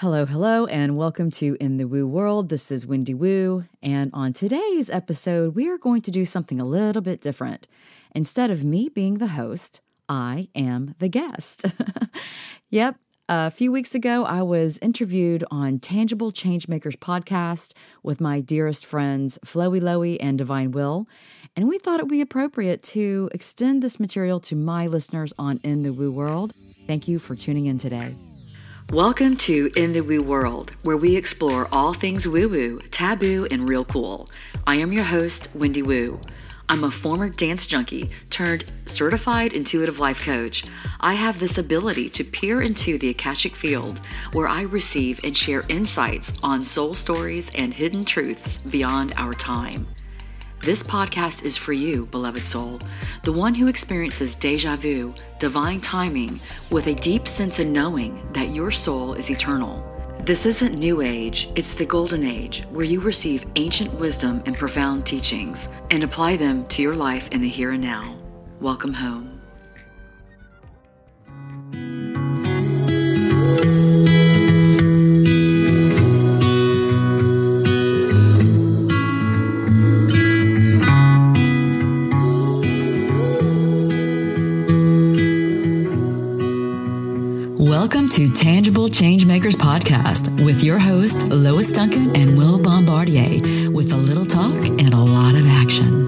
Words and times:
Hello, 0.00 0.24
hello, 0.24 0.64
and 0.64 0.96
welcome 0.96 1.30
to 1.32 1.58
In 1.60 1.76
the 1.76 1.86
Woo 1.86 2.06
World. 2.06 2.48
This 2.48 2.70
is 2.70 2.86
Wendy 2.86 3.12
Woo, 3.12 3.66
and 3.82 4.10
on 4.14 4.32
today's 4.32 4.88
episode, 4.88 5.54
we 5.54 5.68
are 5.68 5.76
going 5.76 6.00
to 6.00 6.10
do 6.10 6.24
something 6.24 6.58
a 6.58 6.64
little 6.64 7.02
bit 7.02 7.20
different. 7.20 7.66
Instead 8.14 8.50
of 8.50 8.64
me 8.64 8.88
being 8.88 9.18
the 9.18 9.26
host, 9.26 9.82
I 10.08 10.48
am 10.54 10.94
the 11.00 11.08
guest. 11.10 11.66
yep, 12.70 12.96
a 13.28 13.50
few 13.50 13.70
weeks 13.70 13.94
ago, 13.94 14.24
I 14.24 14.40
was 14.40 14.78
interviewed 14.78 15.44
on 15.50 15.80
Tangible 15.80 16.32
Changemakers 16.32 16.96
podcast 16.96 17.74
with 18.02 18.22
my 18.22 18.40
dearest 18.40 18.86
friends, 18.86 19.38
Floey 19.44 19.82
Loey 19.82 20.16
and 20.18 20.38
Divine 20.38 20.70
Will, 20.70 21.06
and 21.54 21.68
we 21.68 21.78
thought 21.78 22.00
it 22.00 22.04
would 22.04 22.10
be 22.10 22.22
appropriate 22.22 22.82
to 22.84 23.28
extend 23.34 23.82
this 23.82 24.00
material 24.00 24.40
to 24.40 24.56
my 24.56 24.86
listeners 24.86 25.34
on 25.38 25.60
In 25.62 25.82
the 25.82 25.92
Woo 25.92 26.10
World. 26.10 26.54
Thank 26.86 27.06
you 27.06 27.18
for 27.18 27.36
tuning 27.36 27.66
in 27.66 27.76
today. 27.76 28.14
Welcome 28.92 29.36
to 29.36 29.70
In 29.76 29.92
the 29.92 30.00
Woo 30.00 30.20
World, 30.20 30.72
where 30.82 30.96
we 30.96 31.16
explore 31.16 31.68
all 31.70 31.94
things 31.94 32.26
woo 32.26 32.48
woo, 32.48 32.80
taboo, 32.90 33.46
and 33.48 33.68
real 33.68 33.84
cool. 33.84 34.28
I 34.66 34.74
am 34.76 34.92
your 34.92 35.04
host, 35.04 35.46
Wendy 35.54 35.80
Woo. 35.80 36.20
I'm 36.68 36.82
a 36.82 36.90
former 36.90 37.28
dance 37.28 37.68
junkie 37.68 38.10
turned 38.30 38.64
certified 38.86 39.52
intuitive 39.52 40.00
life 40.00 40.24
coach. 40.24 40.64
I 40.98 41.14
have 41.14 41.38
this 41.38 41.56
ability 41.56 42.08
to 42.08 42.24
peer 42.24 42.62
into 42.62 42.98
the 42.98 43.10
Akashic 43.10 43.54
field 43.54 44.00
where 44.32 44.48
I 44.48 44.62
receive 44.62 45.20
and 45.22 45.36
share 45.36 45.62
insights 45.68 46.32
on 46.42 46.64
soul 46.64 46.94
stories 46.94 47.48
and 47.54 47.72
hidden 47.72 48.04
truths 48.04 48.58
beyond 48.58 49.14
our 49.16 49.34
time. 49.34 49.86
This 50.62 50.82
podcast 50.82 51.42
is 51.46 51.56
for 51.56 51.72
you, 51.72 52.04
beloved 52.04 52.44
soul, 52.44 52.80
the 53.22 53.32
one 53.32 53.54
who 53.54 53.66
experiences 53.66 54.36
deja 54.36 54.76
vu, 54.76 55.14
divine 55.38 55.80
timing, 55.80 56.38
with 56.70 56.86
a 56.86 56.94
deep 56.94 57.26
sense 57.26 57.58
of 57.58 57.66
knowing 57.66 58.30
that 58.34 58.50
your 58.50 58.70
soul 58.70 59.14
is 59.14 59.30
eternal. 59.30 59.82
This 60.20 60.44
isn't 60.44 60.78
New 60.78 61.00
Age, 61.00 61.48
it's 61.54 61.72
the 61.72 61.86
Golden 61.86 62.24
Age, 62.24 62.66
where 62.68 62.84
you 62.84 63.00
receive 63.00 63.46
ancient 63.56 63.90
wisdom 63.94 64.42
and 64.44 64.54
profound 64.54 65.06
teachings 65.06 65.70
and 65.90 66.04
apply 66.04 66.36
them 66.36 66.66
to 66.66 66.82
your 66.82 66.94
life 66.94 67.30
in 67.30 67.40
the 67.40 67.48
here 67.48 67.70
and 67.70 67.82
now. 67.82 68.18
Welcome 68.60 68.92
home. 68.92 69.40
Welcome 87.70 88.08
to 88.08 88.26
Tangible 88.26 88.88
Changemakers 88.88 89.54
Podcast 89.54 90.44
with 90.44 90.64
your 90.64 90.80
host, 90.80 91.28
Lois 91.28 91.72
Duncan 91.72 92.16
and 92.16 92.36
Will 92.36 92.58
Bombardier, 92.58 93.70
with 93.70 93.92
a 93.92 93.96
little 93.96 94.26
talk 94.26 94.66
and 94.66 94.92
a 94.92 94.98
lot 94.98 95.36
of 95.36 95.46
action. 95.46 95.99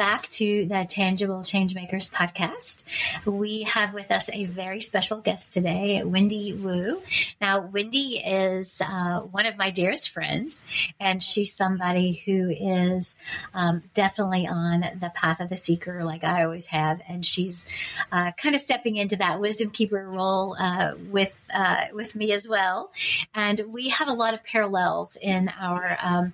Back 0.00 0.30
to 0.30 0.64
the 0.64 0.86
Tangible 0.88 1.42
Changemakers 1.42 2.10
podcast. 2.10 2.84
We 3.26 3.64
have 3.64 3.92
with 3.92 4.10
us 4.10 4.30
a 4.32 4.46
very 4.46 4.80
special 4.80 5.20
guest 5.20 5.52
today, 5.52 6.02
Wendy 6.02 6.54
Woo. 6.54 7.02
Now, 7.38 7.60
Wendy 7.60 8.16
is 8.16 8.80
uh, 8.80 9.20
one 9.20 9.44
of 9.44 9.58
my 9.58 9.68
dearest 9.68 10.08
friends, 10.08 10.64
and 10.98 11.22
she's 11.22 11.54
somebody 11.54 12.14
who 12.24 12.48
is 12.48 13.18
um, 13.52 13.82
definitely 13.92 14.46
on 14.46 14.80
the 14.98 15.12
path 15.14 15.38
of 15.38 15.50
the 15.50 15.56
seeker, 15.56 16.02
like 16.02 16.24
I 16.24 16.44
always 16.44 16.64
have. 16.64 17.02
And 17.06 17.26
she's 17.26 17.66
uh, 18.10 18.32
kind 18.38 18.54
of 18.54 18.62
stepping 18.62 18.96
into 18.96 19.16
that 19.16 19.38
wisdom 19.38 19.68
keeper 19.68 20.08
role 20.08 20.56
uh, 20.58 20.94
with 21.10 21.46
uh, 21.52 21.88
with 21.92 22.14
me 22.14 22.32
as 22.32 22.48
well. 22.48 22.90
And 23.34 23.60
we 23.68 23.90
have 23.90 24.08
a 24.08 24.14
lot 24.14 24.32
of 24.32 24.42
parallels 24.44 25.18
in 25.20 25.50
our 25.60 25.98
um, 26.00 26.32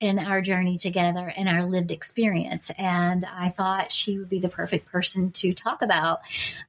in 0.00 0.18
our 0.18 0.40
journey 0.40 0.76
together 0.76 1.32
and 1.36 1.48
our 1.48 1.62
lived 1.64 1.90
experience. 1.90 2.70
And 2.76 3.24
I 3.24 3.48
thought 3.48 3.90
she 3.90 4.18
would 4.18 4.28
be 4.28 4.38
the 4.38 4.48
perfect 4.48 4.86
person 4.86 5.30
to 5.32 5.52
talk 5.52 5.82
about 5.82 6.20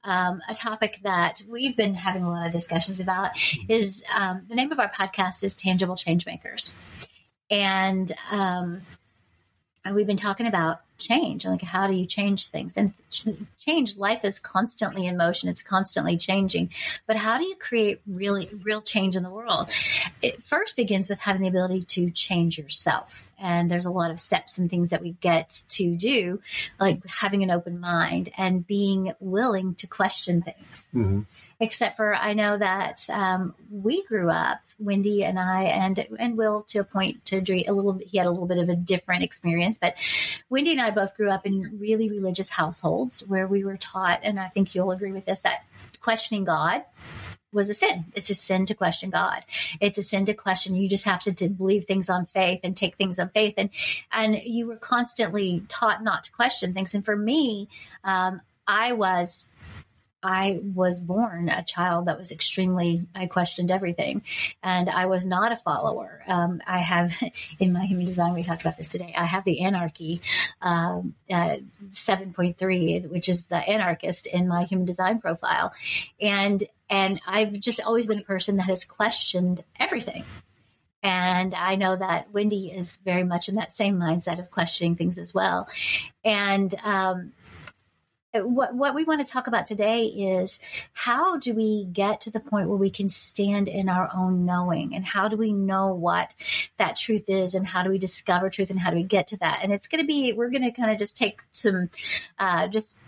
um, 0.03 0.41
a 0.47 0.53
topic 0.53 0.99
that 1.03 1.41
we've 1.49 1.75
been 1.75 1.95
having 1.95 2.23
a 2.23 2.29
lot 2.29 2.45
of 2.45 2.51
discussions 2.51 2.99
about. 2.99 3.31
Is 3.67 4.03
um, 4.15 4.43
the 4.47 4.55
name 4.55 4.71
of 4.71 4.79
our 4.79 4.89
podcast 4.89 5.43
is 5.43 5.55
Tangible 5.55 5.95
Changemakers, 5.95 6.71
and 7.49 8.11
um, 8.31 8.81
we've 9.93 10.07
been 10.07 10.17
talking 10.17 10.47
about 10.47 10.81
change 10.97 11.45
like 11.45 11.61
how 11.61 11.87
do 11.87 11.93
you 11.93 12.05
change 12.05 12.47
things 12.47 12.77
and 12.77 12.93
change. 13.65 13.97
Life 13.97 14.23
is 14.23 14.39
constantly 14.39 15.07
in 15.07 15.17
motion. 15.17 15.49
It's 15.49 15.61
constantly 15.61 16.17
changing. 16.17 16.71
But 17.07 17.15
how 17.15 17.37
do 17.37 17.45
you 17.45 17.55
create 17.55 18.01
really 18.07 18.49
real 18.63 18.81
change 18.81 19.15
in 19.15 19.23
the 19.23 19.29
world? 19.31 19.69
It 20.21 20.41
first 20.41 20.75
begins 20.75 21.09
with 21.09 21.19
having 21.19 21.41
the 21.41 21.47
ability 21.47 21.81
to 21.81 22.11
change 22.11 22.57
yourself. 22.57 23.27
And 23.37 23.69
there's 23.69 23.85
a 23.85 23.91
lot 23.91 24.11
of 24.11 24.19
steps 24.19 24.57
and 24.57 24.69
things 24.69 24.91
that 24.91 25.01
we 25.01 25.11
get 25.13 25.63
to 25.69 25.95
do 25.95 26.39
like 26.79 27.05
having 27.07 27.43
an 27.43 27.51
open 27.51 27.79
mind 27.79 28.29
and 28.37 28.65
being 28.65 29.13
willing 29.19 29.75
to 29.75 29.87
question 29.87 30.41
things. 30.41 30.89
Mm-hmm. 30.93 31.21
except 31.59 31.97
for 31.97 32.15
i 32.15 32.33
know 32.33 32.57
that 32.57 33.07
um, 33.09 33.53
we 33.71 34.03
grew 34.03 34.29
up 34.29 34.59
wendy 34.79 35.23
and 35.23 35.39
i 35.39 35.63
and 35.63 36.05
and 36.19 36.37
will 36.37 36.63
to 36.63 36.79
a 36.79 36.83
point 36.83 37.23
to 37.25 37.37
a 37.37 37.71
little 37.71 37.99
he 38.05 38.17
had 38.17 38.27
a 38.27 38.29
little 38.29 38.47
bit 38.47 38.57
of 38.57 38.69
a 38.69 38.75
different 38.75 39.23
experience. 39.23 39.77
But 39.77 39.95
wendy 40.49 40.71
and 40.71 40.81
i 40.81 40.91
both 40.91 41.15
grew 41.15 41.29
up 41.29 41.45
in 41.45 41.77
really 41.79 42.09
religious 42.09 42.49
households 42.49 43.21
where 43.27 43.47
we 43.47 43.54
were 43.63 43.77
taught 43.77 44.19
and 44.23 44.39
i 44.39 44.47
think 44.47 44.75
you'll 44.75 44.91
agree 44.91 45.11
with 45.11 45.25
this 45.25 45.41
that 45.41 45.63
questioning 46.01 46.43
god 46.43 46.83
was 47.55 47.69
a 47.69 47.73
sin. 47.73 48.05
It's 48.13 48.29
a 48.29 48.35
sin 48.35 48.65
to 48.67 48.75
question 48.75 49.09
God. 49.09 49.43
It's 49.79 49.97
a 49.97 50.03
sin 50.03 50.25
to 50.25 50.33
question. 50.33 50.75
You 50.75 50.89
just 50.89 51.05
have 51.05 51.23
to, 51.23 51.33
to 51.33 51.49
believe 51.49 51.85
things 51.85 52.09
on 52.09 52.25
faith 52.25 52.59
and 52.63 52.75
take 52.75 52.97
things 52.97 53.17
on 53.17 53.29
faith. 53.29 53.55
And 53.57 53.69
and 54.11 54.37
you 54.43 54.67
were 54.67 54.75
constantly 54.75 55.63
taught 55.69 56.03
not 56.03 56.25
to 56.25 56.31
question 56.33 56.73
things. 56.73 56.93
And 56.93 57.03
for 57.03 57.15
me, 57.15 57.69
um, 58.03 58.41
I 58.67 58.91
was 58.91 59.49
I 60.25 60.59
was 60.73 60.99
born 60.99 61.49
a 61.49 61.63
child 61.63 62.07
that 62.07 62.17
was 62.17 62.31
extremely, 62.31 63.05
I 63.13 63.27
questioned 63.27 63.69
everything. 63.69 64.23
And 64.63 64.89
I 64.89 65.05
was 65.05 65.23
not 65.23 65.51
a 65.51 65.55
follower. 65.55 66.23
Um, 66.27 66.61
I 66.65 66.79
have, 66.79 67.13
in 67.59 67.71
my 67.71 67.85
human 67.85 68.05
design, 68.05 68.33
we 68.33 68.41
talked 68.41 68.61
about 68.61 68.75
this 68.75 68.87
today, 68.87 69.13
I 69.15 69.25
have 69.25 69.43
the 69.43 69.61
anarchy 69.61 70.21
um, 70.63 71.13
uh, 71.29 71.57
7.3, 71.91 73.07
which 73.11 73.29
is 73.29 73.45
the 73.45 73.57
anarchist 73.57 74.25
in 74.25 74.47
my 74.47 74.63
human 74.63 74.87
design 74.87 75.19
profile. 75.21 75.73
And 76.19 76.63
and 76.87 77.19
I've 77.27 77.59
just 77.59 77.81
always 77.81 78.05
been 78.05 78.19
a 78.19 78.23
person 78.23 78.57
that 78.57 78.67
has 78.67 78.85
questioned 78.85 79.63
everything. 79.79 80.23
And 81.01 81.55
I 81.55 81.75
know 81.75 81.95
that 81.95 82.31
Wendy 82.31 82.71
is 82.71 82.97
very 83.05 83.23
much 83.23 83.49
in 83.49 83.55
that 83.55 83.71
same 83.71 83.97
mindset 83.97 84.39
of 84.39 84.51
questioning 84.51 84.95
things 84.95 85.17
as 85.17 85.33
well. 85.33 85.67
And 86.23 86.73
um, 86.83 87.31
what, 88.43 88.75
what 88.75 88.95
we 88.95 89.03
want 89.03 89.25
to 89.25 89.31
talk 89.31 89.47
about 89.47 89.67
today 89.67 90.03
is 90.03 90.59
how 90.93 91.37
do 91.37 91.53
we 91.53 91.85
get 91.85 92.21
to 92.21 92.31
the 92.31 92.39
point 92.39 92.69
where 92.69 92.77
we 92.77 92.89
can 92.89 93.09
stand 93.09 93.67
in 93.67 93.89
our 93.89 94.09
own 94.13 94.45
knowing 94.45 94.95
and 94.95 95.05
how 95.05 95.27
do 95.27 95.37
we 95.37 95.53
know 95.53 95.93
what 95.93 96.33
that 96.77 96.95
truth 96.95 97.29
is 97.29 97.55
and 97.55 97.67
how 97.67 97.83
do 97.83 97.89
we 97.89 97.97
discover 97.97 98.49
truth 98.49 98.69
and 98.69 98.79
how 98.79 98.89
do 98.89 98.95
we 98.95 99.03
get 99.03 99.27
to 99.27 99.37
that 99.37 99.59
and 99.63 99.71
it's 99.71 99.87
going 99.87 100.01
to 100.01 100.07
be 100.07 100.33
we're 100.33 100.49
going 100.49 100.63
to 100.63 100.71
kind 100.71 100.91
of 100.91 100.97
just 100.97 101.15
take 101.15 101.41
some 101.51 101.89
uh, 102.39 102.67
just 102.67 102.99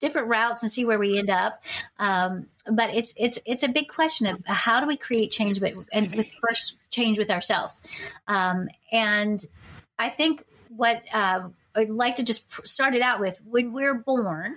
different 0.00 0.28
routes 0.28 0.62
and 0.62 0.72
see 0.72 0.84
where 0.84 0.98
we 0.98 1.18
end 1.18 1.30
up. 1.30 1.62
Um, 1.98 2.46
but 2.70 2.94
it's 2.94 3.14
it's 3.16 3.38
it's 3.46 3.62
a 3.62 3.68
big 3.68 3.88
question 3.88 4.26
of 4.26 4.42
how 4.46 4.80
do 4.80 4.86
we 4.86 4.96
create 4.96 5.30
change, 5.30 5.60
but 5.60 5.72
and 5.92 6.14
with 6.14 6.30
first 6.48 6.76
change 6.90 7.18
with 7.18 7.30
ourselves. 7.30 7.82
Um, 8.26 8.68
and 8.92 9.44
I 9.98 10.08
think 10.10 10.44
what 10.68 11.02
uh, 11.12 11.48
I'd 11.76 11.90
like 11.90 12.16
to 12.16 12.22
just 12.22 12.44
start 12.66 12.94
it 12.94 13.02
out 13.02 13.20
with 13.20 13.38
when 13.44 13.72
we're 13.72 13.94
born 13.94 14.56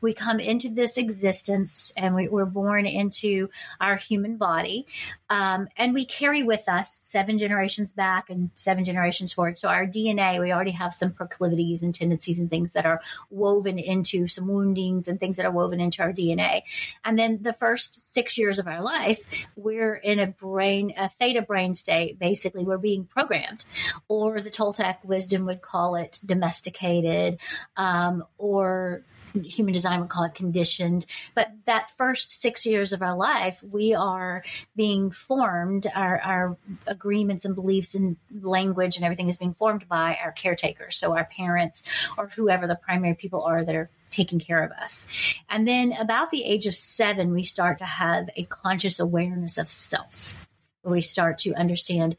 we 0.00 0.14
come 0.14 0.40
into 0.40 0.68
this 0.68 0.96
existence 0.96 1.92
and 1.96 2.14
we, 2.14 2.28
are 2.28 2.46
born 2.46 2.86
into 2.86 3.48
our 3.80 3.96
human 3.96 4.36
body. 4.36 4.86
Um, 5.30 5.68
and 5.76 5.94
we 5.94 6.04
carry 6.04 6.42
with 6.42 6.68
us 6.68 7.00
seven 7.02 7.38
generations 7.38 7.92
back 7.92 8.30
and 8.30 8.50
seven 8.54 8.84
generations 8.84 9.32
forward. 9.32 9.58
So 9.58 9.68
our 9.68 9.86
DNA, 9.86 10.40
we 10.40 10.52
already 10.52 10.72
have 10.72 10.92
some 10.92 11.12
proclivities 11.12 11.82
and 11.82 11.94
tendencies 11.94 12.38
and 12.38 12.50
things 12.50 12.72
that 12.72 12.86
are 12.86 13.00
woven 13.30 13.78
into 13.78 14.26
some 14.26 14.48
woundings 14.48 15.08
and 15.08 15.18
things 15.18 15.36
that 15.36 15.46
are 15.46 15.52
woven 15.52 15.80
into 15.80 16.02
our 16.02 16.12
DNA. 16.12 16.62
And 17.04 17.18
then 17.18 17.38
the 17.42 17.52
first 17.52 18.12
six 18.12 18.36
years 18.36 18.58
of 18.58 18.66
our 18.66 18.82
life, 18.82 19.26
we're 19.56 19.94
in 19.94 20.18
a 20.18 20.26
brain, 20.26 20.92
a 20.96 21.08
theta 21.08 21.42
brain 21.42 21.74
state. 21.74 22.18
Basically, 22.18 22.64
we're 22.64 22.78
being 22.78 23.04
programmed, 23.04 23.64
or 24.08 24.40
the 24.40 24.50
Toltec 24.50 25.04
wisdom 25.04 25.46
would 25.46 25.62
call 25.62 25.94
it 25.94 26.20
domesticated, 26.24 27.38
um, 27.76 28.24
or 28.38 29.02
human 29.34 29.72
design 29.72 30.00
would 30.00 30.08
call 30.08 30.24
it 30.24 30.34
conditioned. 30.34 31.06
But 31.34 31.48
that 31.64 31.90
first 31.96 32.42
six 32.42 32.66
years 32.66 32.92
of 32.92 33.02
our 33.02 33.16
life, 33.16 33.62
we 33.62 33.94
are 33.94 34.42
being 34.76 35.10
formed, 35.10 35.86
our, 35.94 36.20
our 36.20 36.56
agreements 36.86 37.44
and 37.44 37.54
beliefs 37.54 37.94
and 37.94 38.16
language 38.40 38.96
and 38.96 39.04
everything 39.04 39.28
is 39.28 39.36
being 39.36 39.54
formed 39.54 39.88
by 39.88 40.18
our 40.22 40.32
caretakers. 40.32 40.96
So 40.96 41.16
our 41.16 41.24
parents 41.24 41.82
or 42.18 42.28
whoever 42.28 42.66
the 42.66 42.76
primary 42.76 43.14
people 43.14 43.42
are 43.42 43.64
that 43.64 43.74
are 43.74 43.90
taking 44.10 44.38
care 44.38 44.62
of 44.62 44.70
us. 44.72 45.06
And 45.48 45.66
then 45.66 45.92
about 45.92 46.30
the 46.30 46.44
age 46.44 46.66
of 46.66 46.74
seven, 46.74 47.32
we 47.32 47.42
start 47.42 47.78
to 47.78 47.84
have 47.84 48.28
a 48.36 48.44
conscious 48.44 49.00
awareness 49.00 49.58
of 49.58 49.68
self. 49.68 50.36
We 50.84 51.00
start 51.00 51.38
to 51.38 51.54
understand 51.54 52.16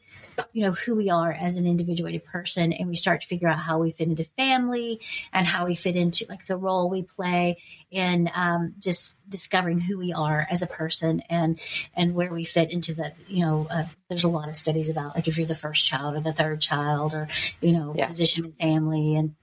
you 0.52 0.62
know 0.62 0.72
who 0.72 0.94
we 0.94 1.10
are 1.10 1.32
as 1.32 1.56
an 1.56 1.66
individuated 1.66 2.24
person 2.24 2.72
and 2.72 2.88
we 2.88 2.96
start 2.96 3.20
to 3.20 3.26
figure 3.26 3.48
out 3.48 3.58
how 3.58 3.78
we 3.78 3.92
fit 3.92 4.08
into 4.08 4.24
family 4.24 5.00
and 5.32 5.46
how 5.46 5.66
we 5.66 5.74
fit 5.74 5.96
into 5.96 6.26
like 6.28 6.46
the 6.46 6.56
role 6.56 6.90
we 6.90 7.02
play 7.02 7.56
in 7.90 8.30
um, 8.34 8.74
just 8.78 9.18
discovering 9.28 9.80
who 9.80 9.98
we 9.98 10.12
are 10.12 10.46
as 10.50 10.62
a 10.62 10.66
person 10.66 11.20
and 11.30 11.60
and 11.94 12.14
where 12.14 12.32
we 12.32 12.44
fit 12.44 12.72
into 12.72 12.94
that 12.94 13.16
you 13.28 13.44
know 13.44 13.66
uh, 13.70 13.84
there's 14.08 14.24
a 14.24 14.28
lot 14.28 14.48
of 14.48 14.56
studies 14.56 14.88
about 14.88 15.14
like 15.14 15.28
if 15.28 15.38
you're 15.38 15.46
the 15.46 15.54
first 15.54 15.86
child 15.86 16.14
or 16.14 16.20
the 16.20 16.32
third 16.32 16.60
child 16.60 17.14
or 17.14 17.28
you 17.60 17.72
know 17.72 17.94
yeah. 17.96 18.06
position 18.06 18.44
in 18.44 18.52
family 18.52 19.16
and 19.16 19.34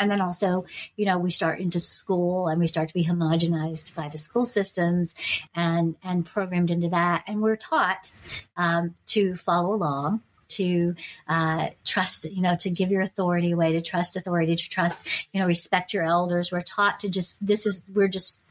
and 0.00 0.10
then 0.10 0.20
also, 0.20 0.64
you 0.96 1.06
know, 1.06 1.18
we 1.18 1.30
start 1.30 1.60
into 1.60 1.78
school 1.78 2.48
and 2.48 2.58
we 2.58 2.66
start 2.66 2.88
to 2.88 2.94
be 2.94 3.04
homogenized 3.04 3.94
by 3.94 4.08
the 4.08 4.18
school 4.18 4.44
systems 4.44 5.14
and 5.54 5.94
and 6.02 6.26
programmed 6.26 6.70
into 6.70 6.88
that. 6.88 7.22
And 7.28 7.40
we're 7.40 7.56
taught 7.56 8.10
um, 8.56 8.94
to 9.08 9.36
follow 9.36 9.74
along 9.74 10.22
to 10.50 10.94
uh, 11.28 11.68
trust, 11.84 12.24
you 12.24 12.42
know, 12.42 12.56
to 12.56 12.70
give 12.70 12.90
your 12.90 13.02
authority 13.02 13.52
away, 13.52 13.72
to 13.72 13.80
trust 13.80 14.16
authority, 14.16 14.56
to 14.56 14.68
trust, 14.68 15.28
you 15.32 15.40
know, 15.40 15.46
respect 15.46 15.94
your 15.94 16.02
elders. 16.02 16.50
We're 16.50 16.60
taught 16.60 17.00
to 17.00 17.08
just, 17.08 17.36
this 17.40 17.66
is, 17.66 17.84
we're 17.92 18.08
just, 18.08 18.42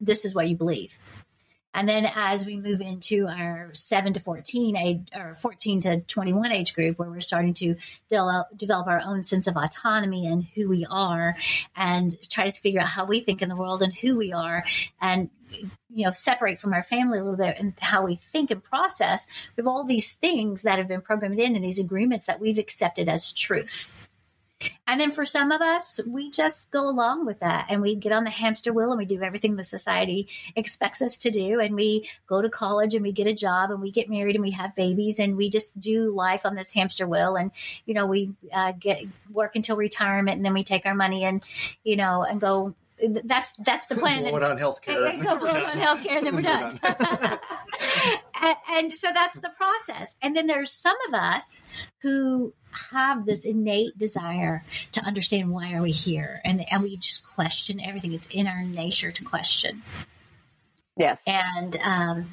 this 0.00 0.24
is 0.24 0.34
what 0.34 0.48
you 0.48 0.56
believe. 0.56 0.96
And 1.74 1.88
then 1.88 2.06
as 2.06 2.44
we 2.44 2.56
move 2.56 2.80
into 2.80 3.26
our 3.28 3.70
7 3.74 4.14
to 4.14 4.20
14 4.20 4.76
age 4.76 5.08
or 5.14 5.34
14 5.34 5.80
to 5.82 6.00
21 6.00 6.50
age 6.50 6.74
group 6.74 6.98
where 6.98 7.10
we're 7.10 7.20
starting 7.20 7.54
to 7.54 7.76
develop, 8.08 8.48
develop 8.56 8.86
our 8.86 9.02
own 9.04 9.22
sense 9.22 9.46
of 9.46 9.56
autonomy 9.56 10.26
and 10.26 10.44
who 10.54 10.68
we 10.68 10.86
are 10.90 11.36
and 11.76 12.14
try 12.30 12.50
to 12.50 12.58
figure 12.58 12.80
out 12.80 12.88
how 12.88 13.04
we 13.04 13.20
think 13.20 13.42
in 13.42 13.48
the 13.48 13.56
world 13.56 13.82
and 13.82 13.94
who 13.94 14.16
we 14.16 14.32
are 14.32 14.64
and 15.00 15.30
you 15.90 16.04
know 16.04 16.10
separate 16.10 16.58
from 16.58 16.72
our 16.72 16.82
family 16.82 17.18
a 17.18 17.22
little 17.22 17.38
bit 17.38 17.56
and 17.58 17.72
how 17.80 18.04
we 18.04 18.16
think 18.16 18.50
and 18.50 18.62
process 18.62 19.26
we 19.56 19.62
have 19.62 19.66
all 19.66 19.84
these 19.84 20.12
things 20.12 20.62
that 20.62 20.78
have 20.78 20.88
been 20.88 21.00
programmed 21.00 21.38
in 21.38 21.54
and 21.54 21.64
these 21.64 21.78
agreements 21.78 22.26
that 22.26 22.40
we've 22.40 22.58
accepted 22.58 23.08
as 23.08 23.32
truth 23.32 23.92
and 24.86 25.00
then 25.00 25.12
for 25.12 25.24
some 25.24 25.52
of 25.52 25.60
us, 25.60 26.00
we 26.06 26.30
just 26.30 26.70
go 26.70 26.88
along 26.88 27.26
with 27.26 27.40
that 27.40 27.66
and 27.68 27.80
we 27.80 27.94
get 27.94 28.12
on 28.12 28.24
the 28.24 28.30
hamster 28.30 28.72
wheel 28.72 28.90
and 28.90 28.98
we 28.98 29.04
do 29.04 29.22
everything 29.22 29.56
the 29.56 29.64
society 29.64 30.28
expects 30.56 31.00
us 31.00 31.16
to 31.18 31.30
do. 31.30 31.60
And 31.60 31.74
we 31.74 32.08
go 32.26 32.42
to 32.42 32.48
college 32.48 32.94
and 32.94 33.02
we 33.02 33.12
get 33.12 33.26
a 33.26 33.34
job 33.34 33.70
and 33.70 33.80
we 33.80 33.90
get 33.90 34.10
married 34.10 34.34
and 34.34 34.42
we 34.42 34.50
have 34.52 34.74
babies 34.74 35.18
and 35.18 35.36
we 35.36 35.48
just 35.48 35.78
do 35.78 36.10
life 36.10 36.44
on 36.44 36.56
this 36.56 36.72
hamster 36.72 37.06
wheel. 37.06 37.36
And, 37.36 37.52
you 37.86 37.94
know, 37.94 38.06
we 38.06 38.32
uh, 38.52 38.72
get 38.72 39.02
work 39.32 39.54
until 39.54 39.76
retirement 39.76 40.36
and 40.36 40.44
then 40.44 40.54
we 40.54 40.64
take 40.64 40.86
our 40.86 40.94
money 40.94 41.24
and, 41.24 41.42
you 41.84 41.96
know, 41.96 42.24
and 42.24 42.40
go 42.40 42.74
that's 43.24 43.52
that's 43.60 43.86
the 43.86 43.94
plan. 43.94 44.22
Blow 44.22 44.36
it 44.36 44.42
on 44.42 44.58
healthcare. 44.58 45.22
Go 45.22 45.38
blow 45.38 45.50
it 45.50 45.64
on 45.64 45.78
healthcare, 45.78 46.16
and 46.16 46.26
then 46.26 46.34
we're 46.34 46.42
done. 46.42 46.80
and, 48.42 48.56
and, 48.70 48.92
so 48.92 49.08
that's 49.12 49.40
the 49.40 49.50
process. 49.50 50.16
And 50.22 50.36
then 50.36 50.46
there's 50.46 50.72
some 50.72 50.96
of 51.08 51.14
us 51.14 51.62
who 52.02 52.52
have 52.92 53.26
this 53.26 53.44
innate 53.44 53.96
desire 53.96 54.64
to 54.92 55.00
understand 55.02 55.50
why 55.50 55.74
are 55.74 55.82
we 55.82 55.90
here, 55.90 56.40
and 56.44 56.64
and 56.70 56.82
we 56.82 56.96
just 56.96 57.26
question 57.34 57.80
everything. 57.80 58.12
It's 58.12 58.28
in 58.28 58.46
our 58.46 58.62
nature 58.62 59.10
to 59.10 59.24
question. 59.24 59.82
Yes. 60.96 61.22
And 61.26 61.76
um, 61.82 62.32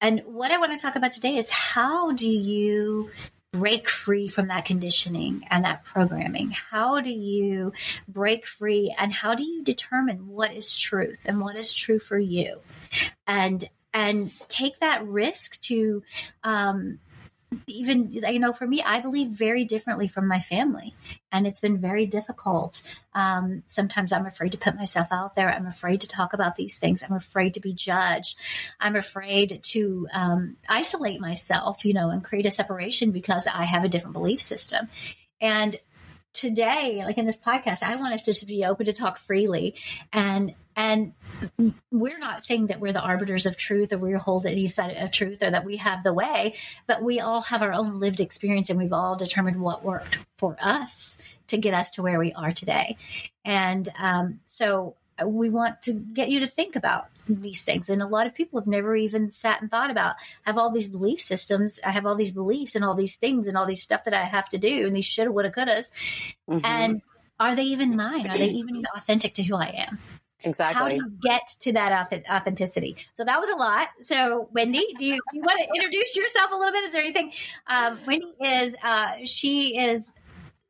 and 0.00 0.22
what 0.26 0.50
I 0.50 0.58
want 0.58 0.72
to 0.72 0.78
talk 0.78 0.96
about 0.96 1.12
today 1.12 1.36
is 1.36 1.50
how 1.50 2.12
do 2.12 2.28
you 2.28 3.10
break 3.52 3.88
free 3.88 4.28
from 4.28 4.48
that 4.48 4.64
conditioning 4.64 5.44
and 5.50 5.64
that 5.64 5.84
programming? 5.84 6.50
How 6.50 7.00
do 7.00 7.10
you 7.10 7.72
break 8.06 8.46
free 8.46 8.94
and 8.98 9.12
how 9.12 9.34
do 9.34 9.42
you 9.42 9.64
determine 9.64 10.28
what 10.28 10.52
is 10.52 10.78
truth 10.78 11.24
and 11.26 11.40
what 11.40 11.56
is 11.56 11.72
true 11.72 11.98
for 11.98 12.18
you? 12.18 12.60
And 13.26 13.68
and 13.94 14.30
take 14.48 14.78
that 14.80 15.06
risk 15.06 15.60
to 15.62 16.02
um, 16.44 16.98
even 17.66 18.12
you 18.12 18.38
know 18.38 18.52
for 18.52 18.66
me 18.66 18.82
i 18.82 19.00
believe 19.00 19.28
very 19.28 19.64
differently 19.64 20.06
from 20.06 20.28
my 20.28 20.38
family 20.38 20.94
and 21.32 21.46
it's 21.46 21.60
been 21.60 21.78
very 21.78 22.06
difficult. 22.06 22.82
Um, 23.14 23.62
sometimes 23.66 24.12
i'm 24.12 24.26
afraid 24.26 24.52
to 24.52 24.58
put 24.58 24.76
myself 24.76 25.08
out 25.10 25.34
there. 25.34 25.48
I'm 25.48 25.66
afraid 25.66 26.00
to 26.02 26.08
talk 26.08 26.32
about 26.32 26.56
these 26.56 26.78
things. 26.78 27.02
I'm 27.02 27.16
afraid 27.16 27.54
to 27.54 27.60
be 27.60 27.72
judged. 27.72 28.38
I'm 28.80 28.96
afraid 28.96 29.60
to 29.62 30.08
um, 30.12 30.56
isolate 30.68 31.20
myself 31.20 31.84
you 31.84 31.94
know 31.94 32.10
and 32.10 32.22
create 32.24 32.46
a 32.46 32.50
separation 32.50 33.10
because 33.10 33.46
i 33.46 33.64
have 33.64 33.84
a 33.84 33.88
different 33.88 34.14
belief 34.14 34.40
system. 34.40 34.88
And 35.40 35.76
today 36.32 37.02
like 37.04 37.18
in 37.18 37.26
this 37.26 37.38
podcast 37.38 37.82
i 37.82 37.96
want 37.96 38.14
us 38.14 38.22
to 38.22 38.32
just 38.32 38.46
be 38.46 38.64
open 38.64 38.86
to 38.86 38.92
talk 38.92 39.18
freely 39.18 39.74
and 40.12 40.54
and 40.78 41.12
we're 41.90 42.20
not 42.20 42.44
saying 42.44 42.68
that 42.68 42.78
we're 42.78 42.92
the 42.92 43.00
arbiters 43.00 43.46
of 43.46 43.56
truth 43.56 43.92
or 43.92 43.98
we 43.98 44.12
hold 44.12 44.46
any 44.46 44.68
side 44.68 44.96
of 44.96 45.10
truth 45.10 45.42
or 45.42 45.50
that 45.50 45.64
we 45.64 45.78
have 45.78 46.04
the 46.04 46.14
way, 46.14 46.54
but 46.86 47.02
we 47.02 47.18
all 47.18 47.40
have 47.40 47.62
our 47.62 47.72
own 47.72 47.98
lived 47.98 48.20
experience 48.20 48.70
and 48.70 48.78
we've 48.78 48.92
all 48.92 49.16
determined 49.16 49.60
what 49.60 49.84
worked 49.84 50.18
for 50.36 50.56
us 50.62 51.18
to 51.48 51.58
get 51.58 51.74
us 51.74 51.90
to 51.90 52.02
where 52.02 52.20
we 52.20 52.32
are 52.32 52.52
today. 52.52 52.96
And 53.44 53.88
um, 53.98 54.38
so 54.44 54.94
we 55.26 55.50
want 55.50 55.82
to 55.82 55.92
get 55.92 56.28
you 56.28 56.40
to 56.40 56.46
think 56.46 56.76
about 56.76 57.08
these 57.28 57.64
things. 57.64 57.88
And 57.88 58.02
a 58.02 58.06
lot 58.06 58.26
of 58.26 58.34
people 58.34 58.60
have 58.60 58.66
never 58.66 58.96
even 58.96 59.32
sat 59.32 59.60
and 59.60 59.70
thought 59.70 59.90
about, 59.90 60.16
I 60.46 60.50
have 60.50 60.58
all 60.58 60.70
these 60.70 60.88
belief 60.88 61.20
systems, 61.20 61.78
I 61.84 61.90
have 61.90 62.06
all 62.06 62.14
these 62.14 62.30
beliefs 62.30 62.74
and 62.74 62.84
all 62.84 62.94
these 62.94 63.16
things 63.16 63.48
and 63.48 63.56
all 63.56 63.66
these 63.66 63.82
stuff 63.82 64.04
that 64.04 64.14
I 64.14 64.24
have 64.24 64.48
to 64.50 64.58
do 64.58 64.86
and 64.86 64.96
these 64.96 65.04
shoulda, 65.04 65.32
woulda, 65.32 65.50
couldas. 65.50 65.90
Mm-hmm. 66.48 66.64
And 66.64 67.02
are 67.38 67.54
they 67.54 67.64
even 67.64 67.96
mine? 67.96 68.28
Are 68.28 68.38
they 68.38 68.48
even 68.48 68.84
authentic 68.96 69.34
to 69.34 69.42
who 69.42 69.56
I 69.56 69.86
am? 69.88 69.98
Exactly. 70.44 70.74
How 70.74 70.88
do 70.88 70.94
you 70.94 71.10
get 71.20 71.48
to 71.60 71.72
that 71.72 72.12
authenticity? 72.30 72.96
So 73.12 73.24
that 73.24 73.40
was 73.40 73.50
a 73.50 73.56
lot. 73.56 73.88
So 74.00 74.48
Wendy, 74.52 74.94
do 74.96 75.04
you, 75.04 75.20
you 75.32 75.40
want 75.40 75.58
to 75.58 75.68
introduce 75.74 76.14
yourself 76.14 76.52
a 76.52 76.54
little 76.54 76.72
bit? 76.72 76.84
Is 76.84 76.92
there 76.92 77.02
anything? 77.02 77.32
Um, 77.66 77.98
Wendy 78.06 78.32
is 78.40 78.76
uh, 78.82 79.16
she 79.24 79.78
is 79.78 80.14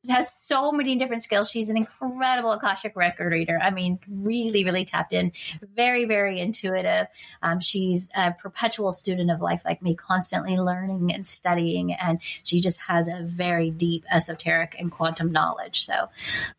has 0.09 0.33
so 0.33 0.73
many 0.73 0.97
different 0.97 1.23
skills. 1.23 1.51
She's 1.51 1.69
an 1.69 1.77
incredible 1.77 2.53
Akashic 2.53 2.97
record 2.97 3.33
reader. 3.33 3.59
I 3.63 3.71
mean, 3.71 3.99
really, 4.09 4.65
really 4.65 4.85
tapped 4.85 5.13
in, 5.13 5.33
very, 5.75 6.05
very 6.05 6.41
intuitive. 6.41 7.07
Um, 7.43 7.61
she's 7.61 8.09
a 8.15 8.33
perpetual 8.33 8.93
student 8.93 9.31
of 9.31 9.41
life 9.41 9.63
like 9.65 9.83
me, 9.83 9.95
constantly 9.95 10.57
learning 10.57 11.13
and 11.13 11.27
studying. 11.27 11.93
And 11.93 12.21
she 12.43 12.61
just 12.61 12.81
has 12.83 13.09
a 13.09 13.23
very 13.23 13.71
deep 13.71 14.05
esoteric 14.11 14.77
and 14.79 14.91
quantum 14.91 15.33
knowledge. 15.33 15.85
So, 15.85 16.09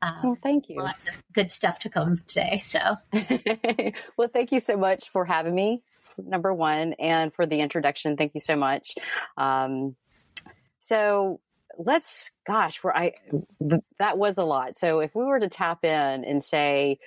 um, 0.02 0.20
well, 0.24 0.38
thank 0.42 0.70
you. 0.70 0.82
Lots 0.82 1.08
of 1.08 1.22
good 1.34 1.52
stuff 1.52 1.80
to 1.80 1.90
come 1.90 2.22
today. 2.28 2.62
So, 2.64 2.80
well, 4.18 4.30
thank 4.32 4.52
you 4.52 4.60
so 4.60 4.78
much 4.78 5.10
for 5.10 5.26
having 5.26 5.56
me, 5.56 5.82
number 6.18 6.54
one, 6.54 6.94
and 6.94 7.34
for 7.34 7.46
the 7.46 7.60
introduction. 7.60 8.18
Thank 8.18 8.34
you 8.34 8.42
so 8.42 8.56
much. 8.56 8.96
Um, 9.38 9.96
so, 10.78 11.40
let's 11.78 12.32
gosh 12.46 12.84
where 12.84 12.96
i 12.96 13.14
that 14.00 14.18
was 14.18 14.36
a 14.38 14.44
lot. 14.44 14.78
So 14.78 15.00
if 15.00 15.16
we 15.16 15.24
were 15.24 15.40
to 15.40 15.50
tap 15.50 15.86
in 15.86 16.26
and 16.26 16.44
say 16.44 17.00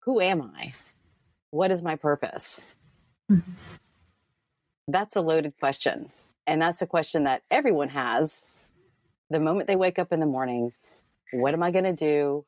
who 0.00 0.20
am 0.20 0.42
i? 0.56 0.72
What 1.50 1.70
is 1.70 1.82
my 1.82 1.96
purpose? 1.96 2.60
Mm-hmm. 3.30 3.52
that's 4.88 5.14
a 5.14 5.20
loaded 5.20 5.54
question 5.60 6.10
and 6.48 6.60
that's 6.60 6.82
a 6.82 6.86
question 6.86 7.24
that 7.24 7.42
everyone 7.50 7.90
has. 7.90 8.44
The 9.30 9.38
moment 9.38 9.68
they 9.68 9.76
wake 9.76 10.00
up 10.00 10.12
in 10.12 10.18
the 10.18 10.26
morning 10.26 10.72
what 11.32 11.54
am 11.54 11.62
i 11.62 11.70
going 11.70 11.84
to 11.84 11.94
do? 11.94 12.44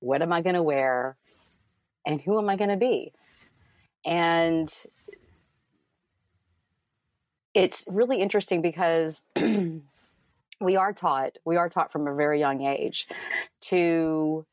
What 0.00 0.22
am 0.22 0.32
i 0.32 0.42
going 0.42 0.54
to 0.54 0.62
wear? 0.62 1.16
And 2.06 2.20
who 2.20 2.38
am 2.38 2.48
i 2.48 2.56
going 2.56 2.70
to 2.70 2.76
be? 2.76 3.12
And 4.04 4.72
it's 7.58 7.84
really 7.88 8.20
interesting 8.20 8.62
because 8.62 9.20
we 10.60 10.76
are 10.76 10.92
taught 10.92 11.38
we 11.44 11.56
are 11.56 11.68
taught 11.68 11.90
from 11.90 12.06
a 12.06 12.14
very 12.14 12.38
young 12.38 12.62
age 12.64 13.08
to 13.62 14.46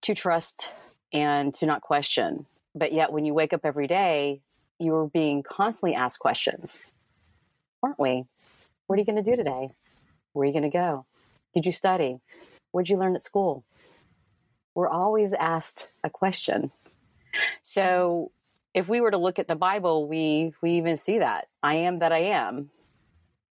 to 0.00 0.14
trust 0.14 0.70
and 1.12 1.52
to 1.54 1.66
not 1.66 1.82
question. 1.82 2.46
But 2.74 2.92
yet 2.92 3.12
when 3.12 3.26
you 3.26 3.34
wake 3.34 3.52
up 3.52 3.60
every 3.64 3.86
day 3.86 4.40
you're 4.78 5.06
being 5.06 5.42
constantly 5.42 5.94
asked 5.94 6.18
questions. 6.18 6.84
Aren't 7.82 8.00
we? 8.00 8.24
What 8.86 8.96
are 8.96 9.00
you 9.00 9.06
going 9.06 9.22
to 9.22 9.30
do 9.30 9.36
today? 9.36 9.68
Where 10.32 10.42
are 10.42 10.46
you 10.46 10.52
going 10.52 10.70
to 10.70 10.76
go? 10.76 11.04
Did 11.54 11.66
you 11.66 11.72
study? 11.72 12.18
What 12.72 12.86
did 12.86 12.90
you 12.90 12.98
learn 12.98 13.14
at 13.14 13.22
school? 13.22 13.64
We're 14.74 14.88
always 14.88 15.32
asked 15.34 15.88
a 16.02 16.10
question. 16.10 16.72
So 17.62 18.32
if 18.74 18.88
we 18.88 19.00
were 19.00 19.10
to 19.10 19.18
look 19.18 19.38
at 19.38 19.48
the 19.48 19.56
Bible, 19.56 20.08
we 20.08 20.52
we 20.62 20.72
even 20.72 20.96
see 20.96 21.18
that. 21.18 21.48
I 21.62 21.76
am 21.76 21.98
that 21.98 22.12
I 22.12 22.18
am. 22.18 22.70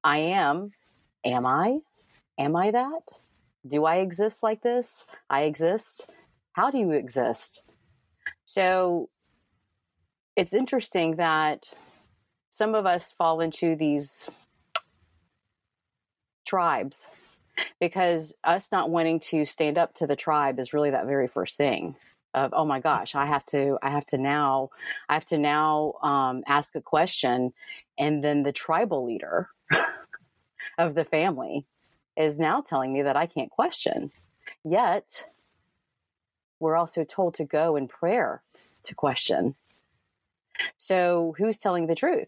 I 0.04 0.18
am. 0.20 0.72
Am 1.24 1.46
I? 1.46 1.80
Am 2.40 2.56
I 2.56 2.72
that? 2.72 3.04
Do 3.68 3.86
I 3.86 3.98
exist 3.98 4.42
like 4.42 4.62
this? 4.62 5.06
I 5.30 5.44
exist. 5.44 6.10
How 6.54 6.72
do 6.72 6.80
you 6.80 6.92
exist? 6.92 7.62
So 8.46 9.10
it's 10.36 10.54
interesting 10.54 11.18
that 11.18 11.68
some 12.50 12.74
of 12.74 12.86
us 12.86 13.14
fall 13.18 13.42
into 13.42 13.76
these 13.76 14.10
tribes 16.48 17.08
because 17.80 18.34
us 18.44 18.68
not 18.72 18.90
wanting 18.90 19.20
to 19.20 19.46
stand 19.46 19.78
up 19.78 19.94
to 19.96 20.08
the 20.08 20.16
tribe 20.16 20.60
is 20.60 20.74
really 20.74 20.92
that 20.92 21.06
very 21.06 21.28
first 21.28 21.58
thing 21.58 21.96
of 22.34 22.54
oh 22.56 22.66
my 22.66 22.80
gosh 22.80 23.16
i 23.16 23.26
have 23.26 23.46
to 23.46 23.78
i 23.82 23.90
have 23.90 24.06
to 24.06 24.18
now 24.18 24.70
i 25.10 25.14
have 25.14 25.26
to 25.26 25.38
now 25.38 25.94
um, 26.02 26.44
ask 26.48 26.76
a 26.76 26.82
question 26.82 27.54
and 27.98 28.24
then 28.24 28.44
the 28.44 28.54
tribal 28.54 29.06
leader 29.06 29.50
of 30.78 30.96
the 30.96 31.06
family 31.06 31.66
is 32.16 32.38
now 32.38 32.62
telling 32.62 32.94
me 32.94 33.02
that 33.02 33.18
i 33.18 33.26
can't 33.26 33.52
question. 33.52 34.12
Yet 34.64 35.26
we're 36.60 36.76
also 36.76 37.04
told 37.04 37.36
to 37.36 37.46
go 37.46 37.76
in 37.76 37.88
prayer 37.88 38.44
to 38.84 38.96
question. 38.96 39.56
So 40.78 41.34
who's 41.38 41.58
telling 41.58 41.88
the 41.88 41.96
truth? 41.96 42.28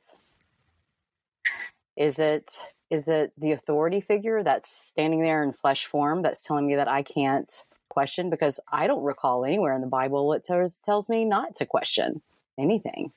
Is 1.96 2.18
it 2.20 2.52
is 2.90 3.08
it 3.08 3.32
the 3.38 3.52
authority 3.52 4.02
figure 4.02 4.44
that's 4.44 4.86
standing 4.90 5.22
there 5.22 5.44
in 5.44 5.54
flesh 5.54 5.86
form 5.86 6.22
that's 6.22 6.44
telling 6.44 6.68
me 6.68 6.76
that 6.76 6.88
I 6.88 7.02
can't 7.02 7.52
question? 7.94 8.30
Because 8.30 8.60
I 8.72 8.88
don't 8.88 9.04
recall 9.04 9.46
anywhere 9.46 9.74
in 9.74 9.82
the 9.82 9.88
Bible 9.88 10.34
it 10.34 10.44
tells, 10.44 10.76
tells 10.84 11.08
me 11.08 11.24
not 11.24 11.56
to 11.58 11.66
question 11.66 12.22
anything 12.58 13.12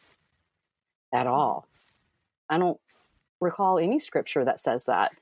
at 1.12 1.26
hmm. 1.26 1.32
all. 1.32 1.66
I 2.48 2.58
don't 2.58 2.78
recall 3.40 3.78
any 3.78 3.98
scripture 3.98 4.44
that 4.44 4.60
says 4.60 4.84
that. 4.84 5.12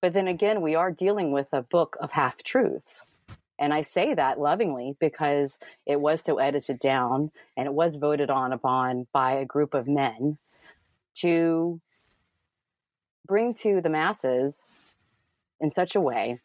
But 0.00 0.12
then 0.12 0.28
again, 0.28 0.60
we 0.60 0.74
are 0.74 0.92
dealing 0.92 1.32
with 1.32 1.48
a 1.52 1.62
book 1.62 1.96
of 2.00 2.12
half 2.12 2.42
truths. 2.42 3.02
And 3.58 3.74
I 3.74 3.82
say 3.82 4.14
that 4.14 4.38
lovingly 4.38 4.96
because 5.00 5.58
it 5.84 6.00
was 6.00 6.22
so 6.22 6.38
edited 6.38 6.78
down 6.78 7.32
and 7.56 7.66
it 7.66 7.74
was 7.74 7.96
voted 7.96 8.30
on 8.30 8.52
upon 8.52 9.08
by 9.12 9.32
a 9.32 9.44
group 9.44 9.74
of 9.74 9.88
men 9.88 10.38
to 11.16 11.80
bring 13.26 13.54
to 13.54 13.80
the 13.80 13.88
masses 13.88 14.54
in 15.60 15.70
such 15.70 15.96
a 15.96 16.00
way 16.00 16.40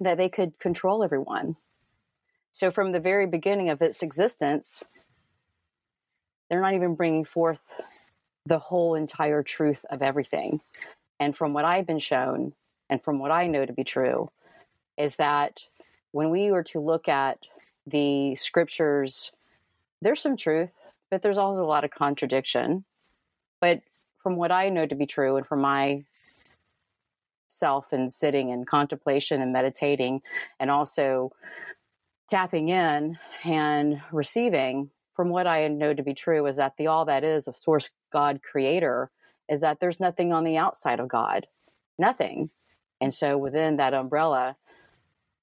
that 0.00 0.16
they 0.16 0.30
could 0.30 0.58
control 0.58 1.04
everyone. 1.04 1.56
So, 2.52 2.70
from 2.70 2.92
the 2.92 3.00
very 3.00 3.26
beginning 3.26 3.70
of 3.70 3.80
its 3.80 4.02
existence, 4.02 4.84
they're 6.48 6.60
not 6.60 6.74
even 6.74 6.94
bringing 6.94 7.24
forth 7.24 7.60
the 8.46 8.58
whole 8.58 8.94
entire 8.94 9.42
truth 9.42 9.84
of 9.90 10.02
everything. 10.02 10.60
And 11.20 11.36
from 11.36 11.52
what 11.52 11.64
I've 11.64 11.86
been 11.86 11.98
shown, 11.98 12.52
and 12.88 13.02
from 13.02 13.18
what 13.18 13.30
I 13.30 13.46
know 13.46 13.64
to 13.64 13.72
be 13.72 13.84
true, 13.84 14.28
is 14.98 15.16
that 15.16 15.60
when 16.12 16.30
we 16.30 16.50
were 16.50 16.64
to 16.64 16.80
look 16.80 17.08
at 17.08 17.46
the 17.86 18.34
scriptures, 18.36 19.30
there's 20.02 20.20
some 20.20 20.36
truth, 20.36 20.70
but 21.10 21.22
there's 21.22 21.38
also 21.38 21.62
a 21.62 21.66
lot 21.66 21.84
of 21.84 21.90
contradiction. 21.90 22.84
But 23.60 23.80
from 24.22 24.36
what 24.36 24.50
I 24.50 24.70
know 24.70 24.86
to 24.86 24.94
be 24.94 25.06
true 25.06 25.36
and 25.36 25.46
from 25.46 25.60
my 25.60 26.02
self 27.46 27.92
and 27.92 28.12
sitting 28.12 28.50
and 28.50 28.66
contemplation 28.66 29.42
and 29.42 29.52
meditating 29.52 30.22
and 30.58 30.70
also 30.70 31.30
tapping 32.30 32.68
in 32.68 33.18
and 33.44 34.00
receiving 34.12 34.90
from 35.14 35.28
what 35.28 35.46
I 35.46 35.68
know 35.68 35.92
to 35.92 36.02
be 36.02 36.14
true 36.14 36.46
is 36.46 36.56
that 36.56 36.74
the 36.78 36.86
all 36.86 37.04
that 37.06 37.24
is 37.24 37.46
of 37.48 37.58
source 37.58 37.90
God 38.12 38.40
creator 38.42 39.10
is 39.48 39.60
that 39.60 39.80
there's 39.80 40.00
nothing 40.00 40.32
on 40.32 40.44
the 40.44 40.56
outside 40.56 41.00
of 41.00 41.08
God. 41.08 41.46
Nothing. 41.98 42.50
And 43.00 43.12
so 43.12 43.36
within 43.36 43.76
that 43.76 43.94
umbrella, 43.94 44.56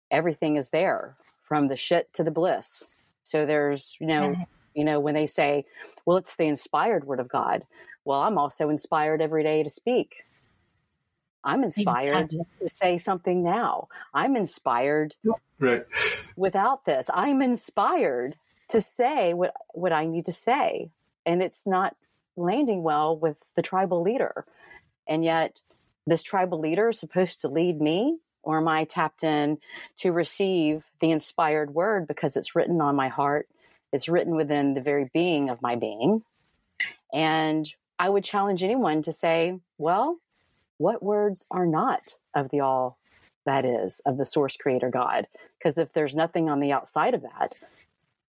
everything 0.09 0.55
is 0.55 0.69
there 0.69 1.15
from 1.43 1.67
the 1.67 1.77
shit 1.77 2.11
to 2.13 2.23
the 2.23 2.31
bliss. 2.31 2.97
So 3.23 3.45
there's, 3.45 3.95
you 3.99 4.07
know, 4.07 4.35
you 4.73 4.83
know, 4.83 4.99
when 4.99 5.13
they 5.13 5.27
say, 5.27 5.65
well, 6.05 6.17
it's 6.17 6.35
the 6.35 6.47
inspired 6.47 7.03
word 7.03 7.19
of 7.19 7.27
God. 7.27 7.63
Well, 8.05 8.21
I'm 8.21 8.37
also 8.37 8.69
inspired 8.69 9.21
every 9.21 9.43
day 9.43 9.63
to 9.63 9.69
speak. 9.69 10.23
I'm 11.47 11.63
inspired 11.63 12.25
exactly. 12.25 12.45
to 12.59 12.67
say 12.67 12.97
something 12.97 13.41
now. 13.41 13.87
I'm 14.13 14.35
inspired 14.35 15.15
right. 15.59 15.85
without 16.35 16.83
this. 16.83 17.09
I'm 17.13 17.41
inspired 17.41 18.35
to 18.69 18.81
say 18.81 19.33
what 19.33 19.53
what 19.69 19.93
I 19.93 20.05
need 20.05 20.25
to 20.25 20.33
say. 20.33 20.91
And 21.25 21.41
it's 21.41 21.65
not 21.65 21.95
landing 22.35 22.83
well 22.83 23.17
with 23.17 23.37
the 23.55 23.61
tribal 23.61 24.01
leader. 24.01 24.45
And 25.07 25.23
yet 25.23 25.61
this 26.05 26.21
tribal 26.21 26.59
leader 26.59 26.89
is 26.89 26.99
supposed 26.99 27.41
to 27.41 27.47
lead 27.47 27.79
me 27.79 28.17
or 28.43 28.57
am 28.57 28.67
I 28.67 28.83
tapped 28.83 29.23
in 29.23 29.57
to 29.99 30.11
receive 30.11 30.83
the 30.99 31.11
inspired 31.11 31.73
word 31.73 32.07
because 32.07 32.35
it's 32.35 32.55
written 32.55 32.81
on 32.81 32.97
my 32.97 33.07
heart? 33.07 33.47
It's 33.93 34.09
written 34.09 34.35
within 34.35 34.73
the 34.73 34.81
very 34.81 35.09
being 35.13 35.49
of 35.49 35.61
my 35.61 35.77
being. 35.77 36.23
And 37.13 37.71
I 37.97 38.09
would 38.09 38.25
challenge 38.25 38.63
anyone 38.63 39.01
to 39.03 39.13
say, 39.13 39.59
well, 39.77 40.19
what 40.77 41.03
words 41.03 41.45
are 41.51 41.65
not 41.65 42.15
of 42.35 42.49
the 42.49 42.59
all 42.59 42.97
that 43.45 43.65
is, 43.65 44.01
of 44.05 44.17
the 44.17 44.25
source 44.25 44.57
creator 44.57 44.89
God? 44.89 45.27
Because 45.57 45.77
if 45.77 45.93
there's 45.93 46.15
nothing 46.15 46.49
on 46.49 46.59
the 46.59 46.71
outside 46.71 47.13
of 47.13 47.23
that, 47.23 47.55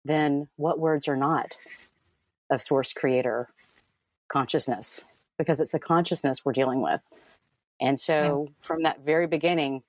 then 0.03 0.47
what 0.55 0.79
words 0.79 1.07
are 1.07 1.17
not 1.17 1.55
of 2.49 2.61
source 2.61 2.93
creator 2.93 3.49
consciousness? 4.27 5.03
Because 5.37 5.59
it's 5.59 5.73
a 5.73 5.79
consciousness 5.79 6.45
we're 6.45 6.53
dealing 6.53 6.81
with. 6.81 7.01
And 7.81 7.99
so 7.99 8.47
yeah. 8.47 8.53
from 8.61 8.83
that 8.83 9.03
very 9.05 9.27
beginning, 9.27 9.83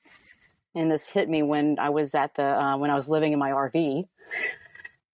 and 0.74 0.90
this 0.90 1.08
hit 1.08 1.28
me 1.28 1.42
when 1.42 1.78
I 1.78 1.90
was 1.90 2.14
at 2.14 2.34
the, 2.34 2.44
uh, 2.44 2.76
when 2.76 2.90
I 2.90 2.94
was 2.94 3.08
living 3.08 3.32
in 3.32 3.38
my 3.38 3.52
RV, 3.52 4.06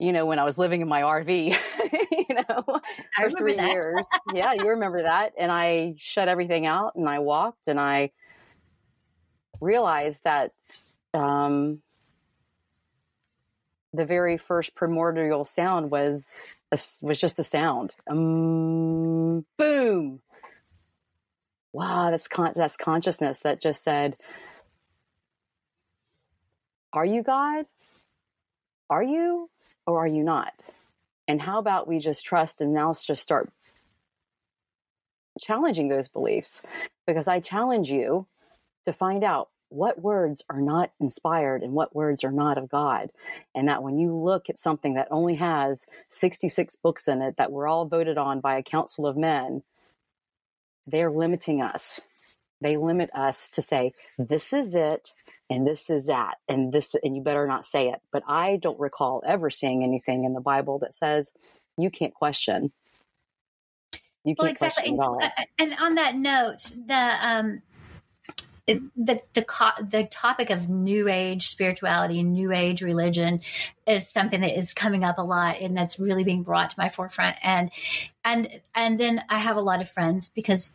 you 0.03 0.13
know, 0.13 0.27
when 0.27 0.41
I 0.41 0.45
was 0.45 0.59
living 0.59 0.81
in 0.81 0.89
my 0.89 1.03
RV, 1.03 1.57
you 2.11 2.35
know, 2.35 2.81
for 3.17 3.31
three 3.31 3.55
that. 3.55 3.71
years. 3.71 4.05
yeah, 4.35 4.53
you 4.53 4.71
remember 4.71 5.03
that. 5.03 5.35
And 5.39 5.53
I 5.53 5.95
shut 5.97 6.27
everything 6.27 6.67
out 6.67 6.97
and 6.97 7.09
I 7.09 7.21
walked 7.21 7.69
and 7.69 7.79
I 7.79 8.11
realized 9.61 10.25
that 10.25 10.51
um, 11.15 11.83
the 13.93 14.05
very 14.05 14.39
first 14.39 14.75
primordial 14.75 15.45
sound 15.45 15.93
was 15.93 16.27
a, 16.73 16.79
was 17.07 17.21
just 17.21 17.39
a 17.39 17.45
sound. 17.45 17.95
Um, 18.11 19.47
boom. 19.57 20.21
Wow, 21.73 22.11
that's 22.11 22.27
con- 22.27 22.55
that's 22.57 22.77
consciousness 22.77 23.41
that 23.43 23.63
just 23.63 23.85
said, 23.85 24.17
"Are 26.93 27.07
you 27.07 27.23
God? 27.23 27.67
Are 28.91 29.03
you?" 29.05 29.49
Or 29.87 29.99
are 29.99 30.07
you 30.07 30.23
not? 30.23 30.53
And 31.29 31.41
how 31.41 31.59
about 31.59 31.89
we 31.89 31.99
just 31.99 32.25
trust 32.25 32.61
and 32.61 32.73
now 32.75 32.89
let's 32.89 33.05
just 33.05 33.23
start 33.23 33.51
challenging 35.41 35.89
those 35.89 36.09
beliefs? 36.09 36.63
Because 37.07 37.29
I 37.29 37.41
challenge 37.41 37.89
you 37.89 38.27
to 38.85 38.93
find 38.93 39.25
out 39.25 39.49
what 39.69 40.03
words 40.03 40.43
are 40.51 40.61
not 40.61 40.93
inspired 41.01 41.63
and 41.63 41.73
what 41.73 41.97
words 41.97 42.25
are 42.25 42.33
not 42.33 42.59
of 42.59 42.69
God. 42.69 43.11
And 43.55 43.69
that 43.69 43.83
when 43.83 43.99
you 43.99 44.15
look 44.15 44.51
at 44.51 44.59
something 44.59 44.95
that 44.95 45.09
only 45.11 45.37
has 45.37 45.87
66 46.11 46.77
books 46.77 47.09
in 47.09 47.23
it 47.23 47.37
that 47.39 47.51
were 47.51 47.67
all 47.67 47.87
voted 47.87 48.19
on 48.19 48.41
by 48.41 48.57
a 48.59 48.63
council 48.63 49.07
of 49.07 49.17
men, 49.17 49.63
they're 50.87 51.11
limiting 51.11 51.63
us 51.63 52.03
they 52.63 52.77
limit 52.77 53.11
us 53.15 53.51
to 53.51 53.63
say 53.63 53.93
this 54.19 54.53
is 54.53 54.75
it 54.75 55.11
and 55.51 55.67
this 55.67 55.91
is 55.91 56.07
that 56.07 56.39
and 56.49 56.73
this 56.73 56.95
and 57.03 57.17
you 57.17 57.23
better 57.23 57.47
not 57.47 57.67
say 57.67 57.89
it 57.89 58.01
but 58.13 58.23
i 58.27 58.57
don't 58.57 58.81
recall 58.81 59.23
ever 59.27 59.51
seeing 59.51 59.83
anything 59.83 60.25
in 60.25 60.35
the 60.35 60.41
bible 60.41 60.79
that 60.79 60.95
says 60.95 61.33
you 61.77 61.91
can't 61.91 62.15
question 62.15 62.73
you 64.25 64.37
can't 64.37 64.39
well, 64.39 64.51
exactly. 64.51 64.97
question 64.97 65.01
at 65.01 65.05
all. 65.05 65.21
And, 65.59 65.73
and 65.73 65.81
on 65.81 65.95
that 65.97 66.15
note 66.17 66.73
the 66.87 67.27
um 67.27 67.63
the 68.67 69.21
the 69.35 69.45
the 69.91 70.05
topic 70.05 70.51
of 70.51 70.69
new 70.69 71.09
age 71.09 71.49
spirituality 71.49 72.21
and 72.21 72.33
new 72.33 72.53
age 72.53 72.81
religion 72.81 73.41
is 73.87 74.09
something 74.09 74.41
that 74.41 74.57
is 74.57 74.73
coming 74.73 75.03
up 75.03 75.19
a 75.19 75.23
lot 75.23 75.61
and 75.61 75.77
that's 75.77 75.99
really 75.99 76.23
being 76.23 76.45
brought 76.45 76.71
to 76.71 76.77
my 76.79 76.89
forefront 76.89 77.37
and 77.43 77.71
and 78.25 78.61
and 78.75 79.01
then 79.01 79.23
I 79.29 79.39
have 79.39 79.57
a 79.57 79.61
lot 79.61 79.81
of 79.81 79.91
friends 79.91 80.31
because 80.33 80.73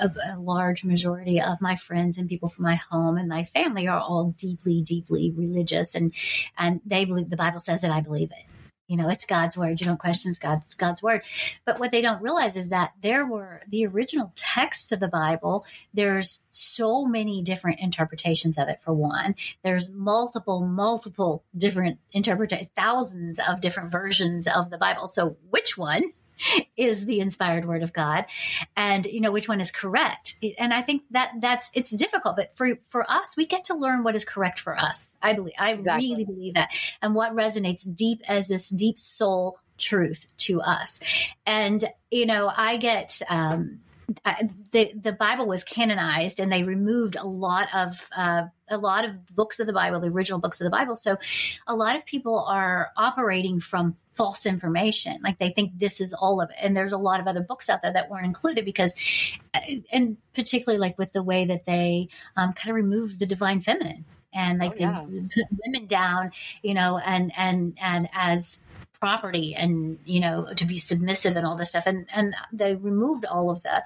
a, 0.00 0.10
a, 0.32 0.38
large 0.38 0.84
majority 0.84 1.40
of 1.40 1.60
my 1.60 1.76
friends 1.76 2.18
and 2.18 2.28
people 2.28 2.48
from 2.48 2.64
my 2.64 2.74
home 2.74 3.16
and 3.16 3.28
my 3.28 3.44
family 3.44 3.88
are 3.88 4.00
all 4.00 4.34
deeply, 4.38 4.82
deeply 4.82 5.32
religious, 5.34 5.94
and 5.94 6.14
and 6.58 6.80
they 6.84 7.04
believe 7.04 7.30
the 7.30 7.36
Bible 7.36 7.60
says 7.60 7.84
it. 7.84 7.90
I 7.90 8.00
believe 8.00 8.30
it. 8.30 8.44
You 8.88 8.98
know, 8.98 9.08
it's 9.08 9.24
God's 9.24 9.56
word. 9.56 9.80
You 9.80 9.86
don't 9.86 9.98
question 9.98 10.32
God's 10.38 10.74
God's 10.74 11.02
word. 11.02 11.22
But 11.64 11.78
what 11.78 11.92
they 11.92 12.02
don't 12.02 12.20
realize 12.20 12.56
is 12.56 12.68
that 12.68 12.92
there 13.00 13.24
were 13.24 13.62
the 13.66 13.86
original 13.86 14.32
text 14.36 14.92
of 14.92 15.00
the 15.00 15.08
Bible. 15.08 15.64
There's 15.94 16.40
so 16.50 17.06
many 17.06 17.40
different 17.40 17.80
interpretations 17.80 18.58
of 18.58 18.68
it. 18.68 18.82
For 18.82 18.92
one, 18.92 19.34
there's 19.64 19.88
multiple, 19.88 20.60
multiple 20.66 21.44
different 21.56 22.00
interpretations, 22.12 22.68
thousands 22.76 23.40
of 23.48 23.62
different 23.62 23.90
versions 23.90 24.46
of 24.46 24.68
the 24.68 24.78
Bible. 24.78 25.08
So, 25.08 25.36
which 25.48 25.78
one 25.78 26.12
is 26.76 27.04
the 27.04 27.20
inspired 27.20 27.66
word 27.66 27.82
of 27.82 27.92
God. 27.92 28.26
And 28.76 29.06
you 29.06 29.20
know 29.20 29.32
which 29.32 29.48
one 29.48 29.60
is 29.60 29.70
correct? 29.70 30.36
And 30.58 30.72
I 30.72 30.82
think 30.82 31.02
that 31.10 31.32
that's 31.40 31.70
it's 31.74 31.90
difficult 31.90 32.36
but 32.36 32.56
for 32.56 32.76
for 32.86 33.08
us 33.10 33.36
we 33.36 33.46
get 33.46 33.64
to 33.64 33.74
learn 33.74 34.04
what 34.04 34.16
is 34.16 34.24
correct 34.24 34.58
for 34.58 34.78
us. 34.78 35.14
I 35.22 35.32
believe 35.32 35.54
I 35.58 35.72
exactly. 35.72 36.10
really 36.10 36.24
believe 36.24 36.54
that. 36.54 36.70
And 37.00 37.14
what 37.14 37.34
resonates 37.34 37.92
deep 37.94 38.22
as 38.28 38.48
this 38.48 38.68
deep 38.68 38.98
soul 38.98 39.58
truth 39.78 40.26
to 40.38 40.60
us. 40.60 41.00
And 41.46 41.84
you 42.10 42.26
know 42.26 42.52
I 42.54 42.76
get 42.76 43.20
um 43.28 43.80
the 44.72 44.92
the 44.94 45.12
Bible 45.12 45.46
was 45.46 45.64
canonized, 45.64 46.40
and 46.40 46.52
they 46.52 46.62
removed 46.62 47.16
a 47.16 47.26
lot 47.26 47.68
of 47.74 48.08
uh, 48.16 48.44
a 48.68 48.78
lot 48.78 49.04
of 49.04 49.34
books 49.34 49.60
of 49.60 49.66
the 49.66 49.72
Bible, 49.72 50.00
the 50.00 50.08
original 50.08 50.38
books 50.38 50.60
of 50.60 50.64
the 50.64 50.70
Bible. 50.70 50.96
So, 50.96 51.16
a 51.66 51.74
lot 51.74 51.96
of 51.96 52.06
people 52.06 52.40
are 52.40 52.90
operating 52.96 53.60
from 53.60 53.94
false 54.06 54.46
information, 54.46 55.18
like 55.22 55.38
they 55.38 55.50
think 55.50 55.78
this 55.78 56.00
is 56.00 56.12
all 56.12 56.40
of 56.40 56.50
it. 56.50 56.56
And 56.60 56.76
there's 56.76 56.92
a 56.92 56.98
lot 56.98 57.20
of 57.20 57.26
other 57.26 57.40
books 57.40 57.68
out 57.68 57.82
there 57.82 57.92
that 57.92 58.10
weren't 58.10 58.26
included 58.26 58.64
because, 58.64 58.94
uh, 59.54 59.60
and 59.90 60.16
particularly 60.34 60.78
like 60.78 60.98
with 60.98 61.12
the 61.12 61.22
way 61.22 61.44
that 61.46 61.64
they 61.64 62.08
um, 62.36 62.52
kind 62.52 62.70
of 62.70 62.76
removed 62.76 63.18
the 63.18 63.26
divine 63.26 63.60
feminine 63.60 64.04
and 64.34 64.58
like 64.58 64.72
oh, 64.72 64.76
yeah. 64.78 65.04
they 65.08 65.20
put 65.20 65.44
women 65.64 65.86
down, 65.86 66.32
you 66.62 66.74
know, 66.74 66.98
and 66.98 67.32
and 67.36 67.76
and 67.80 68.08
as 68.12 68.58
property 69.02 69.52
and 69.52 69.98
you 70.04 70.20
know 70.20 70.46
to 70.54 70.64
be 70.64 70.78
submissive 70.78 71.36
and 71.36 71.44
all 71.44 71.56
this 71.56 71.70
stuff. 71.70 71.88
And 71.88 72.06
and 72.14 72.36
they 72.52 72.76
removed 72.76 73.24
all 73.24 73.50
of 73.50 73.60
the 73.64 73.82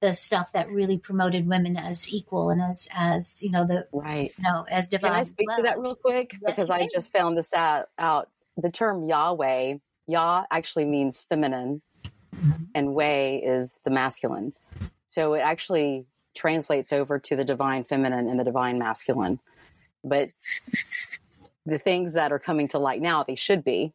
the 0.00 0.12
stuff 0.12 0.52
that 0.52 0.68
really 0.68 0.98
promoted 0.98 1.48
women 1.48 1.78
as 1.78 2.12
equal 2.12 2.50
and 2.50 2.60
as 2.60 2.86
as 2.92 3.42
you 3.42 3.50
know 3.50 3.66
the 3.66 3.88
right. 3.92 4.30
you 4.36 4.44
know 4.44 4.66
as 4.70 4.90
divine 4.90 5.12
can 5.12 5.20
i 5.20 5.22
speak 5.22 5.48
to 5.56 5.62
that 5.62 5.78
real 5.78 5.94
quick? 5.94 6.36
Yes, 6.42 6.56
because 6.56 6.68
i 6.68 6.86
just 6.92 7.10
found 7.10 7.38
this 7.38 7.54
out, 7.54 7.88
out 7.98 8.28
the 8.58 8.70
term 8.70 9.08
yahweh 9.08 9.78
yah 10.06 10.44
actually 10.50 10.84
means 10.84 11.24
feminine 11.30 11.80
mm-hmm. 12.36 12.64
and 12.74 12.94
way 12.94 13.42
is 13.42 13.74
the 13.84 13.90
masculine. 13.90 14.52
So 15.06 15.32
it 15.32 15.40
actually 15.40 16.04
translates 16.36 16.92
over 16.92 17.18
to 17.18 17.36
the 17.36 17.44
divine 17.44 17.84
feminine 17.84 18.28
and 18.28 18.38
the 18.38 18.44
divine 18.44 18.78
masculine. 18.78 19.40
But 20.04 20.28
the 21.64 21.78
things 21.78 22.12
that 22.12 22.32
are 22.32 22.38
coming 22.38 22.68
to 22.68 22.78
light 22.78 23.00
now 23.00 23.22
they 23.22 23.34
should 23.34 23.64
be 23.64 23.94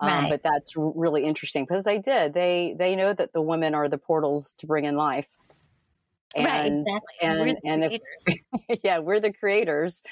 um, 0.00 0.08
right. 0.08 0.30
But 0.30 0.42
that's 0.42 0.74
really 0.76 1.24
interesting 1.24 1.64
because 1.64 1.84
they 1.84 1.98
did. 1.98 2.34
They 2.34 2.74
they 2.78 2.94
know 2.96 3.12
that 3.12 3.32
the 3.32 3.42
women 3.42 3.74
are 3.74 3.88
the 3.88 3.98
portals 3.98 4.54
to 4.54 4.66
bring 4.66 4.84
in 4.84 4.96
life. 4.96 5.26
And, 6.34 6.46
right, 6.46 6.72
exactly. 6.72 7.14
And, 7.22 7.58
and 7.64 8.00
if, 8.26 8.80
yeah, 8.84 8.98
we're 8.98 9.18
the 9.18 9.32
creators. 9.32 10.02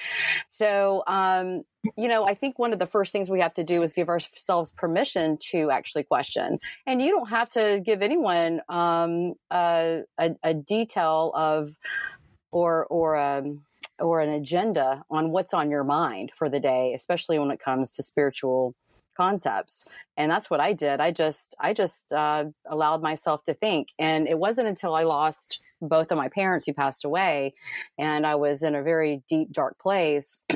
So, 0.48 1.02
um, 1.06 1.62
you 1.96 2.08
know, 2.08 2.26
I 2.26 2.34
think 2.34 2.58
one 2.58 2.72
of 2.72 2.78
the 2.78 2.86
first 2.86 3.12
things 3.12 3.28
we 3.28 3.40
have 3.40 3.52
to 3.54 3.64
do 3.64 3.82
is 3.82 3.92
give 3.92 4.08
ourselves 4.08 4.72
permission 4.72 5.36
to 5.50 5.70
actually 5.70 6.04
question. 6.04 6.58
And 6.86 7.02
you 7.02 7.10
don't 7.10 7.28
have 7.28 7.50
to 7.50 7.82
give 7.84 8.00
anyone 8.00 8.62
um, 8.68 9.34
a, 9.50 10.02
a, 10.18 10.34
a 10.42 10.54
detail 10.54 11.32
of 11.34 11.76
or 12.50 12.86
or 12.86 13.16
um, 13.16 13.62
or 13.98 14.20
an 14.20 14.30
agenda 14.30 15.04
on 15.10 15.30
what's 15.30 15.52
on 15.52 15.70
your 15.70 15.84
mind 15.84 16.32
for 16.36 16.48
the 16.48 16.60
day, 16.60 16.94
especially 16.94 17.38
when 17.38 17.50
it 17.50 17.60
comes 17.60 17.90
to 17.92 18.02
spiritual 18.02 18.74
concepts 19.16 19.86
and 20.16 20.30
that's 20.30 20.50
what 20.50 20.60
i 20.60 20.72
did. 20.72 21.00
I 21.00 21.10
just 21.10 21.54
i 21.60 21.72
just 21.72 22.12
uh, 22.12 22.44
allowed 22.68 23.02
myself 23.02 23.44
to 23.44 23.54
think 23.54 23.88
and 23.98 24.28
it 24.28 24.38
wasn't 24.38 24.68
until 24.68 24.94
i 24.94 25.02
lost 25.02 25.60
both 25.80 26.10
of 26.10 26.18
my 26.18 26.28
parents 26.28 26.66
who 26.66 26.72
passed 26.72 27.04
away 27.04 27.54
and 27.98 28.26
i 28.26 28.34
was 28.34 28.62
in 28.62 28.74
a 28.74 28.82
very 28.82 29.22
deep 29.28 29.52
dark 29.52 29.78
place 29.78 30.42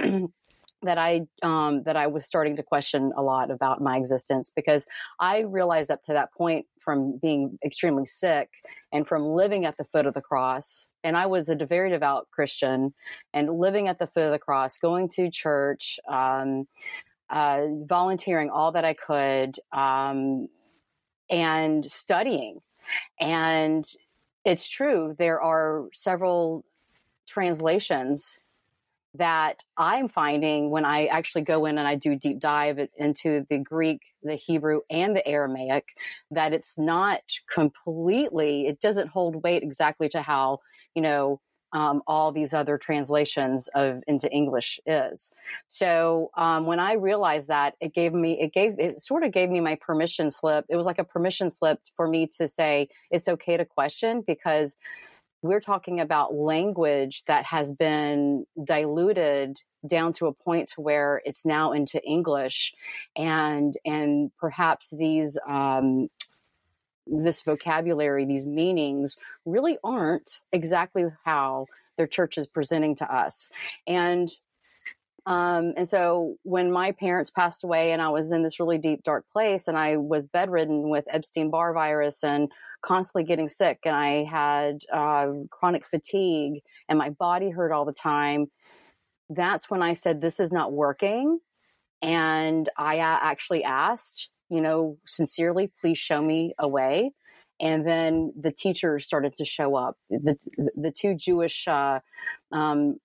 that 0.83 0.99
I 0.99 1.26
um, 1.43 1.83
that 1.83 1.97
I 1.97 2.07
was 2.07 2.25
starting 2.25 2.57
to 2.57 2.62
question 2.62 3.12
a 3.17 3.23
lot 3.23 3.50
about 3.50 3.83
my 3.83 3.97
existence 3.97 4.50
because 4.55 4.87
I 5.19 5.40
realized 5.40 5.90
up 5.90 6.02
to 6.05 6.12
that 6.14 6.33
point 6.33 6.67
from 6.79 7.19
being 7.21 7.59
extremely 7.64 8.07
sick 8.07 8.49
and 8.93 9.07
from 9.07 9.26
living 9.26 9.67
at 9.67 9.76
the 9.76 9.85
foot 9.85 10.07
of 10.07 10.14
the 10.14 10.23
cross, 10.23 10.87
and 11.05 11.17
I 11.17 11.26
was 11.26 11.49
a 11.49 11.55
very 11.55 11.90
devout 11.90 12.29
Christian 12.33 12.95
and 13.35 13.59
living 13.59 13.88
at 13.88 13.99
the 13.99 14.07
foot 14.07 14.25
of 14.25 14.33
the 14.33 14.38
cross, 14.38 14.79
going 14.79 15.09
to 15.11 15.31
church, 15.31 16.00
um, 16.09 16.67
uh, 17.30 17.66
volunteering 17.84 18.50
all 18.50 18.72
that 18.72 18.84
I 18.84 18.94
could, 18.94 19.58
um, 19.72 20.49
and 21.30 21.84
studying. 21.84 22.60
And 23.20 23.84
it's 24.44 24.68
true, 24.68 25.14
there 25.18 25.40
are 25.40 25.88
several 25.92 26.64
translations 27.28 28.38
that 29.14 29.64
I'm 29.76 30.08
finding 30.08 30.70
when 30.70 30.84
I 30.84 31.07
actually 31.07 31.42
go 31.42 31.66
in 31.66 31.78
and 31.78 31.87
I 31.87 31.96
do 31.96 32.14
deep 32.14 32.38
dive 32.38 32.78
into 32.96 33.44
the 33.50 33.59
Greek, 33.59 34.02
the 34.22 34.37
Hebrew, 34.37 34.81
and 34.88 35.16
the 35.16 35.26
Aramaic, 35.26 35.85
that 36.31 36.52
it's 36.52 36.78
not 36.78 37.22
completely, 37.52 38.66
it 38.66 38.81
doesn't 38.81 39.09
hold 39.09 39.42
weight 39.42 39.62
exactly 39.62 40.09
to 40.11 40.22
how, 40.22 40.61
you 40.94 41.02
know, 41.02 41.40
um, 41.72 42.02
all 42.06 42.33
these 42.33 42.52
other 42.52 42.78
translations 42.78 43.68
of 43.74 44.02
into 44.06 44.30
English 44.33 44.80
is. 44.87 45.33
So 45.68 46.30
um, 46.37 46.66
when 46.66 46.80
I 46.80 46.94
realized 46.94 47.48
that, 47.48 47.74
it 47.80 47.94
gave 47.94 48.12
me 48.12 48.40
it 48.40 48.52
gave 48.52 48.78
it 48.78 49.00
sort 49.00 49.22
of 49.22 49.33
gave 49.33 49.50
me 49.50 49.61
my 49.61 49.76
permission 49.76 50.30
slip. 50.30 50.64
It 50.68 50.76
was 50.76 50.87
like 50.87 50.98
a 50.98 51.04
permission 51.04 51.50
slip 51.50 51.80
for 51.96 52.09
me 52.09 52.28
to 52.38 52.48
say 52.48 52.88
it's 53.11 53.28
okay 53.28 53.56
to 53.56 53.64
question 53.64 54.22
because 54.26 54.74
we're 55.42 55.61
talking 55.61 56.00
about 56.00 56.35
language 56.35 57.24
that 57.26 57.44
has 57.46 57.72
been 57.72 58.44
diluted 58.62 59.56
down 59.87 60.12
to 60.12 60.26
a 60.26 60.33
point 60.33 60.68
to 60.74 60.80
where 60.83 61.22
it's 61.24 61.46
now 61.46 61.72
into 61.72 62.02
English, 62.04 62.74
and 63.16 63.74
and 63.85 64.30
perhaps 64.38 64.90
these 64.90 65.38
um, 65.48 66.09
this 67.11 67.42
vocabulary, 67.42 68.25
these 68.25 68.46
meanings 68.46 69.16
really 69.44 69.79
aren't 69.83 70.40
exactly 70.53 71.05
how 71.25 71.66
their 71.96 72.07
church 72.07 72.38
is 72.38 72.46
presenting 72.46 72.94
to 72.96 73.14
us. 73.14 73.51
And 73.87 74.31
um, 75.27 75.75
and 75.77 75.87
so 75.87 76.37
when 76.44 76.73
my 76.73 76.92
parents 76.92 77.31
passed 77.31 77.62
away 77.62 77.92
and 77.92 78.01
I 78.01 78.09
was 78.09 78.31
in 78.31 78.42
this 78.42 78.59
really 78.59 78.79
deep, 78.79 79.03
dark 79.05 79.27
place 79.31 79.68
and 79.68 79.77
I 79.77 79.99
was 79.99 80.27
bedridden 80.27 80.88
with 80.88 81.05
Epstein 81.09 81.51
Barr 81.51 81.75
virus 81.75 82.25
and 82.25 82.51
constantly 82.83 83.25
getting 83.25 83.49
sick 83.49 83.81
and 83.85 83.94
I 83.94 84.25
had 84.25 84.79
uh, 84.92 85.29
chronic 85.51 85.87
fatigue 85.87 86.62
and 86.88 86.99
my 86.99 87.11
body 87.11 87.51
hurt 87.51 87.70
all 87.70 87.85
the 87.85 87.92
time, 87.92 88.51
that's 89.29 89.68
when 89.68 89.83
I 89.83 89.92
said, 89.92 90.20
This 90.20 90.40
is 90.40 90.51
not 90.51 90.73
working. 90.73 91.38
And 92.03 92.68
I 92.79 92.99
actually 92.99 93.62
asked 93.62 94.31
you 94.50 94.60
know, 94.60 94.98
sincerely, 95.06 95.70
please 95.80 95.98
show 95.98 96.20
me 96.20 96.52
a 96.58 96.68
way. 96.68 97.12
And 97.60 97.86
then 97.86 98.32
the 98.38 98.52
teachers 98.52 99.04
started 99.04 99.36
to 99.36 99.44
show 99.44 99.76
up. 99.76 99.96
The, 100.08 100.36
the 100.76 100.90
two 100.90 101.14
Jewish 101.14 101.68
uh, 101.68 102.00
um, 102.52 102.98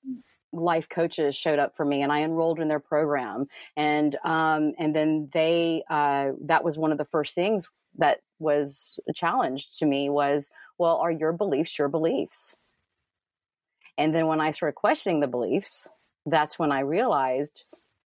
life 0.53 0.87
coaches 0.89 1.35
showed 1.35 1.59
up 1.59 1.75
for 1.75 1.85
me 1.85 2.01
and 2.01 2.11
I 2.11 2.21
enrolled 2.21 2.59
in 2.59 2.69
their 2.69 2.79
program. 2.79 3.45
And, 3.75 4.15
um, 4.23 4.73
and 4.79 4.95
then 4.95 5.29
they, 5.33 5.83
uh, 5.89 6.31
that 6.45 6.63
was 6.63 6.77
one 6.77 6.93
of 6.93 6.97
the 6.97 7.05
first 7.05 7.35
things 7.35 7.69
that 7.97 8.21
was 8.39 8.99
a 9.09 9.13
challenge 9.13 9.69
to 9.79 9.85
me 9.85 10.09
was, 10.09 10.49
well, 10.77 10.97
are 10.97 11.11
your 11.11 11.33
beliefs 11.33 11.77
your 11.77 11.89
beliefs? 11.89 12.55
And 13.97 14.13
then 14.13 14.27
when 14.27 14.41
I 14.41 14.51
started 14.51 14.75
questioning 14.75 15.19
the 15.19 15.27
beliefs, 15.27 15.87
that's 16.25 16.57
when 16.57 16.71
I 16.71 16.81
realized 16.81 17.65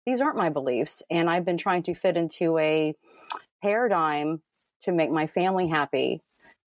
these 0.05 0.21
aren't 0.21 0.37
my 0.37 0.49
beliefs. 0.49 1.03
And 1.09 1.29
I've 1.29 1.45
been 1.45 1.57
trying 1.57 1.83
to 1.83 1.95
fit 1.95 2.17
into 2.17 2.57
a 2.57 2.95
paradigm 3.65 4.41
to 4.81 4.91
make 4.91 5.09
my 5.09 5.25
family 5.25 5.67
happy, 5.67 6.21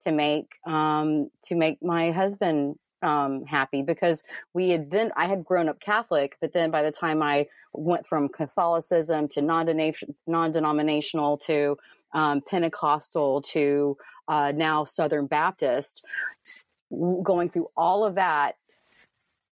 to 0.04 0.10
make 0.10 0.48
um, 0.66 1.30
to 1.44 1.54
make 1.54 1.80
my 1.80 2.10
husband 2.10 2.74
um, 3.02 3.44
happy 3.44 3.82
because 3.82 4.20
we 4.52 4.70
had 4.70 4.90
then 4.90 5.12
I 5.16 5.26
had 5.26 5.44
grown 5.44 5.68
up 5.68 5.78
Catholic, 5.78 6.36
but 6.40 6.52
then 6.52 6.72
by 6.72 6.82
the 6.82 6.90
time 6.90 7.22
I 7.22 7.46
went 7.72 8.04
from 8.04 8.28
Catholicism 8.28 9.28
to 9.28 9.42
non 9.42 10.52
denominational 10.52 11.38
to 11.38 11.76
um, 12.12 12.40
Pentecostal 12.40 13.42
to 13.42 13.96
uh, 14.26 14.52
now 14.54 14.82
Southern 14.82 15.26
Baptist, 15.26 16.04
going 17.22 17.48
through 17.48 17.68
all 17.76 18.04
of 18.04 18.16
that, 18.16 18.56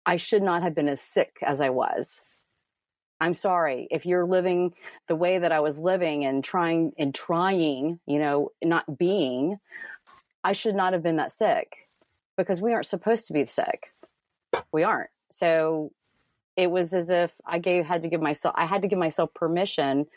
I 0.05 0.17
should 0.17 0.43
not 0.43 0.61
have 0.61 0.75
been 0.75 0.89
as 0.89 1.01
sick 1.01 1.37
as 1.41 1.59
I 1.59 1.69
was. 1.69 2.21
I'm 3.21 3.35
sorry 3.35 3.87
if 3.91 4.07
you're 4.07 4.25
living 4.25 4.73
the 5.07 5.15
way 5.15 5.37
that 5.37 5.51
I 5.51 5.59
was 5.59 5.77
living 5.77 6.25
and 6.25 6.43
trying 6.43 6.93
and 6.97 7.13
trying, 7.13 7.99
you 8.07 8.17
know, 8.17 8.49
not 8.63 8.97
being, 8.97 9.59
I 10.43 10.53
should 10.53 10.75
not 10.75 10.93
have 10.93 11.03
been 11.03 11.17
that 11.17 11.31
sick 11.31 11.87
because 12.35 12.61
we 12.61 12.73
aren't 12.73 12.87
supposed 12.87 13.27
to 13.27 13.33
be 13.33 13.45
sick. 13.45 13.93
We 14.73 14.81
aren't. 14.81 15.11
So 15.31 15.91
it 16.57 16.71
was 16.71 16.93
as 16.93 17.09
if 17.09 17.31
I 17.45 17.59
gave 17.59 17.85
had 17.85 18.01
to 18.03 18.09
give 18.09 18.21
myself 18.21 18.55
I 18.57 18.65
had 18.65 18.81
to 18.81 18.87
give 18.87 18.99
myself 18.99 19.33
permission 19.35 20.07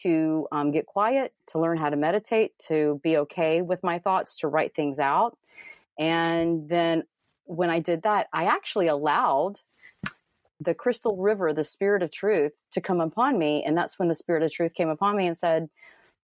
to 0.00 0.46
um, 0.52 0.72
get 0.72 0.84
quiet, 0.84 1.32
to 1.48 1.58
learn 1.58 1.78
how 1.78 1.88
to 1.88 1.96
meditate, 1.96 2.52
to 2.68 3.00
be 3.02 3.16
okay 3.16 3.62
with 3.62 3.82
my 3.82 3.98
thoughts, 3.98 4.38
to 4.40 4.48
write 4.48 4.74
things 4.74 4.98
out, 4.98 5.38
and 5.98 6.68
then 6.68 7.04
when 7.44 7.70
I 7.70 7.80
did 7.80 8.02
that, 8.02 8.28
I 8.32 8.44
actually 8.44 8.86
allowed 8.86 9.60
the 10.64 10.74
crystal 10.74 11.16
river, 11.16 11.52
the 11.52 11.64
spirit 11.64 12.02
of 12.02 12.10
truth, 12.10 12.52
to 12.72 12.80
come 12.80 13.00
upon 13.00 13.38
me. 13.38 13.64
And 13.64 13.76
that's 13.76 13.98
when 13.98 14.08
the 14.08 14.14
spirit 14.14 14.42
of 14.42 14.52
truth 14.52 14.74
came 14.74 14.88
upon 14.88 15.16
me 15.16 15.26
and 15.26 15.36
said, 15.36 15.68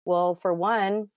Well, 0.04 0.34
for 0.36 0.54
one, 0.54 1.10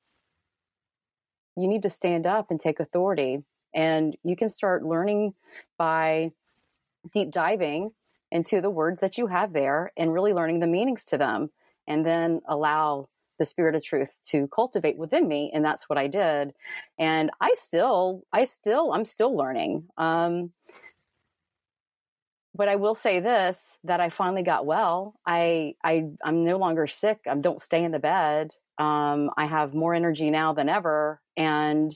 you 1.57 1.67
need 1.67 1.84
to 1.84 1.89
stand 1.89 2.25
up 2.25 2.51
and 2.51 2.60
take 2.60 2.79
authority. 2.79 3.43
And 3.73 4.17
you 4.23 4.36
can 4.36 4.49
start 4.49 4.84
learning 4.84 5.34
by 5.77 6.31
deep 7.13 7.31
diving 7.31 7.91
into 8.31 8.62
the 8.62 8.69
words 8.69 9.01
that 9.01 9.17
you 9.17 9.27
have 9.27 9.53
there 9.53 9.91
and 9.97 10.13
really 10.13 10.34
learning 10.34 10.60
the 10.60 10.67
meanings 10.67 11.05
to 11.05 11.17
them 11.17 11.49
and 11.88 12.05
then 12.05 12.41
allow 12.47 13.07
the 13.39 13.45
spirit 13.45 13.75
of 13.75 13.84
truth 13.84 14.10
to 14.23 14.47
cultivate 14.49 14.97
within 14.97 15.27
me 15.27 15.51
and 15.53 15.65
that's 15.65 15.89
what 15.89 15.97
i 15.97 16.07
did 16.07 16.53
and 16.99 17.31
i 17.41 17.51
still 17.55 18.23
i 18.31 18.45
still 18.45 18.93
i'm 18.93 19.05
still 19.05 19.36
learning 19.36 19.84
um 19.97 20.51
but 22.62 22.67
i 22.67 22.76
will 22.76 22.93
say 22.93 23.19
this 23.19 23.76
that 23.86 24.00
i 24.00 24.10
finally 24.10 24.43
got 24.43 24.67
well. 24.67 25.15
I 25.26 25.74
i 25.84 26.04
i'm 26.24 26.43
no 26.43 26.58
longer 26.58 26.86
sick. 26.86 27.21
I 27.28 27.34
don't 27.34 27.60
stay 27.60 27.84
in 27.84 27.91
the 27.91 27.97
bed. 27.97 28.52
Um 28.78 29.32
i 29.36 29.47
have 29.47 29.74
more 29.74 29.95
energy 29.95 30.30
now 30.30 30.54
than 30.54 30.69
ever. 30.69 31.19
And 31.36 31.91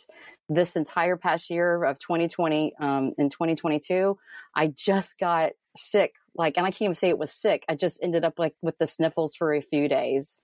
this 0.50 0.76
entire 0.76 1.18
past 1.18 1.52
year 1.52 1.84
of 1.84 2.00
2020 2.00 2.74
um 2.80 3.14
in 3.20 3.30
2022 3.30 4.18
i 4.56 4.66
just 4.70 5.20
got 5.20 5.52
sick. 5.78 6.16
Like 6.34 6.58
and 6.58 6.66
i 6.66 6.72
can't 6.72 6.82
even 6.82 6.96
say 6.96 7.10
it 7.10 7.20
was 7.20 7.32
sick. 7.32 7.64
I 7.70 7.76
just 7.76 8.00
ended 8.02 8.26
up 8.26 8.40
like 8.40 8.56
with 8.64 8.80
the 8.80 8.88
sniffles 8.88 9.36
for 9.36 9.54
a 9.54 9.62
few 9.62 9.88
days. 9.88 10.40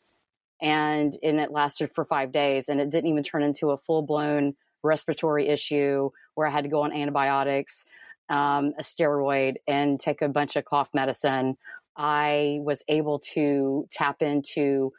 And 0.62 1.18
and 1.24 1.40
it 1.40 1.50
lasted 1.50 1.96
for 1.96 2.06
five 2.06 2.32
days 2.32 2.70
and 2.70 2.80
it 2.80 2.92
didn't 2.92 3.10
even 3.10 3.24
turn 3.24 3.42
into 3.42 3.72
a 3.72 3.80
full-blown 3.80 4.54
respiratory 4.84 5.48
issue 5.48 6.12
where 6.36 6.48
i 6.48 6.52
had 6.52 6.64
to 6.64 6.70
go 6.70 6.84
on 6.84 6.92
antibiotics 6.92 7.86
um, 8.30 8.74
a 8.78 8.84
steroid 8.84 9.56
and 9.68 10.00
take 10.00 10.22
a 10.22 10.30
bunch 10.30 10.56
of 10.56 10.66
cough 10.66 10.90
medicine 10.94 11.58
i 11.96 12.60
was 12.62 12.84
able 12.88 13.20
to 13.20 13.88
tap 13.92 14.22
into 14.22 14.92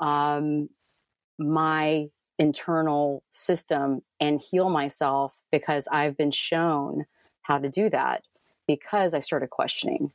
um, 0.00 0.68
my 1.38 2.06
internal 2.38 3.22
system 3.30 4.02
and 4.20 4.40
heal 4.40 4.68
myself 4.68 5.32
because 5.50 5.88
i've 5.90 6.16
been 6.16 6.30
shown 6.30 7.06
how 7.42 7.58
to 7.58 7.68
do 7.68 7.88
that 7.88 8.24
because 8.66 9.14
i 9.14 9.20
started 9.20 9.50
questioning 9.50 10.10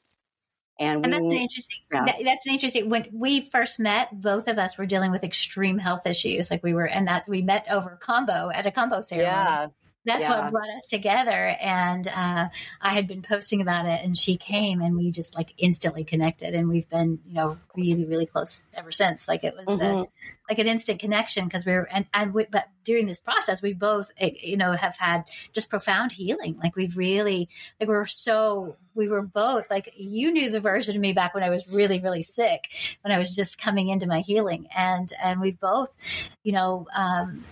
and, 0.80 1.04
and 1.04 1.13
that's 1.13 1.22
an 1.22 1.32
interesting. 1.34 1.78
Yeah. 1.93 2.06
That, 2.06 2.15
that's 2.24 2.48
an 2.48 2.54
interesting. 2.54 2.89
When 2.89 3.08
we 3.12 3.41
first 3.41 3.80
met, 3.80 4.22
both 4.22 4.48
of 4.48 4.58
us 4.58 4.78
were 4.78 4.86
dealing 4.86 5.12
with 5.12 5.26
extreme 5.26 5.78
health 5.78 6.08
issues. 6.08 6.50
Like 6.50 6.63
we 6.63 6.74
were, 6.74 6.88
and 6.88 7.06
that 7.08 7.26
we 7.28 7.41
met 7.41 7.65
over 7.69 8.00
Kambo 8.02 8.54
at 8.56 8.65
a 8.65 8.72
Kambo 8.72 9.04
ceremony. 9.04 9.30
Yeah. 9.30 9.67
That's 10.05 10.21
yeah. 10.21 10.43
what 10.43 10.51
brought 10.51 10.69
us 10.75 10.85
together. 10.85 11.55
And 11.62 12.07
uh, 12.07 12.49
I 12.81 12.93
had 12.93 13.07
been 13.07 13.21
posting 13.21 13.62
about 13.62 13.85
it, 13.85 14.01
and 14.03 14.17
she 14.17 14.38
came, 14.38 14.81
and 14.81 14.95
we 14.95 15.12
just 15.12 15.35
like 15.35 15.53
instantly 15.57 16.03
connected, 16.03 16.53
and 16.53 16.69
we've 16.69 16.89
been, 16.89 17.19
you 17.25 17.33
know, 17.33 17.57
really, 17.75 18.05
really 18.05 18.25
close 18.25 18.63
ever 18.75 18.91
since. 18.91 19.27
Like 19.27 19.43
it 19.43 19.55
was. 19.55 19.79
Mm-hmm 19.79 20.03
like 20.49 20.59
an 20.59 20.67
instant 20.67 20.99
connection 20.99 21.45
because 21.45 21.65
we 21.65 21.73
were 21.73 21.88
and 21.91 22.05
and 22.13 22.33
we, 22.33 22.45
but 22.49 22.67
during 22.83 23.05
this 23.05 23.19
process 23.19 23.62
we 23.62 23.73
both 23.73 24.12
eh, 24.17 24.31
you 24.41 24.57
know 24.57 24.71
have 24.71 24.97
had 24.97 25.23
just 25.53 25.69
profound 25.69 26.12
healing 26.12 26.57
like 26.62 26.75
we've 26.75 26.97
really 26.97 27.47
like 27.79 27.88
we 27.88 27.95
are 27.95 28.05
so 28.05 28.75
we 28.95 29.07
were 29.07 29.21
both 29.21 29.69
like 29.69 29.93
you 29.95 30.31
knew 30.31 30.49
the 30.49 30.59
version 30.59 30.95
of 30.95 31.01
me 31.01 31.13
back 31.13 31.33
when 31.33 31.43
I 31.43 31.49
was 31.49 31.67
really 31.71 31.99
really 31.99 32.23
sick 32.23 32.69
when 33.01 33.13
I 33.13 33.19
was 33.19 33.35
just 33.35 33.62
coming 33.62 33.89
into 33.89 34.07
my 34.07 34.21
healing 34.21 34.67
and 34.75 35.12
and 35.23 35.39
we've 35.39 35.59
both 35.59 35.95
you 36.43 36.51
know 36.51 36.88
um 36.95 37.43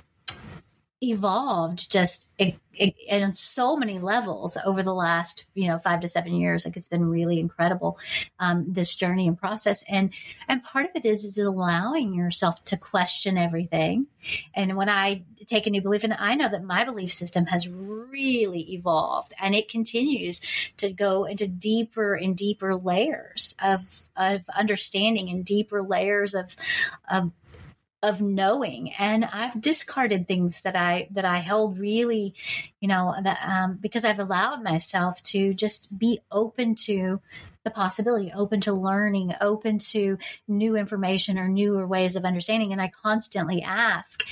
evolved 1.01 1.91
just 1.91 2.31
in 2.39 3.33
so 3.33 3.75
many 3.75 3.99
levels 3.99 4.57
over 4.65 4.83
the 4.83 4.93
last 4.93 5.45
you 5.53 5.67
know 5.67 5.77
five 5.77 5.99
to 6.01 6.07
seven 6.07 6.33
years. 6.33 6.65
Like 6.65 6.77
it's 6.77 6.87
been 6.87 7.05
really 7.05 7.39
incredible 7.39 7.99
um, 8.39 8.65
this 8.67 8.95
journey 8.95 9.27
and 9.27 9.37
process. 9.37 9.83
And 9.87 10.13
and 10.47 10.63
part 10.63 10.85
of 10.85 10.91
it 10.95 11.05
is 11.05 11.23
is 11.23 11.37
allowing 11.37 12.13
yourself 12.13 12.63
to 12.65 12.77
question 12.77 13.37
everything. 13.37 14.07
And 14.53 14.75
when 14.75 14.89
i 14.89 15.23
take 15.45 15.67
a 15.67 15.69
new 15.69 15.81
belief 15.81 16.03
and 16.03 16.13
i 16.13 16.35
know 16.35 16.49
that 16.49 16.63
my 16.63 16.83
belief 16.83 17.11
system 17.11 17.45
has 17.45 17.69
really 17.69 18.73
evolved 18.73 19.33
and 19.39 19.55
it 19.55 19.69
continues 19.69 20.41
to 20.77 20.91
go 20.91 21.23
into 21.25 21.47
deeper 21.47 22.15
and 22.15 22.35
deeper 22.35 22.75
layers 22.75 23.55
of 23.61 24.09
of 24.15 24.43
understanding 24.55 25.29
and 25.29 25.45
deeper 25.45 25.83
layers 25.83 26.33
of 26.33 26.55
of 27.09 27.31
of 28.03 28.21
knowing 28.21 28.91
and 28.99 29.25
i've 29.25 29.59
discarded 29.59 30.27
things 30.27 30.61
that 30.61 30.75
i 30.75 31.07
that 31.11 31.25
i 31.25 31.39
held 31.39 31.79
really 31.79 32.33
you 32.79 32.87
know 32.87 33.15
that 33.23 33.39
um, 33.43 33.77
because 33.81 34.05
i've 34.05 34.19
allowed 34.19 34.63
myself 34.63 35.21
to 35.23 35.53
just 35.53 35.97
be 35.97 36.19
open 36.31 36.75
to 36.75 37.19
the 37.63 37.71
possibility 37.71 38.31
open 38.33 38.61
to 38.61 38.71
learning 38.71 39.33
open 39.41 39.79
to 39.79 40.17
new 40.47 40.75
information 40.75 41.37
or 41.37 41.47
newer 41.49 41.87
ways 41.87 42.15
of 42.15 42.23
understanding 42.23 42.71
and 42.71 42.81
i 42.81 42.87
constantly 42.87 43.61
ask 43.63 44.23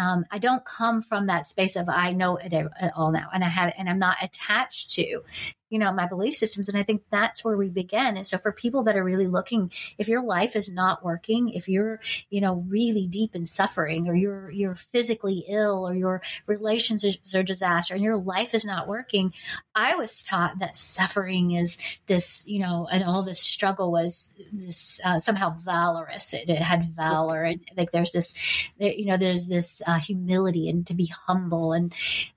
um, 0.00 0.24
i 0.30 0.38
don't 0.38 0.64
come 0.64 1.02
from 1.02 1.26
that 1.26 1.46
space 1.46 1.76
of 1.76 1.88
i 1.88 2.12
know 2.12 2.36
it 2.36 2.52
all 2.96 3.12
now 3.12 3.28
and 3.32 3.44
i 3.44 3.48
have 3.48 3.72
and 3.76 3.88
i'm 3.88 3.98
not 3.98 4.16
attached 4.22 4.90
to 4.90 5.22
you 5.68 5.78
know 5.78 5.92
my 5.92 6.06
belief 6.06 6.34
systems 6.34 6.68
and 6.68 6.76
i 6.76 6.82
think 6.82 7.02
that's 7.10 7.44
where 7.44 7.56
we 7.56 7.68
begin. 7.68 8.16
And 8.16 8.26
so 8.26 8.38
for 8.38 8.52
people 8.52 8.82
that 8.84 8.96
are 8.96 9.04
really 9.04 9.26
looking 9.26 9.70
if 9.98 10.08
your 10.08 10.22
life 10.22 10.56
is 10.56 10.70
not 10.70 11.04
working 11.04 11.50
if 11.50 11.68
you're 11.68 12.00
you 12.28 12.40
know 12.40 12.64
really 12.68 13.06
deep 13.06 13.34
in 13.36 13.44
suffering 13.44 14.08
or 14.08 14.14
you're 14.14 14.50
you're 14.50 14.74
physically 14.74 15.44
ill 15.48 15.86
or 15.86 15.94
your 15.94 16.22
relationships 16.46 17.34
are 17.34 17.42
disaster 17.42 17.94
and 17.94 18.02
your 18.02 18.16
life 18.16 18.54
is 18.54 18.64
not 18.64 18.88
working 18.88 19.32
i 19.74 19.94
was 19.94 20.22
taught 20.22 20.58
that 20.58 20.76
suffering 20.76 21.52
is 21.52 21.78
this 22.06 22.44
you 22.46 22.60
know 22.60 22.88
and 22.90 23.04
all 23.04 23.22
this 23.22 23.40
struggle 23.40 23.92
was 23.92 24.32
this 24.52 25.00
uh, 25.04 25.18
somehow 25.18 25.50
valorous. 25.50 26.34
It, 26.34 26.48
it, 26.48 26.60
had 26.60 26.84
valor 26.84 27.44
and 27.44 27.60
like 27.76 27.90
there's 27.90 28.12
this 28.12 28.34
you 28.78 29.06
know 29.06 29.16
there's 29.16 29.48
this 29.48 29.82
uh, 29.90 29.98
humility 29.98 30.68
and 30.68 30.86
to 30.86 30.94
be 30.94 31.06
humble. 31.06 31.72
And 31.72 31.92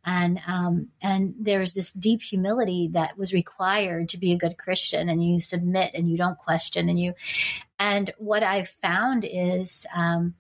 and 0.06 0.40
um 0.48 0.88
and 1.02 1.36
there's 1.40 1.74
this 1.74 1.92
deep 1.92 2.22
humility 2.22 2.90
that 2.94 3.18
was 3.18 3.34
required 3.34 4.10
to 4.10 4.18
be 4.18 4.34
a 4.34 4.38
good 4.38 4.58
Christian 4.58 5.10
and 5.10 5.24
you 5.24 5.40
submit 5.40 5.92
and 5.94 6.10
you 6.10 6.18
don't 6.18 6.38
question 6.38 6.90
and 6.90 7.00
you 7.00 7.14
and 7.80 8.12
what 8.18 8.44
I've 8.44 8.70
found 8.70 9.26
is 9.30 9.86
um, 9.94 10.36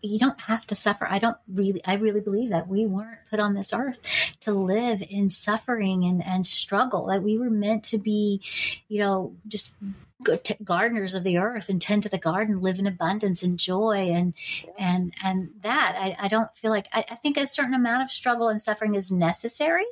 you 0.00 0.18
don't 0.18 0.40
have 0.40 0.66
to 0.68 0.74
suffer. 0.74 1.06
I 1.08 1.18
don't 1.18 1.36
really, 1.52 1.84
I 1.84 1.94
really 1.94 2.20
believe 2.20 2.50
that 2.50 2.68
we 2.68 2.86
weren't 2.86 3.18
put 3.30 3.40
on 3.40 3.54
this 3.54 3.72
earth 3.72 4.00
to 4.40 4.52
live 4.52 5.02
in 5.08 5.30
suffering 5.30 6.04
and, 6.04 6.24
and 6.24 6.46
struggle. 6.46 7.06
That 7.06 7.22
we 7.22 7.38
were 7.38 7.50
meant 7.50 7.84
to 7.84 7.98
be, 7.98 8.42
you 8.88 8.98
know, 8.98 9.34
just 9.48 9.76
good 10.22 10.44
t- 10.44 10.56
gardeners 10.64 11.14
of 11.14 11.24
the 11.24 11.38
earth 11.38 11.68
and 11.68 11.80
tend 11.80 12.02
to 12.04 12.08
the 12.08 12.18
garden, 12.18 12.62
live 12.62 12.78
in 12.78 12.86
abundance 12.86 13.42
and 13.42 13.58
joy 13.58 14.10
and 14.10 14.34
and 14.78 15.12
and 15.22 15.50
that. 15.62 15.96
I, 15.98 16.16
I 16.18 16.28
don't 16.28 16.54
feel 16.54 16.70
like 16.70 16.88
I, 16.92 17.04
I 17.10 17.14
think 17.14 17.36
a 17.36 17.46
certain 17.46 17.74
amount 17.74 18.02
of 18.02 18.10
struggle 18.10 18.48
and 18.48 18.60
suffering 18.60 18.94
is 18.94 19.12
necessary 19.12 19.86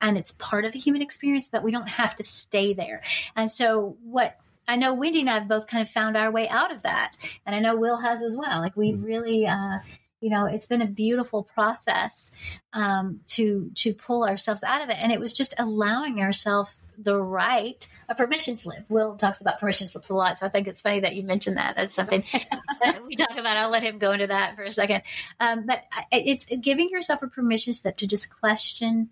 and 0.00 0.18
it's 0.18 0.32
part 0.32 0.64
of 0.64 0.72
the 0.72 0.78
human 0.78 1.02
experience, 1.02 1.48
but 1.48 1.62
we 1.62 1.72
don't 1.72 1.88
have 1.88 2.16
to 2.16 2.22
stay 2.22 2.74
there. 2.74 3.00
And 3.34 3.50
so, 3.50 3.96
what 4.02 4.38
I 4.68 4.76
know 4.76 4.94
Wendy 4.94 5.20
and 5.20 5.30
I 5.30 5.34
have 5.38 5.48
both 5.48 5.66
kind 5.66 5.82
of 5.82 5.88
found 5.88 6.16
our 6.16 6.30
way 6.30 6.48
out 6.48 6.72
of 6.72 6.82
that, 6.82 7.16
and 7.44 7.54
I 7.54 7.60
know 7.60 7.76
Will 7.76 7.98
has 7.98 8.22
as 8.22 8.36
well. 8.36 8.60
Like 8.60 8.76
we 8.76 8.92
mm-hmm. 8.92 9.04
really, 9.04 9.46
uh, 9.46 9.78
you 10.20 10.30
know, 10.30 10.46
it's 10.46 10.66
been 10.66 10.82
a 10.82 10.86
beautiful 10.86 11.44
process 11.44 12.32
um, 12.72 13.20
to 13.28 13.70
to 13.76 13.94
pull 13.94 14.24
ourselves 14.24 14.64
out 14.64 14.82
of 14.82 14.88
it, 14.88 14.96
and 14.98 15.12
it 15.12 15.20
was 15.20 15.32
just 15.32 15.54
allowing 15.58 16.20
ourselves 16.20 16.86
the 16.98 17.16
right 17.16 17.86
a 18.08 18.14
permission 18.14 18.56
slip. 18.56 18.84
Will 18.88 19.16
talks 19.16 19.40
about 19.40 19.60
permission 19.60 19.86
slips 19.86 20.08
a 20.08 20.14
lot, 20.14 20.38
so 20.38 20.46
I 20.46 20.48
think 20.48 20.66
it's 20.66 20.80
funny 20.80 21.00
that 21.00 21.14
you 21.14 21.22
mentioned 21.22 21.56
that. 21.58 21.76
That's 21.76 21.94
something 21.94 22.24
that 22.32 23.04
we 23.06 23.14
talk 23.14 23.36
about. 23.36 23.56
I'll 23.56 23.70
let 23.70 23.82
him 23.82 23.98
go 23.98 24.12
into 24.12 24.26
that 24.28 24.56
for 24.56 24.62
a 24.62 24.72
second, 24.72 25.02
um, 25.38 25.66
but 25.66 25.84
it's 26.10 26.46
giving 26.60 26.88
yourself 26.88 27.22
a 27.22 27.28
permission 27.28 27.72
slip 27.72 27.96
to 27.98 28.06
just 28.06 28.34
question 28.40 29.10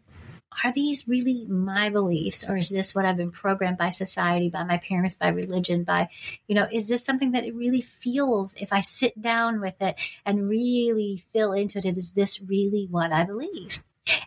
are 0.63 0.73
these 0.73 1.09
really 1.09 1.47
my 1.47 1.91
beliefs 1.91 2.45
or 2.49 2.57
is 2.57 2.69
this 2.69 2.95
what 2.95 3.05
I've 3.05 3.17
been 3.17 3.31
programmed 3.31 3.79
by 3.79 3.91
society, 3.91 4.51
by 4.51 4.65
my 4.65 4.79
parents, 4.79 5.15
by 5.15 5.29
religion, 5.29 5.85
by, 5.85 6.09
you 6.47 6.55
know, 6.55 6.69
is 6.71 6.89
this 6.89 7.05
something 7.05 7.33
that 7.33 7.45
it 7.45 7.55
really 7.55 7.81
feels 7.81 8.55
if 8.55 8.73
I 8.73 8.81
sit 8.81 9.21
down 9.21 9.61
with 9.61 9.75
it 9.81 9.97
and 10.25 10.49
really 10.49 11.25
feel 11.33 11.53
into 11.53 11.79
it? 11.79 11.97
Is 11.97 12.13
this 12.13 12.41
really 12.41 12.87
what 12.91 13.13
I 13.13 13.25
believe? 13.25 13.83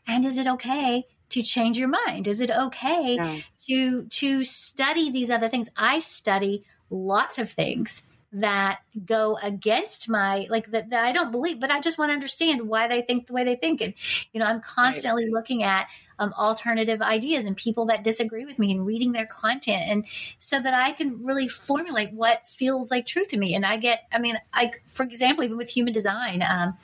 And 0.08 0.26
is 0.26 0.38
it 0.38 0.48
okay 0.48 1.06
to 1.30 1.44
change 1.44 1.78
your 1.78 1.90
mind? 1.90 2.28
Is 2.28 2.42
it 2.42 2.50
okay 2.50 3.16
yeah. 3.16 3.38
to 3.68 4.06
to 4.06 4.44
study 4.44 5.12
these 5.12 5.30
other 5.30 5.50
things? 5.50 5.70
I 5.78 6.00
study 6.00 6.63
lots 6.90 7.38
of 7.38 7.52
things 7.52 8.08
that 8.34 8.80
go 9.06 9.38
against 9.42 10.10
my 10.10 10.48
like 10.50 10.70
that, 10.72 10.90
that 10.90 11.04
I 11.04 11.12
don't 11.12 11.32
believe, 11.32 11.60
but 11.60 11.72
I 11.72 11.80
just 11.80 11.98
want 11.98 12.10
to 12.10 12.13
understand 12.13 12.68
why 12.68 12.88
they 12.88 13.02
think 13.02 13.28
the 13.28 13.34
way 13.34 13.44
they 13.44 13.56
think. 13.56 13.82
And 13.82 13.94
you 14.34 14.40
know, 14.40 14.46
I'm 14.46 14.60
constantly 14.60 15.26
right. 15.26 15.34
looking 15.34 15.63
at 15.63 15.88
um, 16.20 16.34
alternative 16.38 17.02
ideas 17.02 17.46
and 17.46 17.56
people 17.56 17.86
that 17.86 18.04
disagree 18.04 18.46
with 18.46 18.60
me 18.60 18.72
and 18.72 18.86
reading 18.86 19.13
their 19.13 19.26
content, 19.26 19.84
and 19.90 20.06
so 20.40 20.60
that 20.60 20.74
I 20.74 20.92
can 20.92 21.24
really 21.24 21.48
formulate 21.48 22.12
what 22.12 22.48
feels 22.48 22.92
like 22.92 23.06
truth 23.06 23.30
to 23.30 23.38
me. 23.38 23.56
And 23.56 23.66
I 23.66 23.78
get, 23.78 24.02
I 24.12 24.20
mean, 24.20 24.38
I 24.54 24.72
for 24.88 25.04
example, 25.04 25.44
even 25.44 25.58
with 25.58 25.70
human 25.70 25.94
design, 25.94 26.44
um, 26.48 26.78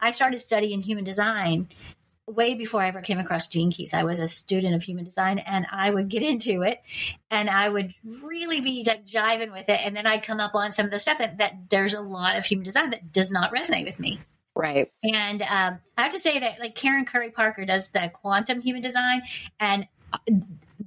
I 0.00 0.10
started 0.10 0.40
studying 0.40 0.82
human 0.82 1.04
design 1.04 1.68
way 2.26 2.54
before 2.54 2.82
I 2.82 2.88
ever 2.88 3.00
came 3.00 3.18
across 3.18 3.48
Gene 3.48 3.70
Keys. 3.70 3.92
I 3.94 4.04
was 4.04 4.18
a 4.18 4.28
student 4.28 4.74
of 4.74 4.82
human 4.82 5.04
design 5.04 5.38
and 5.38 5.66
I 5.70 5.90
would 5.90 6.08
get 6.08 6.22
into 6.22 6.62
it 6.62 6.80
and 7.30 7.50
I 7.50 7.68
would 7.68 7.94
really 8.24 8.60
be 8.60 8.84
like 8.86 9.04
jiving 9.04 9.52
with 9.52 9.68
it. 9.68 9.80
And 9.84 9.96
then 9.96 10.06
I'd 10.06 10.22
come 10.22 10.40
up 10.40 10.54
on 10.54 10.72
some 10.72 10.84
of 10.84 10.90
the 10.90 10.98
stuff 10.98 11.18
that, 11.18 11.38
that 11.38 11.70
there's 11.70 11.94
a 11.94 12.00
lot 12.00 12.36
of 12.36 12.44
human 12.44 12.64
design 12.64 12.90
that 12.90 13.12
does 13.12 13.30
not 13.30 13.52
resonate 13.52 13.84
with 13.84 13.98
me. 13.98 14.20
Right. 14.54 14.90
And 15.02 15.42
um, 15.42 15.78
I 15.96 16.02
have 16.02 16.12
to 16.12 16.18
say 16.18 16.38
that 16.40 16.60
like 16.60 16.74
Karen 16.74 17.04
Curry 17.04 17.30
Parker 17.30 17.64
does 17.64 17.90
the 17.90 18.10
quantum 18.12 18.60
human 18.60 18.82
design, 18.82 19.22
and 19.58 19.86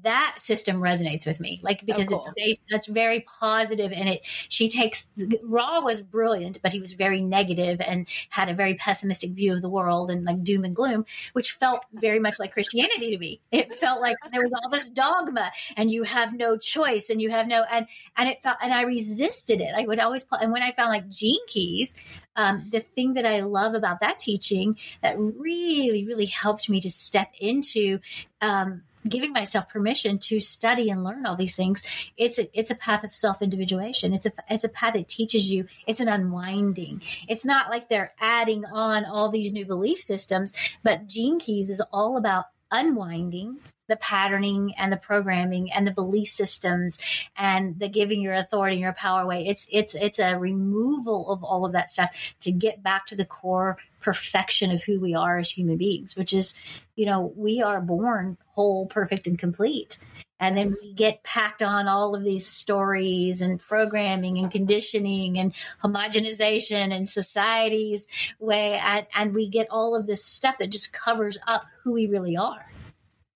that 0.03 0.35
system 0.37 0.77
resonates 0.77 1.25
with 1.25 1.39
me 1.39 1.59
like 1.63 1.85
because 1.85 2.07
oh, 2.07 2.17
cool. 2.17 2.25
it's 2.25 2.33
based 2.35 2.61
it's 2.69 2.87
very 2.87 3.21
positive 3.21 3.91
and 3.91 4.09
it 4.09 4.21
she 4.23 4.67
takes 4.69 5.07
Ra 5.43 5.79
was 5.79 6.01
brilliant 6.01 6.59
but 6.61 6.71
he 6.71 6.79
was 6.79 6.93
very 6.93 7.21
negative 7.21 7.81
and 7.81 8.07
had 8.29 8.49
a 8.49 8.53
very 8.53 8.75
pessimistic 8.75 9.31
view 9.31 9.53
of 9.53 9.61
the 9.61 9.69
world 9.69 10.11
and 10.11 10.25
like 10.25 10.43
doom 10.43 10.63
and 10.63 10.75
gloom 10.75 11.05
which 11.33 11.51
felt 11.51 11.85
very 11.93 12.19
much 12.19 12.39
like 12.39 12.51
christianity 12.51 13.11
to 13.11 13.17
me 13.17 13.41
it 13.51 13.73
felt 13.75 14.01
like 14.01 14.17
there 14.31 14.41
was 14.41 14.51
all 14.53 14.69
this 14.69 14.89
dogma 14.89 15.51
and 15.77 15.91
you 15.91 16.03
have 16.03 16.33
no 16.33 16.57
choice 16.57 17.09
and 17.09 17.21
you 17.21 17.29
have 17.29 17.47
no 17.47 17.63
and 17.71 17.87
and 18.17 18.29
it 18.29 18.41
felt 18.41 18.57
and 18.61 18.73
i 18.73 18.81
resisted 18.81 19.61
it 19.61 19.73
i 19.77 19.85
would 19.85 19.99
always 19.99 20.25
and 20.31 20.51
when 20.51 20.61
i 20.61 20.71
found 20.71 20.89
like 20.89 21.09
gene 21.09 21.45
keys 21.47 21.95
um, 22.35 22.63
the 22.71 22.79
thing 22.79 23.13
that 23.13 23.25
I 23.25 23.41
love 23.41 23.73
about 23.75 23.99
that 23.99 24.19
teaching 24.19 24.77
that 25.01 25.17
really, 25.17 26.05
really 26.05 26.25
helped 26.25 26.69
me 26.69 26.81
to 26.81 26.89
step 26.89 27.31
into 27.39 27.99
um, 28.41 28.83
giving 29.07 29.33
myself 29.33 29.67
permission 29.67 30.17
to 30.17 30.39
study 30.39 30.89
and 30.89 31.03
learn 31.03 31.25
all 31.25 31.35
these 31.35 31.55
things 31.55 31.83
it's 32.17 32.39
a 32.39 32.47
it's 32.57 32.71
a 32.71 32.75
path 32.75 33.03
of 33.03 33.13
self 33.13 33.41
individuation 33.41 34.13
it's 34.13 34.25
a 34.25 34.31
it's 34.49 34.63
a 34.63 34.69
path 34.69 34.93
that 34.93 35.07
teaches 35.07 35.51
you. 35.51 35.65
It's 35.87 35.99
an 35.99 36.07
unwinding. 36.07 37.01
It's 37.27 37.45
not 37.45 37.69
like 37.69 37.89
they're 37.89 38.13
adding 38.19 38.65
on 38.65 39.05
all 39.05 39.29
these 39.29 39.53
new 39.53 39.65
belief 39.65 39.99
systems 39.99 40.53
but 40.83 41.07
gene 41.07 41.39
keys 41.39 41.69
is 41.69 41.81
all 41.91 42.17
about 42.17 42.45
unwinding 42.71 43.57
the 43.87 43.95
patterning 43.97 44.73
and 44.77 44.91
the 44.91 44.97
programming 44.97 45.71
and 45.71 45.85
the 45.85 45.91
belief 45.91 46.29
systems 46.29 46.99
and 47.37 47.79
the 47.79 47.89
giving 47.89 48.21
your 48.21 48.33
authority 48.33 48.75
and 48.75 48.81
your 48.81 48.93
power 48.93 49.21
away. 49.21 49.47
It's 49.47 49.67
it's 49.71 49.95
it's 49.95 50.19
a 50.19 50.37
removal 50.37 51.29
of 51.29 51.43
all 51.43 51.65
of 51.65 51.73
that 51.73 51.89
stuff 51.89 52.35
to 52.41 52.51
get 52.51 52.81
back 52.81 53.07
to 53.07 53.15
the 53.15 53.25
core 53.25 53.77
perfection 53.99 54.69
of 54.71 54.83
who 54.83 54.99
we 54.99 55.15
are 55.15 55.39
as 55.39 55.49
human 55.49 55.77
beings, 55.77 56.15
which 56.15 56.33
is, 56.33 56.53
you 56.95 57.05
know, 57.05 57.33
we 57.35 57.61
are 57.61 57.81
born 57.81 58.37
whole, 58.47 58.85
perfect, 58.85 59.25
and 59.25 59.39
complete. 59.39 59.97
And 60.39 60.57
then 60.57 60.67
we 60.83 60.93
get 60.93 61.23
packed 61.23 61.63
on 61.63 61.87
all 61.87 62.15
of 62.15 62.23
these 62.23 62.45
stories 62.45 63.41
and 63.41 63.61
programming 63.61 64.37
and 64.37 64.51
conditioning 64.51 65.37
and 65.37 65.53
homogenization 65.81 66.93
and 66.93 67.07
society's 67.07 68.05
way. 68.39 68.73
And, 68.73 69.07
and 69.15 69.33
we 69.33 69.47
get 69.47 69.67
all 69.69 69.95
of 69.95 70.05
this 70.05 70.23
stuff 70.23 70.57
that 70.57 70.69
just 70.69 70.91
covers 70.91 71.37
up 71.47 71.63
who 71.83 71.93
we 71.93 72.07
really 72.07 72.35
are 72.35 72.72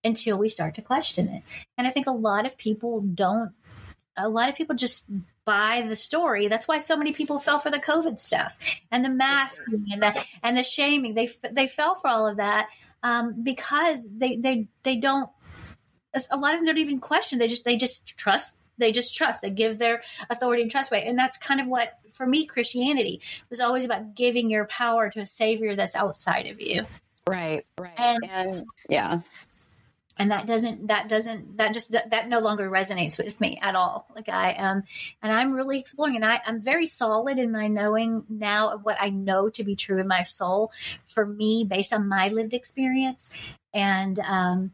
until 0.04 0.38
we 0.38 0.50
start 0.50 0.76
to 0.76 0.82
question 0.82 1.28
it. 1.28 1.44
And 1.78 1.88
I 1.88 1.92
think 1.92 2.08
a 2.08 2.12
lot 2.12 2.46
of 2.46 2.58
people 2.58 3.02
don't, 3.02 3.52
a 4.16 4.30
lot 4.30 4.50
of 4.50 4.56
people 4.56 4.76
just 4.76 5.06
buy 5.46 5.86
the 5.88 5.96
story. 5.96 6.48
That's 6.48 6.68
why 6.68 6.80
so 6.80 6.98
many 6.98 7.14
people 7.14 7.40
fell 7.40 7.60
for 7.60 7.70
the 7.70 7.80
COVID 7.80 8.20
stuff 8.20 8.58
and 8.92 9.04
the 9.04 9.10
masking 9.10 9.86
and 9.92 10.02
the, 10.02 10.24
and 10.44 10.58
the 10.58 10.64
shaming. 10.64 11.14
They, 11.14 11.30
they 11.52 11.68
fell 11.68 11.96
for 11.96 12.08
all 12.08 12.28
of 12.28 12.38
that 12.38 12.70
um, 13.04 13.44
because 13.44 14.08
they, 14.10 14.38
they, 14.38 14.68
they 14.84 14.98
don't, 14.98 15.30
a 16.32 16.38
lot 16.38 16.54
of 16.54 16.60
them 16.60 16.66
don't 16.66 16.78
even 16.80 17.00
question. 17.00 17.38
They 17.38 17.48
just, 17.48 17.64
they 17.64 17.78
just 17.78 18.18
trust 18.18 18.56
they 18.78 18.92
just 18.92 19.16
trust 19.16 19.42
they 19.42 19.50
give 19.50 19.78
their 19.78 20.02
authority 20.30 20.62
and 20.62 20.72
trust 20.72 20.92
away 20.92 21.06
and 21.06 21.18
that's 21.18 21.38
kind 21.38 21.60
of 21.60 21.68
what 21.68 21.98
for 22.12 22.26
me 22.26 22.46
christianity 22.46 23.22
was 23.50 23.60
always 23.60 23.84
about 23.84 24.16
giving 24.16 24.50
your 24.50 24.66
power 24.66 25.10
to 25.10 25.20
a 25.20 25.26
savior 25.26 25.76
that's 25.76 25.96
outside 25.96 26.48
of 26.48 26.62
you 26.62 26.86
right 27.28 27.66
right 27.80 27.94
and, 27.98 28.20
and 28.30 28.66
yeah 28.90 29.20
and 30.20 30.32
that 30.32 30.46
doesn't 30.46 30.88
that 30.88 31.08
doesn't 31.08 31.58
that 31.58 31.74
just 31.74 31.92
that 31.92 32.28
no 32.28 32.40
longer 32.40 32.70
resonates 32.70 33.18
with 33.18 33.40
me 33.40 33.60
at 33.62 33.76
all. 33.76 34.08
Like 34.16 34.30
i 34.30 34.52
am 34.52 34.84
and 35.22 35.32
i'm 35.32 35.54
really 35.54 35.80
exploring 35.80 36.16
and 36.16 36.26
I, 36.26 36.42
i'm 36.46 36.62
very 36.62 36.88
solid 36.88 37.38
in 37.38 37.52
my 37.52 37.68
knowing 37.68 38.24
now 38.30 38.70
of 38.70 38.84
what 38.84 38.98
i 39.00 39.10
know 39.10 39.50
to 39.50 39.64
be 39.64 39.76
true 39.76 40.00
in 40.00 40.08
my 40.08 40.24
soul 40.24 40.72
for 41.06 41.26
me 41.26 41.64
based 41.64 41.94
on 41.94 42.08
my 42.08 42.30
lived 42.30 42.54
experience. 42.54 43.30
And 43.74 44.20
um 44.20 44.72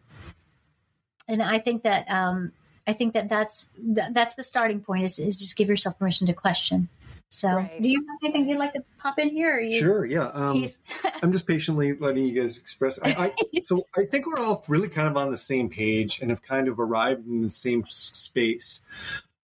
and 1.27 1.41
i 1.41 1.59
think 1.59 1.83
that 1.83 2.09
um 2.09 2.51
i 2.87 2.93
think 2.93 3.13
that 3.13 3.29
that's 3.29 3.69
that's 3.77 4.35
the 4.35 4.43
starting 4.43 4.79
point 4.81 5.03
is, 5.03 5.19
is 5.19 5.37
just 5.37 5.55
give 5.55 5.69
yourself 5.69 5.99
permission 5.99 6.27
to 6.27 6.33
question 6.33 6.89
so, 7.33 7.55
right. 7.55 7.81
do 7.81 7.89
you 7.89 8.05
have 8.07 8.17
anything 8.23 8.47
you'd 8.47 8.59
like 8.59 8.73
to 8.73 8.83
pop 8.99 9.17
in 9.17 9.27
here? 9.27 9.59
You, 9.59 9.79
sure. 9.79 10.05
Yeah. 10.05 10.27
Um, 10.27 10.69
I'm 11.23 11.31
just 11.31 11.47
patiently 11.47 11.93
letting 11.93 12.25
you 12.25 12.39
guys 12.39 12.59
express. 12.59 12.99
I, 13.01 13.33
I, 13.55 13.59
so, 13.63 13.87
I 13.97 14.05
think 14.05 14.27
we're 14.27 14.37
all 14.37 14.63
really 14.67 14.87
kind 14.87 15.07
of 15.07 15.17
on 15.17 15.31
the 15.31 15.37
same 15.37 15.67
page 15.67 16.19
and 16.21 16.29
have 16.29 16.43
kind 16.43 16.67
of 16.67 16.79
arrived 16.79 17.25
in 17.25 17.41
the 17.41 17.49
same 17.49 17.85
space. 17.87 18.81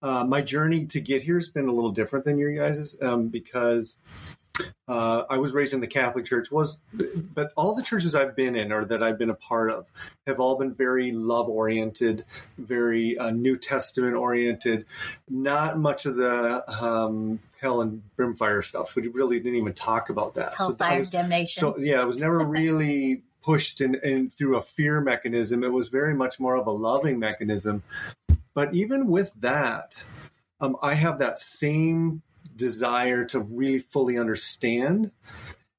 Uh, 0.03 0.23
my 0.23 0.39
journey 0.39 0.85
to 0.85 1.01
get 1.01 1.23
here 1.23 1.33
has 1.33 1.49
been 1.49 1.67
a 1.67 1.71
little 1.71 1.89
different 1.89 2.25
than 2.25 2.37
your 2.37 2.53
guys's 2.53 2.95
um, 3.01 3.29
because 3.29 3.97
uh, 4.87 5.23
I 5.29 5.37
was 5.37 5.53
raised 5.53 5.73
in 5.73 5.81
the 5.81 5.87
Catholic 5.87 6.25
Church. 6.25 6.51
Was 6.51 6.79
but 6.93 7.51
all 7.55 7.75
the 7.75 7.83
churches 7.83 8.15
I've 8.15 8.35
been 8.35 8.55
in 8.55 8.71
or 8.71 8.85
that 8.85 9.03
I've 9.03 9.17
been 9.17 9.29
a 9.29 9.35
part 9.35 9.71
of 9.71 9.85
have 10.25 10.39
all 10.39 10.57
been 10.57 10.73
very 10.73 11.11
love 11.11 11.49
oriented, 11.49 12.25
very 12.57 13.17
uh, 13.17 13.31
New 13.31 13.57
Testament 13.57 14.15
oriented. 14.15 14.85
Not 15.29 15.79
much 15.79 16.05
of 16.05 16.15
the 16.15 16.63
um, 16.81 17.39
hell 17.61 17.81
and 17.81 18.01
brimfire 18.17 18.63
stuff. 18.63 18.95
We 18.95 19.07
really 19.07 19.39
didn't 19.39 19.59
even 19.59 19.73
talk 19.73 20.09
about 20.09 20.33
that. 20.35 20.55
Hellfire 20.55 21.03
so 21.03 21.11
damnation. 21.11 21.59
So 21.59 21.77
yeah, 21.77 22.01
it 22.01 22.07
was 22.07 22.17
never 22.17 22.39
really 22.45 23.23
pushed 23.41 23.81
in, 23.81 23.95
in 23.95 24.29
through 24.29 24.57
a 24.57 24.61
fear 24.61 25.01
mechanism. 25.01 25.63
It 25.63 25.71
was 25.71 25.87
very 25.87 26.13
much 26.13 26.39
more 26.39 26.55
of 26.55 26.67
a 26.67 26.71
loving 26.71 27.19
mechanism. 27.19 27.83
But 28.53 28.73
even 28.73 29.07
with 29.07 29.31
that, 29.39 30.03
um, 30.59 30.75
I 30.81 30.95
have 30.95 31.19
that 31.19 31.39
same 31.39 32.21
desire 32.59 33.25
to 33.25 33.39
really 33.39 33.79
fully 33.79 34.19
understand 34.19 35.11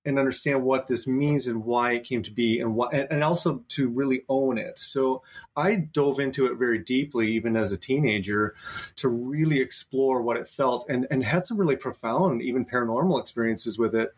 and 0.05 0.19
understand 0.19 0.62
what 0.62 0.87
this 0.87 1.07
means 1.07 1.47
and 1.47 1.64
why 1.64 1.93
it 1.93 2.05
came 2.05 2.23
to 2.23 2.31
be 2.31 2.59
and 2.59 2.75
what 2.75 2.93
and 2.95 3.23
also 3.23 3.62
to 3.69 3.88
really 3.88 4.23
own 4.29 4.59
it. 4.59 4.79
So 4.79 5.23
i 5.55 5.77
dove 5.77 6.19
into 6.19 6.47
it 6.47 6.57
very 6.57 6.79
deeply 6.79 7.33
even 7.33 7.57
as 7.57 7.73
a 7.73 7.77
teenager 7.77 8.55
to 8.97 9.09
really 9.09 9.61
explore 9.61 10.23
what 10.23 10.38
it 10.38 10.49
felt 10.49 10.87
and 10.88 11.07
and 11.11 11.23
had 11.23 11.45
some 11.45 11.59
really 11.59 11.77
profound 11.77 12.40
even 12.43 12.64
paranormal 12.64 13.21
experiences 13.21 13.79
with 13.79 13.95
it 13.95 14.14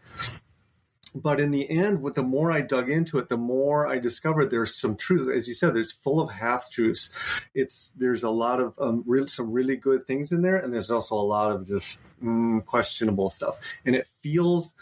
but 1.15 1.41
in 1.41 1.51
the 1.51 1.69
end 1.71 2.01
with 2.03 2.15
the 2.15 2.23
more 2.23 2.51
i 2.51 2.61
dug 2.61 2.91
into 2.91 3.19
it 3.19 3.29
the 3.29 3.37
more 3.37 3.87
i 3.87 3.99
discovered 3.99 4.51
there's 4.51 4.75
some 4.75 4.97
truth 4.97 5.29
as 5.35 5.47
you 5.47 5.55
said 5.55 5.75
there's 5.75 5.93
full 5.93 6.21
of 6.21 6.31
half 6.31 6.71
truths. 6.71 7.11
It's 7.55 7.91
there's 7.91 8.23
a 8.23 8.31
lot 8.31 8.61
of 8.61 8.75
um, 8.79 9.05
real, 9.07 9.27
some 9.27 9.53
really 9.53 9.77
good 9.77 10.05
things 10.05 10.33
in 10.33 10.43
there 10.43 10.57
and 10.57 10.73
there's 10.73 10.91
also 10.91 11.15
a 11.15 11.23
lot 11.23 11.53
of 11.53 11.67
just 11.67 12.01
mm, 12.23 12.65
questionable 12.65 13.31
stuff. 13.31 13.59
And 13.85 13.95
it 13.95 14.09
feels 14.23 14.73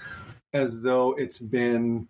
as 0.52 0.80
though 0.80 1.12
it's 1.12 1.38
been 1.38 2.08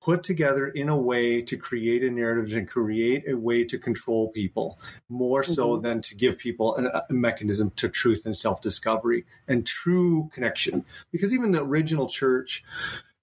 put 0.00 0.24
together 0.24 0.66
in 0.66 0.88
a 0.88 0.96
way 0.96 1.40
to 1.42 1.56
create 1.56 2.02
a 2.02 2.10
narrative 2.10 2.56
and 2.56 2.68
create 2.68 3.28
a 3.28 3.36
way 3.36 3.62
to 3.62 3.78
control 3.78 4.30
people 4.30 4.78
more 5.08 5.44
so 5.44 5.74
mm-hmm. 5.74 5.84
than 5.84 6.02
to 6.02 6.16
give 6.16 6.38
people 6.38 6.74
an, 6.74 6.86
a 6.86 7.12
mechanism 7.12 7.70
to 7.76 7.88
truth 7.88 8.26
and 8.26 8.36
self-discovery 8.36 9.24
and 9.46 9.64
true 9.64 10.28
connection. 10.32 10.84
Because 11.12 11.32
even 11.32 11.52
the 11.52 11.62
original 11.62 12.08
church 12.08 12.64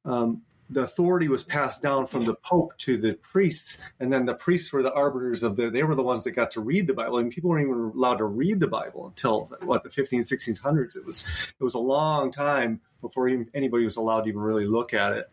um, 0.06 0.42
the 0.70 0.84
authority 0.84 1.28
was 1.28 1.44
passed 1.44 1.82
down 1.82 2.06
from 2.06 2.26
the 2.26 2.36
pope 2.36 2.78
to 2.78 2.96
the 2.98 3.14
priests 3.16 3.80
and 4.00 4.14
then 4.14 4.26
the 4.26 4.36
priests 4.36 4.72
were 4.72 4.84
the 4.84 4.94
arbiters 4.94 5.42
of 5.42 5.56
the 5.56 5.70
they 5.70 5.84
were 5.84 5.96
the 5.96 6.04
ones 6.04 6.24
that 6.24 6.32
got 6.32 6.52
to 6.52 6.62
read 6.62 6.88
the 6.88 6.94
bible. 6.94 7.18
And 7.18 7.32
people 7.32 7.50
weren't 7.50 7.68
even 7.68 7.92
allowed 7.96 8.18
to 8.18 8.26
read 8.26 8.60
the 8.60 8.68
bible 8.68 9.08
until 9.08 9.48
what 9.64 9.84
the 9.84 9.90
15 9.90 10.22
1600s 10.22 10.96
it 10.96 11.06
was 11.06 11.26
it 11.60 11.64
was 11.64 11.74
a 11.74 11.80
long 11.80 12.32
time 12.32 12.82
before 13.02 13.30
even, 13.30 13.50
anybody 13.54 13.86
was 13.86 13.96
allowed 13.96 14.22
to 14.22 14.30
even 14.30 14.42
really 14.42 14.68
look 14.68 14.94
at 14.94 15.14
it 15.14 15.26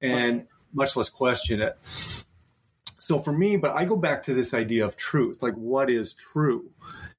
and 0.00 0.46
much 0.72 0.96
less 0.96 1.08
question 1.08 1.60
it. 1.60 1.78
So 2.98 3.18
for 3.18 3.32
me 3.32 3.56
but 3.56 3.74
i 3.74 3.84
go 3.84 3.96
back 3.96 4.22
to 4.24 4.34
this 4.34 4.54
idea 4.54 4.84
of 4.84 4.96
truth 4.96 5.42
like 5.42 5.54
what 5.54 5.90
is 5.90 6.14
true 6.14 6.70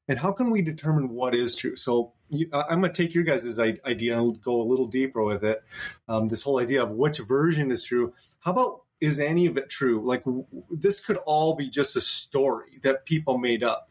and 0.07 0.19
how 0.19 0.31
can 0.31 0.51
we 0.51 0.61
determine 0.61 1.09
what 1.09 1.33
is 1.35 1.55
true? 1.55 1.75
So 1.75 2.13
you, 2.29 2.47
I'm 2.53 2.81
going 2.81 2.93
to 2.93 3.03
take 3.03 3.13
your 3.13 3.23
guys' 3.23 3.59
idea 3.59 4.17
and 4.17 4.41
go 4.41 4.61
a 4.61 4.63
little 4.63 4.87
deeper 4.87 5.23
with 5.23 5.43
it. 5.43 5.63
Um, 6.07 6.29
this 6.29 6.43
whole 6.43 6.59
idea 6.59 6.83
of 6.83 6.91
which 6.91 7.19
version 7.19 7.71
is 7.71 7.83
true. 7.83 8.13
How 8.39 8.51
about 8.51 8.81
is 9.01 9.19
any 9.19 9.45
of 9.45 9.57
it 9.57 9.69
true? 9.69 10.01
Like 10.05 10.23
w- 10.23 10.45
this 10.69 10.99
could 10.99 11.17
all 11.17 11.55
be 11.55 11.69
just 11.69 11.95
a 11.95 12.01
story 12.01 12.79
that 12.83 13.05
people 13.05 13.37
made 13.37 13.63
up. 13.63 13.89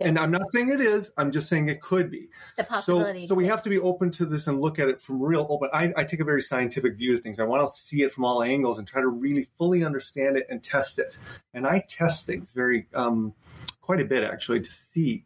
And 0.00 0.18
I'm 0.18 0.30
not 0.30 0.42
saying 0.52 0.68
it 0.70 0.80
is. 0.80 1.10
I'm 1.16 1.32
just 1.32 1.48
saying 1.48 1.68
it 1.68 1.80
could 1.80 2.10
be. 2.10 2.28
The 2.56 2.64
possibility. 2.64 3.20
So, 3.22 3.28
so 3.28 3.34
we 3.34 3.46
have 3.46 3.62
to 3.64 3.70
be 3.70 3.78
open 3.78 4.10
to 4.12 4.26
this 4.26 4.46
and 4.46 4.60
look 4.60 4.78
at 4.78 4.88
it 4.88 5.00
from 5.00 5.20
real 5.20 5.46
open. 5.50 5.70
I, 5.72 5.92
I 5.96 6.04
take 6.04 6.20
a 6.20 6.24
very 6.24 6.42
scientific 6.42 6.96
view 6.96 7.16
to 7.16 7.22
things. 7.22 7.40
I 7.40 7.44
want 7.44 7.68
to 7.68 7.76
see 7.76 8.02
it 8.02 8.12
from 8.12 8.24
all 8.24 8.42
angles 8.42 8.78
and 8.78 8.86
try 8.86 9.00
to 9.00 9.08
really 9.08 9.48
fully 9.56 9.84
understand 9.84 10.36
it 10.36 10.46
and 10.48 10.62
test 10.62 10.98
it. 10.98 11.18
And 11.52 11.66
I 11.66 11.84
test 11.88 12.26
things 12.26 12.52
very 12.52 12.86
um, 12.94 13.34
quite 13.80 14.00
a 14.00 14.04
bit 14.04 14.22
actually 14.22 14.60
to 14.60 14.70
see 14.70 15.24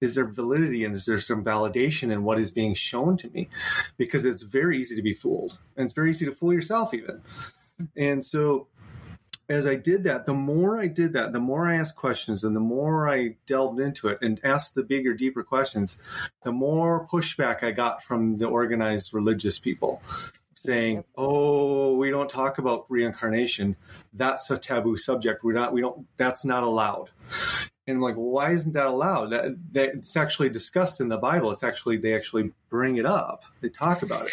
is 0.00 0.14
there 0.14 0.26
validity 0.26 0.84
and 0.84 0.94
is 0.94 1.06
there 1.06 1.20
some 1.20 1.42
validation 1.42 2.12
in 2.12 2.22
what 2.22 2.38
is 2.38 2.50
being 2.50 2.74
shown 2.74 3.16
to 3.16 3.30
me 3.30 3.48
because 3.96 4.24
it's 4.24 4.42
very 4.42 4.78
easy 4.78 4.94
to 4.94 5.02
be 5.02 5.14
fooled 5.14 5.58
and 5.76 5.86
it's 5.86 5.94
very 5.94 6.10
easy 6.10 6.24
to 6.24 6.32
fool 6.32 6.52
yourself 6.52 6.92
even 6.92 7.20
and 7.96 8.24
so 8.24 8.68
as 9.48 9.66
i 9.66 9.74
did 9.74 10.04
that 10.04 10.26
the 10.26 10.34
more 10.34 10.78
i 10.78 10.86
did 10.86 11.12
that 11.12 11.32
the 11.32 11.40
more 11.40 11.66
i 11.66 11.76
asked 11.76 11.96
questions 11.96 12.42
and 12.42 12.56
the 12.56 12.60
more 12.60 13.08
i 13.08 13.34
delved 13.46 13.80
into 13.80 14.08
it 14.08 14.18
and 14.22 14.40
asked 14.42 14.74
the 14.74 14.82
bigger 14.82 15.14
deeper 15.14 15.42
questions 15.42 15.98
the 16.42 16.52
more 16.52 17.06
pushback 17.06 17.62
i 17.62 17.70
got 17.70 18.02
from 18.02 18.38
the 18.38 18.46
organized 18.46 19.14
religious 19.14 19.58
people 19.58 20.02
saying, 20.54 21.04
"Oh, 21.16 21.94
we 21.94 22.10
don't 22.10 22.28
talk 22.28 22.58
about 22.58 22.86
reincarnation. 22.88 23.76
That's 24.12 24.50
a 24.50 24.58
taboo 24.58 24.96
subject. 24.96 25.44
We're 25.44 25.52
not. 25.52 25.72
We 25.72 25.80
don't. 25.80 26.06
That's 26.16 26.44
not 26.44 26.64
allowed." 26.64 27.10
And 27.86 27.96
I'm 27.96 28.02
like, 28.02 28.16
well, 28.16 28.26
why 28.26 28.50
isn't 28.50 28.72
that 28.72 28.86
allowed? 28.86 29.30
That, 29.30 29.72
that 29.72 29.90
it's 29.90 30.16
actually 30.16 30.48
discussed 30.48 31.00
in 31.00 31.08
the 31.08 31.18
Bible. 31.18 31.52
It's 31.52 31.62
actually 31.62 31.98
they 31.98 32.14
actually 32.14 32.52
bring 32.68 32.96
it 32.96 33.06
up. 33.06 33.44
They 33.60 33.68
talk 33.68 34.02
about 34.02 34.26
it, 34.26 34.32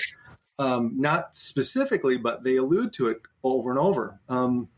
um, 0.58 0.93
not 0.99 1.36
specifically, 1.36 2.17
but 2.17 2.43
they 2.43 2.56
allude 2.56 2.93
to 2.93 3.10
it 3.10 3.21
over 3.43 3.69
and 3.69 3.79
over. 3.79 4.19
Um, 4.29 4.69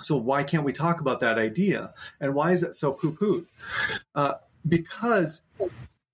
so 0.00 0.16
why 0.16 0.44
can't 0.44 0.64
we 0.64 0.72
talk 0.72 1.00
about 1.00 1.20
that 1.20 1.38
idea? 1.38 1.92
And 2.20 2.34
why 2.34 2.52
is 2.52 2.62
it 2.62 2.74
so 2.74 2.92
poo-pooed? 2.92 3.46
Uh, 4.14 4.34
because 4.66 5.42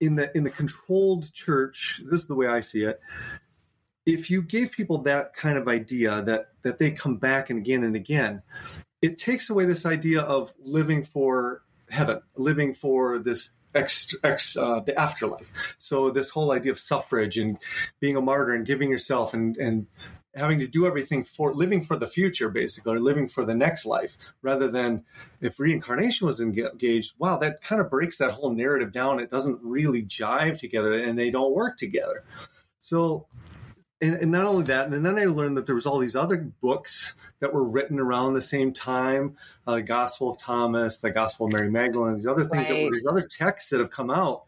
in 0.00 0.16
the 0.16 0.36
in 0.36 0.44
the 0.44 0.50
controlled 0.50 1.32
church, 1.32 2.00
this 2.10 2.20
is 2.20 2.26
the 2.26 2.34
way 2.34 2.46
I 2.46 2.60
see 2.60 2.82
it. 2.82 3.00
If 4.06 4.30
you 4.30 4.42
gave 4.42 4.72
people 4.72 4.98
that 5.02 5.34
kind 5.34 5.58
of 5.58 5.68
idea 5.68 6.22
that 6.22 6.48
that 6.62 6.78
they 6.78 6.90
come 6.90 7.16
back 7.16 7.50
and 7.50 7.58
again 7.58 7.84
and 7.84 7.96
again, 7.96 8.42
it 9.02 9.18
takes 9.18 9.50
away 9.50 9.64
this 9.66 9.84
idea 9.84 10.20
of 10.20 10.54
living 10.58 11.04
for 11.04 11.62
heaven, 11.90 12.20
living 12.36 12.74
for 12.74 13.18
this 13.18 13.50
Ex, 13.76 14.14
ex, 14.22 14.56
uh, 14.56 14.78
the 14.86 14.96
afterlife. 14.96 15.50
So 15.78 16.08
this 16.10 16.30
whole 16.30 16.52
idea 16.52 16.70
of 16.70 16.78
suffrage 16.78 17.36
and 17.36 17.58
being 17.98 18.16
a 18.16 18.20
martyr 18.20 18.54
and 18.54 18.64
giving 18.64 18.88
yourself 18.88 19.34
and 19.34 19.56
and 19.56 19.88
having 20.36 20.58
to 20.60 20.66
do 20.66 20.86
everything 20.86 21.24
for 21.24 21.54
living 21.54 21.84
for 21.84 21.96
the 21.96 22.06
future, 22.06 22.48
basically, 22.48 22.94
or 22.94 23.00
living 23.00 23.28
for 23.28 23.44
the 23.44 23.54
next 23.54 23.86
life, 23.86 24.16
rather 24.42 24.68
than 24.68 25.04
if 25.40 25.58
reincarnation 25.58 26.26
was 26.26 26.40
engaged. 26.40 27.14
Wow, 27.18 27.36
that 27.38 27.62
kind 27.62 27.80
of 27.80 27.90
breaks 27.90 28.18
that 28.18 28.32
whole 28.32 28.52
narrative 28.52 28.92
down. 28.92 29.20
It 29.20 29.30
doesn't 29.30 29.60
really 29.62 30.02
jive 30.02 30.58
together, 30.58 30.92
and 30.92 31.18
they 31.18 31.30
don't 31.30 31.54
work 31.54 31.76
together. 31.76 32.24
So, 32.78 33.26
and, 34.00 34.16
and 34.16 34.32
not 34.32 34.44
only 34.44 34.64
that, 34.64 34.88
and 34.88 35.06
then 35.06 35.18
I 35.18 35.24
learned 35.24 35.56
that 35.56 35.66
there 35.66 35.74
was 35.74 35.86
all 35.86 35.98
these 35.98 36.16
other 36.16 36.36
books 36.60 37.14
that 37.40 37.54
were 37.54 37.64
written 37.64 37.98
around 37.98 38.34
the 38.34 38.42
same 38.42 38.72
time, 38.72 39.36
uh, 39.66 39.76
the 39.76 39.82
Gospel 39.82 40.30
of 40.30 40.38
Thomas, 40.38 40.98
the 40.98 41.10
Gospel 41.10 41.46
of 41.46 41.52
Mary 41.52 41.70
Magdalene, 41.70 42.14
these 42.14 42.26
other 42.26 42.44
things, 42.44 42.68
right. 42.68 42.78
that 42.78 42.84
were, 42.84 42.96
these 42.96 43.06
other 43.08 43.26
texts 43.26 43.70
that 43.70 43.80
have 43.80 43.90
come 43.90 44.10
out. 44.10 44.44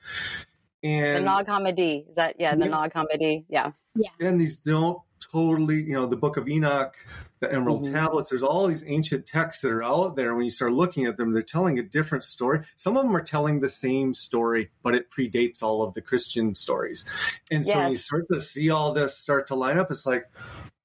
And 0.83 1.16
the 1.16 1.20
Nag 1.20 1.46
Hammadi, 1.46 2.09
is 2.09 2.16
that 2.16 2.37
yeah, 2.38 2.55
the 2.55 2.66
Nag 2.66 2.92
Hammadi, 2.92 3.44
yeah. 3.49 3.72
Yeah. 3.94 4.11
And 4.20 4.40
these 4.40 4.59
don't 4.59 5.01
totally, 5.31 5.83
you 5.83 5.95
know, 5.95 6.07
the 6.07 6.17
book 6.17 6.37
of 6.37 6.49
Enoch, 6.49 6.97
the 7.41 7.53
Emerald 7.53 7.85
mm-hmm. 7.85 7.95
Tablets, 7.95 8.31
there's 8.31 8.43
all 8.43 8.67
these 8.67 8.85
ancient 8.87 9.27
texts 9.27 9.62
that 9.62 9.71
are 9.71 9.83
out 9.83 10.17
there. 10.17 10.35
When 10.35 10.45
you 10.45 10.51
start 10.51 10.73
looking 10.73 11.07
at 11.07 11.17
them, 11.17 11.33
they're 11.33 11.43
telling 11.43 11.79
a 11.79 11.83
different 11.83 12.25
story. 12.25 12.61
Some 12.77 12.97
of 12.97 13.05
them 13.05 13.17
are 13.17 13.23
telling 13.23 13.61
the 13.61 13.69
same 13.69 14.15
story, 14.15 14.71
but 14.83 14.95
it 14.95 15.11
predates 15.11 15.62
all 15.62 15.83
of 15.83 15.95
the 15.95 16.03
Christian 16.03 16.55
stories. 16.55 17.05
And 17.51 17.65
yes. 17.65 17.75
so 17.75 17.81
when 17.81 17.93
you 17.93 17.99
start 17.99 18.25
to 18.33 18.41
see 18.41 18.71
all 18.71 18.93
this 18.93 19.19
start 19.19 19.49
to 19.49 19.55
line 19.55 19.79
up, 19.79 19.91
it's 19.91 20.07
like, 20.07 20.25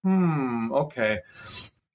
hmm, 0.04 0.72
okay 0.72 1.20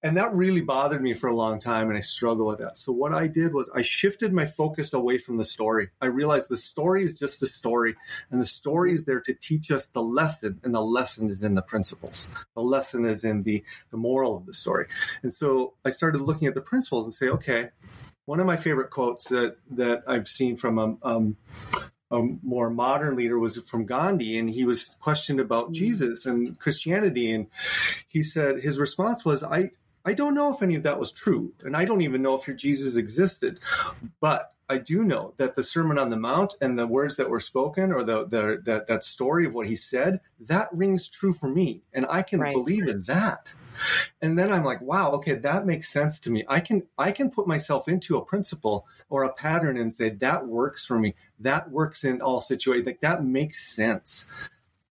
and 0.03 0.17
that 0.17 0.33
really 0.35 0.61
bothered 0.61 1.03
me 1.03 1.15
for 1.15 1.29
a 1.29 1.35
long 1.35 1.59
time 1.59 1.89
and 1.89 1.97
i 1.97 2.01
struggle 2.01 2.47
with 2.47 2.59
that. 2.59 2.79
So 2.79 2.93
what 2.93 3.13
i 3.13 3.27
did 3.27 3.53
was 3.53 3.71
i 3.75 3.83
shifted 3.83 4.33
my 4.33 4.47
focus 4.47 4.93
away 4.93 5.19
from 5.19 5.37
the 5.37 5.45
story. 5.45 5.91
I 6.01 6.07
realized 6.07 6.51
the 6.51 6.57
story 6.57 7.05
is 7.05 7.15
just 7.15 7.43
a 7.43 7.47
story 7.47 7.97
and 8.31 8.41
the 8.41 8.47
story 8.47 8.93
is 8.93 9.05
there 9.05 9.21
to 9.21 9.35
teach 9.35 9.71
us 9.71 9.87
the 9.87 10.03
lesson 10.03 10.61
and 10.63 10.75
the 10.75 10.83
lesson 10.83 11.31
is 11.31 11.43
in 11.43 11.55
the 11.55 11.63
principles. 11.63 12.29
The 12.55 12.63
lesson 12.63 13.05
is 13.05 13.25
in 13.25 13.43
the 13.43 13.65
the 13.91 13.97
moral 13.97 14.37
of 14.37 14.47
the 14.47 14.55
story. 14.55 14.87
And 15.23 15.33
so 15.33 15.75
i 15.85 15.91
started 15.91 16.21
looking 16.21 16.49
at 16.49 16.55
the 16.55 16.61
principles 16.61 17.07
and 17.07 17.15
say 17.15 17.29
okay 17.29 17.71
one 18.27 18.41
of 18.41 18.47
my 18.47 18.57
favorite 18.57 18.91
quotes 18.91 19.29
that 19.29 19.57
that 19.71 20.03
i've 20.07 20.29
seen 20.29 20.57
from 20.57 20.79
a, 20.79 21.09
um, 21.09 21.37
a 22.11 22.23
more 22.43 22.71
modern 22.71 23.17
leader 23.17 23.37
was 23.39 23.59
from 23.63 23.85
Gandhi, 23.85 24.39
and 24.39 24.49
he 24.49 24.65
was 24.65 24.97
questioned 25.01 25.41
about 25.41 25.71
mm. 25.71 25.73
Jesus 25.73 26.25
and 26.25 26.57
Christianity, 26.59 27.33
and 27.33 27.49
he 28.07 28.23
said 28.23 28.61
his 28.61 28.79
response 28.79 29.25
was, 29.25 29.43
"I 29.43 29.71
I 30.07 30.14
don't 30.14 30.35
know 30.35 30.55
if 30.55 30.62
any 30.62 30.77
of 30.77 30.85
that 30.85 31.01
was 31.01 31.11
true, 31.11 31.53
and 31.64 31.77
I 31.77 31.85
don't 31.85 32.01
even 32.01 32.23
know 32.23 32.35
if 32.35 32.47
your 32.47 32.57
Jesus 32.57 32.95
existed, 32.95 33.59
but 34.21 34.55
I 34.69 34.79
do 34.79 35.05
know 35.05 35.35
that 35.37 35.57
the 35.57 35.64
Sermon 35.64 35.99
on 35.99 36.11
the 36.11 36.16
Mount 36.16 36.55
and 36.61 36.79
the 36.79 36.87
words 36.87 37.16
that 37.16 37.29
were 37.29 37.40
spoken, 37.40 37.92
or 37.92 38.05
the, 38.05 38.25
the 38.25 38.62
that 38.64 38.87
that 38.87 39.05
story 39.05 39.47
of 39.47 39.55
what 39.55 39.66
he 39.66 39.75
said, 39.75 40.21
that 40.40 40.69
rings 40.73 41.09
true 41.09 41.33
for 41.33 41.49
me, 41.49 41.83
and 41.92 42.07
I 42.09 42.23
can 42.23 42.40
right. 42.40 42.55
believe 42.55 42.87
in 42.87 43.03
that. 43.03 43.53
And 44.23 44.38
then 44.38 44.53
I'm 44.53 44.64
like, 44.64 44.81
wow, 44.81 45.11
okay, 45.12 45.35
that 45.35 45.66
makes 45.66 45.88
sense 45.88 46.21
to 46.21 46.31
me. 46.31 46.45
I 46.49 46.61
can 46.61 46.85
I 46.97 47.12
can 47.12 47.31
put 47.31 47.47
myself 47.47 47.88
into 47.88 48.16
a 48.16 48.25
principle 48.25 48.87
or 49.11 49.25
a 49.25 49.33
pattern 49.33 49.77
and 49.77 49.92
say 49.92 50.11
that 50.11 50.47
works 50.47 50.85
for 50.85 50.99
me. 50.99 51.14
That 51.40 51.71
works 51.71 52.05
in 52.05 52.23
all 52.23 52.40
situations. 52.40 52.87
Like 52.87 53.01
that 53.03 53.25
makes 53.25 53.75
sense 53.75 54.27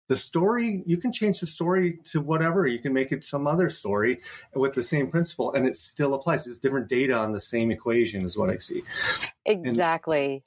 the 0.08 0.18
story 0.18 0.84
you 0.86 0.98
can 0.98 1.12
change 1.12 1.40
the 1.40 1.48
story 1.48 2.00
to 2.06 2.22
whatever 2.22 2.68
you 2.68 2.80
can 2.80 2.94
make 2.94 3.12
it 3.12 3.24
some 3.24 3.48
other 3.48 3.70
story 3.70 4.20
with 4.54 4.74
the 4.74 4.84
same 4.84 5.10
principle 5.10 5.54
and 5.54 5.66
it 5.66 5.76
still 5.78 6.14
applies. 6.14 6.46
It's 6.48 6.60
different 6.60 6.88
data 6.88 7.14
on 7.14 7.32
the 7.32 7.40
same 7.40 7.72
equation 7.72 8.24
is 8.24 8.38
what 8.38 8.50
i 8.50 8.58
see. 8.58 8.84
Exactly. 9.46 10.44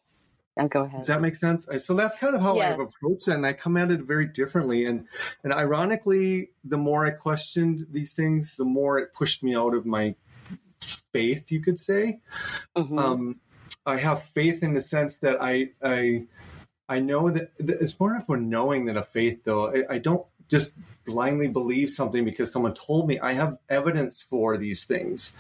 And, 0.57 0.71
go 0.71 0.83
ahead. 0.83 1.01
Does 1.01 1.07
that 1.07 1.21
make 1.21 1.37
sense? 1.37 1.69
So 1.85 1.95
that's 1.95 2.17
kind 2.17 2.35
of 2.35 2.43
how 2.43 2.57
yes. 2.57 2.75
i've 2.75 2.81
approached 2.81 3.29
it 3.29 3.35
and 3.35 3.47
i 3.47 3.53
come 3.53 3.77
at 3.77 3.91
it 3.91 4.03
very 4.03 4.27
differently 4.27 4.85
and 4.85 5.07
and 5.45 5.53
ironically 5.53 6.51
the 6.65 6.79
more 6.79 7.07
i 7.07 7.11
questioned 7.11 7.81
these 7.91 8.15
things 8.15 8.57
the 8.57 8.65
more 8.65 8.99
it 8.99 9.15
pushed 9.15 9.43
me 9.43 9.55
out 9.55 9.75
of 9.75 9.87
my 9.87 10.15
faith 10.81 11.51
you 11.51 11.61
could 11.61 11.81
say. 11.81 12.21
Mm-hmm. 12.77 12.99
um, 12.99 13.41
i 13.87 13.97
have 13.97 14.23
faith 14.35 14.63
in 14.63 14.75
the 14.75 14.81
sense 14.81 15.17
that 15.19 15.41
i 15.41 15.71
i 15.83 16.27
I 16.89 17.01
know 17.01 17.31
that, 17.31 17.53
it's 17.59 17.99
more 18.01 18.17
of 18.17 18.29
a 18.29 18.37
knowing 18.37 18.87
than 18.87 18.97
a 18.97 19.03
faith, 19.03 19.45
though. 19.45 19.75
I, 19.75 19.85
I 19.91 19.99
don't 19.99 20.25
just 20.49 20.73
blindly 21.05 21.49
believe 21.49 21.91
something 21.91 22.25
because 22.25 22.51
someone 22.51 22.75
told 22.75 23.07
me. 23.07 23.19
I 23.19 23.35
have 23.35 23.59
evidence 23.69 24.23
for 24.23 24.57
these 24.57 24.85
things 24.85 25.35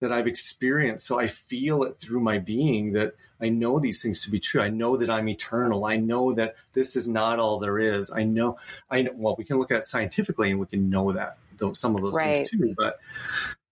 that 0.00 0.12
I've 0.12 0.26
experienced. 0.26 1.06
So 1.06 1.18
I 1.18 1.28
feel 1.28 1.82
it 1.84 1.98
through 1.98 2.20
my 2.20 2.38
being 2.38 2.92
that 2.92 3.14
I 3.40 3.48
know 3.48 3.78
these 3.78 4.02
things 4.02 4.22
to 4.22 4.30
be 4.30 4.40
true. 4.40 4.60
I 4.60 4.68
know 4.68 4.96
that 4.96 5.10
I'm 5.10 5.28
eternal. 5.28 5.84
I 5.84 5.96
know 5.96 6.32
that 6.32 6.56
this 6.72 6.96
is 6.96 7.08
not 7.08 7.38
all 7.38 7.58
there 7.58 7.78
is. 7.78 8.10
I 8.10 8.24
know, 8.24 8.58
I 8.90 9.02
know, 9.02 9.12
well, 9.14 9.34
we 9.36 9.44
can 9.44 9.58
look 9.58 9.70
at 9.70 9.80
it 9.80 9.86
scientifically 9.86 10.50
and 10.50 10.60
we 10.60 10.66
can 10.66 10.88
know 10.88 11.12
that 11.12 11.38
some 11.72 11.94
of 11.94 12.02
those 12.02 12.16
right. 12.16 12.36
things 12.36 12.50
too. 12.50 12.74
But 12.76 12.98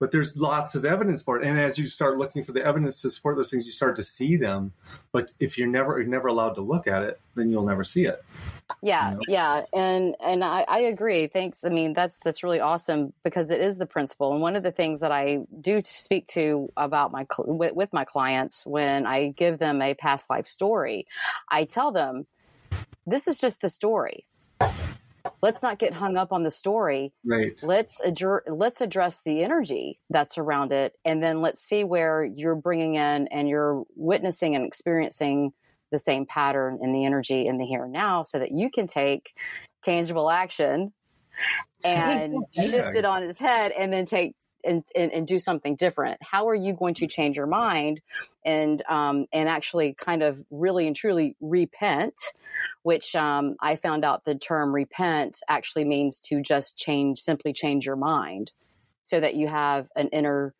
but 0.03 0.11
there's 0.11 0.37
lots 0.37 0.75
of 0.75 0.85
evidence 0.85 1.23
for 1.23 1.41
it, 1.41 1.47
and 1.47 1.57
as 1.57 1.79
you 1.79 1.87
start 1.87 2.19
looking 2.19 2.43
for 2.43 2.51
the 2.51 2.67
evidence 2.67 3.01
to 3.03 3.09
support 3.09 3.37
those 3.37 3.53
things, 3.53 3.67
you 3.67 3.71
start 3.71 3.95
to 3.95 4.03
see 4.03 4.35
them. 4.35 4.73
But 5.12 5.31
if 5.38 5.57
you're 5.57 5.69
never 5.69 6.01
you're 6.01 6.11
never 6.11 6.27
allowed 6.27 6.55
to 6.55 6.61
look 6.61 6.88
at 6.88 7.05
it, 7.05 7.21
then 7.37 7.51
you'll 7.51 7.65
never 7.65 7.85
see 7.85 8.07
it. 8.07 8.25
Yeah, 8.83 9.11
you 9.11 9.15
know? 9.15 9.23
yeah, 9.29 9.65
and 9.73 10.17
and 10.19 10.43
I, 10.43 10.65
I 10.67 10.81
agree. 10.81 11.29
Thanks. 11.29 11.62
I 11.62 11.69
mean, 11.69 11.93
that's 11.93 12.19
that's 12.19 12.43
really 12.43 12.59
awesome 12.59 13.12
because 13.23 13.49
it 13.49 13.61
is 13.61 13.79
the 13.79 13.87
principle. 13.87 14.33
And 14.33 14.43
one 14.43 14.57
of 14.57 14.65
the 14.65 14.73
things 14.73 14.99
that 14.99 15.12
I 15.12 15.47
do 15.61 15.81
speak 15.85 16.27
to 16.29 16.67
about 16.77 17.12
my 17.12 17.25
with, 17.38 17.77
with 17.77 17.93
my 17.93 18.05
clients 18.05 18.67
when 18.67 19.07
I 19.07 19.29
give 19.29 19.61
them 19.61 19.81
a 19.81 19.95
past 19.95 20.29
life 20.29 20.49
story, 20.49 21.07
I 21.49 21.65
tell 21.65 21.93
them 21.93 22.27
this 23.07 23.29
is 23.29 23.38
just 23.38 23.62
a 23.62 23.71
story 23.71 24.27
let's 25.42 25.62
not 25.62 25.78
get 25.78 25.92
hung 25.92 26.16
up 26.16 26.32
on 26.32 26.42
the 26.42 26.50
story. 26.50 27.12
Right. 27.24 27.52
Let's 27.62 28.00
let's 28.46 28.80
address 28.80 29.22
the 29.24 29.42
energy 29.42 30.00
that's 30.11 30.38
around 30.38 30.72
it, 30.72 30.94
and 31.04 31.22
then 31.22 31.40
let's 31.40 31.62
see 31.62 31.85
where 31.85 32.24
you're 32.24 32.54
bringing 32.54 32.94
in 32.96 33.28
and 33.28 33.48
you're 33.48 33.85
witnessing 33.96 34.54
and 34.54 34.64
experiencing 34.64 35.52
the 35.90 35.98
same 35.98 36.26
pattern 36.26 36.78
in 36.82 36.92
the 36.92 37.04
energy 37.04 37.46
in 37.46 37.58
the 37.58 37.66
here 37.66 37.85
and 37.85 37.92
now, 37.92 38.22
so 38.22 38.38
that 38.38 38.52
you 38.52 38.70
can 38.70 38.87
take 38.87 39.30
tangible 39.82 40.30
action 40.30 40.92
and 41.85 42.35
shift 42.52 42.94
it 42.94 43.04
on 43.04 43.22
its 43.22 43.38
head, 43.38 43.72
and 43.72 43.92
then 43.92 44.06
take 44.06 44.35
and, 44.64 44.85
and, 44.94 45.12
and, 45.12 45.27
do 45.27 45.38
something 45.38 45.77
different? 45.77 46.18
How 46.22 46.48
are 46.48 46.55
you 46.55 46.75
going 46.75 46.94
to 46.94 47.07
change 47.07 47.37
your 47.37 47.46
mind 47.46 48.01
and 48.44 48.83
um, 48.88 49.27
and 49.33 49.48
actually 49.48 49.94
kind 49.94 50.22
of 50.22 50.42
really 50.51 50.87
and 50.87 50.96
truly 50.96 51.37
repent? 51.40 52.14
Which 52.83 53.14
um, 53.14 53.57
I 53.61 53.77
found 53.77 54.05
out 54.05 54.25
the 54.25 54.35
term 54.35 54.75
repent 54.75 55.40
actually 55.48 55.85
means 55.85 56.20
to 56.20 56.40
just 56.40 56.77
change, 56.77 57.20
simply 57.20 57.53
change 57.53 57.87
your 57.87 57.96
mind, 57.96 58.53
so 59.03 59.18
that 59.20 59.35
you 59.35 59.48
have 59.48 59.88
an 59.96 60.09
inner 60.09 60.55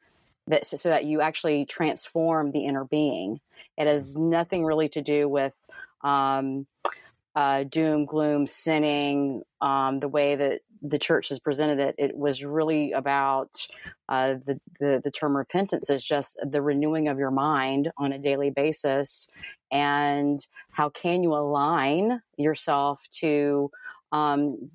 that 0.49 0.67
so 0.67 0.89
that 0.89 1.05
you 1.05 1.21
actually 1.21 1.65
transform 1.65 2.51
the 2.51 2.65
inner 2.65 2.85
being. 2.85 3.41
It 3.77 3.87
has 3.87 4.17
nothing 4.17 4.65
really 4.65 4.89
to 4.91 5.03
do 5.03 5.29
with 5.29 5.55
um, 6.03 6.67
uh, 7.35 7.65
doom, 7.65 8.05
gloom, 8.05 8.47
sinning, 8.47 9.43
um, 9.61 10.01
the 10.01 10.09
way 10.09 10.35
that 10.37 10.61
the 10.83 10.99
church 10.99 11.29
has 11.29 11.39
presented 11.39 11.79
it, 11.79 11.95
it 11.97 12.17
was 12.17 12.45
really 12.45 12.93
about 12.93 13.51
uh, 14.09 14.35
the, 14.45 14.61
the, 14.81 15.01
the 15.05 15.11
term 15.11 15.37
repentance 15.37 15.89
is 15.89 16.05
just 16.05 16.37
the 16.45 16.61
renewing 16.61 17.09
of 17.09 17.19
your 17.19 17.31
mind 17.31 17.91
on 17.97 18.13
a 18.13 18.19
daily 18.19 18.51
basis, 18.51 19.29
and 19.71 20.47
how 20.73 20.89
can 20.89 21.23
you 21.23 21.33
align 21.35 22.21
yourself 22.37 23.01
to 23.13 23.71
um, 24.11 24.71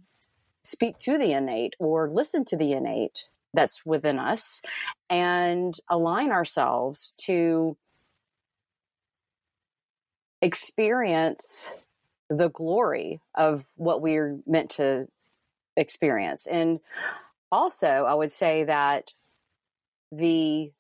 speak 0.64 0.98
to 1.00 1.18
the 1.18 1.34
innate 1.34 1.76
or 1.80 2.10
listen 2.10 2.46
to 2.46 2.56
the 2.56 2.72
innate 2.72 3.26
that's 3.54 3.86
within 3.86 4.18
us, 4.18 4.62
and 5.10 5.78
align 5.90 6.32
ourselves 6.32 7.14
to 7.18 7.76
experience 10.42 11.70
the 12.30 12.50
glory 12.50 13.20
of 13.36 13.66
what 13.76 14.02
we're 14.02 14.40
meant 14.46 14.70
to 14.70 15.08
experience. 15.78 16.48
And 16.48 16.82
also, 17.52 17.88
I 17.88 18.14
would 18.14 18.32
say 18.32 18.66
that 18.66 19.14
the 20.12 20.72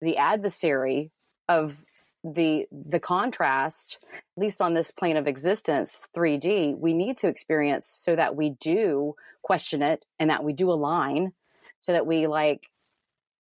the 0.00 0.16
adversary 0.16 1.10
of 1.48 1.76
the 2.24 2.66
the 2.72 3.00
contrast 3.00 3.98
at 4.12 4.40
least 4.42 4.60
on 4.60 4.74
this 4.74 4.90
plane 4.90 5.16
of 5.16 5.28
existence 5.28 6.00
3d 6.16 6.76
we 6.78 6.92
need 6.92 7.16
to 7.18 7.28
experience 7.28 7.86
so 7.86 8.16
that 8.16 8.34
we 8.34 8.50
do 8.50 9.14
question 9.42 9.80
it 9.80 10.04
and 10.18 10.30
that 10.30 10.42
we 10.42 10.52
do 10.52 10.70
align 10.70 11.32
so 11.78 11.92
that 11.92 12.06
we 12.06 12.26
like 12.26 12.68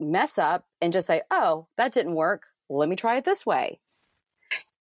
mess 0.01 0.39
up 0.39 0.67
and 0.81 0.93
just 0.93 1.07
say 1.07 1.23
oh 1.31 1.67
that 1.77 1.93
didn't 1.93 2.15
work. 2.15 2.43
Let 2.69 2.89
me 2.89 2.97
try 2.97 3.17
it 3.17 3.25
this 3.25 3.45
way. 3.47 3.79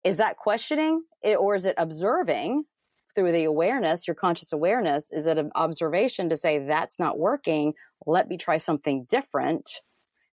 Is 0.05 0.19
that 0.19 0.37
questioning 0.37 1.03
it, 1.23 1.37
or 1.37 1.55
is 1.55 1.65
it 1.65 1.75
observing 1.79 2.65
through 3.19 3.33
the 3.33 3.45
awareness 3.45 4.07
your 4.07 4.15
conscious 4.15 4.53
awareness 4.53 5.03
is 5.11 5.27
it 5.27 5.39
an 5.39 5.51
observation 5.57 6.29
to 6.29 6.37
say 6.37 6.61
that's 6.61 7.01
not 7.01 7.19
working. 7.19 7.75
Let 8.07 8.29
me 8.29 8.39
try 8.39 8.59
something 8.59 9.09
different 9.11 9.69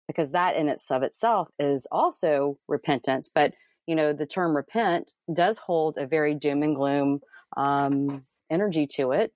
because 0.05 0.31
that 0.31 0.57
in 0.57 0.67
its 0.67 0.91
of 0.91 1.01
itself 1.01 1.47
is 1.57 1.87
also 1.89 2.57
repentance. 2.67 3.29
But 3.33 3.53
you 3.87 3.95
know, 3.95 4.11
the 4.11 4.25
term 4.25 4.53
repent 4.53 5.13
does 5.33 5.57
hold 5.57 5.97
a 5.97 6.05
very 6.05 6.35
doom 6.35 6.61
and 6.61 6.75
gloom 6.75 7.21
um, 7.55 8.25
energy 8.49 8.85
to 8.95 9.13
it, 9.13 9.31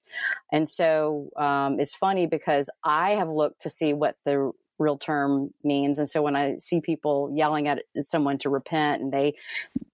and 0.52 0.68
so 0.68 1.30
um, 1.38 1.80
it's 1.80 1.96
funny 1.96 2.28
because 2.28 2.70
I 2.84 3.12
have 3.12 3.30
looked 3.30 3.62
to 3.62 3.70
see 3.70 3.94
what 3.94 4.18
the 4.26 4.52
real 4.78 4.98
term 4.98 5.54
means, 5.64 6.00
and 6.00 6.10
so 6.10 6.22
when 6.22 6.36
I 6.36 6.58
see 6.58 6.82
people 6.82 7.32
yelling 7.34 7.70
at 7.70 7.84
someone 8.02 8.40
to 8.40 8.50
repent, 8.50 9.02
and 9.02 9.12
they 9.12 9.36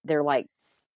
they're 0.04 0.24
like 0.24 0.48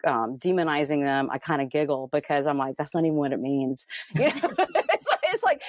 um, 0.07 0.37
demonizing 0.37 1.03
them, 1.03 1.29
I 1.31 1.37
kind 1.37 1.61
of 1.61 1.69
giggle 1.69 2.09
because 2.11 2.47
I'm 2.47 2.57
like, 2.57 2.75
that's 2.77 2.93
not 2.93 3.03
even 3.03 3.15
what 3.15 3.33
it 3.33 3.39
means. 3.39 3.85
You 4.15 4.25
know? 4.25 4.31
it's, 4.33 5.05
it's 5.23 5.43
like 5.43 5.61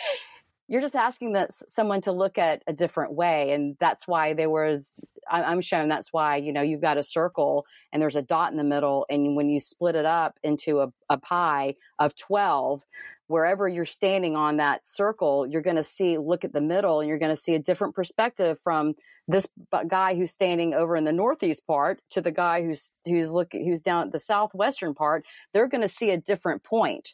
you're 0.68 0.82
just 0.82 0.94
asking 0.94 1.32
that 1.32 1.50
someone 1.68 2.02
to 2.02 2.12
look 2.12 2.38
at 2.38 2.62
a 2.66 2.72
different 2.72 3.12
way 3.12 3.52
and 3.52 3.76
that's 3.80 4.06
why 4.06 4.34
there 4.34 4.50
was 4.50 5.04
i'm 5.30 5.60
shown 5.60 5.88
that's 5.88 6.12
why 6.12 6.36
you 6.36 6.52
know 6.52 6.62
you've 6.62 6.80
got 6.80 6.98
a 6.98 7.02
circle 7.02 7.66
and 7.92 8.00
there's 8.00 8.16
a 8.16 8.22
dot 8.22 8.52
in 8.52 8.58
the 8.58 8.64
middle 8.64 9.06
and 9.08 9.36
when 9.36 9.48
you 9.48 9.58
split 9.58 9.94
it 9.94 10.04
up 10.04 10.38
into 10.42 10.80
a, 10.80 10.92
a 11.08 11.18
pie 11.18 11.74
of 11.98 12.14
12 12.16 12.82
wherever 13.26 13.68
you're 13.68 13.84
standing 13.84 14.36
on 14.36 14.58
that 14.58 14.86
circle 14.86 15.46
you're 15.46 15.62
going 15.62 15.76
to 15.76 15.84
see 15.84 16.18
look 16.18 16.44
at 16.44 16.52
the 16.52 16.60
middle 16.60 17.00
and 17.00 17.08
you're 17.08 17.18
going 17.18 17.34
to 17.34 17.40
see 17.40 17.54
a 17.54 17.58
different 17.58 17.94
perspective 17.94 18.58
from 18.62 18.94
this 19.28 19.48
guy 19.86 20.14
who's 20.14 20.30
standing 20.30 20.72
over 20.72 20.96
in 20.96 21.04
the 21.04 21.12
northeast 21.12 21.66
part 21.66 22.00
to 22.10 22.20
the 22.20 22.32
guy 22.32 22.62
who's 22.62 22.90
who's 23.04 23.30
looking 23.30 23.66
who's 23.66 23.82
down 23.82 24.06
at 24.06 24.12
the 24.12 24.18
southwestern 24.18 24.94
part. 24.94 25.26
They're 25.52 25.68
going 25.68 25.82
to 25.82 25.88
see 25.88 26.10
a 26.10 26.16
different 26.16 26.64
point 26.64 27.12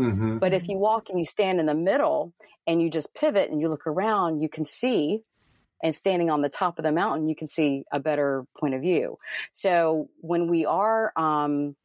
Mm-hmm. 0.00 0.38
But 0.38 0.54
if 0.54 0.68
you 0.68 0.78
walk 0.78 1.10
and 1.10 1.18
you 1.18 1.24
stand 1.24 1.60
in 1.60 1.66
the 1.66 1.74
middle 1.74 2.32
and 2.66 2.80
you 2.80 2.90
just 2.90 3.14
pivot 3.14 3.50
and 3.50 3.60
you 3.60 3.68
look 3.68 3.86
around, 3.86 4.40
you 4.40 4.48
can 4.48 4.64
see, 4.64 5.20
and 5.82 5.94
standing 5.94 6.30
on 6.30 6.42
the 6.42 6.48
top 6.48 6.78
of 6.78 6.84
the 6.84 6.92
mountain, 6.92 7.28
you 7.28 7.36
can 7.36 7.46
see 7.46 7.84
a 7.92 8.00
better 8.00 8.44
point 8.58 8.74
of 8.74 8.80
view. 8.80 9.16
So 9.52 10.08
when 10.20 10.48
we 10.48 10.64
are 10.64 11.12
um, 11.16 11.76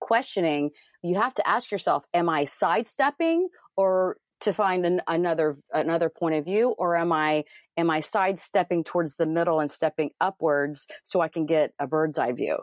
questioning, 0.00 0.70
you 1.02 1.16
have 1.16 1.34
to 1.34 1.48
ask 1.48 1.70
yourself, 1.70 2.04
am 2.12 2.28
I 2.28 2.44
sidestepping 2.44 3.48
or 3.76 4.18
to 4.40 4.52
find 4.52 4.84
an, 4.84 5.00
another 5.06 5.56
another 5.72 6.08
point 6.10 6.34
of 6.34 6.44
view 6.44 6.68
or 6.78 6.94
am 6.94 7.10
i 7.10 7.42
am 7.78 7.88
i 7.88 8.00
sidestepping 8.00 8.84
towards 8.84 9.16
the 9.16 9.24
middle 9.24 9.60
and 9.60 9.70
stepping 9.70 10.10
upwards 10.20 10.86
so 11.04 11.22
i 11.22 11.28
can 11.28 11.46
get 11.46 11.72
a 11.78 11.86
bird's 11.86 12.18
eye 12.18 12.32
view 12.32 12.58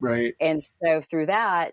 right 0.00 0.34
and 0.40 0.62
so 0.82 1.00
through 1.00 1.24
that 1.26 1.72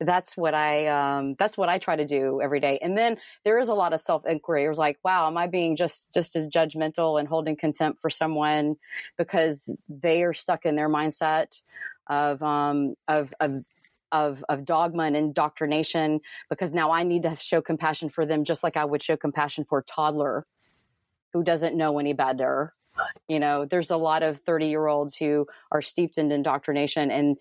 that's 0.00 0.36
what 0.36 0.54
I 0.54 0.86
um, 0.86 1.34
that's 1.38 1.56
what 1.56 1.68
I 1.68 1.78
try 1.78 1.96
to 1.96 2.06
do 2.06 2.40
every 2.42 2.60
day. 2.60 2.78
And 2.80 2.96
then 2.96 3.18
there 3.44 3.58
is 3.58 3.68
a 3.68 3.74
lot 3.74 3.92
of 3.92 4.00
self 4.00 4.24
inquiry. 4.26 4.64
It 4.64 4.68
was 4.68 4.78
like, 4.78 4.98
wow, 5.04 5.26
am 5.26 5.36
I 5.36 5.46
being 5.46 5.76
just 5.76 6.12
just 6.12 6.36
as 6.36 6.48
judgmental 6.48 7.20
and 7.20 7.28
holding 7.28 7.56
contempt 7.56 8.00
for 8.00 8.10
someone 8.10 8.76
because 9.18 9.68
they 9.88 10.22
are 10.22 10.32
stuck 10.32 10.64
in 10.64 10.76
their 10.76 10.88
mindset 10.88 11.60
of 12.08 12.42
um, 12.42 12.94
of 13.08 13.32
of 13.40 13.64
of, 14.12 14.44
of 14.48 14.64
dogma 14.64 15.04
and 15.04 15.16
indoctrination 15.16 16.20
because 16.48 16.72
now 16.72 16.90
I 16.90 17.04
need 17.04 17.22
to 17.22 17.36
show 17.36 17.62
compassion 17.62 18.08
for 18.08 18.26
them 18.26 18.44
just 18.44 18.64
like 18.64 18.76
I 18.76 18.84
would 18.84 19.02
show 19.02 19.16
compassion 19.16 19.64
for 19.64 19.78
a 19.78 19.84
toddler 19.84 20.46
who 21.32 21.44
doesn't 21.44 21.76
know 21.76 21.98
any 22.00 22.12
better. 22.12 22.74
You 23.28 23.38
know, 23.38 23.66
there's 23.66 23.90
a 23.90 23.96
lot 23.96 24.24
of 24.24 24.38
30 24.38 24.66
year 24.66 24.86
olds 24.88 25.16
who 25.16 25.46
are 25.70 25.80
steeped 25.82 26.18
in 26.18 26.32
indoctrination 26.32 27.10
and 27.10 27.36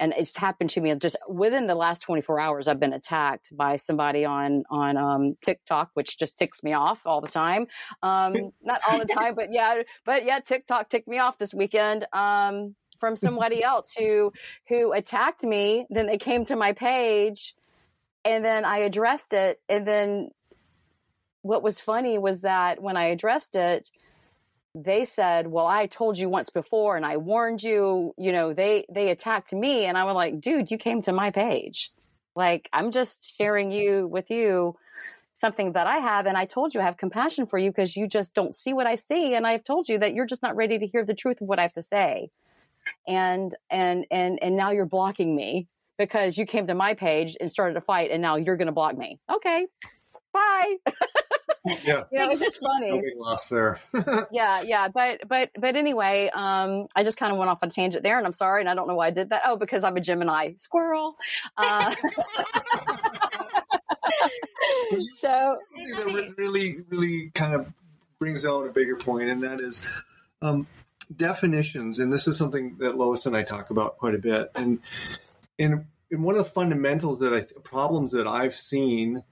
and 0.00 0.14
it's 0.16 0.36
happened 0.36 0.70
to 0.70 0.80
me 0.80 0.92
just 0.96 1.16
within 1.28 1.66
the 1.66 1.74
last 1.74 2.02
24 2.02 2.40
hours 2.40 2.66
i've 2.66 2.80
been 2.80 2.92
attacked 2.92 3.54
by 3.56 3.76
somebody 3.76 4.24
on 4.24 4.64
on 4.70 4.96
um, 4.96 5.36
tiktok 5.42 5.90
which 5.94 6.18
just 6.18 6.36
ticks 6.36 6.62
me 6.62 6.72
off 6.72 7.06
all 7.06 7.20
the 7.20 7.28
time. 7.28 7.66
Um, 8.02 8.34
not 8.62 8.80
all 8.88 8.98
the 8.98 9.04
time 9.04 9.34
but 9.34 9.52
yeah 9.52 9.82
but 10.04 10.24
yeah 10.24 10.40
tiktok 10.40 10.88
ticked 10.88 11.06
me 11.06 11.18
off 11.18 11.38
this 11.38 11.54
weekend 11.54 12.06
um, 12.12 12.74
from 12.98 13.14
somebody 13.14 13.62
else 13.62 13.94
who 13.96 14.32
who 14.68 14.92
attacked 14.92 15.42
me. 15.42 15.86
Then 15.90 16.06
they 16.06 16.18
came 16.18 16.44
to 16.46 16.56
my 16.56 16.72
page 16.72 17.54
and 18.24 18.44
then 18.44 18.64
i 18.64 18.78
addressed 18.78 19.32
it 19.32 19.60
and 19.68 19.86
then 19.86 20.30
what 21.42 21.62
was 21.62 21.80
funny 21.80 22.18
was 22.18 22.42
that 22.42 22.82
when 22.82 22.96
i 22.96 23.04
addressed 23.06 23.54
it 23.56 23.88
they 24.74 25.04
said, 25.04 25.48
"Well, 25.48 25.66
I 25.66 25.86
told 25.86 26.18
you 26.18 26.28
once 26.28 26.50
before 26.50 26.96
and 26.96 27.04
I 27.04 27.16
warned 27.16 27.62
you, 27.62 28.14
you 28.18 28.32
know, 28.32 28.52
they 28.52 28.86
they 28.90 29.10
attacked 29.10 29.52
me." 29.52 29.84
And 29.86 29.98
I 29.98 30.04
was 30.04 30.14
like, 30.14 30.40
"Dude, 30.40 30.70
you 30.70 30.78
came 30.78 31.02
to 31.02 31.12
my 31.12 31.30
page. 31.30 31.90
Like, 32.36 32.68
I'm 32.72 32.90
just 32.92 33.36
sharing 33.36 33.72
you 33.72 34.06
with 34.06 34.30
you 34.30 34.76
something 35.34 35.72
that 35.72 35.86
I 35.86 35.98
have 35.98 36.26
and 36.26 36.36
I 36.36 36.44
told 36.44 36.74
you 36.74 36.80
I 36.80 36.84
have 36.84 36.98
compassion 36.98 37.46
for 37.46 37.58
you 37.58 37.70
because 37.70 37.96
you 37.96 38.06
just 38.06 38.34
don't 38.34 38.54
see 38.54 38.74
what 38.74 38.86
I 38.86 38.94
see 38.96 39.34
and 39.34 39.46
I've 39.46 39.64
told 39.64 39.88
you 39.88 39.98
that 39.98 40.12
you're 40.12 40.26
just 40.26 40.42
not 40.42 40.54
ready 40.54 40.78
to 40.78 40.86
hear 40.86 41.04
the 41.04 41.14
truth 41.14 41.40
of 41.40 41.48
what 41.48 41.58
I 41.58 41.62
have 41.62 41.74
to 41.74 41.82
say." 41.82 42.30
And 43.08 43.54
and 43.70 44.06
and 44.10 44.38
and 44.42 44.56
now 44.56 44.70
you're 44.70 44.86
blocking 44.86 45.34
me 45.36 45.68
because 45.98 46.38
you 46.38 46.46
came 46.46 46.66
to 46.66 46.74
my 46.74 46.94
page 46.94 47.36
and 47.40 47.50
started 47.50 47.76
a 47.76 47.80
fight 47.82 48.10
and 48.10 48.22
now 48.22 48.36
you're 48.36 48.56
going 48.56 48.66
to 48.66 48.72
block 48.72 48.96
me. 48.96 49.18
Okay. 49.30 49.66
Bye. 50.32 50.76
yeah, 51.64 52.02
yeah, 52.12 52.30
it's 52.30 52.40
just 52.40 52.60
funny. 52.60 53.02
lost 53.16 53.50
there. 53.50 53.78
yeah, 54.32 54.62
yeah, 54.62 54.88
but 54.88 55.28
but 55.28 55.50
but 55.58 55.76
anyway, 55.76 56.30
um, 56.32 56.86
I 56.96 57.04
just 57.04 57.18
kind 57.18 57.32
of 57.32 57.38
went 57.38 57.50
off 57.50 57.62
on 57.62 57.68
a 57.68 57.72
tangent 57.72 58.02
there, 58.02 58.18
and 58.18 58.26
I'm 58.26 58.32
sorry, 58.32 58.62
and 58.62 58.68
I 58.68 58.74
don't 58.74 58.88
know 58.88 58.94
why 58.94 59.08
I 59.08 59.10
did 59.10 59.30
that. 59.30 59.42
Oh, 59.44 59.56
because 59.56 59.84
I'm 59.84 59.96
a 59.96 60.00
Gemini 60.00 60.54
squirrel. 60.56 61.16
Uh, 61.56 61.94
so 65.14 65.58
that 65.76 66.34
really, 66.36 66.78
really 66.88 67.30
kind 67.34 67.54
of 67.54 67.66
brings 68.18 68.46
out 68.46 68.66
a 68.66 68.72
bigger 68.72 68.96
point, 68.96 69.28
and 69.28 69.42
that 69.42 69.60
is 69.60 69.86
um, 70.42 70.66
definitions. 71.14 71.98
And 71.98 72.12
this 72.12 72.26
is 72.26 72.36
something 72.38 72.76
that 72.78 72.96
Lois 72.96 73.26
and 73.26 73.36
I 73.36 73.42
talk 73.42 73.70
about 73.70 73.98
quite 73.98 74.14
a 74.14 74.18
bit. 74.18 74.50
And 74.54 74.80
and, 75.58 75.84
and 76.10 76.24
one 76.24 76.36
of 76.36 76.44
the 76.44 76.50
fundamentals 76.50 77.20
that 77.20 77.34
I 77.34 77.46
problems 77.62 78.12
that 78.12 78.26
I've 78.26 78.56
seen 78.56 79.22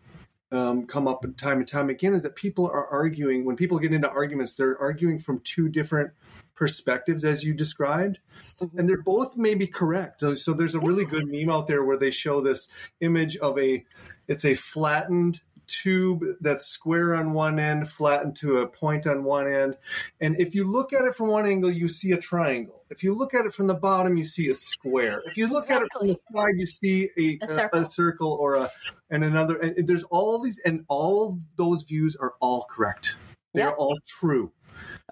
um, 0.50 0.86
come 0.86 1.06
up 1.06 1.24
time 1.36 1.58
and 1.58 1.68
time 1.68 1.90
again 1.90 2.14
is 2.14 2.22
that 2.22 2.34
people 2.34 2.66
are 2.66 2.86
arguing 2.86 3.44
when 3.44 3.56
people 3.56 3.78
get 3.78 3.92
into 3.92 4.10
arguments 4.10 4.56
they're 4.56 4.78
arguing 4.80 5.18
from 5.18 5.40
two 5.44 5.68
different 5.68 6.12
perspectives 6.54 7.24
as 7.24 7.44
you 7.44 7.54
described. 7.54 8.18
Mm-hmm. 8.60 8.78
and 8.78 8.88
they're 8.88 9.02
both 9.02 9.36
maybe 9.36 9.66
correct. 9.66 10.20
So, 10.20 10.34
so 10.34 10.52
there's 10.52 10.74
a 10.74 10.80
really 10.80 11.04
good 11.04 11.26
meme 11.26 11.50
out 11.50 11.66
there 11.66 11.84
where 11.84 11.96
they 11.96 12.10
show 12.10 12.40
this 12.40 12.68
image 13.00 13.36
of 13.38 13.58
a 13.58 13.84
it's 14.26 14.44
a 14.44 14.54
flattened 14.54 15.40
tube 15.68 16.24
that's 16.40 16.66
square 16.66 17.14
on 17.14 17.32
one 17.32 17.58
end, 17.58 17.88
flattened 17.88 18.34
to 18.36 18.58
a 18.58 18.66
point 18.66 19.06
on 19.06 19.22
one 19.22 19.52
end. 19.52 19.76
And 20.20 20.40
if 20.40 20.54
you 20.54 20.70
look 20.70 20.92
at 20.92 21.04
it 21.04 21.14
from 21.14 21.28
one 21.28 21.46
angle, 21.46 21.70
you 21.70 21.88
see 21.88 22.12
a 22.12 22.18
triangle. 22.18 22.82
If 22.90 23.04
you 23.04 23.14
look 23.14 23.34
at 23.34 23.46
it 23.46 23.54
from 23.54 23.66
the 23.66 23.74
bottom, 23.74 24.16
you 24.16 24.24
see 24.24 24.48
a 24.48 24.54
square. 24.54 25.22
If 25.26 25.36
you 25.36 25.46
look 25.46 25.64
exactly. 25.64 26.10
at 26.10 26.16
it 26.16 26.20
from 26.24 26.34
the 26.34 26.40
side, 26.40 26.54
you 26.56 26.66
see 26.66 27.10
a, 27.16 27.44
a, 27.44 27.48
circle. 27.48 27.78
a, 27.78 27.82
a 27.82 27.86
circle. 27.86 28.32
or 28.32 28.54
a 28.56 28.70
and 29.10 29.22
another. 29.22 29.56
And 29.58 29.86
there's 29.86 30.04
all 30.04 30.42
these, 30.42 30.58
and 30.64 30.84
all 30.88 31.38
those 31.56 31.82
views 31.82 32.16
are 32.16 32.34
all 32.40 32.66
correct. 32.68 33.16
They're 33.54 33.66
yep. 33.66 33.76
all 33.78 33.98
true 34.06 34.52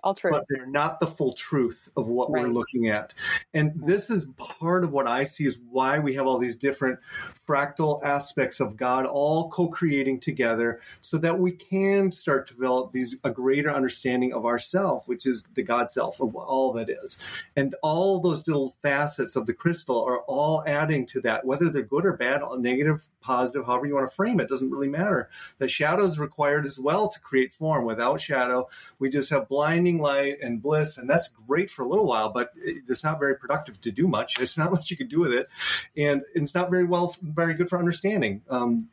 all 0.07 0.15
true. 0.15 0.31
But 0.31 0.45
they're 0.49 0.67
not 0.67 1.01
the 1.01 1.07
full 1.07 1.33
truth 1.33 1.89
of 1.97 2.09
what 2.09 2.31
right. 2.31 2.45
we're 2.45 2.53
looking 2.53 2.89
at. 2.89 3.13
And 3.53 3.73
this 3.75 4.09
is 4.09 4.27
part 4.37 4.85
of 4.85 4.93
what 4.93 5.09
I 5.09 5.25
see 5.25 5.45
is 5.45 5.59
why 5.69 5.99
we 5.99 6.15
have 6.15 6.27
all 6.27 6.39
these 6.39 6.55
different 6.55 7.01
fractal 7.47 8.03
aspects 8.05 8.61
of 8.61 8.77
God 8.77 9.05
all 9.05 9.51
co-creating 9.51 10.21
together 10.21 10.81
so 11.01 11.19
that 11.19 11.39
we 11.39 11.51
can 11.53 12.13
start 12.13 12.47
to 12.47 12.55
develop 12.55 12.93
these 12.93 13.17
a 13.25 13.31
greater 13.31 13.71
understanding 13.71 14.33
of 14.33 14.47
ourself, 14.47 15.09
which 15.09 15.27
is 15.27 15.43
the 15.55 15.63
God 15.63 15.91
self 15.91 16.21
of 16.21 16.37
all 16.37 16.73
that 16.75 16.89
is. 16.89 17.19
And 17.57 17.75
all 17.83 18.21
those 18.21 18.47
little 18.47 18.77
facets 18.83 19.35
of 19.35 19.47
the 19.47 19.55
crystal 19.55 20.05
are 20.05 20.21
all 20.21 20.63
adding 20.67 21.05
to 21.07 21.21
that, 21.23 21.45
whether 21.45 21.69
they're 21.69 21.83
good 21.83 22.07
or 22.07 22.13
bad, 22.13 22.43
negative, 22.59 23.07
positive, 23.21 23.67
however 23.67 23.87
you 23.87 23.95
want 23.95 24.09
to 24.09 24.15
frame 24.15 24.39
it, 24.39 24.49
doesn't 24.49 24.71
really 24.71 24.89
matter. 24.89 25.29
The 25.59 25.67
shadow 25.67 26.05
is 26.05 26.21
required 26.21 26.65
as 26.65 26.79
well 26.79 27.09
to 27.09 27.21
create 27.21 27.53
form. 27.53 27.85
Without 27.85 28.21
shadow, 28.21 28.69
we 29.01 29.09
just 29.09 29.31
have 29.31 29.49
blinding 29.49 29.96
light 29.99 30.39
and 30.43 30.63
bliss, 30.63 30.99
and 30.99 31.09
that's 31.09 31.29
great 31.29 31.71
for 31.71 31.83
a 31.83 31.89
little 31.89 32.07
while, 32.07 32.31
but 32.31 32.51
it's 32.57 33.05
not 33.05 33.19
very 33.19 33.37
productive 33.37 33.81
to 33.83 33.91
do 33.91 34.07
much. 34.07 34.41
It's 34.47 34.57
not 34.57 34.71
much 34.73 34.91
you 34.91 34.97
can 34.97 35.09
do 35.09 35.21
with 35.21 35.33
it, 35.33 35.49
and 35.97 36.23
it's 36.35 36.55
not 36.55 36.71
very 36.71 36.85
well, 36.85 37.17
very 37.21 37.55
good 37.55 37.69
for 37.69 37.79
understanding. 37.79 38.43
Um, 38.49 38.89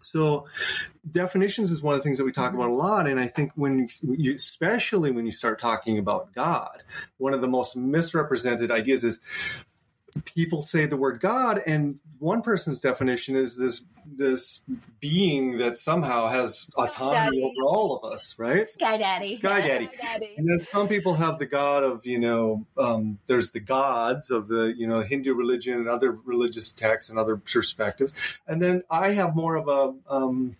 So, 0.00 0.46
definitions 1.10 1.72
is 1.72 1.82
one 1.82 1.94
of 1.94 2.00
the 2.00 2.04
things 2.04 2.18
that 2.18 2.24
we 2.24 2.30
talk 2.30 2.52
about 2.52 2.68
a 2.68 2.74
lot. 2.74 3.08
And 3.08 3.18
I 3.18 3.26
think 3.26 3.52
when 3.56 3.88
you, 4.02 4.34
especially 4.34 5.10
when 5.10 5.26
you 5.26 5.32
start 5.32 5.58
talking 5.58 5.98
about 5.98 6.32
God, 6.34 6.82
one 7.16 7.34
of 7.34 7.40
the 7.40 7.48
most 7.48 7.74
misrepresented 7.74 8.70
ideas 8.70 9.02
is 9.02 9.18
people 10.24 10.62
say 10.62 10.86
the 10.86 10.96
word 10.96 11.20
God, 11.20 11.60
and 11.66 11.98
one 12.18 12.42
person's 12.42 12.80
definition 12.80 13.36
is 13.36 13.56
this 13.56 13.84
this 14.06 14.62
being 15.00 15.58
that 15.58 15.78
somehow 15.78 16.26
has 16.28 16.66
autonomy 16.76 17.42
over 17.42 17.66
all 17.66 17.96
of 17.96 18.12
us, 18.12 18.34
right? 18.38 18.68
Sky 18.68 18.96
Daddy. 18.96 19.36
Sky 19.36 19.60
Daddy. 19.60 19.88
Daddy. 20.00 20.34
And 20.36 20.48
then 20.48 20.62
some 20.62 20.88
people 20.88 21.14
have 21.14 21.38
the 21.38 21.46
God 21.46 21.84
of, 21.84 22.04
you 22.06 22.18
know, 22.18 22.66
um, 22.76 23.18
there's 23.26 23.50
the 23.52 23.60
gods 23.60 24.30
of 24.30 24.48
the, 24.48 24.74
you 24.76 24.86
know, 24.86 25.00
Hindu 25.00 25.34
religion 25.34 25.78
and 25.78 25.88
other 25.88 26.12
religious 26.12 26.70
texts 26.70 27.10
and 27.10 27.18
other 27.18 27.36
perspectives. 27.36 28.12
And 28.46 28.60
then 28.62 28.82
I 28.90 29.12
have 29.12 29.34
more 29.34 29.56
of 29.56 29.68
a, 29.68 29.94
um, 30.12 30.56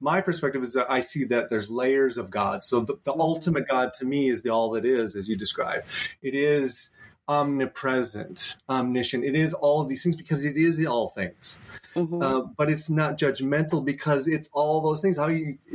my 0.00 0.20
perspective 0.20 0.62
is 0.62 0.74
that 0.74 0.90
I 0.90 1.00
see 1.00 1.24
that 1.24 1.48
there's 1.48 1.70
layers 1.70 2.18
of 2.18 2.30
God. 2.30 2.62
So 2.62 2.80
the, 2.80 2.96
the 3.04 3.14
ultimate 3.14 3.68
God 3.68 3.94
to 3.94 4.04
me 4.04 4.28
is 4.28 4.42
the 4.42 4.50
all 4.50 4.70
that 4.72 4.84
is, 4.84 5.16
as 5.16 5.28
you 5.28 5.36
describe. 5.36 5.84
It 6.20 6.34
is 6.34 6.90
omnipresent, 7.32 8.58
omniscient. 8.68 9.24
It 9.24 9.34
is 9.34 9.54
all 9.54 9.80
of 9.80 9.88
these 9.88 10.02
things 10.02 10.16
because 10.16 10.44
it 10.44 10.58
is 10.58 10.84
all 10.84 11.08
things. 11.08 11.58
Mm-hmm. 11.96 12.22
Uh, 12.22 12.40
but 12.42 12.70
it's 12.70 12.90
not 12.90 13.16
judgmental 13.16 13.82
because 13.82 14.28
it's 14.28 14.50
all 14.52 14.82
those 14.82 15.00
things. 15.00 15.16
How 15.16 15.28
you 15.28 15.56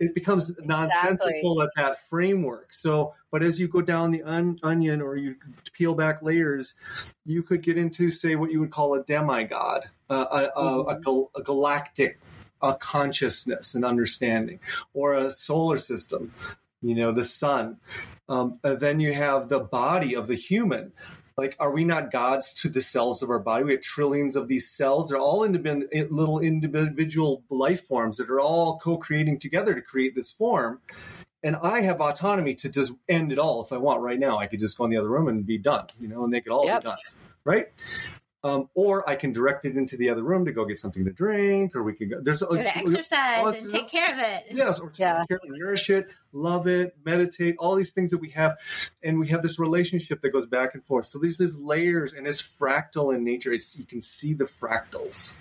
it 0.00 0.14
becomes 0.14 0.50
nonsensical 0.64 1.60
exactly. 1.60 1.62
at 1.62 1.70
that 1.76 2.08
framework. 2.08 2.72
So, 2.72 3.14
but 3.30 3.42
as 3.42 3.60
you 3.60 3.68
go 3.68 3.82
down 3.82 4.10
the 4.10 4.22
on, 4.22 4.58
onion 4.62 5.02
or 5.02 5.16
you 5.16 5.36
peel 5.74 5.94
back 5.94 6.22
layers, 6.22 6.74
you 7.26 7.42
could 7.42 7.62
get 7.62 7.76
into 7.76 8.10
say 8.10 8.34
what 8.34 8.50
you 8.50 8.60
would 8.60 8.70
call 8.70 8.94
a 8.94 9.04
demigod, 9.04 9.84
uh, 10.08 10.26
a, 10.30 10.60
mm-hmm. 10.60 11.10
a, 11.10 11.10
a, 11.10 11.40
a 11.40 11.42
galactic 11.42 12.18
a 12.62 12.74
consciousness 12.74 13.74
and 13.74 13.84
understanding, 13.84 14.60
or 14.94 15.14
a 15.14 15.32
solar 15.32 15.78
system, 15.78 16.32
you 16.82 16.94
know, 16.94 17.12
the 17.12 17.24
sun. 17.24 17.78
Um, 18.28 18.58
then 18.62 19.00
you 19.00 19.12
have 19.12 19.48
the 19.48 19.60
body 19.60 20.14
of 20.14 20.26
the 20.26 20.34
human. 20.34 20.92
Like, 21.36 21.56
are 21.58 21.72
we 21.72 21.84
not 21.84 22.10
gods 22.10 22.52
to 22.60 22.68
the 22.68 22.82
cells 22.82 23.22
of 23.22 23.30
our 23.30 23.38
body? 23.38 23.64
We 23.64 23.72
have 23.72 23.80
trillions 23.80 24.36
of 24.36 24.48
these 24.48 24.70
cells. 24.70 25.08
They're 25.08 25.18
all 25.18 25.44
independent, 25.44 26.12
little 26.12 26.40
individual 26.40 27.42
life 27.48 27.86
forms 27.86 28.18
that 28.18 28.30
are 28.30 28.40
all 28.40 28.78
co 28.78 28.98
creating 28.98 29.38
together 29.38 29.74
to 29.74 29.80
create 29.80 30.14
this 30.14 30.30
form. 30.30 30.80
And 31.42 31.56
I 31.56 31.80
have 31.80 32.00
autonomy 32.00 32.54
to 32.56 32.68
just 32.68 32.92
end 33.08 33.32
it 33.32 33.38
all 33.38 33.64
if 33.64 33.72
I 33.72 33.78
want 33.78 34.02
right 34.02 34.18
now. 34.18 34.38
I 34.38 34.46
could 34.46 34.60
just 34.60 34.76
go 34.78 34.84
in 34.84 34.90
the 34.90 34.98
other 34.98 35.08
room 35.08 35.26
and 35.26 35.44
be 35.44 35.58
done, 35.58 35.86
you 35.98 36.06
know, 36.06 36.22
and 36.24 36.32
they 36.32 36.40
could 36.40 36.52
all 36.52 36.66
yep. 36.66 36.82
be 36.82 36.88
done. 36.90 36.98
Right. 37.44 37.68
Um, 38.44 38.68
or 38.74 39.08
I 39.08 39.14
can 39.14 39.32
direct 39.32 39.66
it 39.66 39.76
into 39.76 39.96
the 39.96 40.10
other 40.10 40.24
room 40.24 40.44
to 40.46 40.52
go 40.52 40.64
get 40.64 40.80
something 40.80 41.04
to 41.04 41.12
drink, 41.12 41.76
or 41.76 41.84
we 41.84 41.92
can 41.92 42.08
go. 42.08 42.20
There's 42.20 42.42
go 42.42 42.56
to 42.56 42.76
exercise 42.76 43.62
and 43.62 43.70
take 43.70 43.88
care 43.88 44.12
of 44.12 44.18
it. 44.18 44.46
Yes, 44.50 44.80
or 44.80 44.90
yeah. 44.96 45.20
take 45.20 45.28
care 45.28 45.36
of 45.38 45.44
it, 45.44 45.58
nourish 45.58 45.90
it, 45.90 46.10
love 46.32 46.66
it, 46.66 46.96
meditate, 47.04 47.54
all 47.60 47.76
these 47.76 47.92
things 47.92 48.10
that 48.10 48.18
we 48.18 48.30
have, 48.30 48.58
and 49.04 49.20
we 49.20 49.28
have 49.28 49.42
this 49.42 49.60
relationship 49.60 50.22
that 50.22 50.30
goes 50.30 50.46
back 50.46 50.74
and 50.74 50.84
forth. 50.84 51.06
So 51.06 51.20
there's 51.20 51.38
these 51.38 51.56
layers, 51.56 52.14
and 52.14 52.26
it's 52.26 52.42
fractal 52.42 53.14
in 53.14 53.22
nature. 53.22 53.52
It's 53.52 53.78
you 53.78 53.86
can 53.86 54.02
see 54.02 54.34
the 54.34 54.44
fractals. 54.44 55.36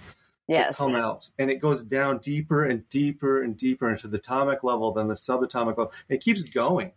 Yes. 0.47 0.75
come 0.75 0.95
out, 0.95 1.29
and 1.39 1.49
it 1.49 1.59
goes 1.61 1.81
down 1.81 2.17
deeper 2.17 2.65
and 2.65 2.87
deeper 2.89 3.41
and 3.41 3.55
deeper 3.55 3.89
into 3.89 4.09
the 4.09 4.17
atomic 4.17 4.63
level, 4.63 4.91
then 4.91 5.07
the 5.07 5.13
subatomic 5.15 5.77
level. 5.77 5.93
It 6.09 6.21
keeps 6.21 6.43
going. 6.43 6.91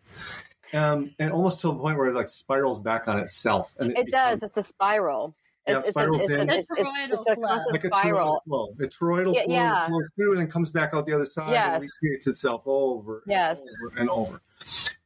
Um, 0.72 1.14
and 1.18 1.30
almost 1.30 1.60
to 1.60 1.68
the 1.68 1.74
point 1.74 1.96
where 1.96 2.08
it 2.08 2.14
like 2.14 2.28
spirals 2.28 2.80
back 2.80 3.06
on 3.06 3.20
itself. 3.20 3.76
And 3.78 3.92
it, 3.92 3.98
it 3.98 4.06
becomes, 4.06 4.40
does. 4.40 4.42
It's 4.42 4.56
a 4.56 4.64
spiral. 4.64 5.34
Yeah, 5.66 5.78
it's, 5.78 5.88
spirals 5.88 6.20
it's, 6.20 6.30
in. 6.30 6.50
It's, 6.50 6.66
it's, 6.70 6.80
a 7.26 7.36
constant 7.36 7.84
like 7.84 7.94
spiral. 7.94 8.36
A 8.36 8.48
flow. 8.48 8.68
A 8.80 8.84
toroidal 8.84 9.34
yeah, 9.34 9.44
flow 9.44 9.54
yeah. 9.54 9.86
flows 9.86 10.12
through 10.14 10.32
and 10.32 10.40
then 10.40 10.50
comes 10.50 10.70
back 10.70 10.92
out 10.92 11.06
the 11.06 11.14
other 11.14 11.24
side 11.24 11.52
yes. 11.52 11.74
and 11.74 11.82
recreates 11.82 12.26
itself 12.26 12.62
over 12.66 13.22
yes. 13.26 13.60
and 13.60 13.68
over 13.86 14.00
and 14.00 14.10
over. 14.10 14.40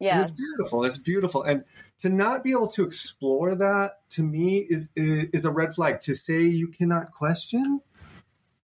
Yeah. 0.00 0.20
It's 0.20 0.30
beautiful. 0.30 0.84
It's 0.84 0.98
beautiful. 0.98 1.42
And 1.42 1.64
to 1.98 2.08
not 2.08 2.42
be 2.42 2.50
able 2.50 2.68
to 2.68 2.84
explore 2.84 3.54
that 3.54 4.08
to 4.10 4.22
me 4.22 4.58
is, 4.58 4.90
is 4.96 5.44
a 5.44 5.50
red 5.50 5.74
flag. 5.74 6.00
To 6.02 6.14
say 6.14 6.42
you 6.42 6.68
cannot 6.68 7.12
question, 7.12 7.80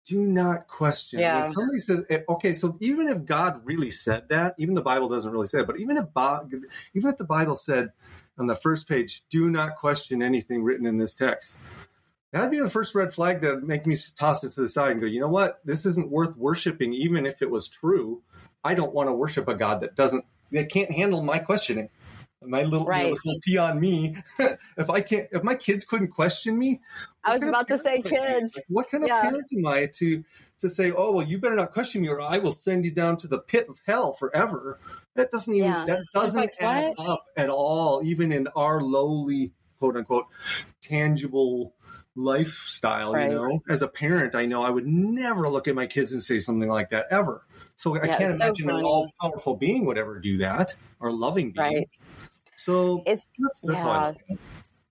do 0.07 0.21
not 0.21 0.69
question. 0.69 1.21
Yeah. 1.21 1.43
When 1.43 1.51
somebody 1.51 1.79
says, 1.79 2.05
eh, 2.09 2.21
okay, 2.29 2.55
so 2.55 2.77
even 2.81 3.09
if 3.09 3.25
God 3.25 3.61
really 3.65 3.91
said 3.91 4.29
that, 4.31 4.55
even 4.59 4.75
the 4.75 4.83
Bible 4.83 5.09
doesn't 5.09 5.31
really 5.31 5.47
say 5.47 5.61
it, 5.61 5.67
but 5.67 5.79
even 5.79 5.97
if 5.97 6.07
even 6.95 7.11
if 7.11 7.17
the 7.17 7.25
Bible 7.25 7.57
said 7.57 7.93
on 8.39 8.47
the 8.47 8.57
first 8.57 8.89
page, 8.89 9.23
do 9.31 9.49
not 9.49 9.77
question 9.77 10.23
anything 10.23 10.63
written 10.63 10.87
in 10.87 10.99
this 10.99 11.15
text. 11.15 11.59
That'd 12.33 12.51
be 12.51 12.61
the 12.61 12.71
first 12.71 12.95
red 12.95 13.13
flag 13.13 13.43
that 13.43 13.55
would 13.55 13.65
make 13.65 13.87
me 13.87 13.95
toss 14.17 14.43
it 14.43 14.53
to 14.53 14.63
the 14.63 14.69
side 14.69 14.93
and 14.93 15.01
go, 15.01 15.07
you 15.07 15.21
know 15.21 15.29
what? 15.29 15.61
This 15.65 15.85
isn't 15.85 16.11
worth 16.11 16.37
worshiping, 16.37 16.95
even 16.95 17.27
if 17.27 17.43
it 17.43 17.51
was 17.51 17.69
true. 17.69 18.23
I 18.65 18.75
don't 18.75 18.95
want 18.95 19.11
to 19.11 19.13
worship 19.13 19.49
a 19.49 19.55
God 19.55 19.83
that 19.83 19.97
doesn't, 19.97 20.25
that 20.51 20.71
can't 20.71 20.91
handle 20.91 21.23
my 21.23 21.39
questioning. 21.39 21.91
My 22.45 22.63
little, 22.63 22.87
right. 22.87 23.05
you 23.05 23.11
know, 23.11 23.17
little 23.25 23.41
pee 23.45 23.57
on 23.59 23.79
me. 23.79 24.17
if 24.77 24.91
I 24.91 25.01
can't, 25.01 25.29
if 25.31 25.45
my 25.45 25.55
kids 25.55 25.85
couldn't 25.85 26.09
question 26.09 26.59
me, 26.59 26.81
I 27.23 27.39
was 27.39 27.47
about 27.47 27.69
to 27.69 27.79
say 27.79 28.03
kids. 28.03 28.57
Like, 28.57 28.65
what 28.69 28.91
kind 28.91 29.05
of 29.05 29.09
yeah. 29.09 29.23
parent 29.23 29.47
am 29.57 29.67
I 29.67 29.87
to 29.99 30.25
to 30.59 30.69
say, 30.69 30.91
oh 30.91 31.13
well, 31.13 31.27
you 31.27 31.39
better 31.39 31.55
not 31.55 31.73
question 31.73 32.03
me, 32.03 32.09
or 32.09 32.21
I 32.21 32.39
will 32.39 32.51
send 32.51 32.85
you 32.85 32.91
down 32.91 33.17
to 33.19 33.29
the 33.29 33.39
pit 33.39 33.67
of 33.69 33.81
hell 33.87 34.15
forever? 34.15 34.81
That 35.15 35.31
doesn't 35.31 35.55
even 35.55 35.71
yeah. 35.71 35.85
that 35.87 36.03
doesn't 36.13 36.41
like, 36.41 36.55
add 36.59 36.95
what? 36.97 37.09
up 37.09 37.25
at 37.37 37.49
all, 37.49 38.03
even 38.05 38.33
in 38.33 38.49
our 38.57 38.81
lowly 38.81 39.53
quote 39.79 39.97
unquote 39.97 40.27
tangible 40.81 41.75
lifestyle. 42.15 43.13
Right. 43.13 43.31
You 43.31 43.37
know, 43.37 43.63
as 43.69 43.83
a 43.83 43.89
parent, 43.89 44.35
I 44.35 44.47
know 44.47 44.63
I 44.63 44.71
would 44.71 44.87
never 44.87 45.49
look 45.49 45.69
at 45.69 45.75
my 45.75 45.87
kids 45.87 46.13
and 46.13 46.23
say 46.23 46.41
something 46.41 46.69
like 46.69 46.91
that 46.91 47.07
ever. 47.11 47.43
So 47.77 47.97
I 47.97 48.07
can't 48.07 48.35
imagine 48.35 48.67
so 48.67 48.77
an 48.77 48.85
all 48.85 49.11
powerful 49.21 49.57
being 49.57 49.87
would 49.87 49.99
ever 49.99 50.19
do 50.19 50.39
that 50.39 50.75
or 51.01 51.11
loving 51.11 51.53
being. 51.53 51.75
Right. 51.75 51.89
So 52.57 53.03
it's 53.07 53.27
that's, 53.39 53.67
that's 53.67 53.83
yeah. 53.83 54.37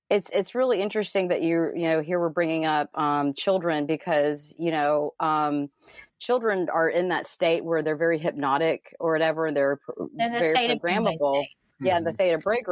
It's 0.10 0.30
it's 0.32 0.56
really 0.56 0.82
interesting 0.82 1.30
that 1.30 1.42
you 1.42 1.72
you 1.74 1.84
know 1.84 2.02
here 2.02 2.20
we're 2.20 2.30
bringing 2.30 2.66
up 2.66 2.90
um, 2.98 3.34
children 3.34 3.86
because 3.86 4.54
you 4.58 4.72
know 4.72 5.14
um, 5.22 5.70
children 6.20 6.68
are 6.70 6.90
in 6.90 7.10
that 7.10 7.28
state 7.28 7.64
where 7.64 7.82
they're 7.82 7.96
very 7.96 8.20
hypnotic 8.20 8.94
or 9.00 9.14
whatever. 9.14 9.52
They're 9.52 9.80
and 10.20 10.38
very 10.38 10.80
programmable. 10.80 11.46
Yeah, 11.80 11.96
mm-hmm. 11.96 12.06
the 12.06 12.14
theta 12.14 12.38
brain 12.38 12.64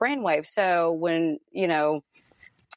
brainwave. 0.00 0.46
So 0.46 0.92
when 0.92 1.38
you 1.52 1.68
know, 1.68 2.02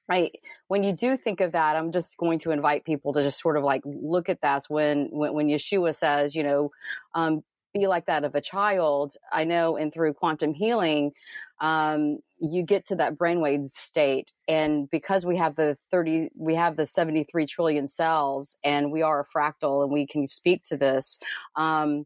I 0.09 0.31
when 0.67 0.83
you 0.83 0.93
do 0.93 1.17
think 1.17 1.41
of 1.41 1.51
that, 1.53 1.75
I'm 1.75 1.91
just 1.91 2.15
going 2.17 2.39
to 2.39 2.51
invite 2.51 2.85
people 2.85 3.13
to 3.13 3.23
just 3.23 3.41
sort 3.41 3.57
of 3.57 3.63
like 3.63 3.81
look 3.85 4.29
at 4.29 4.41
that. 4.41 4.65
When 4.67 5.09
when, 5.11 5.33
when 5.33 5.47
Yeshua 5.47 5.95
says, 5.95 6.35
you 6.35 6.43
know, 6.43 6.71
um, 7.13 7.43
be 7.73 7.87
like 7.87 8.05
that 8.05 8.23
of 8.23 8.35
a 8.35 8.41
child. 8.41 9.15
I 9.31 9.43
know, 9.43 9.75
and 9.75 9.93
through 9.93 10.13
quantum 10.13 10.53
healing, 10.53 11.11
um, 11.59 12.19
you 12.39 12.63
get 12.63 12.85
to 12.85 12.95
that 12.95 13.17
brainwave 13.17 13.75
state 13.75 14.31
and 14.47 14.89
because 14.89 15.25
we 15.25 15.37
have 15.37 15.55
the 15.55 15.77
30 15.91 16.29
we 16.35 16.55
have 16.55 16.75
the 16.75 16.85
73 16.85 17.45
trillion 17.45 17.87
cells 17.87 18.57
and 18.63 18.91
we 18.91 19.01
are 19.01 19.21
a 19.21 19.37
fractal 19.37 19.83
and 19.83 19.91
we 19.91 20.05
can 20.05 20.27
speak 20.27 20.63
to 20.63 20.75
this 20.75 21.17
um, 21.55 22.05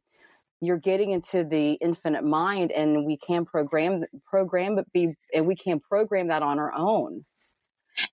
you're 0.62 0.78
getting 0.78 1.12
into 1.12 1.44
the 1.44 1.74
infinite 1.74 2.24
mind 2.24 2.72
and 2.72 3.06
we 3.06 3.18
can 3.18 3.46
program 3.46 4.04
program 4.26 4.76
but 4.76 4.92
be 4.94 5.16
and 5.34 5.48
we 5.48 5.56
can 5.56 5.80
program 5.80 6.28
that 6.28 6.44
on 6.44 6.60
our 6.60 6.74
own 6.74 7.26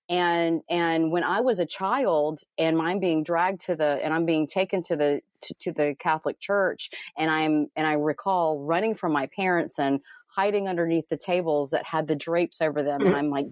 and 0.09 0.61
and 0.69 1.11
when 1.11 1.23
i 1.23 1.41
was 1.41 1.59
a 1.59 1.65
child 1.65 2.41
and 2.57 2.81
i'm 2.81 2.99
being 2.99 3.23
dragged 3.23 3.61
to 3.61 3.75
the 3.75 3.99
and 4.03 4.13
i'm 4.13 4.25
being 4.25 4.47
taken 4.47 4.81
to 4.81 4.95
the 4.95 5.21
to, 5.41 5.53
to 5.59 5.71
the 5.71 5.95
catholic 5.99 6.39
church 6.39 6.89
and 7.17 7.29
i'm 7.29 7.67
and 7.75 7.87
i 7.87 7.93
recall 7.93 8.59
running 8.59 8.95
from 8.95 9.11
my 9.11 9.27
parents 9.27 9.79
and 9.79 10.01
hiding 10.37 10.67
underneath 10.67 11.09
the 11.09 11.17
tables 11.17 11.71
that 11.71 11.83
had 11.83 12.07
the 12.07 12.15
drapes 12.15 12.61
over 12.61 12.83
them. 12.83 13.01
And 13.01 13.09
mm-hmm. 13.09 13.17
I'm 13.17 13.29
like, 13.31 13.47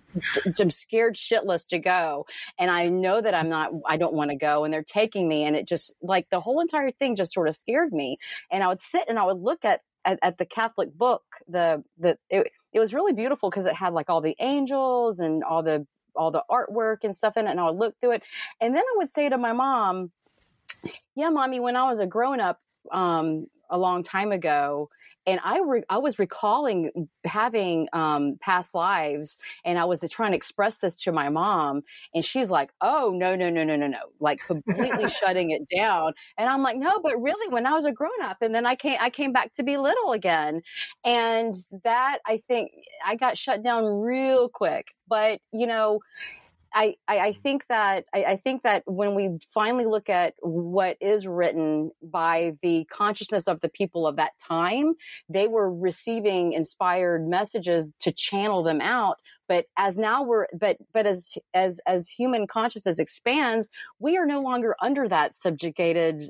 I'm 0.59 0.69
scared 0.69 1.15
shitless 1.15 1.65
to 1.69 1.79
go. 1.79 2.27
And 2.59 2.69
I 2.69 2.89
know 2.89 3.19
that 3.19 3.33
I'm 3.33 3.49
not, 3.49 3.71
I 3.87 3.97
don't 3.97 4.13
want 4.13 4.29
to 4.29 4.37
go. 4.37 4.63
And 4.63 4.73
they're 4.73 4.83
taking 4.83 5.27
me. 5.27 5.45
And 5.45 5.55
it 5.55 5.67
just 5.67 5.95
like 6.03 6.29
the 6.29 6.39
whole 6.39 6.61
entire 6.61 6.91
thing 6.91 7.15
just 7.15 7.33
sort 7.33 7.47
of 7.47 7.55
scared 7.55 7.91
me. 7.91 8.17
And 8.51 8.63
I 8.63 8.67
would 8.67 8.79
sit 8.79 9.05
and 9.09 9.17
I 9.17 9.25
would 9.25 9.41
look 9.41 9.65
at, 9.65 9.81
at, 10.05 10.19
at 10.21 10.37
the 10.37 10.45
Catholic 10.45 10.95
book, 10.95 11.23
the, 11.47 11.83
the, 11.97 12.19
it, 12.29 12.51
it 12.71 12.79
was 12.79 12.93
really 12.93 13.13
beautiful 13.13 13.49
because 13.49 13.65
it 13.65 13.73
had 13.73 13.93
like 13.93 14.11
all 14.11 14.21
the 14.21 14.35
angels 14.39 15.17
and 15.19 15.43
all 15.43 15.63
the, 15.63 15.87
all 16.15 16.31
the 16.31 16.43
artwork 16.49 17.03
and 17.03 17.15
stuff 17.15 17.37
in 17.37 17.47
it. 17.47 17.51
And 17.51 17.59
I 17.59 17.65
would 17.65 17.77
look 17.77 17.99
through 17.99 18.11
it. 18.11 18.23
And 18.61 18.75
then 18.75 18.83
I 18.83 18.97
would 18.97 19.09
say 19.09 19.29
to 19.29 19.37
my 19.37 19.53
mom, 19.53 20.11
yeah, 21.15 21.29
mommy, 21.29 21.59
when 21.59 21.75
I 21.75 21.89
was 21.89 21.99
a 21.99 22.05
grown 22.05 22.39
up, 22.39 22.59
um, 22.91 23.47
a 23.69 23.77
long 23.77 24.03
time 24.03 24.31
ago, 24.31 24.89
and 25.27 25.39
I 25.43 25.59
re- 25.59 25.83
I 25.89 25.97
was 25.97 26.19
recalling 26.19 27.07
having 27.25 27.87
um, 27.93 28.37
past 28.41 28.73
lives, 28.75 29.37
and 29.63 29.79
I 29.79 29.85
was 29.85 30.03
trying 30.09 30.31
to 30.31 30.37
express 30.37 30.77
this 30.77 31.01
to 31.03 31.11
my 31.11 31.29
mom, 31.29 31.83
and 32.13 32.23
she's 32.23 32.49
like, 32.49 32.71
"Oh 32.81 33.13
no 33.15 33.35
no 33.35 33.49
no 33.49 33.63
no 33.63 33.75
no 33.75 33.87
no!" 33.87 33.99
Like 34.19 34.41
completely 34.41 35.09
shutting 35.09 35.51
it 35.51 35.67
down, 35.75 36.13
and 36.37 36.49
I'm 36.49 36.61
like, 36.61 36.77
"No, 36.77 36.99
but 37.01 37.21
really, 37.21 37.51
when 37.51 37.65
I 37.65 37.73
was 37.73 37.85
a 37.85 37.91
grown 37.91 38.21
up, 38.23 38.37
and 38.41 38.53
then 38.53 38.65
I 38.65 38.75
came 38.75 38.97
I 38.99 39.09
came 39.09 39.33
back 39.33 39.53
to 39.53 39.63
be 39.63 39.77
little 39.77 40.11
again, 40.11 40.61
and 41.03 41.55
that 41.83 42.19
I 42.25 42.41
think 42.47 42.71
I 43.05 43.15
got 43.15 43.37
shut 43.37 43.63
down 43.63 43.85
real 43.85 44.49
quick, 44.49 44.87
but 45.07 45.39
you 45.51 45.67
know." 45.67 45.99
I, 46.75 46.95
I, 47.07 47.31
think 47.31 47.65
that 47.69 48.05
I, 48.13 48.23
I 48.23 48.35
think 48.35 48.63
that 48.63 48.83
when 48.85 49.15
we 49.15 49.37
finally 49.53 49.85
look 49.85 50.09
at 50.09 50.33
what 50.41 50.97
is 50.99 51.25
written 51.25 51.91
by 52.03 52.57
the 52.61 52.85
consciousness 52.91 53.47
of 53.47 53.61
the 53.61 53.69
people 53.69 54.05
of 54.05 54.17
that 54.17 54.33
time, 54.45 54.95
they 55.29 55.47
were 55.47 55.73
receiving 55.73 56.51
inspired 56.51 57.25
messages 57.27 57.93
to 58.01 58.11
channel 58.11 58.61
them 58.61 58.81
out 58.81 59.19
but 59.47 59.65
as 59.77 59.97
now 59.97 60.23
we're 60.23 60.47
but 60.59 60.77
but 60.93 61.05
as 61.05 61.33
as 61.53 61.79
as 61.87 62.09
human 62.09 62.47
consciousness 62.47 62.99
expands 62.99 63.67
we 63.99 64.17
are 64.17 64.25
no 64.25 64.41
longer 64.41 64.75
under 64.81 65.07
that 65.07 65.35
subjugated 65.35 66.29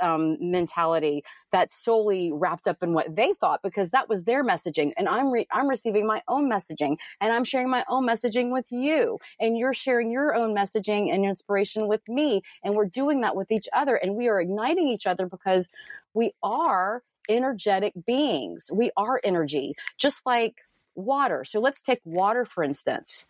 um, 0.00 0.36
mentality 0.40 1.22
that's 1.52 1.82
solely 1.82 2.30
wrapped 2.32 2.66
up 2.66 2.78
in 2.82 2.92
what 2.92 3.14
they 3.14 3.32
thought 3.32 3.60
because 3.62 3.90
that 3.90 4.08
was 4.08 4.24
their 4.24 4.44
messaging. 4.44 4.92
And 4.96 5.08
i'm 5.08 5.30
re- 5.30 5.46
i'm 5.52 5.68
receiving 5.68 6.06
my 6.06 6.22
own 6.28 6.50
messaging 6.50 6.96
and 7.20 7.32
i'm 7.32 7.44
sharing 7.44 7.70
my 7.70 7.84
own 7.88 8.06
messaging 8.06 8.50
with 8.52 8.66
you. 8.70 9.18
And 9.40 9.56
you're 9.56 9.74
sharing 9.74 10.10
your 10.10 10.34
own 10.34 10.54
messaging 10.54 11.12
and 11.12 11.24
inspiration 11.24 11.88
with 11.88 12.06
me. 12.08 12.42
And 12.64 12.74
we're 12.74 12.86
doing 12.86 13.20
that 13.20 13.36
with 13.36 13.50
each 13.50 13.68
other 13.72 13.96
and 13.96 14.14
we 14.16 14.28
are 14.28 14.40
igniting 14.40 14.88
each 14.88 15.06
other 15.06 15.26
because 15.26 15.68
we 16.14 16.32
are 16.42 17.02
energetic 17.28 17.94
beings. 18.06 18.70
We 18.74 18.90
are 18.96 19.20
energy. 19.24 19.72
Just 19.98 20.26
like 20.26 20.56
water. 20.94 21.44
So 21.44 21.60
let's 21.60 21.82
take 21.82 22.00
water, 22.04 22.44
for 22.44 22.62
instance. 22.64 23.26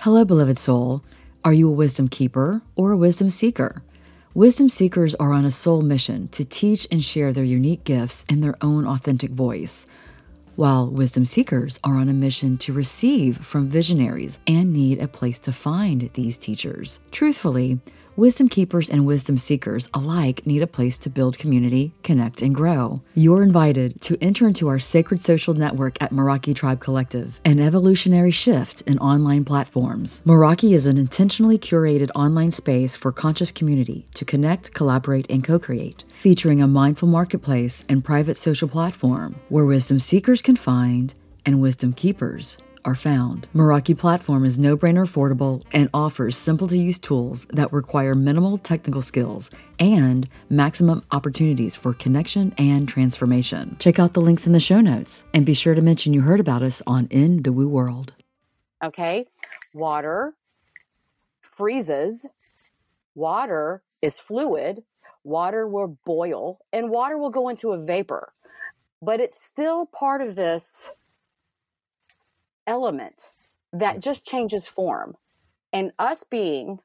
Hello, 0.00 0.24
beloved 0.24 0.58
soul. 0.58 1.04
Are 1.44 1.52
you 1.52 1.68
a 1.68 1.72
wisdom 1.72 2.08
keeper 2.08 2.62
or 2.76 2.92
a 2.92 2.96
wisdom 2.96 3.30
seeker? 3.30 3.82
Wisdom 4.34 4.68
seekers 4.68 5.14
are 5.16 5.32
on 5.32 5.44
a 5.44 5.50
soul 5.50 5.82
mission 5.82 6.28
to 6.28 6.44
teach 6.44 6.86
and 6.90 7.02
share 7.02 7.32
their 7.32 7.44
unique 7.44 7.84
gifts 7.84 8.24
in 8.28 8.40
their 8.40 8.54
own 8.62 8.86
authentic 8.86 9.32
voice, 9.32 9.86
while 10.54 10.90
wisdom 10.90 11.24
seekers 11.24 11.80
are 11.82 11.96
on 11.96 12.08
a 12.08 12.12
mission 12.12 12.56
to 12.58 12.72
receive 12.72 13.38
from 13.38 13.68
visionaries 13.68 14.38
and 14.46 14.72
need 14.72 15.00
a 15.00 15.08
place 15.08 15.38
to 15.40 15.52
find 15.52 16.10
these 16.14 16.38
teachers. 16.38 17.00
Truthfully, 17.10 17.80
Wisdom 18.16 18.48
keepers 18.48 18.90
and 18.90 19.06
wisdom 19.06 19.38
seekers 19.38 19.88
alike 19.94 20.44
need 20.44 20.62
a 20.62 20.66
place 20.66 20.98
to 20.98 21.08
build 21.08 21.38
community, 21.38 21.92
connect, 22.02 22.42
and 22.42 22.54
grow. 22.54 23.00
You're 23.14 23.42
invited 23.42 24.00
to 24.02 24.18
enter 24.20 24.48
into 24.48 24.68
our 24.68 24.78
sacred 24.80 25.20
social 25.20 25.54
network 25.54 26.02
at 26.02 26.12
Meraki 26.12 26.54
Tribe 26.54 26.80
Collective, 26.80 27.40
an 27.44 27.60
evolutionary 27.60 28.32
shift 28.32 28.82
in 28.82 28.98
online 28.98 29.44
platforms. 29.44 30.22
Meraki 30.26 30.74
is 30.74 30.86
an 30.86 30.98
intentionally 30.98 31.56
curated 31.56 32.10
online 32.14 32.50
space 32.50 32.96
for 32.96 33.12
conscious 33.12 33.52
community 33.52 34.04
to 34.14 34.24
connect, 34.24 34.74
collaborate, 34.74 35.30
and 35.30 35.44
co 35.44 35.58
create, 35.58 36.04
featuring 36.08 36.60
a 36.60 36.66
mindful 36.66 37.08
marketplace 37.08 37.84
and 37.88 38.04
private 38.04 38.36
social 38.36 38.68
platform 38.68 39.36
where 39.48 39.64
wisdom 39.64 39.98
seekers 39.98 40.42
can 40.42 40.56
find 40.56 41.14
and 41.46 41.60
wisdom 41.60 41.92
keepers 41.92 42.58
are 42.84 42.94
found. 42.94 43.48
Meraki 43.54 43.96
platform 43.96 44.44
is 44.44 44.58
no-brainer 44.58 45.06
affordable 45.06 45.62
and 45.72 45.88
offers 45.92 46.36
simple 46.36 46.68
to 46.68 46.78
use 46.78 46.98
tools 46.98 47.46
that 47.46 47.72
require 47.72 48.14
minimal 48.14 48.58
technical 48.58 49.02
skills 49.02 49.50
and 49.78 50.28
maximum 50.48 51.02
opportunities 51.10 51.76
for 51.76 51.94
connection 51.94 52.54
and 52.58 52.88
transformation. 52.88 53.76
Check 53.78 53.98
out 53.98 54.14
the 54.14 54.20
links 54.20 54.46
in 54.46 54.52
the 54.52 54.60
show 54.60 54.80
notes 54.80 55.24
and 55.34 55.46
be 55.46 55.54
sure 55.54 55.74
to 55.74 55.82
mention 55.82 56.14
you 56.14 56.20
heard 56.22 56.40
about 56.40 56.62
us 56.62 56.82
on 56.86 57.06
In 57.10 57.42
the 57.42 57.52
Woo 57.52 57.68
World. 57.68 58.14
Okay. 58.82 59.26
Water 59.74 60.34
freezes. 61.40 62.20
Water 63.14 63.82
is 64.00 64.18
fluid. 64.18 64.82
Water 65.24 65.66
will 65.66 65.98
boil 66.06 66.60
and 66.72 66.90
water 66.90 67.18
will 67.18 67.30
go 67.30 67.48
into 67.48 67.72
a 67.72 67.78
vapor. 67.78 68.32
But 69.02 69.20
it's 69.20 69.42
still 69.42 69.86
part 69.86 70.20
of 70.22 70.36
this 70.36 70.90
element 72.66 73.30
that 73.72 73.96
mm. 73.96 74.02
just 74.02 74.26
changes 74.26 74.66
form. 74.66 75.16
And 75.72 75.92
us 75.98 76.24
being 76.24 76.80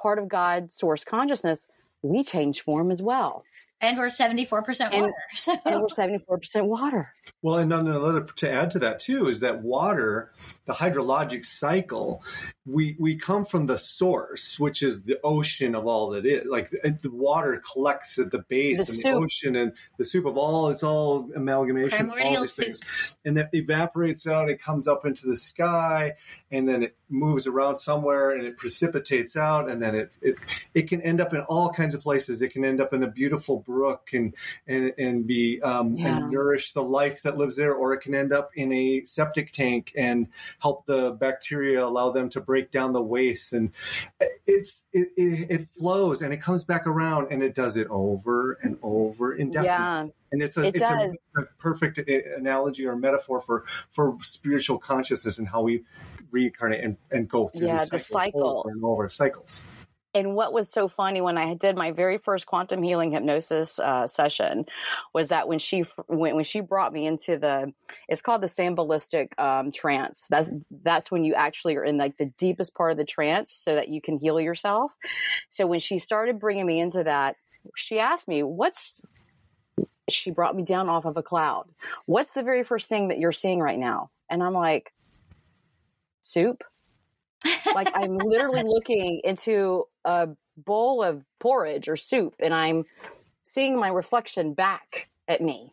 part 0.00 0.18
of 0.18 0.28
God's 0.28 0.74
source 0.74 1.04
consciousness, 1.04 1.66
we 2.02 2.22
change 2.22 2.62
form 2.62 2.90
as 2.90 3.02
well. 3.02 3.44
And 3.80 3.96
we're 3.96 4.08
74% 4.08 4.50
water. 4.92 5.12
So. 5.36 5.56
and 5.64 5.80
we're 5.80 5.86
74% 5.86 6.66
water. 6.66 7.12
Well, 7.42 7.58
and 7.58 7.72
another 7.72 8.22
to 8.24 8.50
add 8.50 8.72
to 8.72 8.80
that 8.80 8.98
too 8.98 9.28
is 9.28 9.40
that 9.40 9.62
water, 9.62 10.32
the 10.66 10.72
hydrologic 10.72 11.44
cycle, 11.44 12.22
we 12.66 12.96
we 12.98 13.16
come 13.16 13.44
from 13.44 13.66
the 13.66 13.78
source, 13.78 14.58
which 14.58 14.82
is 14.82 15.04
the 15.04 15.20
ocean 15.22 15.76
of 15.76 15.86
all 15.86 16.10
that 16.10 16.26
is. 16.26 16.46
Like 16.46 16.70
the, 16.70 16.98
the 17.00 17.10
water 17.10 17.62
collects 17.72 18.18
at 18.18 18.32
the 18.32 18.40
base 18.40 18.86
the 18.86 18.92
and 18.92 19.02
soup. 19.02 19.12
the 19.12 19.18
ocean 19.18 19.56
and 19.56 19.72
the 19.98 20.04
soup 20.04 20.26
of 20.26 20.36
all. 20.36 20.68
It's 20.68 20.82
all 20.82 21.30
amalgamation. 21.36 22.08
Primordial 22.08 22.46
soup. 22.46 22.66
Things. 22.66 23.16
And 23.24 23.36
that 23.36 23.50
evaporates 23.52 24.26
out. 24.26 24.50
It 24.50 24.60
comes 24.60 24.88
up 24.88 25.06
into 25.06 25.26
the 25.26 25.36
sky, 25.36 26.14
and 26.50 26.68
then 26.68 26.82
it 26.82 26.96
moves 27.08 27.46
around 27.46 27.76
somewhere, 27.76 28.32
and 28.32 28.44
it 28.44 28.56
precipitates 28.56 29.36
out, 29.36 29.70
and 29.70 29.80
then 29.80 29.94
it 29.94 30.12
it 30.20 30.36
it 30.74 30.88
can 30.88 31.00
end 31.02 31.20
up 31.20 31.32
in 31.32 31.40
all 31.42 31.70
kinds 31.70 31.94
of 31.94 32.00
places. 32.00 32.42
It 32.42 32.52
can 32.52 32.64
end 32.64 32.80
up 32.80 32.92
in 32.92 33.04
a 33.04 33.08
beautiful 33.08 33.60
brook 33.68 34.10
and 34.14 34.34
and 34.66 34.92
and 34.98 35.26
be 35.26 35.60
um, 35.62 35.94
yeah. 35.94 36.16
and 36.16 36.30
nourish 36.30 36.72
the 36.72 36.82
life 36.82 37.22
that 37.22 37.36
lives 37.36 37.56
there, 37.56 37.74
or 37.74 37.92
it 37.92 38.00
can 38.00 38.14
end 38.14 38.32
up 38.32 38.50
in 38.56 38.72
a 38.72 39.04
septic 39.04 39.52
tank 39.52 39.92
and 39.96 40.26
help 40.58 40.86
the 40.86 41.12
bacteria 41.12 41.84
allow 41.84 42.10
them 42.10 42.28
to 42.30 42.40
break 42.40 42.70
down 42.70 42.92
the 42.92 43.02
waste. 43.02 43.52
And 43.52 43.70
it's 44.46 44.84
it, 44.92 45.08
it, 45.16 45.50
it 45.50 45.68
flows 45.78 46.22
and 46.22 46.32
it 46.32 46.40
comes 46.40 46.64
back 46.64 46.86
around 46.86 47.28
and 47.30 47.42
it 47.42 47.54
does 47.54 47.76
it 47.76 47.86
over 47.90 48.58
and 48.62 48.78
over 48.82 49.34
indefinitely. 49.34 49.66
Yeah. 49.66 50.06
And 50.32 50.42
it's 50.42 50.56
a 50.56 50.66
it 50.66 50.76
it's 50.76 50.90
a, 50.90 51.40
a, 51.40 51.44
perfect 51.58 51.98
analogy 52.08 52.86
or 52.86 52.96
metaphor 52.96 53.40
for 53.40 53.64
for 53.90 54.16
spiritual 54.22 54.78
consciousness 54.78 55.38
and 55.38 55.48
how 55.48 55.62
we 55.62 55.84
reincarnate 56.30 56.84
and, 56.84 56.96
and 57.10 57.28
go 57.28 57.48
through 57.48 57.66
yeah, 57.66 57.84
the 57.90 57.98
cycle 57.98 58.60
over 58.60 58.70
and 58.70 58.84
over 58.84 59.08
cycles 59.08 59.62
and 60.18 60.34
what 60.34 60.52
was 60.52 60.68
so 60.70 60.88
funny 60.88 61.20
when 61.20 61.38
I 61.38 61.54
did 61.54 61.76
my 61.76 61.92
very 61.92 62.18
first 62.18 62.46
quantum 62.46 62.82
healing 62.82 63.12
hypnosis 63.12 63.78
uh, 63.78 64.06
session 64.06 64.66
was 65.14 65.28
that 65.28 65.46
when 65.46 65.58
she 65.58 65.84
when, 66.06 66.34
when 66.34 66.44
she 66.44 66.60
brought 66.60 66.92
me 66.92 67.06
into 67.06 67.38
the 67.38 67.72
it's 68.08 68.20
called 68.20 68.42
the 68.42 68.48
somnambulistic 68.48 69.38
um, 69.38 69.70
trance. 69.70 70.26
That's 70.28 70.50
that's 70.82 71.10
when 71.10 71.24
you 71.24 71.34
actually 71.34 71.76
are 71.76 71.84
in 71.84 71.96
like 71.96 72.16
the 72.16 72.32
deepest 72.38 72.74
part 72.74 72.90
of 72.90 72.98
the 72.98 73.04
trance, 73.04 73.52
so 73.52 73.76
that 73.76 73.88
you 73.88 74.00
can 74.00 74.18
heal 74.18 74.40
yourself. 74.40 74.92
So 75.50 75.66
when 75.66 75.80
she 75.80 75.98
started 75.98 76.40
bringing 76.40 76.66
me 76.66 76.80
into 76.80 77.04
that, 77.04 77.36
she 77.76 77.98
asked 77.98 78.28
me, 78.28 78.42
"What's?" 78.42 79.00
She 80.10 80.30
brought 80.30 80.56
me 80.56 80.64
down 80.64 80.88
off 80.88 81.04
of 81.04 81.16
a 81.16 81.22
cloud. 81.22 81.66
What's 82.06 82.32
the 82.32 82.42
very 82.42 82.64
first 82.64 82.88
thing 82.88 83.08
that 83.08 83.18
you're 83.18 83.30
seeing 83.30 83.60
right 83.60 83.78
now? 83.78 84.10
And 84.30 84.42
I'm 84.42 84.54
like, 84.54 84.92
soup 86.20 86.64
like 87.74 87.90
I'm 87.94 88.16
literally 88.18 88.62
looking 88.64 89.20
into 89.24 89.84
a 90.04 90.28
bowl 90.56 91.02
of 91.02 91.24
porridge 91.38 91.88
or 91.88 91.96
soup 91.96 92.34
and 92.40 92.52
I'm 92.52 92.84
seeing 93.44 93.78
my 93.78 93.88
reflection 93.88 94.54
back 94.54 95.08
at 95.26 95.40
me. 95.40 95.72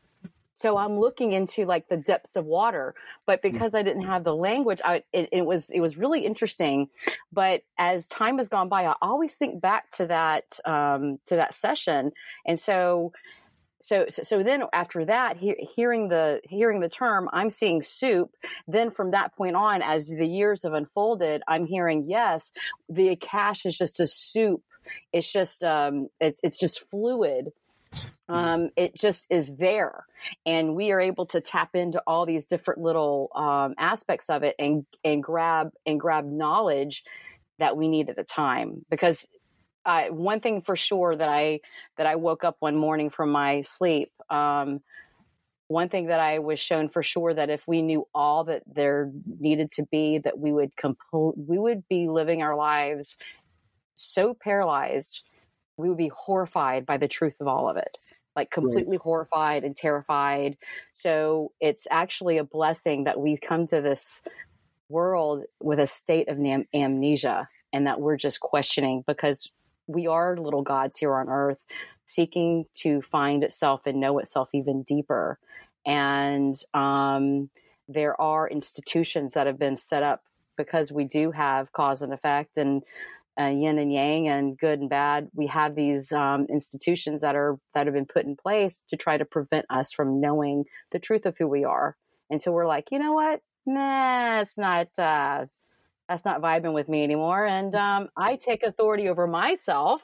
So 0.54 0.78
I'm 0.78 0.98
looking 0.98 1.34
into 1.34 1.66
like 1.66 1.90
the 1.90 1.98
depths 1.98 2.38
of 2.38 2.46
water, 2.46 2.96
but 3.26 3.42
hmm. 3.42 3.52
because 3.52 3.76
I 3.76 3.84
didn't 3.84 4.06
have 4.06 4.24
the 4.24 4.36
language, 4.36 4.80
I, 4.84 5.04
it, 5.12 5.30
it, 5.32 5.46
was 5.46 5.70
it 5.70 5.82
was 5.82 5.98
really 5.98 6.26
interesting. 6.26 6.88
But 7.32 7.64
as 7.78 8.08
time 8.08 8.38
has 8.38 8.48
gone 8.48 8.70
by, 8.70 8.86
I 8.86 8.96
always 9.02 9.36
think 9.36 9.62
back 9.62 9.92
to 9.98 10.08
that 10.08 10.46
um, 10.64 11.20
to 11.28 11.36
that 11.36 11.56
session, 11.56 12.14
and 12.46 12.58
so 12.58 13.12
so 13.86 14.06
so 14.10 14.44
then 14.44 14.64
after 14.74 15.06
that 15.06 15.38
he, 15.38 15.56
hearing 15.76 16.10
the 16.10 16.42
hearing 16.44 16.80
the 16.80 16.90
term 16.90 17.30
i'm 17.34 17.50
seeing 17.50 17.82
soup. 17.82 18.32
Then 18.68 18.92
from 18.92 19.12
that 19.12 19.36
point 19.36 19.56
on 19.56 19.82
as 19.82 20.08
the 20.08 20.28
years 20.28 20.64
have 20.64 20.74
unfolded 20.74 21.44
i'm 21.48 21.66
hearing 21.66 22.06
yes 22.08 22.52
the 22.90 23.16
Akash 23.16 23.66
is 23.66 23.78
just 23.78 24.00
a 24.00 24.08
soup. 24.08 24.62
It's 25.12 25.32
just 25.32 25.64
um 25.64 26.10
it's 26.20 26.40
it's 26.44 26.60
just 26.60 26.90
fluid. 26.90 27.52
Um, 28.28 28.72
it 28.76 28.96
just 28.96 29.28
is 29.30 29.56
there. 29.56 30.06
And 30.46 30.76
we 30.76 30.92
are 30.92 31.00
able 31.00 31.28
to 31.28 31.40
tap 31.40 31.76
into 31.76 32.02
all 32.06 32.26
these 32.26 32.46
different 32.46 32.82
little 32.82 33.30
um, 33.36 33.76
aspects 33.78 34.30
of 34.30 34.44
it 34.44 34.56
and 34.60 34.86
and 35.04 35.24
grab 35.24 35.72
and 35.86 36.00
grab 36.00 36.26
knowledge 36.26 37.04
that 37.60 37.78
we 37.78 37.88
need 37.88 38.10
at 38.10 38.16
the 38.16 38.24
time. 38.24 38.86
Because 38.90 39.28
uh, 39.86 40.08
one 40.08 40.40
thing 40.40 40.62
for 40.62 40.76
sure 40.76 41.16
that 41.16 41.30
I 41.30 41.62
that 41.98 42.08
I 42.08 42.16
woke 42.16 42.44
up 42.44 42.58
one 42.60 42.76
morning 42.76 43.10
from 43.10 43.32
my 43.32 43.62
sleep. 43.62 44.12
Um, 44.30 44.82
one 45.68 45.90
thing 45.90 46.08
that 46.08 46.20
I 46.20 46.40
was 46.40 46.60
shown 46.60 46.90
for 46.90 47.02
sure 47.02 47.34
that 47.34 47.50
if 47.50 47.62
we 47.68 47.82
knew 47.82 48.08
all 48.14 48.44
that 48.46 48.64
there 48.68 49.12
needed 49.40 49.72
to 49.72 49.86
be, 49.92 50.20
that 50.20 50.38
we 50.38 50.52
would 50.52 50.76
compl- 50.76 51.34
we 51.36 51.58
would 51.58 51.88
be 51.88 52.08
living 52.08 52.44
our 52.44 52.56
lives 52.56 53.18
so 53.96 54.34
paralyzed, 54.34 55.22
we 55.78 55.90
would 55.90 55.98
be 55.98 56.12
horrified 56.14 56.86
by 56.86 56.98
the 56.98 57.08
truth 57.08 57.36
of 57.40 57.48
all 57.48 57.70
of 57.70 57.78
it, 57.78 57.98
like 58.36 58.52
completely 58.52 58.98
right. 58.98 59.02
horrified 59.02 59.64
and 59.64 59.76
terrified. 59.76 60.58
So 60.94 61.52
it's 61.60 61.88
actually 61.90 62.38
a 62.38 62.44
blessing 62.44 63.06
that 63.06 63.20
we 63.20 63.38
come 63.38 63.68
to 63.68 63.82
this 63.82 64.22
world 64.90 65.44
with 65.62 65.80
a 65.80 65.88
state 65.88 66.30
of 66.30 66.40
am- 66.40 66.68
amnesia 66.74 67.50
and 67.74 67.88
that 67.88 68.00
we're 68.00 68.18
just 68.18 68.40
questioning 68.40 69.04
because 69.08 69.50
we 69.88 70.08
are 70.08 70.38
little 70.38 70.62
gods 70.62 70.98
here 70.98 71.14
on 71.16 71.30
earth 71.30 71.60
seeking 72.06 72.66
to 72.76 73.02
find 73.02 73.44
itself 73.44 73.82
and 73.86 74.00
know 74.00 74.20
itself 74.20 74.50
even 74.54 74.84
deeper. 74.84 75.40
And 75.86 76.56
um, 76.74 77.50
there 77.88 78.20
are 78.20 78.48
institutions 78.48 79.34
that 79.34 79.48
have 79.48 79.60
been 79.60 79.78
set 79.78 80.04
up 80.04 80.24
because 80.58 80.92
we 80.92 81.06
do 81.06 81.32
have 81.32 81.72
cause 81.72 82.02
and 82.02 82.14
effect 82.14 82.58
and 82.58 82.84
uh, 83.40 83.48
yin 83.48 83.78
and 83.78 83.92
yang 83.92 84.28
and 84.28 84.58
good 84.58 84.80
and 84.80 84.90
bad. 84.90 85.30
We 85.34 85.48
have 85.48 85.76
these 85.76 86.12
um, 86.12 86.46
institutions 86.50 87.22
that 87.22 87.36
are 87.36 87.60
that 87.74 87.86
have 87.86 87.94
been 87.94 88.06
put 88.06 88.26
in 88.26 88.36
place 88.36 88.82
to 88.88 88.98
try 88.98 89.18
to 89.18 89.26
prevent 89.26 89.66
us 89.70 89.92
from 89.92 90.22
knowing 90.22 90.66
the 90.92 91.00
truth 91.00 91.26
of 91.26 91.36
who 91.38 91.48
we 91.48 91.66
are. 91.66 91.98
And 92.30 92.42
so 92.42 92.52
we're 92.52 92.68
like, 92.68 92.92
you 92.92 93.00
know 93.00 93.14
what? 93.14 93.42
Nah, 93.66 94.42
it's 94.42 94.58
not. 94.58 94.88
Uh, 94.98 95.46
that's 96.08 96.26
not 96.26 96.42
vibing 96.42 96.74
with 96.74 96.88
me 96.88 97.04
anymore. 97.04 97.46
And 97.46 97.76
um, 97.76 98.10
I 98.16 98.36
take 98.36 98.64
authority 98.64 99.10
over 99.10 99.28
myself, 99.28 100.04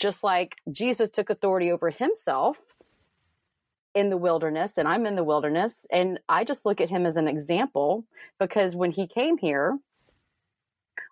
just 0.00 0.24
like 0.24 0.56
Jesus 0.70 1.10
took 1.10 1.30
authority 1.30 1.70
over 1.70 1.90
himself 1.90 2.58
in 3.94 4.10
the 4.10 4.16
wilderness, 4.16 4.76
and 4.76 4.88
I'm 4.88 5.06
in 5.06 5.14
the 5.14 5.22
wilderness. 5.24 5.86
And 5.90 6.18
I 6.28 6.44
just 6.44 6.66
look 6.66 6.80
at 6.80 6.90
him 6.90 7.06
as 7.06 7.16
an 7.16 7.28
example 7.28 8.04
because 8.40 8.74
when 8.74 8.90
he 8.90 9.06
came 9.06 9.38
here, 9.38 9.78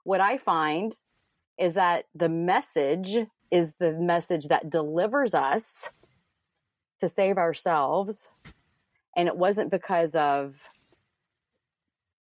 what 0.05 0.21
I 0.21 0.37
find 0.37 0.97
is 1.59 1.75
that 1.75 2.07
the 2.15 2.29
message 2.29 3.17
is 3.53 3.75
the 3.79 3.93
message 3.93 4.49
that 4.49 4.71
delivers 4.71 5.35
us 5.35 5.91
to 7.01 7.09
save 7.09 7.37
ourselves. 7.37 8.17
And 9.15 9.29
it 9.29 9.37
wasn't 9.37 9.71
because 9.71 10.15
of, 10.15 10.57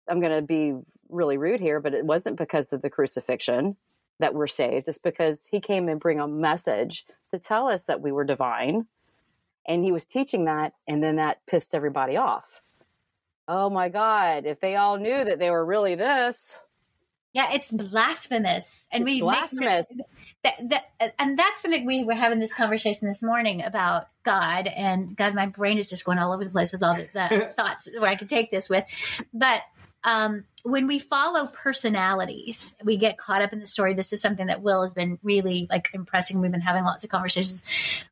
I'm 0.09 0.19
going 0.19 0.35
to 0.35 0.41
be 0.41 0.73
really 1.09 1.37
rude 1.37 1.59
here, 1.59 1.79
but 1.79 1.93
it 1.93 2.05
wasn't 2.05 2.37
because 2.37 2.71
of 2.71 2.81
the 2.81 2.89
crucifixion 2.89 3.75
that 4.19 4.33
we're 4.33 4.47
saved. 4.47 4.87
It's 4.87 4.99
because 4.99 5.45
he 5.49 5.59
came 5.59 5.87
and 5.89 5.99
bring 5.99 6.19
a 6.19 6.27
message 6.27 7.05
to 7.31 7.39
tell 7.39 7.67
us 7.67 7.85
that 7.85 8.01
we 8.01 8.11
were 8.11 8.23
divine. 8.23 8.85
And 9.67 9.83
he 9.83 9.91
was 9.91 10.05
teaching 10.05 10.45
that, 10.45 10.73
and 10.87 11.03
then 11.03 11.17
that 11.17 11.45
pissed 11.45 11.75
everybody 11.75 12.17
off. 12.17 12.61
Oh 13.47 13.69
my 13.69 13.89
God, 13.89 14.45
if 14.45 14.59
they 14.59 14.75
all 14.75 14.97
knew 14.97 15.23
that 15.23 15.39
they 15.39 15.49
were 15.49 15.65
really 15.65 15.95
this, 15.95 16.61
yeah, 17.33 17.53
it's 17.53 17.71
blasphemous, 17.71 18.87
and 18.91 19.01
It's 19.01 19.11
we 19.11 19.21
blasphemous. 19.21 19.87
Make, 19.91 20.05
that, 20.43 20.83
that, 20.99 21.13
and 21.19 21.37
that's 21.37 21.61
something 21.61 21.85
we 21.85 22.03
were 22.03 22.13
having 22.13 22.39
this 22.39 22.53
conversation 22.53 23.07
this 23.07 23.21
morning 23.21 23.61
about 23.61 24.07
God 24.23 24.67
and 24.67 25.15
God. 25.15 25.35
My 25.35 25.45
brain 25.45 25.77
is 25.77 25.87
just 25.87 26.05
going 26.05 26.17
all 26.17 26.33
over 26.33 26.43
the 26.43 26.49
place 26.49 26.71
with 26.71 26.81
all 26.81 26.95
the, 26.95 27.07
the 27.13 27.51
thoughts 27.55 27.87
where 27.99 28.09
I 28.09 28.15
could 28.15 28.29
take 28.29 28.49
this 28.49 28.69
with, 28.69 28.85
but 29.33 29.61
um, 30.03 30.45
when 30.63 30.87
we 30.87 30.99
follow 30.99 31.47
personalities, 31.47 32.75
we 32.83 32.97
get 32.97 33.17
caught 33.17 33.41
up 33.41 33.53
in 33.53 33.59
the 33.59 33.67
story. 33.67 33.93
This 33.93 34.11
is 34.11 34.21
something 34.21 34.47
that 34.47 34.61
Will 34.61 34.81
has 34.81 34.93
been 34.93 35.17
really 35.23 35.67
like 35.69 35.89
impressing. 35.93 36.41
We've 36.41 36.51
been 36.51 36.61
having 36.61 36.83
lots 36.83 37.03
of 37.03 37.09
conversations. 37.09 37.63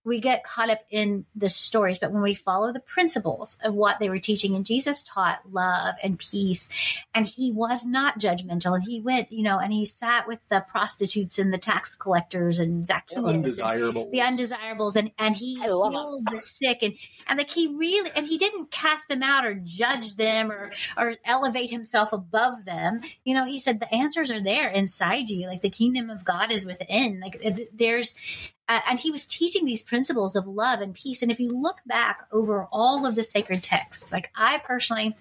We 0.04 0.20
get 0.20 0.44
caught 0.44 0.70
up 0.70 0.80
in 0.90 1.26
the 1.36 1.50
stories, 1.50 2.00
but 2.00 2.12
when 2.12 2.22
we 2.22 2.36
follow 2.36 2.72
the 2.72 2.80
principles 2.80 3.58
of 3.64 3.74
what 3.74 4.00
they 4.00 4.10
were 4.10 4.20
teaching, 4.20 4.56
and 4.56 4.66
Jesus 4.66 5.04
taught 5.04 5.40
love 5.52 5.96
and 6.02 6.18
peace, 6.18 6.70
and 7.14 7.26
he 7.26 7.52
was 7.52 7.86
not 7.86 8.20
judgmental, 8.20 8.76
and 8.76 8.84
he 8.84 9.02
went, 9.02 9.32
you 9.32 9.44
know, 9.44 9.60
and 9.60 9.74
he 9.74 9.86
sat 9.86 10.28
with 10.28 10.40
the 10.50 10.64
prostitutes 10.70 11.40
and 11.40 11.54
the 11.54 11.58
tax 11.58 11.96
collectors 11.96 12.60
and 12.60 12.86
Zacchaeus, 12.86 13.18
and 13.18 13.28
Undesirable. 13.28 14.10
the 14.12 14.22
undesirables, 14.22 14.96
and 14.96 15.12
and 15.18 15.36
he 15.36 15.58
I 15.62 15.66
healed 15.66 16.28
the 16.32 16.40
sick, 16.40 16.82
and 16.82 16.94
and 17.28 17.38
like 17.38 17.52
he 17.52 17.68
really, 17.68 18.12
and 18.16 18.26
he 18.26 18.38
didn't 18.38 18.72
cast 18.72 19.10
them 19.10 19.24
out 19.24 19.46
or 19.46 19.56
judge 19.56 20.16
them 20.16 20.52
or 20.52 20.72
or 20.96 21.16
elevate 21.26 21.72
himself 21.72 22.14
above 22.14 22.37
them. 22.66 23.02
You 23.24 23.34
know, 23.34 23.46
he 23.46 23.60
said 23.60 23.80
the 23.80 23.94
answers 23.94 24.32
are 24.32 24.42
there 24.42 24.70
inside 24.70 25.30
you. 25.30 25.48
Like 25.48 25.62
the 25.62 25.70
kingdom 25.70 26.10
of 26.10 26.26
God 26.26 26.52
is 26.52 26.66
within. 26.66 27.20
Like 27.20 27.42
there's, 27.74 28.16
uh, 28.68 28.82
and 28.88 29.00
he 29.00 29.12
was 29.12 29.26
teaching 29.26 29.66
these 29.66 29.82
principles 29.82 30.36
of 30.36 30.48
love 30.48 30.82
and 30.82 30.94
peace. 30.94 31.22
And 31.22 31.32
if 31.32 31.40
you 31.40 31.50
look 31.50 31.78
back 31.86 32.28
over 32.32 32.68
all 32.72 33.06
of 33.06 33.16
the 33.16 33.24
sacred 33.24 33.64
texts, 33.64 34.12
like 34.12 34.32
I 34.36 34.60
personally. 34.60 35.16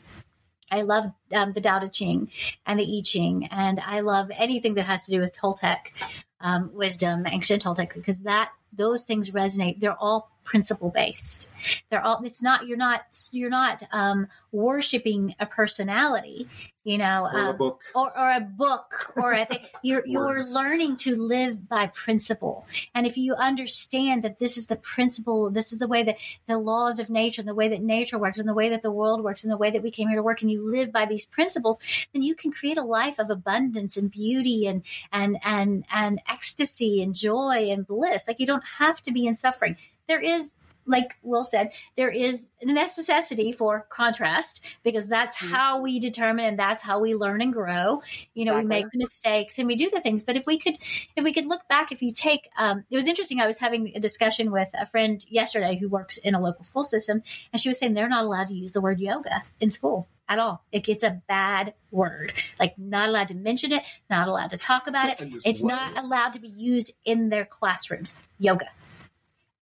I 0.69 0.83
love 0.83 1.13
um, 1.33 1.53
the 1.53 1.61
Tao 1.61 1.79
Te 1.79 1.89
Ching 1.89 2.29
and 2.67 2.77
the 2.81 2.99
I 2.99 3.01
Ching, 3.01 3.47
and 3.53 3.79
I 3.79 4.01
love 4.01 4.33
anything 4.35 4.75
that 4.75 4.87
has 4.87 5.07
to 5.07 5.13
do 5.13 5.21
with 5.21 5.33
Toltec 5.33 5.93
um, 6.41 6.71
wisdom, 6.75 7.25
ancient 7.25 7.63
Toltec, 7.63 7.95
because 7.95 8.19
that 8.21 8.51
those 8.73 9.05
things 9.05 9.31
resonate. 9.31 9.79
They're 9.79 9.97
all 9.97 10.36
principle 10.47 10.91
based. 10.91 11.49
They're 11.91 12.03
all. 12.03 12.23
It's 12.25 12.41
not. 12.41 12.67
You're 12.67 12.79
not. 12.79 13.03
You're 13.33 13.51
not 13.51 13.83
um, 13.93 14.29
worshiping 14.53 15.35
a 15.39 15.45
personality. 15.45 16.49
You 16.85 16.99
know, 16.99 17.29
Or 17.33 17.41
a 17.41 17.51
um, 17.51 17.57
book. 17.57 17.83
or, 17.97 18.17
or 18.17 18.31
a 18.31 18.41
book 18.41 18.95
or 19.17 19.33
a 19.33 19.45
thing. 19.45 19.59
You're 19.83 20.05
you're 20.07 20.45
learning 20.45 20.95
to 20.99 21.17
live 21.17 21.69
by 21.69 21.89
principle. 21.89 22.65
And 22.95 23.09
if 23.09 23.17
you 23.19 23.35
understand 23.35 24.23
that 24.23 24.39
this 24.39 24.57
is 24.57 24.67
the 24.67 24.77
principle, 24.77 25.51
this 25.51 25.73
is 25.73 25.81
the 25.81 25.89
way 25.89 26.05
that 26.05 26.17
the 26.47 26.59
laws 26.59 27.01
of 27.01 27.11
nature 27.11 27.41
and 27.43 27.49
the 27.49 27.57
way 27.57 27.69
that 27.71 27.83
nature 27.83 28.19
works 28.19 28.39
and 28.39 28.49
the 28.49 28.55
way 28.55 28.69
that 28.69 28.83
the 28.83 28.93
world 28.93 29.25
works 29.25 29.43
and 29.43 29.53
the 29.53 29.57
way 29.57 29.73
that 29.73 29.83
we 29.83 29.91
came 29.91 30.07
here 30.07 30.17
to 30.19 30.23
work 30.23 30.43
and 30.43 30.51
you 30.51 30.71
live 30.71 30.93
by 30.93 31.07
these 31.07 31.27
principles, 31.27 31.81
then 32.13 32.23
you 32.23 32.37
can 32.37 32.53
create 32.53 32.79
a 32.79 32.85
life 32.85 33.19
of 33.19 33.31
abundance 33.31 33.97
and 33.97 34.09
beauty 34.13 34.69
and 34.69 34.83
and 35.11 35.39
and 35.43 35.85
and 35.93 36.21
ecstasy 36.31 37.03
and 37.03 37.17
joy 37.17 37.69
and 37.69 37.85
bliss. 37.85 38.29
Like 38.29 38.39
you 38.39 38.47
don't 38.47 38.65
have 38.79 39.03
to 39.03 39.11
be 39.11 39.27
in 39.27 39.35
suffering. 39.35 39.77
There 40.09 40.21
is 40.21 40.53
like 40.87 41.17
Will 41.23 41.45
said, 41.45 41.73
there 41.97 42.09
is 42.09 42.47
a 42.63 42.67
necessity 42.67 43.53
for 43.53 43.87
contrast 43.91 44.61
because 44.85 45.07
that's 45.07 45.37
Mhm. 45.37 45.51
how 45.51 45.81
we 45.81 45.99
determine 45.99 46.45
and 46.45 46.59
that's 46.59 46.81
how 46.81 47.01
we 47.01 47.15
learn 47.15 47.43
and 47.43 47.53
grow. 47.53 48.03
You 48.35 48.45
know, 48.45 48.55
we 48.57 48.65
make 48.65 48.89
the 48.93 48.99
mistakes 48.99 49.59
and 49.59 49.67
we 49.67 49.75
do 49.75 49.91
the 49.91 50.01
things. 50.01 50.25
But 50.25 50.37
if 50.37 50.47
we 50.47 50.59
could, 50.59 50.79
if 51.17 51.25
we 51.25 51.33
could 51.33 51.47
look 51.47 51.67
back, 51.69 51.91
if 51.93 52.03
you 52.03 52.13
take, 52.13 52.49
um, 52.57 52.85
it 52.89 52.97
was 52.97 53.07
interesting. 53.07 53.41
I 53.41 53.47
was 53.47 53.59
having 53.59 53.93
a 53.95 54.01
discussion 54.01 54.53
with 54.53 54.69
a 54.75 54.87
friend 54.87 55.25
yesterday 55.29 55.77
who 55.77 55.89
works 55.89 56.19
in 56.19 56.35
a 56.35 56.41
local 56.41 56.65
school 56.65 56.85
system, 56.85 57.23
and 57.53 57.61
she 57.61 57.69
was 57.69 57.79
saying 57.79 57.95
they're 57.95 58.09
not 58.09 58.25
allowed 58.25 58.49
to 58.49 58.55
use 58.55 58.73
the 58.73 58.81
word 58.81 59.01
yoga 59.01 59.43
in 59.61 59.71
school 59.71 60.09
at 60.29 60.39
all. 60.39 60.65
It 60.73 60.85
gets 60.85 61.03
a 61.03 61.21
bad 61.27 61.75
word. 61.91 62.33
Like 62.59 62.79
not 62.79 63.09
allowed 63.09 63.29
to 63.29 63.35
mention 63.35 63.73
it, 63.73 63.83
not 64.09 64.29
allowed 64.29 64.51
to 64.51 64.57
talk 64.57 64.87
about 64.87 65.09
it. 65.09 65.21
It's 65.45 65.63
what? 65.63 65.71
not 65.71 65.99
allowed 66.05 66.33
to 66.35 66.39
be 66.39 66.49
used 66.49 66.93
in 67.05 67.29
their 67.29 67.45
classrooms. 67.45 68.17
Yoga. 68.39 68.67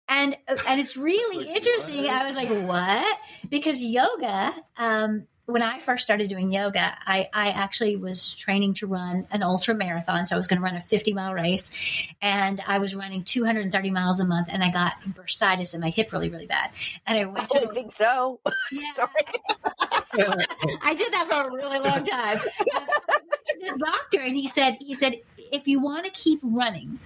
And 0.09 0.37
and 0.49 0.81
it's 0.81 0.97
really 0.97 1.47
Like, 1.47 1.57
interesting. 1.57 2.05
what? 2.05 2.11
I 2.11 2.25
was 2.27 2.37
like, 2.37 2.49
what? 2.51 3.19
Because 3.49 3.81
yoga, 3.81 4.53
um, 4.77 5.27
when 5.47 5.61
I 5.61 5.79
first 5.79 6.05
started 6.05 6.31
doing 6.31 6.51
yoga, 6.51 6.97
I, 7.07 7.29
I 7.35 7.51
actually 7.51 7.97
was 7.97 8.35
training 8.35 8.73
to 8.75 8.87
run 8.87 9.27
an 9.31 9.43
ultra 9.43 9.75
marathon. 9.75 10.25
So 10.25 10.37
I 10.37 10.39
was 10.39 10.47
going 10.47 10.59
to 10.59 10.65
run 10.65 10.75
a 10.75 10.81
50 10.81 11.13
mile 11.13 11.35
race 11.35 11.71
and 12.23 12.63
I 12.67 12.79
was 12.79 12.95
running 12.95 13.23
230 13.25 13.91
miles 13.91 14.21
a 14.21 14.25
month 14.25 14.49
and 14.51 14.65
I 14.65 14.71
got 14.71 14.95
bursitis 15.07 15.75
in 15.75 15.83
my 15.83 15.91
hip 15.91 16.15
really, 16.15 16.31
really 16.31 16.47
bad. 16.47 16.71
And 17.07 17.19
I 17.19 17.23
I 17.23 17.27
went 17.27 17.49
didn't 17.51 17.69
to, 17.69 17.75
think 17.75 17.93
so. 17.93 18.41
yeah, 18.73 18.93
Sorry. 18.95 19.11
I 20.83 20.95
did 20.95 21.13
that 21.13 21.27
for 21.29 21.49
a 21.49 21.53
really 21.53 21.79
long 21.79 22.03
time. 22.05 22.39
this 23.61 23.77
doctor, 23.77 24.21
and 24.21 24.35
he 24.35 24.49
said, 24.49 24.79
he 24.81 24.95
said, 24.95 25.17
if 25.53 25.67
you 25.69 25.79
want 25.81 26.07
to 26.07 26.11
keep 26.11 26.41
running, 26.43 26.99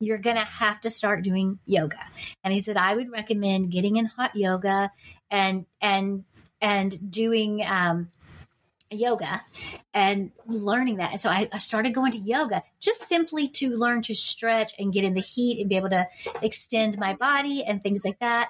you're 0.00 0.18
gonna 0.18 0.44
have 0.44 0.80
to 0.80 0.90
start 0.90 1.22
doing 1.22 1.58
yoga. 1.66 2.00
And 2.42 2.52
he 2.52 2.60
said, 2.60 2.76
I 2.76 2.96
would 2.96 3.10
recommend 3.12 3.70
getting 3.70 3.96
in 3.96 4.06
hot 4.06 4.34
yoga 4.34 4.90
and 5.30 5.66
and 5.80 6.24
and 6.60 7.10
doing 7.10 7.64
um, 7.64 8.08
yoga 8.90 9.42
and 9.94 10.32
learning 10.46 10.96
that. 10.96 11.12
And 11.12 11.20
so 11.20 11.30
I, 11.30 11.48
I 11.52 11.58
started 11.58 11.94
going 11.94 12.12
to 12.12 12.18
yoga 12.18 12.62
just 12.80 13.08
simply 13.08 13.48
to 13.48 13.76
learn 13.76 14.02
to 14.02 14.14
stretch 14.14 14.72
and 14.78 14.92
get 14.92 15.04
in 15.04 15.14
the 15.14 15.20
heat 15.20 15.60
and 15.60 15.68
be 15.68 15.76
able 15.76 15.90
to 15.90 16.08
extend 16.42 16.98
my 16.98 17.14
body 17.14 17.62
and 17.64 17.82
things 17.82 18.04
like 18.04 18.18
that. 18.18 18.48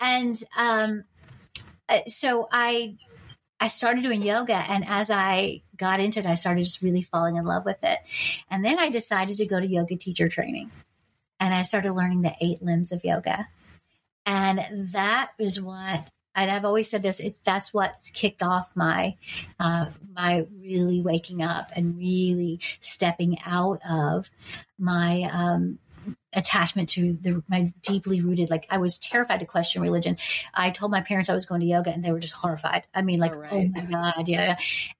And 0.00 0.42
um, 0.56 1.04
uh, 1.88 2.00
so 2.06 2.48
I 2.50 2.94
I 3.60 3.68
started 3.68 4.02
doing 4.02 4.20
yoga, 4.20 4.56
and 4.56 4.84
as 4.86 5.10
I 5.10 5.62
got 5.76 6.00
into 6.00 6.18
it, 6.18 6.26
I 6.26 6.34
started 6.34 6.64
just 6.64 6.82
really 6.82 7.02
falling 7.02 7.36
in 7.36 7.44
love 7.44 7.64
with 7.64 7.82
it. 7.82 7.98
And 8.50 8.64
then 8.64 8.78
I 8.78 8.90
decided 8.90 9.36
to 9.38 9.46
go 9.46 9.60
to 9.60 9.66
yoga 9.66 9.96
teacher 9.96 10.28
training, 10.28 10.70
and 11.44 11.52
I 11.52 11.60
started 11.60 11.92
learning 11.92 12.22
the 12.22 12.34
eight 12.40 12.62
limbs 12.62 12.90
of 12.90 13.04
yoga, 13.04 13.48
and 14.24 14.88
that 14.92 15.32
is 15.38 15.60
what. 15.60 16.10
And 16.34 16.50
I've 16.50 16.64
always 16.64 16.88
said 16.88 17.02
this: 17.02 17.20
it's 17.20 17.38
that's 17.40 17.74
what 17.74 17.96
kicked 18.14 18.42
off 18.42 18.72
my 18.74 19.16
uh, 19.60 19.90
my 20.16 20.46
really 20.58 21.02
waking 21.02 21.42
up 21.42 21.70
and 21.76 21.98
really 21.98 22.60
stepping 22.80 23.36
out 23.44 23.80
of 23.86 24.30
my 24.78 25.28
um, 25.30 25.78
attachment 26.34 26.88
to 26.90 27.16
the 27.20 27.42
my 27.48 27.72
deeply 27.82 28.20
rooted 28.20 28.50
like 28.50 28.66
I 28.70 28.78
was 28.78 28.98
terrified 28.98 29.40
to 29.40 29.46
question 29.46 29.82
religion. 29.82 30.16
I 30.52 30.70
told 30.70 30.90
my 30.90 31.00
parents 31.00 31.28
I 31.28 31.34
was 31.34 31.46
going 31.46 31.60
to 31.60 31.66
yoga 31.66 31.90
and 31.90 32.04
they 32.04 32.12
were 32.12 32.20
just 32.20 32.34
horrified. 32.34 32.86
I 32.94 33.02
mean 33.02 33.20
like 33.20 33.32
All 33.32 33.44
oh 33.50 33.56
right. 33.56 33.70
my 33.72 33.80
god 34.14 34.28
yeah. 34.28 34.56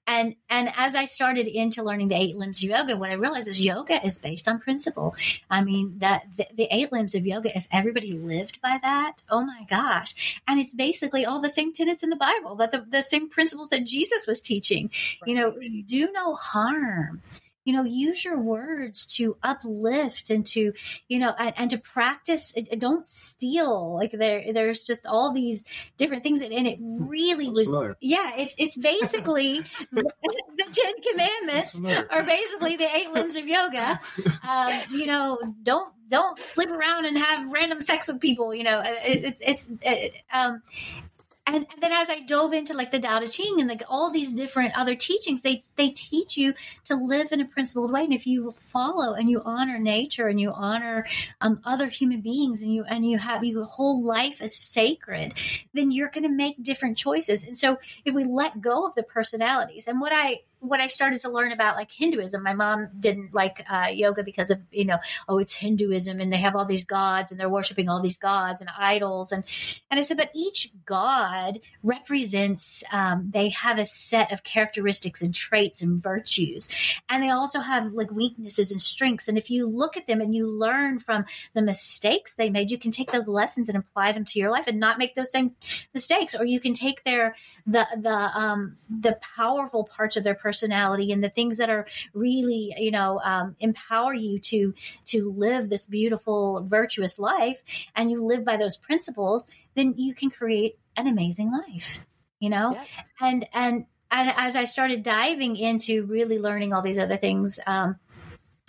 And 0.07 0.35
and 0.49 0.69
as 0.75 0.95
I 0.95 1.05
started 1.05 1.47
into 1.47 1.83
learning 1.83 2.09
the 2.09 2.15
eight 2.15 2.35
limbs 2.35 2.63
of 2.63 2.69
yoga 2.69 2.97
what 2.97 3.09
I 3.09 3.13
realized 3.13 3.47
is 3.47 3.63
yoga 3.63 4.03
is 4.05 4.19
based 4.19 4.47
on 4.47 4.59
principle. 4.59 5.15
I 5.49 5.63
mean 5.63 5.99
that 5.99 6.23
the, 6.37 6.47
the 6.55 6.67
eight 6.71 6.91
limbs 6.91 7.15
of 7.15 7.25
yoga 7.25 7.55
if 7.55 7.67
everybody 7.71 8.13
lived 8.13 8.61
by 8.61 8.79
that 8.81 9.21
oh 9.29 9.43
my 9.43 9.65
gosh. 9.69 10.41
And 10.47 10.59
it's 10.59 10.73
basically 10.73 11.25
all 11.25 11.39
the 11.39 11.49
same 11.49 11.73
tenets 11.73 12.03
in 12.03 12.09
the 12.09 12.15
Bible 12.15 12.55
that 12.55 12.71
the, 12.71 12.85
the 12.87 13.01
same 13.01 13.29
principles 13.29 13.69
that 13.69 13.85
Jesus 13.85 14.27
was 14.27 14.41
teaching. 14.41 14.89
You 15.25 15.35
know 15.35 15.55
do 15.85 16.11
no 16.11 16.33
harm 16.33 17.21
you 17.65 17.73
know 17.73 17.83
use 17.83 18.23
your 18.23 18.39
words 18.39 19.05
to 19.17 19.35
uplift 19.43 20.29
and 20.29 20.45
to 20.45 20.71
you 21.09 21.19
know 21.19 21.33
and, 21.37 21.53
and 21.57 21.69
to 21.71 21.77
practice 21.77 22.53
don't 22.77 23.05
steal 23.05 23.93
like 23.95 24.11
there 24.11 24.53
there's 24.53 24.83
just 24.83 25.05
all 25.05 25.33
these 25.33 25.65
different 25.97 26.23
things 26.23 26.41
and, 26.41 26.53
and 26.53 26.67
it 26.67 26.77
really 26.81 27.45
Sounds 27.45 27.59
was 27.59 27.67
familiar. 27.69 27.97
yeah 27.99 28.31
it's 28.37 28.55
it's 28.57 28.77
basically 28.77 29.61
the 30.57 30.65
Ten 30.71 30.93
Commandments 31.11 31.81
are 32.09 32.23
basically 32.23 32.77
the 32.77 32.87
eight 32.95 33.11
limbs 33.11 33.35
of 33.35 33.47
yoga. 33.47 33.99
Um, 34.47 34.79
you 34.91 35.07
know, 35.07 35.39
don't 35.63 35.91
don't 36.07 36.37
flip 36.37 36.69
around 36.69 37.05
and 37.05 37.17
have 37.17 37.51
random 37.51 37.81
sex 37.81 38.07
with 38.07 38.19
people. 38.19 38.53
You 38.53 38.63
know, 38.63 38.81
it, 38.85 39.35
it's 39.41 39.41
it's 39.41 39.71
um, 40.31 40.61
and, 41.47 41.65
and, 41.71 41.81
then 41.81 41.91
as 41.91 42.09
I 42.09 42.21
dove 42.21 42.53
into 42.53 42.73
like 42.73 42.91
the 42.91 42.99
Tao 42.99 43.19
Te 43.19 43.27
Ching 43.27 43.59
and 43.59 43.69
like 43.69 43.83
all 43.87 44.09
these 44.09 44.33
different 44.33 44.77
other 44.77 44.95
teachings, 44.95 45.41
they 45.41 45.63
they 45.75 45.89
teach 45.89 46.37
you 46.37 46.53
to 46.85 46.95
live 46.95 47.31
in 47.31 47.39
a 47.39 47.45
principled 47.45 47.91
way. 47.91 48.03
And 48.03 48.13
if 48.13 48.25
you 48.25 48.51
follow 48.51 49.13
and 49.13 49.29
you 49.29 49.41
honor 49.45 49.77
nature 49.77 50.27
and 50.27 50.41
you 50.41 50.51
honor 50.51 51.05
um, 51.41 51.61
other 51.63 51.87
human 51.87 52.21
beings 52.21 52.63
and 52.63 52.73
you 52.73 52.83
and 52.85 53.05
you 53.05 53.19
have 53.19 53.43
your 53.43 53.65
whole 53.65 54.03
life 54.03 54.41
is 54.41 54.57
sacred, 54.57 55.33
then 55.73 55.91
you're 55.91 56.09
going 56.09 56.23
to 56.23 56.29
make 56.29 56.63
different 56.63 56.97
choices. 56.97 57.43
And 57.43 57.57
so 57.57 57.77
if 58.03 58.15
we 58.15 58.23
let 58.23 58.61
go 58.61 58.85
of 58.85 58.95
the 58.95 59.03
personalities, 59.03 59.87
and 59.87 60.01
what 60.01 60.11
I 60.13 60.39
what 60.67 60.79
I 60.79 60.87
started 60.87 61.21
to 61.21 61.29
learn 61.29 61.51
about 61.51 61.75
like 61.75 61.91
Hinduism, 61.91 62.43
my 62.43 62.53
mom 62.53 62.89
didn't 62.99 63.33
like 63.33 63.65
uh, 63.71 63.87
yoga 63.91 64.23
because 64.23 64.49
of 64.49 64.59
you 64.71 64.85
know 64.85 64.97
oh 65.27 65.37
it's 65.37 65.55
Hinduism 65.55 66.19
and 66.19 66.31
they 66.31 66.37
have 66.37 66.55
all 66.55 66.65
these 66.65 66.85
gods 66.85 67.31
and 67.31 67.39
they're 67.39 67.49
worshiping 67.49 67.89
all 67.89 68.01
these 68.01 68.17
gods 68.17 68.61
and 68.61 68.69
idols 68.77 69.31
and 69.31 69.43
and 69.89 69.99
I 69.99 70.03
said 70.03 70.17
but 70.17 70.31
each 70.33 70.71
god 70.85 71.59
represents 71.83 72.83
um, 72.91 73.29
they 73.33 73.49
have 73.49 73.79
a 73.79 73.85
set 73.85 74.31
of 74.31 74.43
characteristics 74.43 75.21
and 75.21 75.33
traits 75.33 75.81
and 75.81 76.01
virtues 76.01 76.69
and 77.09 77.23
they 77.23 77.29
also 77.29 77.59
have 77.59 77.93
like 77.93 78.11
weaknesses 78.11 78.71
and 78.71 78.81
strengths. 78.81 79.27
And 79.27 79.37
if 79.37 79.49
you 79.49 79.67
look 79.67 79.97
at 79.97 80.07
them 80.07 80.21
and 80.21 80.33
you 80.33 80.47
learn 80.47 80.99
from 80.99 81.25
the 81.53 81.61
mistakes 81.61 82.35
they 82.35 82.49
made 82.49 82.71
you 82.71 82.77
can 82.77 82.91
take 82.91 83.11
those 83.11 83.27
lessons 83.27 83.69
and 83.69 83.77
apply 83.77 84.11
them 84.11 84.25
to 84.25 84.39
your 84.39 84.51
life 84.51 84.67
and 84.67 84.79
not 84.79 84.97
make 84.97 85.15
those 85.15 85.31
same 85.31 85.55
mistakes 85.93 86.35
or 86.35 86.45
you 86.45 86.59
can 86.59 86.73
take 86.73 87.03
their 87.03 87.35
the 87.65 87.85
the 87.97 88.09
um, 88.09 88.75
the 88.89 89.17
powerful 89.35 89.83
parts 89.83 90.15
of 90.15 90.23
their 90.23 90.35
personality 90.35 90.54
and 90.63 91.23
the 91.23 91.29
things 91.29 91.57
that 91.57 91.69
are 91.69 91.85
really 92.13 92.73
you 92.77 92.91
know 92.91 93.19
um, 93.23 93.55
empower 93.59 94.13
you 94.13 94.39
to 94.39 94.73
to 95.05 95.29
live 95.31 95.69
this 95.69 95.85
beautiful 95.85 96.63
virtuous 96.63 97.19
life 97.19 97.61
and 97.95 98.11
you 98.11 98.23
live 98.23 98.43
by 98.43 98.57
those 98.57 98.77
principles 98.77 99.49
then 99.75 99.93
you 99.97 100.13
can 100.13 100.29
create 100.29 100.77
an 100.97 101.07
amazing 101.07 101.51
life 101.51 101.99
you 102.39 102.49
know 102.49 102.73
yeah. 102.73 102.83
and 103.21 103.47
and 103.53 103.85
and 104.11 104.33
as 104.35 104.55
i 104.55 104.63
started 104.63 105.03
diving 105.03 105.55
into 105.55 106.05
really 106.05 106.39
learning 106.39 106.73
all 106.73 106.81
these 106.81 106.99
other 106.99 107.17
things 107.17 107.59
um, 107.67 107.97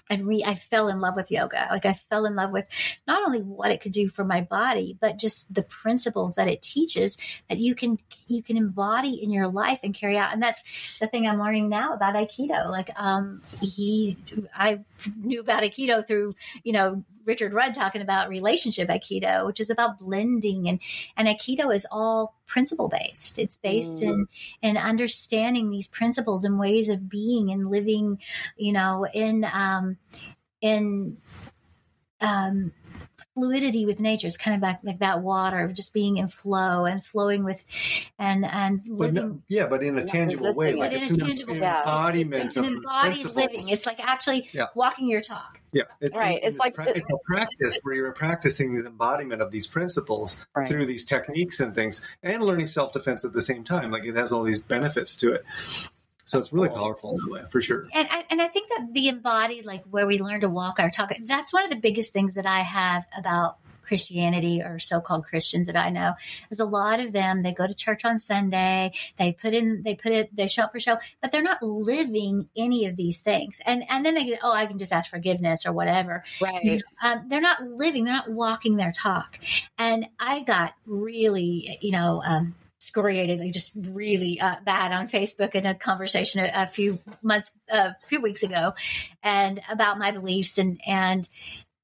and 0.09 0.27
re 0.27 0.43
I 0.47 0.55
fell 0.55 0.89
in 0.89 1.01
love 1.01 1.17
with 1.17 1.31
yoga. 1.31 1.69
Like 1.71 1.87
I 1.87 1.95
fell 1.95 2.27
in 2.27 2.37
love 2.37 2.51
with 2.51 2.69
not 3.07 3.25
only 3.27 3.43
what 3.43 3.71
it 3.71 3.81
could 3.81 3.93
do 3.93 4.09
for 4.09 4.25
my 4.25 4.41
body, 4.41 4.97
but 5.01 5.19
just 5.19 5.53
the 5.53 5.63
principles 5.63 6.37
that 6.37 6.49
it 6.49 6.63
teaches 6.63 7.19
that 7.49 7.59
you 7.59 7.75
can 7.75 7.99
you 8.29 8.43
can 8.43 8.57
embody 8.57 9.23
in 9.23 9.31
your 9.31 9.49
life 9.49 9.81
and 9.83 9.95
carry 9.95 10.17
out. 10.17 10.33
And 10.33 10.43
that's 10.43 10.99
the 10.99 11.07
thing 11.07 11.27
I'm 11.27 11.39
learning 11.39 11.69
now 11.69 11.95
about 11.95 12.15
Aikido. 12.15 12.69
Like 12.71 12.91
um 12.97 13.43
he 13.61 14.17
I 14.55 14.81
knew 15.17 15.41
about 15.41 15.63
Aikido 15.63 16.07
through, 16.07 16.35
you 16.63 16.73
know, 16.73 17.05
Richard 17.27 17.53
Rudd 17.53 17.75
talking 17.75 18.01
about 18.01 18.29
relationship 18.29 18.89
Aikido, 18.89 19.47
which 19.47 19.61
is 19.61 19.69
about 19.69 19.99
blending 19.99 20.69
and 20.69 20.81
and 21.17 21.29
Aikido 21.29 21.75
is 21.75 21.87
all 21.91 22.35
principle 22.47 22.89
based. 22.89 23.39
It's 23.39 23.59
based 23.59 24.03
mm. 24.03 24.09
in 24.09 24.29
in 24.63 24.77
understanding 24.77 25.71
these 25.71 25.89
principles 25.89 26.45
and 26.45 26.59
ways 26.59 26.89
of 26.89 27.09
being 27.09 27.51
and 27.51 27.71
living, 27.71 28.21
you 28.57 28.73
know, 28.73 29.07
in 29.13 29.45
um 29.53 29.99
in 30.61 31.19
um 32.21 32.73
fluidity 33.35 33.87
with 33.87 34.01
nature. 34.01 34.27
It's 34.27 34.37
kind 34.37 34.55
of 34.55 34.61
back 34.61 34.81
like 34.83 35.01
that 35.01 35.21
water 35.23 35.61
of 35.61 35.75
just 35.75 35.93
being 35.93 36.17
in 36.17 36.29
flow 36.29 36.85
and 36.85 37.05
flowing 37.05 37.45
with 37.45 37.65
and 38.19 38.45
and 38.45 38.81
living. 38.87 38.97
But 38.97 39.13
no, 39.15 39.43
yeah, 39.49 39.67
but 39.67 39.83
in 39.83 39.99
a 39.99 40.05
tangible 40.05 40.55
way, 40.55 40.75
like 40.75 40.93
it's 40.93 41.11
an 41.11 41.31
embodiment 41.31 42.45
it's 42.47 42.57
an 42.57 42.65
embodied 42.65 43.25
living. 43.35 43.61
It's 43.69 43.87
like 43.87 44.01
actually 44.07 44.49
yeah. 44.53 44.67
walking 44.75 45.09
your 45.09 45.21
talk. 45.21 45.61
Yeah, 45.73 45.83
it, 46.01 46.15
right. 46.15 46.39
It's, 46.39 46.49
it's 46.55 46.59
like 46.59 46.75
pra- 46.75 46.89
it's 46.89 47.11
a 47.11 47.19
practice 47.25 47.79
where 47.83 47.95
you're 47.95 48.13
practicing 48.13 48.75
the 48.77 48.87
embodiment 48.87 49.43
of 49.43 49.51
these 49.51 49.67
principles 49.67 50.39
right. 50.55 50.67
through 50.67 50.87
these 50.87 51.05
techniques 51.05 51.61
and 51.61 51.75
things, 51.75 52.03
and 52.23 52.43
learning 52.43 52.67
self 52.69 52.93
defense 52.93 53.25
at 53.25 53.33
the 53.33 53.41
same 53.41 53.65
time. 53.65 53.91
Like 53.91 54.05
it 54.05 54.17
has 54.17 54.33
all 54.33 54.43
these 54.43 54.61
benefits 54.61 55.17
to 55.17 55.33
it. 55.35 55.45
So 56.27 56.39
it's 56.39 56.53
really 56.53 56.69
powerful 56.69 57.13
in 57.13 57.17
that 57.19 57.31
way, 57.31 57.43
for 57.51 57.61
sure. 57.61 57.87
And 57.95 58.09
I, 58.11 58.25
and 58.31 58.43
I 58.43 58.49
think 58.49 58.69
that 58.69 58.89
the 58.93 59.09
embodied, 59.09 59.65
like 59.65 59.85
where 59.91 60.07
we 60.07 60.19
learn 60.19 60.41
to 60.41 60.49
walk 60.49 60.81
our 60.81 60.91
talk, 60.91 61.13
that's 61.25 61.53
one 61.53 61.63
of 61.63 61.71
the 61.71 61.77
biggest 61.77 62.13
things 62.13 62.35
that 62.35 62.47
I 62.47 62.61
have 62.61 63.07
about 63.17 63.59
Christianity 63.83 64.61
or 64.61 64.81
so-called 64.81 65.25
Christians 65.25 65.69
that 65.69 65.77
I 65.77 65.91
know. 65.91 66.15
is 66.51 66.59
a 66.59 66.65
lot 66.65 66.99
of 66.99 67.13
them. 67.13 67.45
They 67.45 67.53
go 67.53 67.69
to 67.69 67.75
church 67.75 68.05
on 68.05 68.19
Sunday. 68.19 68.93
They 69.17 69.33
put 69.33 69.55
in, 69.55 69.83
they 69.85 69.95
put 69.95 70.11
it, 70.11 70.35
they 70.35 70.49
show 70.49 70.65
up 70.65 70.73
for 70.73 70.81
show, 70.81 70.99
but 71.23 71.31
they're 71.31 71.43
not 71.43 71.63
living 71.63 72.49
any 72.57 72.87
of 72.87 72.97
these 72.97 73.21
things. 73.21 73.61
And 73.65 73.85
and 73.89 74.05
then 74.05 74.15
they 74.15 74.25
get, 74.25 74.41
oh, 74.43 74.53
I 74.53 74.67
can 74.67 74.79
just 74.79 74.93
ask 74.93 75.09
forgiveness 75.09 75.65
or 75.65 75.73
whatever. 75.73 76.25
Right. 76.43 76.83
Um, 77.05 77.27
they're 77.29 77.41
not 77.41 77.63
living. 77.63 78.05
They're 78.05 78.15
not 78.15 78.31
walking 78.31 78.75
their 78.75 78.91
talk. 78.91 79.39
And 79.79 80.09
I 80.19 80.43
got 80.43 80.75
really, 80.87 81.79
you 81.81 81.93
know. 81.93 82.23
Um, 82.27 82.57
excoriated, 82.87 83.41
like 83.41 83.53
just 83.53 83.73
really 83.75 84.41
uh, 84.41 84.57
bad 84.65 84.93
on 84.93 85.09
Facebook 85.09 85.55
in 85.55 85.67
a 85.67 85.75
conversation 85.75 86.41
a, 86.41 86.51
a 86.55 86.67
few 86.67 87.01
months, 87.21 87.51
uh, 87.71 87.91
a 88.03 88.07
few 88.07 88.21
weeks 88.21 88.45
ago, 88.45 88.75
and 89.23 89.61
about 89.71 89.99
my 89.99 90.13
beliefs 90.13 90.57
and 90.57 90.81
and 90.87 91.29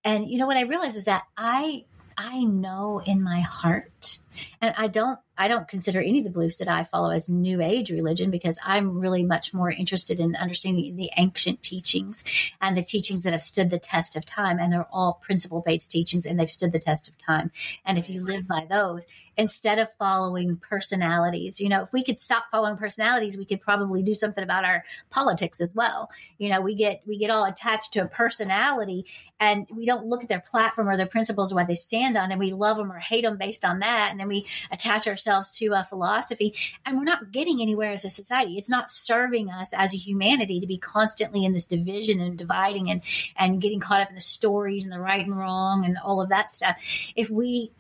and 0.05 0.29
you 0.29 0.39
know 0.39 0.47
what 0.47 0.57
I 0.57 0.63
realized 0.63 0.97
is 0.97 1.05
that 1.05 1.25
I 1.37 1.85
I 2.17 2.45
know 2.45 3.03
in 3.05 3.23
my 3.23 3.41
heart, 3.41 4.21
and 4.61 4.75
I 4.77 4.87
don't 4.87 5.19
I 5.37 5.49
don't 5.49 5.67
consider 5.67 6.01
any 6.01 6.19
of 6.19 6.25
the 6.25 6.31
beliefs 6.31 6.59
that 6.59 6.69
I 6.69 6.85
follow 6.85 7.11
as 7.11 7.29
new 7.29 7.61
age 7.61 7.91
religion 7.91 8.31
because 8.31 8.59
I'm 8.65 9.01
really 9.01 9.25
much 9.25 9.55
more 9.55 9.71
interested 9.71 10.21
in 10.21 10.37
understanding 10.37 10.95
the 10.95 11.11
ancient 11.17 11.63
teachings 11.63 12.25
and 12.61 12.77
the 12.77 12.83
teachings 12.83 13.25
that 13.25 13.33
have 13.33 13.43
stood 13.43 13.71
the 13.71 13.79
test 13.79 14.15
of 14.15 14.27
time. 14.27 14.59
And 14.59 14.73
they're 14.73 14.87
all 14.93 15.21
principle 15.23 15.63
based 15.65 15.91
teachings 15.91 16.27
and 16.27 16.39
they've 16.39 16.51
stood 16.51 16.73
the 16.73 16.79
test 16.79 17.09
of 17.09 17.17
time. 17.19 17.51
And 17.85 17.99
if 17.99 18.11
you 18.11 18.23
live 18.23 18.47
by 18.47 18.67
those, 18.69 19.07
instead 19.43 19.79
of 19.79 19.89
following 19.99 20.57
personalities, 20.57 21.61
you 21.61 21.69
know, 21.69 21.83
if 21.83 21.93
we 21.93 22.03
could 22.03 22.19
stop 22.19 22.45
following 22.51 22.77
personalities, 22.77 23.37
we 23.37 23.45
could 23.45 23.61
probably 23.61 24.03
do 24.03 24.15
something 24.15 24.43
about 24.43 24.65
our 24.65 24.85
politics 25.11 25.61
as 25.61 25.75
well. 25.75 26.11
You 26.39 26.49
know, 26.49 26.61
we 26.61 26.75
get, 26.75 27.03
we 27.07 27.19
get 27.19 27.31
all 27.31 27.45
attached 27.45 27.93
to 27.95 28.03
a 28.03 28.07
personality 28.07 29.05
and 29.41 29.67
we 29.71 29.85
don't 29.85 30.07
look 30.07 30.23
at 30.23 30.29
their 30.29 30.41
platform 30.41 30.89
or 30.89 30.97
their 30.97 31.07
principles 31.07 31.53
or 31.53 31.57
what 31.57 31.67
they 31.67 31.75
stand 31.75 32.17
on 32.17 32.31
and 32.31 32.39
we 32.39 32.53
love 32.53 32.77
them 32.77 32.93
or 32.93 32.99
hate 32.99 33.25
them 33.25 33.37
based 33.37 33.65
on 33.65 33.81
that. 33.81 34.13
And 34.13 34.21
then 34.21 34.29
we 34.29 34.47
attach 34.71 35.09
ourselves 35.09 35.51
to 35.59 35.73
a 35.73 35.85
philosophy 35.85 36.55
and 36.87 36.97
we're 36.97 37.05
not 37.05 37.33
getting 37.33 37.61
anywhere 37.61 37.91
as 37.91 38.05
a 38.05 38.11
society. 38.11 38.57
It's 38.57 38.71
not 38.71 38.91
serving 38.91 39.51
us 39.51 39.73
as 39.73 39.93
a 39.93 39.99
humanity 39.99 40.61
to 40.61 40.67
be 40.67 40.79
constantly 40.79 41.45
in 41.45 41.53
this 41.53 41.67
division 41.67 42.21
and 42.21 42.39
dividing 42.39 42.91
and, 42.91 43.03
and 43.37 43.61
getting 43.61 43.81
caught 43.81 44.01
up 44.01 44.09
in 44.09 44.15
the 44.15 44.21
stories 44.21 44.85
and 44.85 44.93
the 44.93 45.01
right 45.01 45.27
and 45.27 45.37
wrong 45.37 45.85
and 45.85 45.99
all 45.99 46.21
of 46.21 46.29
that 46.29 46.53
stuff. 46.53 46.81
If 47.17 47.29
we 47.29 47.73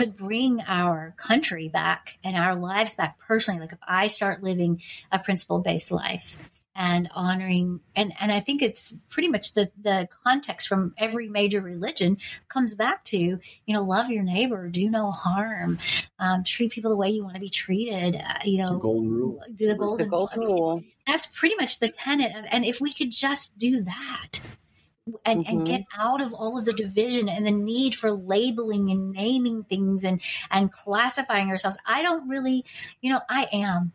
could 0.00 0.16
bring 0.16 0.62
our 0.66 1.14
country 1.18 1.68
back 1.68 2.18
and 2.24 2.34
our 2.34 2.54
lives 2.54 2.94
back 2.94 3.18
personally, 3.18 3.60
like 3.60 3.72
if 3.72 3.78
I 3.86 4.06
start 4.06 4.42
living 4.42 4.80
a 5.12 5.18
principle 5.18 5.58
based 5.58 5.92
life, 5.92 6.38
and 6.74 7.10
honoring 7.14 7.80
and 7.94 8.14
and 8.18 8.32
I 8.32 8.40
think 8.40 8.62
it's 8.62 8.96
pretty 9.10 9.28
much 9.28 9.52
the 9.52 9.70
the 9.78 10.08
context 10.24 10.68
from 10.68 10.94
every 10.96 11.28
major 11.28 11.60
religion 11.60 12.16
comes 12.48 12.74
back 12.74 13.04
to 13.06 13.18
you 13.18 13.40
know 13.68 13.82
love 13.82 14.08
your 14.08 14.22
neighbor, 14.22 14.68
do 14.68 14.88
no 14.88 15.10
harm, 15.10 15.78
um, 16.18 16.44
treat 16.44 16.72
people 16.72 16.90
the 16.90 16.96
way 16.96 17.10
you 17.10 17.22
want 17.22 17.34
to 17.34 17.40
be 17.40 17.50
treated. 17.50 18.16
Uh, 18.16 18.38
you 18.44 18.62
know, 18.62 18.72
the 18.72 18.78
golden 18.78 19.10
rule. 19.10 19.42
Do 19.54 19.66
the 19.66 19.74
golden, 19.74 20.06
the 20.06 20.10
golden 20.10 20.40
rule. 20.40 20.70
I 20.70 20.74
mean, 20.76 20.92
that's 21.06 21.26
pretty 21.26 21.56
much 21.56 21.78
the 21.78 21.90
tenet 21.90 22.34
of, 22.34 22.46
and 22.50 22.64
if 22.64 22.80
we 22.80 22.94
could 22.94 23.10
just 23.10 23.58
do 23.58 23.82
that. 23.82 24.40
And, 25.24 25.44
mm-hmm. 25.44 25.58
and 25.58 25.66
get 25.66 25.82
out 25.98 26.20
of 26.20 26.32
all 26.32 26.58
of 26.58 26.64
the 26.64 26.72
division 26.72 27.28
and 27.28 27.46
the 27.46 27.50
need 27.50 27.94
for 27.94 28.12
labeling 28.12 28.90
and 28.90 29.12
naming 29.12 29.64
things 29.64 30.04
and 30.04 30.20
and 30.50 30.70
classifying 30.70 31.50
ourselves. 31.50 31.76
I 31.86 32.02
don't 32.02 32.28
really, 32.28 32.64
you 33.00 33.12
know, 33.12 33.20
I 33.28 33.48
am 33.52 33.92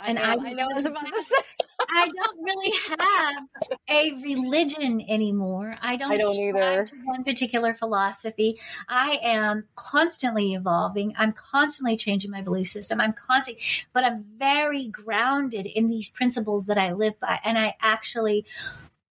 I 0.00 0.08
and 0.08 0.16
know, 0.16 0.22
I, 0.22 0.32
I 0.32 0.52
know 0.52 0.68
I 0.70 0.74
was 0.74 0.86
about 0.86 1.06
to 1.06 1.22
say. 1.22 1.36
I 1.80 2.08
don't 2.14 2.42
really 2.42 2.72
have 2.98 3.44
a 3.88 4.12
religion 4.22 5.04
anymore. 5.08 5.76
I 5.80 5.96
don't, 5.96 6.12
I 6.12 6.18
don't 6.18 6.38
either. 6.38 6.84
to 6.84 6.94
one 7.04 7.24
particular 7.24 7.74
philosophy. 7.74 8.60
I 8.88 9.18
am 9.22 9.64
constantly 9.74 10.54
evolving. 10.54 11.14
I'm 11.16 11.32
constantly 11.32 11.96
changing 11.96 12.30
my 12.30 12.42
belief 12.42 12.68
system. 12.68 13.00
I'm 13.00 13.12
constantly, 13.12 13.62
but 13.92 14.04
I'm 14.04 14.20
very 14.20 14.88
grounded 14.88 15.66
in 15.66 15.88
these 15.88 16.08
principles 16.08 16.66
that 16.66 16.78
I 16.78 16.92
live 16.92 17.18
by. 17.18 17.40
And 17.44 17.58
I 17.58 17.74
actually 17.80 18.44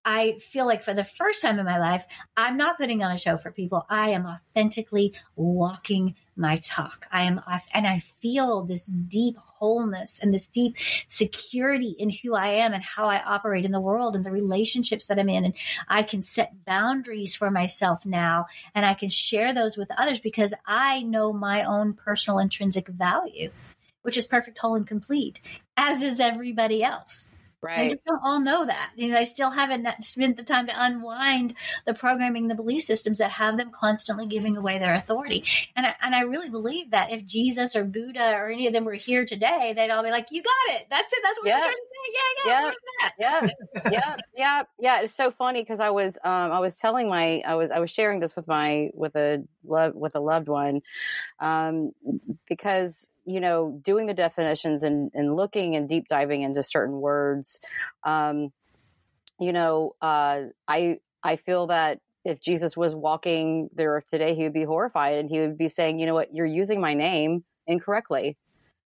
I 0.09 0.37
feel 0.39 0.65
like 0.65 0.83
for 0.83 0.93
the 0.93 1.03
first 1.03 1.41
time 1.41 1.59
in 1.59 1.65
my 1.65 1.79
life, 1.79 2.05
I'm 2.37 2.55
not 2.55 2.77
putting 2.77 3.03
on 3.03 3.11
a 3.11 3.17
show 3.17 3.35
for 3.35 3.51
people. 3.51 3.85
I 3.89 4.11
am 4.11 4.25
authentically 4.25 5.13
walking 5.35 6.15
my 6.37 6.61
talk. 6.63 7.07
I 7.11 7.23
am, 7.23 7.41
and 7.73 7.85
I 7.85 7.99
feel 7.99 8.63
this 8.63 8.85
deep 8.85 9.35
wholeness 9.35 10.17
and 10.17 10.33
this 10.33 10.47
deep 10.47 10.77
security 11.09 11.93
in 11.99 12.09
who 12.09 12.35
I 12.35 12.47
am 12.47 12.71
and 12.71 12.81
how 12.81 13.09
I 13.09 13.21
operate 13.21 13.65
in 13.65 13.73
the 13.73 13.81
world 13.81 14.15
and 14.15 14.23
the 14.23 14.31
relationships 14.31 15.07
that 15.07 15.19
I'm 15.19 15.27
in. 15.27 15.43
And 15.43 15.55
I 15.89 16.03
can 16.03 16.21
set 16.21 16.63
boundaries 16.63 17.35
for 17.35 17.51
myself 17.51 18.05
now 18.05 18.45
and 18.73 18.85
I 18.85 18.93
can 18.93 19.09
share 19.09 19.53
those 19.53 19.75
with 19.75 19.91
others 19.97 20.21
because 20.21 20.53
I 20.65 21.01
know 21.01 21.33
my 21.33 21.65
own 21.65 21.95
personal 21.95 22.39
intrinsic 22.39 22.87
value, 22.87 23.49
which 24.03 24.15
is 24.15 24.25
perfect, 24.25 24.57
whole, 24.59 24.75
and 24.75 24.87
complete, 24.87 25.41
as 25.75 26.01
is 26.01 26.21
everybody 26.21 26.81
else 26.81 27.29
Right. 27.61 27.77
They 27.77 27.89
just 27.89 28.05
don't 28.05 28.21
all 28.23 28.39
know 28.39 28.65
that. 28.65 28.91
You 28.95 29.07
know, 29.09 29.15
they 29.15 29.25
still 29.25 29.49
haven't 29.49 29.87
spent 30.03 30.37
the 30.37 30.43
time 30.43 30.67
to 30.67 30.73
unwind 30.75 31.55
the 31.85 31.93
programming, 31.93 32.47
the 32.47 32.55
belief 32.55 32.83
systems 32.83 33.17
that 33.17 33.31
have 33.31 33.57
them 33.57 33.71
constantly 33.71 34.27
giving 34.27 34.55
away 34.57 34.77
their 34.77 34.93
authority. 34.93 35.43
And 35.75 35.85
I, 35.87 35.95
and 36.01 36.13
I 36.13 36.21
really 36.21 36.49
believe 36.49 36.91
that 36.91 37.11
if 37.11 37.25
Jesus 37.25 37.75
or 37.75 37.83
Buddha 37.83 38.33
or 38.35 38.49
any 38.49 38.67
of 38.67 38.73
them 38.73 38.85
were 38.85 38.93
here 38.93 39.25
today, 39.25 39.73
they'd 39.75 39.89
all 39.89 40.03
be 40.03 40.11
like, 40.11 40.27
"You 40.31 40.43
got 40.43 40.75
it. 40.75 40.87
That's 40.89 41.11
it. 41.11 41.19
That's 41.23 41.39
what 41.39 41.47
Yeah. 41.47 41.55
we're 41.55 41.61
trying 41.61 41.73
to 41.73 41.79
say. 41.79 42.13
Yeah, 42.13 42.21
yeah, 42.45 42.51
Yeah. 42.61 42.71
yeah." 42.71 42.71
yeah 43.19 43.47
yeah 43.91 44.15
yeah 44.35 44.63
yeah 44.79 45.01
it's 45.01 45.13
so 45.13 45.29
funny 45.29 45.61
because 45.61 45.79
i 45.79 45.89
was 45.91 46.17
um 46.23 46.51
i 46.51 46.59
was 46.59 46.75
telling 46.75 47.07
my 47.07 47.41
i 47.45 47.53
was 47.55 47.69
i 47.69 47.79
was 47.79 47.91
sharing 47.91 48.19
this 48.19 48.35
with 48.35 48.47
my 48.47 48.89
with 48.95 49.15
a 49.15 49.43
love 49.67 49.93
with 49.95 50.15
a 50.15 50.19
loved 50.19 50.47
one 50.47 50.81
um 51.39 51.91
because 52.47 53.11
you 53.25 53.39
know 53.39 53.79
doing 53.83 54.05
the 54.05 54.13
definitions 54.13 54.83
and 54.83 55.11
and 55.13 55.35
looking 55.35 55.75
and 55.75 55.89
deep 55.89 56.07
diving 56.07 56.41
into 56.41 56.63
certain 56.63 56.99
words 56.99 57.59
um 58.03 58.51
you 59.39 59.51
know 59.51 59.95
uh 60.01 60.43
i 60.67 60.97
i 61.23 61.35
feel 61.35 61.67
that 61.67 61.99
if 62.25 62.39
jesus 62.39 62.75
was 62.75 62.95
walking 62.95 63.69
the 63.75 63.85
earth 63.85 64.05
today 64.09 64.35
he 64.35 64.43
would 64.43 64.53
be 64.53 64.63
horrified 64.63 65.17
and 65.17 65.29
he 65.29 65.39
would 65.39 65.57
be 65.57 65.67
saying 65.67 65.99
you 65.99 66.05
know 66.05 66.13
what 66.13 66.33
you're 66.33 66.45
using 66.45 66.81
my 66.81 66.93
name 66.93 67.43
incorrectly 67.67 68.37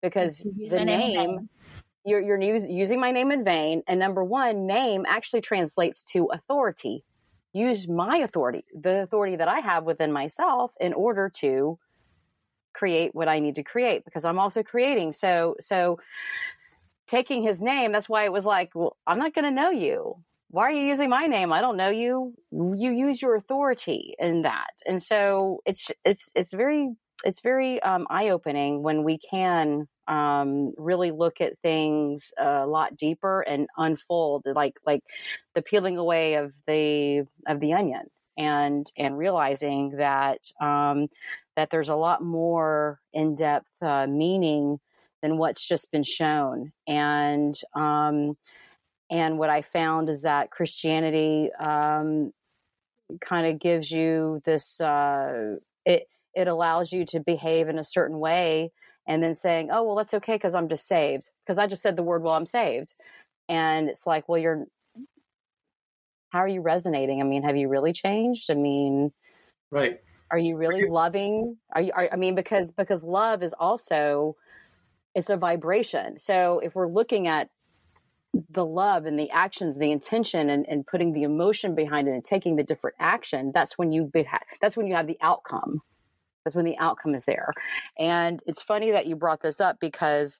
because 0.01 0.43
the 0.69 0.83
name 0.83 1.15
name 1.15 1.49
you're, 2.05 2.21
you're 2.21 2.41
using 2.41 2.99
my 2.99 3.11
name 3.11 3.31
in 3.31 3.43
vain. 3.43 3.83
And 3.87 3.99
number 3.99 4.23
one, 4.23 4.65
name 4.65 5.05
actually 5.07 5.41
translates 5.41 6.03
to 6.05 6.25
authority. 6.31 7.03
Use 7.53 7.87
my 7.87 8.17
authority, 8.17 8.65
the 8.73 9.01
authority 9.01 9.35
that 9.35 9.47
I 9.47 9.59
have 9.59 9.83
within 9.83 10.11
myself, 10.11 10.71
in 10.79 10.93
order 10.93 11.29
to 11.37 11.79
create 12.73 13.13
what 13.13 13.27
I 13.27 13.39
need 13.39 13.55
to 13.55 13.63
create 13.63 14.05
because 14.05 14.23
I'm 14.23 14.39
also 14.39 14.63
creating. 14.63 15.11
So, 15.11 15.55
so 15.59 15.99
taking 17.07 17.41
his 17.41 17.59
name, 17.59 17.91
that's 17.91 18.07
why 18.07 18.23
it 18.25 18.31
was 18.31 18.45
like, 18.45 18.71
well, 18.75 18.95
I'm 19.05 19.19
not 19.19 19.33
going 19.33 19.45
to 19.45 19.51
know 19.51 19.71
you. 19.71 20.23
Why 20.51 20.63
are 20.63 20.71
you 20.71 20.85
using 20.85 21.09
my 21.09 21.25
name? 21.25 21.51
I 21.51 21.61
don't 21.61 21.77
know 21.77 21.89
you. 21.89 22.33
You 22.51 22.91
use 22.91 23.21
your 23.21 23.35
authority 23.35 24.15
in 24.17 24.43
that. 24.43 24.71
And 24.85 25.01
so 25.01 25.61
it's, 25.65 25.91
it's, 26.05 26.31
it's 26.35 26.53
very, 26.53 26.89
it's 27.23 27.41
very 27.41 27.81
um, 27.83 28.07
eye 28.09 28.29
opening 28.29 28.81
when 28.81 29.03
we 29.03 29.19
can 29.19 29.87
um, 30.09 30.73
really 30.77 31.11
look 31.11 31.39
at 31.39 31.59
things 31.59 32.33
a 32.37 32.65
lot 32.65 32.97
deeper 32.97 33.41
and 33.41 33.67
unfold 33.77 34.43
like 34.55 34.79
like 34.85 35.03
the 35.55 35.61
peeling 35.61 35.97
away 35.97 36.35
of 36.35 36.51
the 36.67 37.25
of 37.47 37.59
the 37.59 37.73
onion 37.73 38.09
and 38.37 38.91
and 38.97 39.17
realizing 39.17 39.97
that 39.97 40.39
um, 40.59 41.07
that 41.55 41.69
there's 41.69 41.89
a 41.89 41.95
lot 41.95 42.23
more 42.23 42.99
in 43.13 43.35
depth 43.35 43.69
uh, 43.81 44.07
meaning 44.07 44.79
than 45.21 45.37
what's 45.37 45.67
just 45.67 45.91
been 45.91 46.03
shown. 46.03 46.71
And 46.87 47.53
um, 47.75 48.37
and 49.11 49.37
what 49.37 49.49
I 49.49 49.61
found 49.61 50.09
is 50.09 50.21
that 50.21 50.51
Christianity 50.51 51.49
um, 51.59 52.31
kind 53.21 53.47
of 53.47 53.59
gives 53.59 53.91
you 53.91 54.41
this 54.45 54.79
uh, 54.79 55.57
it 55.85 56.07
it 56.33 56.47
allows 56.47 56.93
you 56.93 57.05
to 57.07 57.19
behave 57.19 57.67
in 57.67 57.77
a 57.77 57.83
certain 57.83 58.19
way 58.19 58.71
and 59.09 59.21
then 59.21 59.35
saying, 59.35 59.69
"Oh, 59.71 59.83
well, 59.83 59.97
that's 59.97 60.13
okay 60.13 60.35
because 60.35 60.55
I'm 60.55 60.69
just 60.69 60.87
saved." 60.87 61.29
Because 61.45 61.57
I 61.57 61.67
just 61.67 61.81
said 61.81 61.97
the 61.97 62.03
word, 62.03 62.23
"Well, 62.23 62.35
I'm 62.35 62.45
saved," 62.45 62.95
and 63.49 63.89
it's 63.89 64.07
like, 64.07 64.29
"Well, 64.29 64.37
you're." 64.39 64.67
How 66.29 66.39
are 66.39 66.47
you 66.47 66.61
resonating? 66.61 67.21
I 67.21 67.25
mean, 67.25 67.43
have 67.43 67.57
you 67.57 67.67
really 67.67 67.91
changed? 67.91 68.51
I 68.51 68.53
mean, 68.53 69.11
Right. 69.71 69.99
are 70.31 70.37
you 70.37 70.57
really 70.57 70.87
loving? 70.87 71.57
Are 71.73 71.81
you? 71.81 71.91
Are, 71.93 72.07
I 72.11 72.15
mean, 72.15 72.35
because 72.35 72.71
because 72.71 73.03
love 73.03 73.43
is 73.43 73.53
also 73.59 74.35
it's 75.15 75.29
a 75.31 75.37
vibration. 75.37 76.19
So 76.19 76.59
if 76.59 76.75
we're 76.75 76.87
looking 76.87 77.27
at 77.27 77.49
the 78.51 78.65
love 78.65 79.05
and 79.05 79.19
the 79.19 79.31
actions, 79.31 79.77
the 79.77 79.91
intention, 79.91 80.49
and, 80.49 80.67
and 80.69 80.85
putting 80.85 81.13
the 81.13 81.23
emotion 81.23 81.73
behind 81.73 82.07
it, 82.07 82.11
and 82.11 82.23
taking 82.23 82.55
the 82.55 82.63
different 82.63 82.95
action, 82.99 83.51
that's 83.53 83.77
when 83.77 83.91
you 83.91 84.05
be, 84.05 84.27
that's 84.61 84.77
when 84.77 84.85
you 84.87 84.93
have 84.93 85.07
the 85.07 85.17
outcome. 85.21 85.81
That's 86.49 86.55
when 86.55 86.65
the 86.65 86.79
outcome 86.79 87.13
is 87.13 87.25
there. 87.25 87.53
And 87.99 88.39
it's 88.47 88.63
funny 88.63 88.89
that 88.89 89.05
you 89.05 89.15
brought 89.15 89.43
this 89.43 89.59
up 89.59 89.77
because 89.79 90.39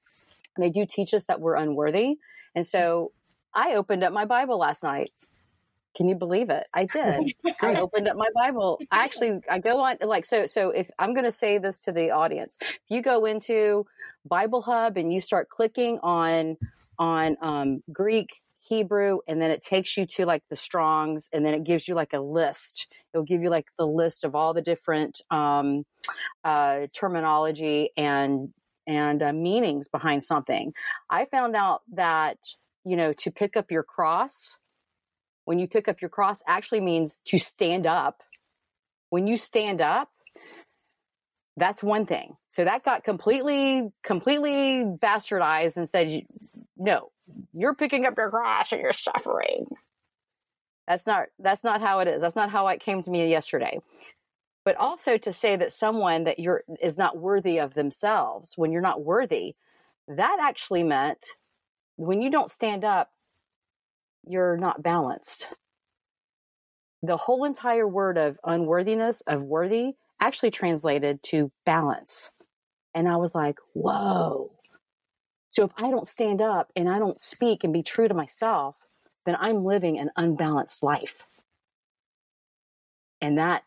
they 0.58 0.72
do 0.72 0.88
teach 0.90 1.14
us 1.14 1.26
that 1.26 1.40
we're 1.40 1.54
unworthy. 1.54 2.18
And 2.56 2.66
so 2.66 3.12
I 3.54 3.76
opened 3.76 4.04
up 4.04 4.12
my 4.12 4.26
Bible 4.26 4.58
last 4.58 4.82
night. 4.82 5.12
Can 5.96 6.10
you 6.10 6.16
believe 6.16 6.50
it? 6.50 6.66
I 6.74 6.86
did. 6.86 7.32
I 7.62 7.76
opened 7.76 8.08
up 8.08 8.18
my 8.18 8.30
Bible. 8.34 8.80
I 8.90 9.04
actually 9.04 9.40
I 9.48 9.60
go 9.60 9.82
on 9.82 9.98
like 10.02 10.26
so 10.26 10.48
so 10.48 10.72
if 10.72 10.90
I'm 10.98 11.14
going 11.14 11.26
to 11.26 11.32
say 11.32 11.60
this 11.60 11.78
to 11.82 11.92
the 11.92 12.10
audience. 12.10 12.58
If 12.60 12.80
you 12.90 13.04
go 13.04 13.26
into 13.26 13.86
Bible 14.26 14.64
Hub 14.64 14.98
and 14.98 15.14
you 15.14 15.20
start 15.20 15.50
clicking 15.50 16.00
on 16.02 16.58
on 16.98 17.38
um, 17.40 17.84
Greek, 17.94 18.42
Hebrew, 18.68 19.20
and 19.28 19.40
then 19.40 19.52
it 19.52 19.62
takes 19.62 19.96
you 19.96 20.08
to 20.08 20.26
like 20.26 20.44
the 20.50 20.56
Strongs, 20.56 21.30
and 21.32 21.46
then 21.46 21.54
it 21.54 21.64
gives 21.64 21.88
you 21.88 21.94
like 21.94 22.14
a 22.14 22.20
list. 22.20 22.88
It'll 23.14 23.26
give 23.26 23.42
you 23.42 23.50
like 23.50 23.68
the 23.78 23.88
list 23.88 24.24
of 24.24 24.36
all 24.36 24.54
the 24.54 24.62
different 24.62 25.22
um, 25.32 25.86
uh, 26.44 26.88
terminology 26.94 27.92
and 27.98 28.54
and 28.88 29.22
uh, 29.22 29.32
meanings 29.34 29.88
behind 29.88 30.24
something. 30.24 30.74
I 31.10 31.26
found 31.26 31.56
out 31.56 31.82
that 31.94 32.38
you 32.86 32.96
know 32.96 33.14
to 33.14 33.32
pick 33.32 33.58
up 33.58 33.72
your 33.72 33.84
cross, 33.84 34.58
when 35.46 35.60
you 35.60 35.68
pick 35.68 35.88
up 35.88 36.02
your 36.02 36.10
cross, 36.10 36.42
actually 36.48 36.82
means 36.82 37.18
to 37.26 37.38
stand 37.38 37.88
up. 37.88 38.22
When 39.10 39.26
you 39.26 39.38
stand 39.38 39.82
up, 39.82 40.10
that's 41.60 41.84
one 41.84 42.06
thing. 42.06 42.38
So 42.48 42.64
that 42.64 42.84
got 42.84 43.04
completely, 43.04 43.92
completely 44.04 44.86
bastardized 44.86 45.78
and 45.78 45.90
said, 45.90 46.26
no, 46.78 47.12
you're 47.54 47.76
picking 47.76 48.06
up 48.06 48.16
your 48.18 48.30
cross 48.30 48.72
and 48.72 48.82
you're 48.82 48.94
suffering. 48.94 49.68
That's 50.88 51.06
not, 51.06 51.28
that's 51.38 51.64
not 51.64 51.82
how 51.82 52.00
it 52.00 52.08
is. 52.08 52.22
That's 52.22 52.36
not 52.36 52.50
how 52.50 52.68
it 52.70 52.80
came 52.80 53.04
to 53.04 53.12
me 53.12 53.30
yesterday. 53.30 53.80
But 54.66 54.76
also 54.76 55.18
to 55.18 55.34
say 55.34 55.56
that 55.56 55.74
someone 55.74 56.26
that 56.26 56.40
you're 56.40 56.64
is 56.82 56.98
not 56.98 57.18
worthy 57.18 57.60
of 57.60 57.74
themselves 57.74 58.54
when 58.58 58.72
you're 58.72 58.82
not 58.82 59.04
worthy, 59.04 59.56
that 60.08 60.38
actually 60.42 60.84
meant 60.84 61.26
when 61.96 62.22
you 62.22 62.30
don't 62.30 62.52
stand 62.52 62.84
up, 62.84 63.10
you're 64.26 64.58
not 64.58 64.84
balanced. 64.84 65.48
The 67.02 67.18
whole 67.18 67.46
entire 67.46 67.88
word 67.88 68.18
of 68.18 68.40
unworthiness, 68.44 69.22
of 69.22 69.42
worthy, 69.42 69.94
actually 70.20 70.52
translated 70.52 71.24
to 71.24 71.52
balance. 71.66 72.32
And 72.94 73.08
I 73.08 73.16
was 73.16 73.34
like, 73.34 73.58
whoa. 73.74 74.52
So 75.48 75.64
if 75.64 75.72
I 75.78 75.90
don't 75.90 76.08
stand 76.08 76.42
up 76.42 76.72
and 76.76 76.90
I 76.90 77.00
don't 77.00 77.20
speak 77.20 77.64
and 77.64 77.74
be 77.74 77.84
true 77.84 78.08
to 78.08 78.14
myself, 78.14 78.76
then 79.26 79.36
I'm 79.40 79.64
living 79.64 79.98
an 80.00 80.12
unbalanced 80.16 80.84
life. 80.84 81.28
And 83.22 83.38
that 83.38 83.64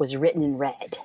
was 0.00 0.16
written 0.16 0.42
in 0.42 0.56
red. 0.56 0.96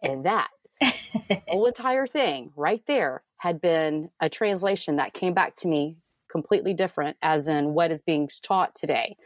And 0.00 0.24
that 0.24 0.48
whole 1.48 1.66
entire 1.66 2.06
thing 2.06 2.52
right 2.54 2.84
there 2.86 3.24
had 3.36 3.60
been 3.60 4.10
a 4.20 4.30
translation 4.30 4.96
that 4.96 5.12
came 5.12 5.34
back 5.34 5.56
to 5.56 5.68
me 5.68 5.96
completely 6.30 6.72
different, 6.72 7.16
as 7.20 7.48
in 7.48 7.74
what 7.74 7.90
is 7.90 8.00
being 8.00 8.28
taught 8.42 8.76
today. 8.76 9.16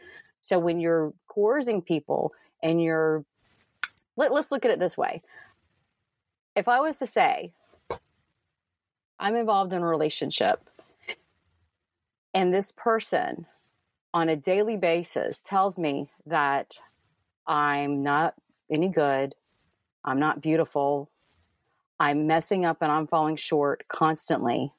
So 0.41 0.57
when 0.57 0.79
you're 0.79 1.13
coercing 1.27 1.83
people 1.83 2.33
and 2.63 2.81
you're, 2.81 3.23
let, 4.17 4.33
let's 4.33 4.51
look 4.51 4.65
at 4.65 4.71
it 4.71 4.79
this 4.79 4.97
way. 4.97 5.21
If 6.55 6.67
I 6.67 6.79
was 6.79 6.97
to 6.97 7.05
say, 7.05 7.53
I'm 9.19 9.35
involved 9.35 9.73
in 9.73 9.83
a 9.83 9.87
relationship, 9.87 10.55
and 12.33 12.51
this 12.51 12.71
person 12.71 13.45
on 14.11 14.29
a 14.29 14.35
daily 14.35 14.77
basis 14.77 15.39
tells 15.41 15.77
me 15.77 16.07
that 16.25 16.73
I'm 17.45 18.01
not 18.01 18.33
any 18.73 18.89
good, 18.89 19.35
I'm 20.03 20.19
not 20.19 20.41
beautiful, 20.41 21.09
I'm 21.99 22.27
messing 22.27 22.65
up 22.65 22.77
and 22.81 22.91
I'm 22.91 23.07
falling 23.07 23.35
short 23.35 23.87
constantly. 23.87 24.73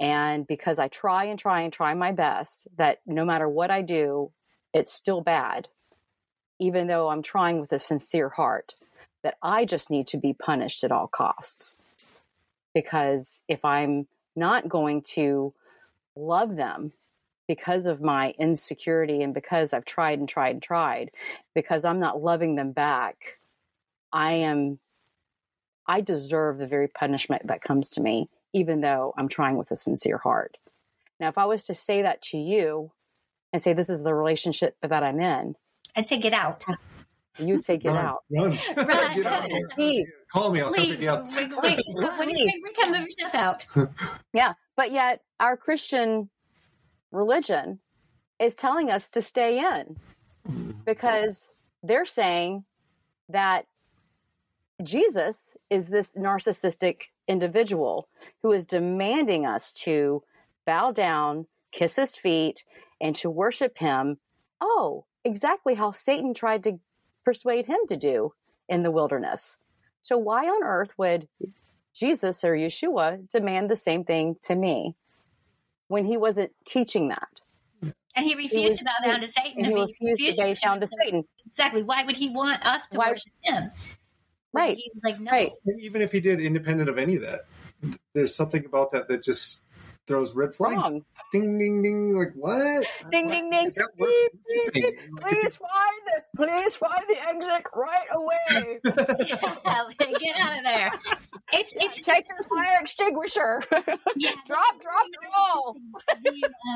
And 0.00 0.46
because 0.46 0.78
I 0.78 0.88
try 0.88 1.24
and 1.24 1.38
try 1.38 1.62
and 1.62 1.72
try 1.72 1.94
my 1.94 2.12
best, 2.12 2.68
that 2.76 3.00
no 3.06 3.24
matter 3.24 3.48
what 3.48 3.70
I 3.70 3.82
do, 3.82 4.30
it's 4.72 4.92
still 4.92 5.20
bad, 5.20 5.68
even 6.58 6.86
though 6.86 7.08
I'm 7.08 7.22
trying 7.22 7.60
with 7.60 7.72
a 7.72 7.78
sincere 7.78 8.28
heart, 8.28 8.74
that 9.22 9.36
I 9.42 9.64
just 9.64 9.90
need 9.90 10.06
to 10.08 10.16
be 10.16 10.32
punished 10.32 10.84
at 10.84 10.92
all 10.92 11.08
costs. 11.08 11.80
Because 12.74 13.42
if 13.48 13.64
I'm 13.64 14.06
not 14.36 14.68
going 14.68 15.02
to 15.02 15.52
love 16.14 16.56
them 16.56 16.92
because 17.48 17.86
of 17.86 18.00
my 18.00 18.34
insecurity 18.38 19.22
and 19.22 19.34
because 19.34 19.72
I've 19.72 19.86
tried 19.86 20.18
and 20.20 20.28
tried 20.28 20.50
and 20.50 20.62
tried, 20.62 21.10
because 21.54 21.84
I'm 21.84 21.98
not 21.98 22.22
loving 22.22 22.54
them 22.54 22.72
back, 22.72 23.16
I 24.12 24.34
am, 24.34 24.78
I 25.86 26.02
deserve 26.02 26.58
the 26.58 26.66
very 26.66 26.88
punishment 26.88 27.46
that 27.46 27.62
comes 27.62 27.90
to 27.90 28.02
me, 28.02 28.28
even 28.52 28.82
though 28.82 29.14
I'm 29.16 29.28
trying 29.28 29.56
with 29.56 29.70
a 29.70 29.76
sincere 29.76 30.18
heart. 30.18 30.58
Now, 31.18 31.28
if 31.28 31.38
I 31.38 31.46
was 31.46 31.64
to 31.64 31.74
say 31.74 32.02
that 32.02 32.22
to 32.22 32.38
you 32.38 32.92
and 33.52 33.62
say, 33.62 33.72
this 33.72 33.88
is 33.88 34.02
the 34.02 34.14
relationship 34.14 34.76
that 34.82 35.02
I'm 35.02 35.20
in, 35.20 35.56
I'd 35.96 36.06
say 36.06 36.18
get 36.18 36.34
out. 36.34 36.64
you'd 37.38 37.64
say, 37.64 37.78
get 37.78 37.94
Run, 37.94 38.04
out. 38.04 38.24
Run. 38.30 38.50
Run. 38.76 38.86
Get 39.16 39.26
out 39.26 39.50
of. 39.50 39.78
Leave. 39.78 40.06
Call 40.30 40.52
me. 40.52 40.60
I'll 40.60 40.72
come 40.72 40.84
Leave. 40.84 40.92
pick 40.92 41.00
you 41.00 41.10
up. 41.10 41.26
Wait, 41.34 41.50
wait, 41.62 41.80
when 42.18 42.30
you 42.30 42.62
come 42.82 42.92
move 42.92 43.04
yourself 43.04 43.34
out. 43.34 43.66
Yeah. 44.34 44.52
But 44.76 44.92
yet, 44.92 45.22
our 45.40 45.56
Christian 45.56 46.28
religion 47.10 47.80
is 48.38 48.54
telling 48.54 48.90
us 48.90 49.10
to 49.10 49.22
stay 49.22 49.58
in 49.58 49.96
because 50.84 51.50
they're 51.82 52.06
saying 52.06 52.64
that 53.28 53.66
Jesus 54.82 55.36
is 55.70 55.86
this 55.86 56.10
narcissistic 56.16 57.02
individual 57.26 58.08
who 58.42 58.52
is 58.52 58.64
demanding 58.64 59.44
us 59.44 59.72
to 59.72 60.22
bow 60.66 60.92
down, 60.92 61.46
kiss 61.72 61.96
his 61.96 62.14
feet, 62.14 62.62
and 63.00 63.14
to 63.16 63.28
worship 63.28 63.78
him. 63.78 64.18
Oh, 64.60 65.04
exactly 65.24 65.74
how 65.74 65.90
Satan 65.90 66.32
tried 66.32 66.64
to 66.64 66.78
persuade 67.24 67.66
him 67.66 67.80
to 67.88 67.96
do 67.96 68.32
in 68.68 68.82
the 68.82 68.90
wilderness. 68.90 69.56
So, 70.00 70.16
why 70.16 70.46
on 70.46 70.62
earth 70.62 70.92
would 70.96 71.28
Jesus 71.94 72.44
or 72.44 72.52
Yeshua 72.52 73.28
demand 73.30 73.68
the 73.68 73.76
same 73.76 74.04
thing 74.04 74.36
to 74.44 74.54
me 74.54 74.94
when 75.88 76.04
he 76.04 76.16
wasn't 76.16 76.52
teaching 76.66 77.08
that? 77.08 77.28
And 78.14 78.26
he 78.26 78.34
refused 78.34 78.78
he 78.78 78.78
to 78.78 78.84
bow 78.84 79.06
down 79.06 79.20
to 79.20 79.28
Satan. 79.28 79.64
he 79.64 79.74
refused, 79.74 80.00
refused 80.02 80.38
to 80.38 80.44
bow 80.44 80.54
down 80.62 80.80
to 80.80 80.86
Satan. 80.86 81.24
Exactly. 81.46 81.82
Why 81.82 82.04
would 82.04 82.16
he 82.16 82.30
want 82.30 82.64
us 82.64 82.88
to 82.88 82.98
Why? 82.98 83.10
worship 83.10 83.32
him? 83.42 83.70
Right. 84.52 84.76
He 84.76 84.90
was 84.94 85.02
like, 85.04 85.20
no. 85.20 85.30
Right. 85.30 85.52
Even 85.80 86.02
if 86.02 86.10
he 86.10 86.20
did, 86.20 86.40
independent 86.40 86.88
of 86.88 86.98
any 86.98 87.16
of 87.16 87.22
that, 87.22 87.46
there's 88.14 88.34
something 88.34 88.64
about 88.64 88.90
that 88.92 89.06
that 89.08 89.22
just 89.22 89.66
throws 90.08 90.34
red 90.34 90.54
flags. 90.54 90.82
Wrong. 90.82 91.04
Ding 91.32 91.58
ding 91.58 91.82
ding! 91.82 92.16
Like 92.16 92.32
what? 92.34 92.86
Ding 93.12 93.28
ding 93.28 93.50
ding! 93.50 93.70
Beep, 93.98 94.32
beep, 94.48 94.72
beep. 94.72 94.98
Please 95.20 95.58
find 95.58 96.02
the 96.06 96.22
please 96.36 96.74
find 96.74 97.04
the 97.08 97.28
exit 97.28 97.64
right 97.74 98.06
away. 98.12 98.80
yeah, 98.84 99.84
Get 100.18 100.40
out 100.40 100.58
of 100.58 100.64
there! 100.64 100.90
It's 101.52 101.72
it's 101.76 102.00
take 102.00 102.24
your 102.28 102.42
fire 102.42 102.78
extinguisher. 102.80 103.62
Yeah, 104.16 104.32
drop 104.46 104.80
drop 104.80 105.06
the 105.12 105.18
roll. 105.36 105.76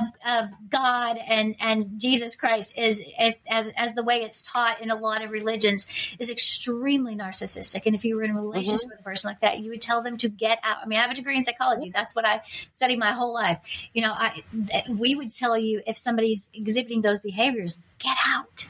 Of, 0.01 0.45
of 0.45 0.71
God 0.71 1.19
and 1.19 1.57
and 1.61 1.99
Jesus 1.99 2.37
Christ 2.37 2.77
is 2.77 3.03
if, 3.19 3.37
as, 3.49 3.73
as, 3.77 3.95
the 3.95 4.03
way 4.03 4.23
it's 4.23 4.43
taught 4.43 4.81
in 4.81 4.91
a 4.91 4.95
lot 4.95 5.25
of 5.25 5.33
religions 5.33 5.87
is 6.19 6.31
extremely 6.31 7.17
narcissistic. 7.17 7.87
And 7.87 7.95
if 7.95 8.05
you 8.05 8.17
were 8.17 8.23
in 8.23 8.31
a 8.31 8.41
relationship 8.41 8.83
mm-hmm. 8.83 8.91
with 8.91 9.01
a 9.01 9.03
person 9.03 9.29
like 9.29 9.41
that, 9.41 9.59
you 9.61 9.71
would 9.71 9.81
tell 9.81 10.03
them 10.03 10.19
to 10.19 10.29
get 10.29 10.59
out. 10.63 10.79
I 10.83 10.87
mean, 10.87 10.99
I 10.99 11.03
have 11.03 11.11
a 11.11 11.15
degree 11.15 11.37
in 11.37 11.45
psychology. 11.45 11.91
That's 11.91 12.15
what 12.15 12.25
I 12.25 12.43
studied 12.73 12.99
my 12.99 13.13
whole 13.13 13.22
life. 13.31 13.61
You 13.93 14.03
know, 14.03 14.13
I 14.13 14.43
we 14.89 15.15
would 15.15 15.31
tell 15.31 15.59
you 15.59 15.83
if 15.87 15.99
somebody's 15.99 16.49
exhibiting 16.55 17.03
those 17.03 17.21
behaviors, 17.21 17.79
get 17.99 18.17
out. 18.27 18.69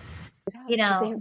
You 0.69 0.77
know 0.77 1.17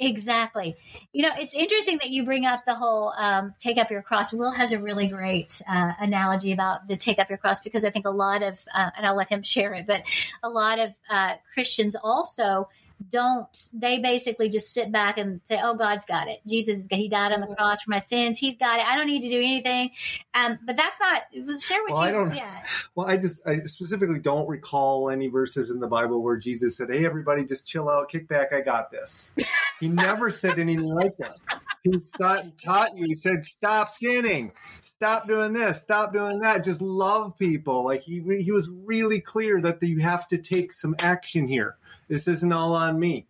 exactly. 0.00 0.76
You 1.12 1.22
know 1.22 1.30
it's 1.36 1.54
interesting 1.54 1.98
that 1.98 2.10
you 2.10 2.24
bring 2.24 2.44
up 2.44 2.64
the 2.64 2.74
whole 2.74 3.12
um, 3.16 3.54
take 3.60 3.78
up 3.78 3.90
your 3.90 4.02
cross. 4.02 4.32
Will 4.32 4.50
has 4.50 4.72
a 4.72 4.78
really 4.80 5.08
great 5.08 5.62
uh, 5.68 5.92
analogy 6.00 6.52
about 6.52 6.88
the 6.88 6.96
take 6.96 7.20
up 7.20 7.28
your 7.28 7.38
cross 7.38 7.60
because 7.60 7.84
i 7.84 7.90
think 7.90 8.06
a 8.06 8.10
lot 8.10 8.42
of 8.42 8.62
uh, 8.74 8.90
and 8.96 9.06
i'll 9.06 9.16
let 9.16 9.28
him 9.28 9.42
share 9.54 9.72
it 9.72 9.86
but 9.86 10.02
a 10.42 10.48
lot 10.48 10.78
of 10.78 10.92
uh, 11.08 11.34
christians 11.54 11.96
also 12.02 12.68
don't 13.10 13.68
they 13.72 13.98
basically 13.98 14.48
just 14.48 14.72
sit 14.72 14.90
back 14.90 15.18
and 15.18 15.40
say 15.44 15.60
oh 15.62 15.74
god's 15.74 16.04
got 16.04 16.28
it. 16.28 16.40
Jesus 16.46 16.86
he 16.90 17.08
died 17.08 17.32
on 17.32 17.40
the 17.40 17.54
cross 17.54 17.82
for 17.82 17.90
my 17.90 17.98
sins. 17.98 18.38
He's 18.38 18.56
got 18.56 18.78
it. 18.78 18.86
I 18.86 18.96
don't 18.96 19.06
need 19.06 19.22
to 19.22 19.30
do 19.30 19.38
anything. 19.38 19.90
Um, 20.34 20.58
but 20.64 20.76
that's 20.76 20.98
not 21.00 21.22
it 21.32 21.44
was 21.44 21.62
share 21.62 21.82
with 21.84 21.92
well, 21.92 22.02
you. 22.02 22.08
I 22.08 22.12
don't, 22.12 22.34
yeah. 22.34 22.62
Well 22.94 23.06
i 23.06 23.16
just 23.16 23.40
i 23.46 23.60
specifically 23.60 24.18
don't 24.18 24.48
recall 24.48 25.10
any 25.10 25.28
verses 25.28 25.70
in 25.70 25.78
the 25.78 25.86
bible 25.86 26.22
where 26.22 26.36
jesus 26.36 26.76
said 26.76 26.92
hey 26.92 27.04
everybody 27.06 27.44
just 27.44 27.66
chill 27.66 27.88
out. 27.88 28.08
Kick 28.08 28.28
back. 28.28 28.52
I 28.52 28.60
got 28.60 28.90
this. 28.90 29.32
He 29.80 29.88
never 29.88 30.30
said 30.30 30.58
anything 30.58 30.84
like 30.84 31.16
that. 31.18 31.38
He 31.84 31.98
thought, 32.18 32.44
taught 32.58 32.96
you. 32.96 33.06
He 33.06 33.14
said 33.14 33.44
stop 33.44 33.90
sinning. 33.90 34.52
Stop 34.82 35.28
doing 35.28 35.52
this. 35.52 35.76
Stop 35.78 36.12
doing 36.12 36.40
that. 36.40 36.64
Just 36.64 36.82
love 36.82 37.38
people. 37.38 37.84
Like 37.84 38.02
he, 38.02 38.20
he 38.40 38.52
was 38.52 38.68
really 38.68 39.20
clear 39.20 39.60
that 39.60 39.82
you 39.82 40.00
have 40.00 40.26
to 40.28 40.38
take 40.38 40.72
some 40.72 40.96
action 40.98 41.46
here 41.48 41.76
this 42.08 42.26
isn't 42.26 42.52
all 42.52 42.74
on 42.74 42.98
me. 42.98 43.26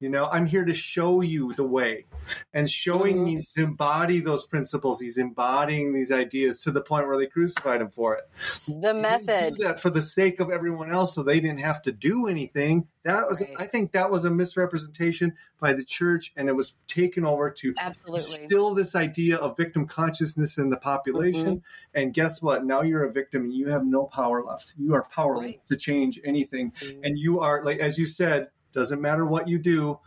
You 0.00 0.10
know, 0.10 0.26
I'm 0.26 0.46
here 0.46 0.64
to 0.64 0.74
show 0.74 1.22
you 1.22 1.52
the 1.54 1.64
way. 1.64 2.04
And 2.52 2.70
showing 2.70 3.16
mm-hmm. 3.16 3.24
means 3.24 3.52
to 3.52 3.62
embody 3.62 4.20
those 4.20 4.46
principles. 4.46 5.00
He's 5.00 5.18
embodying 5.18 5.92
these 5.92 6.12
ideas 6.12 6.62
to 6.62 6.70
the 6.70 6.80
point 6.80 7.06
where 7.06 7.16
they 7.16 7.26
crucified 7.26 7.80
him 7.80 7.90
for 7.90 8.14
it. 8.14 8.24
The 8.66 8.92
he 8.92 9.00
method. 9.00 9.56
that 9.58 9.80
for 9.80 9.90
the 9.90 10.02
sake 10.02 10.40
of 10.40 10.50
everyone 10.50 10.90
else 10.90 11.14
so 11.14 11.22
they 11.22 11.40
didn't 11.40 11.60
have 11.60 11.82
to 11.82 11.92
do 11.92 12.26
anything. 12.26 12.86
That 13.04 13.26
was 13.26 13.42
right. 13.42 13.56
I 13.58 13.66
think 13.66 13.92
that 13.92 14.10
was 14.10 14.24
a 14.24 14.30
misrepresentation 14.30 15.34
by 15.60 15.74
the 15.74 15.84
church 15.84 16.32
and 16.36 16.48
it 16.48 16.56
was 16.56 16.74
taken 16.88 17.24
over 17.24 17.50
to 17.50 17.74
Absolutely. 17.78 18.20
still 18.20 18.74
this 18.74 18.94
idea 18.94 19.36
of 19.36 19.56
victim 19.56 19.86
consciousness 19.86 20.58
in 20.58 20.70
the 20.70 20.76
population. 20.76 21.56
Mm-hmm. 21.56 22.00
And 22.00 22.14
guess 22.14 22.40
what? 22.40 22.64
Now 22.64 22.82
you're 22.82 23.04
a 23.04 23.12
victim 23.12 23.44
and 23.44 23.52
you 23.52 23.68
have 23.68 23.86
no 23.86 24.04
power 24.04 24.42
left. 24.42 24.72
You 24.78 24.94
are 24.94 25.04
powerless 25.04 25.44
right. 25.44 25.66
to 25.66 25.76
change 25.76 26.20
anything. 26.24 26.72
Mm-hmm. 26.72 27.04
And 27.04 27.18
you 27.18 27.40
are 27.40 27.62
like 27.64 27.78
as 27.78 27.98
you 27.98 28.06
said, 28.06 28.48
doesn't 28.74 29.00
matter 29.00 29.24
what 29.24 29.48
you 29.48 29.58
do, 29.58 29.98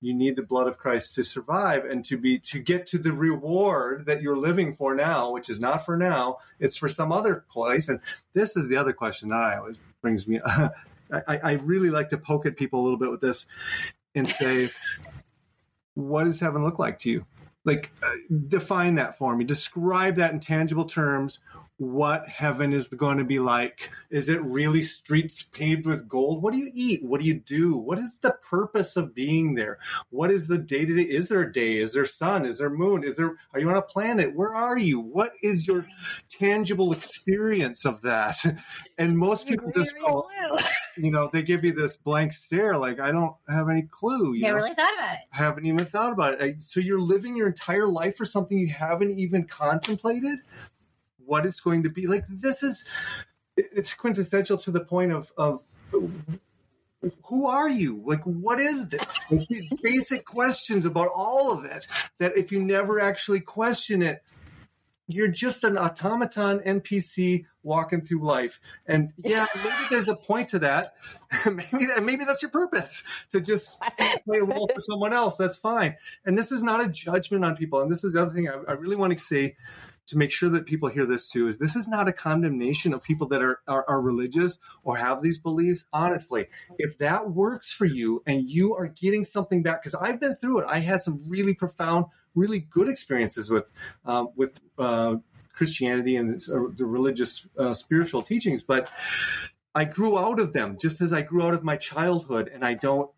you 0.00 0.14
need 0.14 0.36
the 0.36 0.42
blood 0.42 0.66
of 0.66 0.78
Christ 0.78 1.14
to 1.14 1.22
survive 1.22 1.84
and 1.84 2.04
to 2.06 2.16
be 2.16 2.38
to 2.40 2.58
get 2.58 2.86
to 2.86 2.98
the 2.98 3.12
reward 3.12 4.06
that 4.06 4.22
you're 4.22 4.36
living 4.36 4.72
for 4.72 4.94
now, 4.94 5.30
which 5.30 5.48
is 5.48 5.60
not 5.60 5.84
for 5.84 5.96
now, 5.96 6.38
it's 6.58 6.76
for 6.76 6.88
some 6.88 7.12
other 7.12 7.44
place. 7.48 7.88
And 7.88 8.00
this 8.32 8.56
is 8.56 8.68
the 8.68 8.76
other 8.76 8.92
question 8.92 9.28
that 9.28 9.36
I 9.36 9.58
always 9.58 9.78
brings 10.02 10.26
me. 10.26 10.40
I, 10.46 10.70
I 11.26 11.52
really 11.62 11.90
like 11.90 12.08
to 12.08 12.18
poke 12.18 12.46
at 12.46 12.56
people 12.56 12.80
a 12.80 12.84
little 12.84 12.98
bit 12.98 13.10
with 13.10 13.20
this 13.20 13.46
and 14.14 14.28
say, 14.28 14.70
what 15.94 16.24
does 16.24 16.40
heaven 16.40 16.64
look 16.64 16.78
like 16.78 16.98
to 17.00 17.10
you? 17.10 17.26
Like, 17.64 17.90
uh, 18.02 18.10
define 18.48 18.96
that 18.96 19.16
for 19.16 19.34
me. 19.36 19.44
Describe 19.44 20.16
that 20.16 20.32
in 20.32 20.40
tangible 20.40 20.84
terms 20.84 21.40
what 21.78 22.28
heaven 22.28 22.72
is 22.72 22.88
going 22.88 23.18
to 23.18 23.24
be 23.24 23.40
like. 23.40 23.90
Is 24.10 24.28
it 24.28 24.40
really 24.42 24.82
streets 24.82 25.42
paved 25.42 25.86
with 25.86 26.08
gold? 26.08 26.42
What 26.42 26.52
do 26.52 26.58
you 26.58 26.70
eat? 26.72 27.04
What 27.04 27.20
do 27.20 27.26
you 27.26 27.34
do? 27.34 27.76
What 27.76 27.98
is 27.98 28.18
the 28.22 28.38
purpose 28.48 28.96
of 28.96 29.14
being 29.14 29.54
there? 29.54 29.78
What 30.10 30.30
is 30.30 30.46
the 30.46 30.58
day 30.58 30.84
to 30.84 30.94
day? 30.94 31.02
Is 31.02 31.28
there 31.28 31.40
a 31.40 31.52
day? 31.52 31.78
Is 31.78 31.94
there 31.94 32.06
sun? 32.06 32.46
Is 32.46 32.58
there 32.58 32.70
moon? 32.70 33.02
Is 33.02 33.16
there, 33.16 33.36
are 33.52 33.60
you 33.60 33.68
on 33.68 33.76
a 33.76 33.82
planet? 33.82 34.36
Where 34.36 34.54
are 34.54 34.78
you? 34.78 35.00
What 35.00 35.32
is 35.42 35.66
your 35.66 35.86
tangible 36.30 36.92
experience 36.92 37.84
of 37.84 38.02
that? 38.02 38.38
And 38.96 39.18
most 39.18 39.48
people 39.48 39.72
just 39.74 39.98
go, 39.98 40.28
you 40.96 41.10
know, 41.10 41.28
they 41.32 41.42
give 41.42 41.64
you 41.64 41.72
this 41.72 41.96
blank 41.96 42.32
stare, 42.32 42.78
like, 42.78 43.00
I 43.00 43.10
don't 43.10 43.34
have 43.48 43.68
any 43.68 43.82
clue. 43.82 44.34
You 44.34 44.42
Never 44.42 44.58
really 44.58 44.74
thought 44.74 44.92
about 44.96 45.14
it. 45.14 45.20
Haven't 45.30 45.66
even 45.66 45.84
thought 45.84 46.12
about 46.12 46.40
it. 46.40 46.62
So 46.62 46.78
you're 46.78 47.00
living 47.00 47.36
your 47.36 47.48
entire 47.48 47.88
life 47.88 48.16
for 48.16 48.24
something 48.24 48.56
you 48.56 48.68
haven't 48.68 49.18
even 49.18 49.46
contemplated? 49.48 50.38
What 51.26 51.46
it's 51.46 51.60
going 51.60 51.82
to 51.82 51.90
be. 51.90 52.06
Like 52.06 52.24
this 52.28 52.62
is 52.62 52.84
it's 53.56 53.94
quintessential 53.94 54.58
to 54.58 54.70
the 54.70 54.84
point 54.84 55.12
of 55.12 55.32
of 55.36 55.64
who 57.24 57.46
are 57.46 57.68
you? 57.68 58.02
Like 58.04 58.22
what 58.24 58.60
is 58.60 58.88
this? 58.88 59.20
Like 59.30 59.48
these 59.48 59.68
basic 59.82 60.24
questions 60.24 60.84
about 60.84 61.08
all 61.14 61.52
of 61.52 61.64
it 61.64 61.86
that 62.18 62.36
if 62.36 62.52
you 62.52 62.60
never 62.60 63.00
actually 63.00 63.40
question 63.40 64.02
it 64.02 64.22
you're 65.06 65.28
just 65.28 65.64
an 65.64 65.76
automaton 65.76 66.60
npc 66.60 67.44
walking 67.62 68.00
through 68.00 68.24
life. 68.24 68.58
And 68.86 69.12
yeah 69.22 69.46
maybe 69.54 69.86
there's 69.90 70.08
a 70.08 70.16
point 70.16 70.48
to 70.50 70.60
that. 70.60 70.94
Maybe 71.46 71.86
that 71.86 72.02
maybe 72.02 72.24
that's 72.24 72.42
your 72.42 72.50
purpose 72.50 73.02
to 73.30 73.40
just 73.40 73.82
play 74.24 74.38
a 74.38 74.44
role 74.44 74.70
for 74.72 74.80
someone 74.80 75.12
else. 75.12 75.36
That's 75.36 75.56
fine. 75.56 75.96
And 76.24 76.38
this 76.38 76.52
is 76.52 76.62
not 76.62 76.82
a 76.82 76.88
judgment 76.88 77.44
on 77.44 77.56
people. 77.56 77.80
And 77.80 77.90
this 77.90 78.04
is 78.04 78.12
the 78.12 78.22
other 78.22 78.32
thing 78.32 78.48
i, 78.48 78.54
I 78.68 78.72
really 78.72 78.96
want 78.96 79.12
to 79.12 79.18
say 79.18 79.56
to 80.06 80.18
make 80.18 80.30
sure 80.30 80.50
that 80.50 80.66
people 80.66 80.88
hear 80.88 81.06
this 81.06 81.26
too 81.26 81.46
is 81.48 81.58
this 81.58 81.76
is 81.76 81.88
not 81.88 82.08
a 82.08 82.12
condemnation 82.12 82.92
of 82.92 83.02
people 83.02 83.26
that 83.28 83.42
are, 83.42 83.60
are, 83.66 83.84
are, 83.88 84.00
religious 84.00 84.58
or 84.82 84.96
have 84.96 85.22
these 85.22 85.38
beliefs. 85.38 85.84
Honestly, 85.92 86.46
if 86.78 86.98
that 86.98 87.30
works 87.30 87.72
for 87.72 87.86
you 87.86 88.22
and 88.26 88.48
you 88.50 88.74
are 88.74 88.88
getting 88.88 89.24
something 89.24 89.62
back, 89.62 89.82
because 89.82 89.94
I've 89.94 90.20
been 90.20 90.34
through 90.34 90.60
it, 90.60 90.66
I 90.68 90.80
had 90.80 91.00
some 91.00 91.22
really 91.26 91.54
profound, 91.54 92.06
really 92.34 92.58
good 92.58 92.88
experiences 92.88 93.50
with 93.50 93.72
um, 94.04 94.28
with 94.36 94.60
uh, 94.78 95.16
Christianity 95.54 96.16
and 96.16 96.34
uh, 96.34 96.68
the 96.76 96.84
religious 96.84 97.46
uh, 97.58 97.72
spiritual 97.72 98.22
teachings, 98.22 98.62
but 98.62 98.90
I 99.74 99.84
grew 99.84 100.18
out 100.18 100.38
of 100.38 100.52
them 100.52 100.76
just 100.80 101.00
as 101.00 101.12
I 101.12 101.22
grew 101.22 101.42
out 101.42 101.54
of 101.54 101.64
my 101.64 101.76
childhood, 101.76 102.50
and 102.52 102.64
I 102.64 102.74
don't 102.74 103.10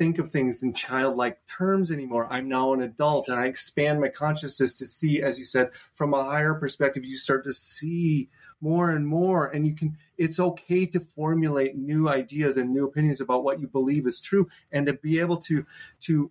think 0.00 0.18
of 0.18 0.30
things 0.30 0.62
in 0.62 0.72
childlike 0.72 1.38
terms 1.46 1.90
anymore. 1.92 2.26
I'm 2.30 2.48
now 2.48 2.72
an 2.72 2.80
adult 2.80 3.28
and 3.28 3.38
I 3.38 3.44
expand 3.44 4.00
my 4.00 4.08
consciousness 4.08 4.72
to 4.76 4.86
see, 4.86 5.20
as 5.20 5.38
you 5.38 5.44
said, 5.44 5.72
from 5.92 6.14
a 6.14 6.24
higher 6.24 6.54
perspective, 6.54 7.04
you 7.04 7.18
start 7.18 7.44
to 7.44 7.52
see 7.52 8.30
more 8.62 8.92
and 8.92 9.06
more. 9.06 9.48
And 9.48 9.66
you 9.66 9.74
can, 9.74 9.98
it's 10.16 10.40
okay 10.40 10.86
to 10.86 11.00
formulate 11.00 11.76
new 11.76 12.08
ideas 12.08 12.56
and 12.56 12.72
new 12.72 12.86
opinions 12.86 13.20
about 13.20 13.44
what 13.44 13.60
you 13.60 13.66
believe 13.66 14.06
is 14.06 14.20
true 14.20 14.48
and 14.72 14.86
to 14.86 14.94
be 14.94 15.20
able 15.20 15.36
to, 15.36 15.66
to, 16.00 16.30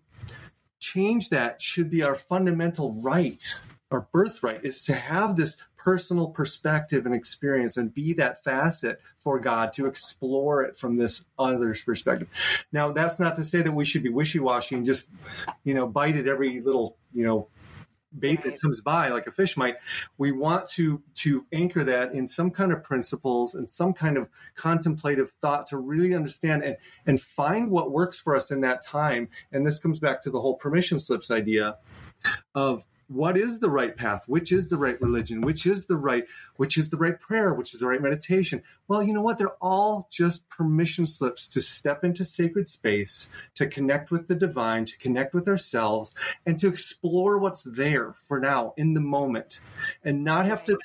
change 0.79 1.27
that 1.27 1.61
should 1.61 1.89
be 1.89 2.01
our 2.01 2.15
fundamental 2.15 2.93
right 3.01 3.53
our 3.91 4.07
birthright 4.11 4.63
is 4.63 4.83
to 4.83 4.93
have 4.93 5.35
this 5.35 5.57
personal 5.77 6.27
perspective 6.27 7.05
and 7.05 7.15
experience 7.15 7.77
and 7.77 7.93
be 7.93 8.13
that 8.13 8.43
facet 8.43 9.01
for 9.17 9.39
God 9.39 9.73
to 9.73 9.87
explore 9.87 10.61
it 10.61 10.77
from 10.77 10.97
this 10.97 11.25
other's 11.37 11.83
perspective. 11.83 12.27
Now, 12.71 12.91
that's 12.91 13.19
not 13.19 13.35
to 13.37 13.43
say 13.43 13.61
that 13.61 13.71
we 13.71 13.85
should 13.85 14.03
be 14.03 14.09
wishy 14.09 14.39
washy 14.39 14.75
and 14.75 14.85
just, 14.85 15.07
you 15.63 15.73
know, 15.73 15.87
bite 15.87 16.17
at 16.17 16.27
every 16.27 16.61
little, 16.61 16.97
you 17.13 17.25
know, 17.25 17.47
bait 18.17 18.41
that 18.43 18.59
comes 18.59 18.81
by 18.81 19.09
like 19.09 19.27
a 19.27 19.31
fish 19.31 19.55
might. 19.55 19.75
We 20.17 20.31
want 20.31 20.67
to 20.71 21.01
to 21.15 21.45
anchor 21.51 21.83
that 21.83 22.13
in 22.13 22.27
some 22.27 22.51
kind 22.51 22.71
of 22.71 22.83
principles 22.83 23.55
and 23.55 23.69
some 23.69 23.93
kind 23.93 24.17
of 24.17 24.27
contemplative 24.55 25.31
thought 25.41 25.67
to 25.67 25.77
really 25.77 26.15
understand 26.15 26.63
and 26.63 26.77
and 27.05 27.21
find 27.21 27.69
what 27.69 27.91
works 27.91 28.19
for 28.19 28.35
us 28.35 28.51
in 28.51 28.61
that 28.61 28.81
time. 28.83 29.29
And 29.51 29.65
this 29.65 29.79
comes 29.79 29.99
back 29.99 30.23
to 30.23 30.31
the 30.31 30.41
whole 30.41 30.55
permission 30.55 30.99
slips 30.99 31.29
idea 31.29 31.77
of 32.55 32.83
what 33.09 33.37
is 33.37 33.59
the 33.59 33.69
right 33.69 33.97
path? 33.97 34.23
Which 34.27 34.51
is 34.51 34.67
the 34.67 34.77
right 34.77 35.01
religion? 35.01 35.41
Which 35.41 35.65
is 35.65 35.87
the 35.87 35.97
right 35.97 36.25
which 36.55 36.77
is 36.77 36.91
the 36.91 36.97
right 36.97 37.19
prayer? 37.19 37.53
Which 37.53 37.73
is 37.73 37.79
the 37.79 37.87
right 37.87 38.01
meditation 38.01 38.61
well 38.89 39.03
you 39.03 39.13
know 39.13 39.21
what? 39.21 39.37
They're 39.37 39.55
all 39.61 40.09
just 40.11 40.49
permission 40.49 41.05
slips 41.05 41.47
to 41.49 41.61
step 41.61 42.03
into 42.03 42.25
sacred 42.25 42.67
space 42.67 43.29
to 43.53 43.67
connect 43.67 44.11
with 44.11 44.27
the 44.27 44.35
divine 44.35 44.83
to 44.85 44.97
connect 44.97 45.33
with 45.33 45.47
ourselves 45.47 46.13
and 46.45 46.57
to 46.59 46.67
explore 46.67 47.37
what's 47.37 47.61
there 47.63 48.13
for 48.13 48.39
now 48.39 48.73
in 48.77 48.95
the 48.95 48.99
moment 48.99 49.61
and 50.03 50.23
not 50.23 50.47
have 50.47 50.65
to 50.65 50.77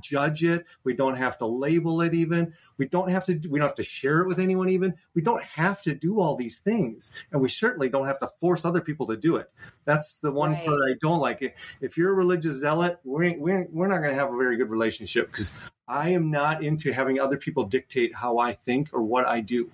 judge 0.00 0.44
it. 0.44 0.64
We 0.84 0.94
don't 0.94 1.16
have 1.16 1.36
to 1.38 1.46
label 1.46 2.00
it 2.00 2.14
even. 2.14 2.54
We 2.78 2.86
don't 2.86 3.10
have 3.10 3.26
to 3.26 3.34
we 3.50 3.58
don't 3.58 3.68
have 3.68 3.74
to 3.76 3.82
share 3.82 4.20
it 4.20 4.28
with 4.28 4.38
anyone 4.38 4.68
even. 4.68 4.94
We 5.14 5.22
don't 5.22 5.42
have 5.42 5.82
to 5.82 5.94
do 5.94 6.20
all 6.20 6.36
these 6.36 6.58
things 6.60 7.12
and 7.32 7.40
we 7.40 7.48
certainly 7.48 7.88
don't 7.88 8.06
have 8.06 8.20
to 8.20 8.28
force 8.40 8.64
other 8.64 8.80
people 8.80 9.08
to 9.08 9.16
do 9.16 9.36
it. 9.36 9.50
That's 9.84 10.18
the 10.18 10.30
one 10.30 10.52
Right. 10.52 10.64
part 10.64 10.78
i 10.88 10.94
don't 11.00 11.18
like. 11.18 11.56
If 11.80 11.96
you're 11.98 12.12
a 12.12 12.14
religious 12.14 12.54
zealot 12.60 13.00
we 13.02 13.28
ain't, 13.28 13.40
we 13.40 13.52
ain't, 13.52 13.72
we're 13.72 13.88
not 13.88 13.98
going 13.98 14.10
to 14.10 14.20
have 14.20 14.32
a 14.32 14.36
very 14.36 14.56
good 14.56 14.70
relationship 14.70 15.26
because 15.26 15.50
i 15.88 16.10
am 16.10 16.30
not 16.30 16.62
into 16.62 16.92
having 16.92 17.18
other 17.18 17.36
people 17.36 17.64
dictate 17.64 18.14
how 18.14 18.38
i 18.38 18.52
think 18.52 18.90
or 18.92 19.02
what 19.02 19.26
i 19.26 19.40
do 19.40 19.70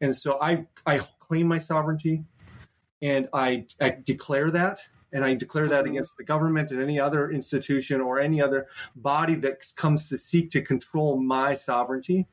and 0.00 0.16
so 0.16 0.38
i 0.40 0.64
i 0.86 0.98
claim 1.18 1.46
my 1.46 1.58
sovereignty 1.58 2.22
and 3.02 3.28
I, 3.34 3.66
I 3.78 3.90
declare 4.02 4.50
that 4.52 4.78
and 5.12 5.22
I 5.22 5.34
declare 5.34 5.68
that 5.68 5.84
Mhm. 5.84 5.90
against 5.90 6.16
the 6.16 6.24
government 6.24 6.70
and 6.70 6.80
any 6.80 6.98
other 6.98 7.30
institution 7.30 8.00
or 8.00 8.18
any 8.18 8.40
other 8.40 8.66
body 8.96 9.34
that 9.36 9.64
comes 9.76 10.08
to 10.08 10.16
seek 10.16 10.50
to 10.52 10.62
control 10.62 11.18
my 11.20 11.54
sovereignty. 11.54 12.26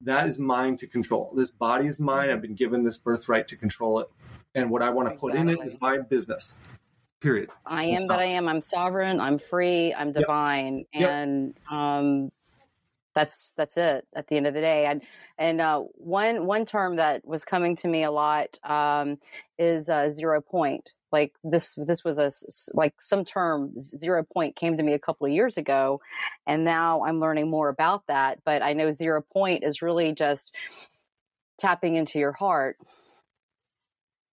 That 0.00 0.26
is 0.26 0.38
mine 0.38 0.76
to 0.76 0.86
control. 0.86 1.32
This 1.36 1.50
body 1.50 1.86
is 1.86 2.00
mine. 2.00 2.30
I've 2.30 2.40
been 2.40 2.54
given 2.54 2.84
this 2.84 2.96
birthright 2.96 3.48
to 3.48 3.56
control 3.56 4.00
it. 4.00 4.08
And 4.54 4.70
what 4.70 4.82
I 4.82 4.88
want 4.90 5.10
to 5.10 5.14
put 5.14 5.34
in 5.34 5.48
it 5.50 5.58
is 5.62 5.76
my 5.80 5.98
business. 5.98 6.56
Period. 7.20 7.50
I 7.66 7.84
am 7.84 8.06
that 8.08 8.18
I 8.18 8.24
am. 8.24 8.48
I'm 8.48 8.62
sovereign. 8.62 9.20
I'm 9.20 9.38
free. 9.38 9.92
I'm 9.92 10.12
divine, 10.12 10.86
Yep. 10.94 11.10
and 11.10 11.54
um, 11.70 12.30
that's 13.18 13.52
that's 13.56 13.76
it. 13.76 14.06
At 14.14 14.28
the 14.28 14.36
end 14.36 14.46
of 14.46 14.54
the 14.54 14.60
day, 14.60 14.86
and 14.86 15.02
and 15.38 15.60
uh, 15.60 15.80
one 15.94 16.46
one 16.46 16.64
term 16.64 16.96
that 16.96 17.26
was 17.26 17.44
coming 17.44 17.74
to 17.76 17.88
me 17.88 18.04
a 18.04 18.12
lot 18.12 18.58
um, 18.62 19.18
is 19.58 19.88
uh, 19.88 20.10
zero 20.10 20.40
point. 20.40 20.92
Like 21.10 21.34
this 21.42 21.74
this 21.76 22.04
was 22.04 22.18
a 22.18 22.30
like 22.74 22.94
some 23.00 23.24
term 23.24 23.80
zero 23.80 24.22
point 24.22 24.54
came 24.54 24.76
to 24.76 24.84
me 24.84 24.92
a 24.92 25.00
couple 25.00 25.26
of 25.26 25.32
years 25.32 25.56
ago, 25.56 26.00
and 26.46 26.62
now 26.62 27.02
I'm 27.02 27.18
learning 27.18 27.50
more 27.50 27.68
about 27.68 28.06
that. 28.06 28.38
But 28.44 28.62
I 28.62 28.72
know 28.72 28.92
zero 28.92 29.20
point 29.20 29.64
is 29.64 29.82
really 29.82 30.12
just 30.12 30.54
tapping 31.58 31.96
into 31.96 32.20
your 32.20 32.32
heart 32.32 32.76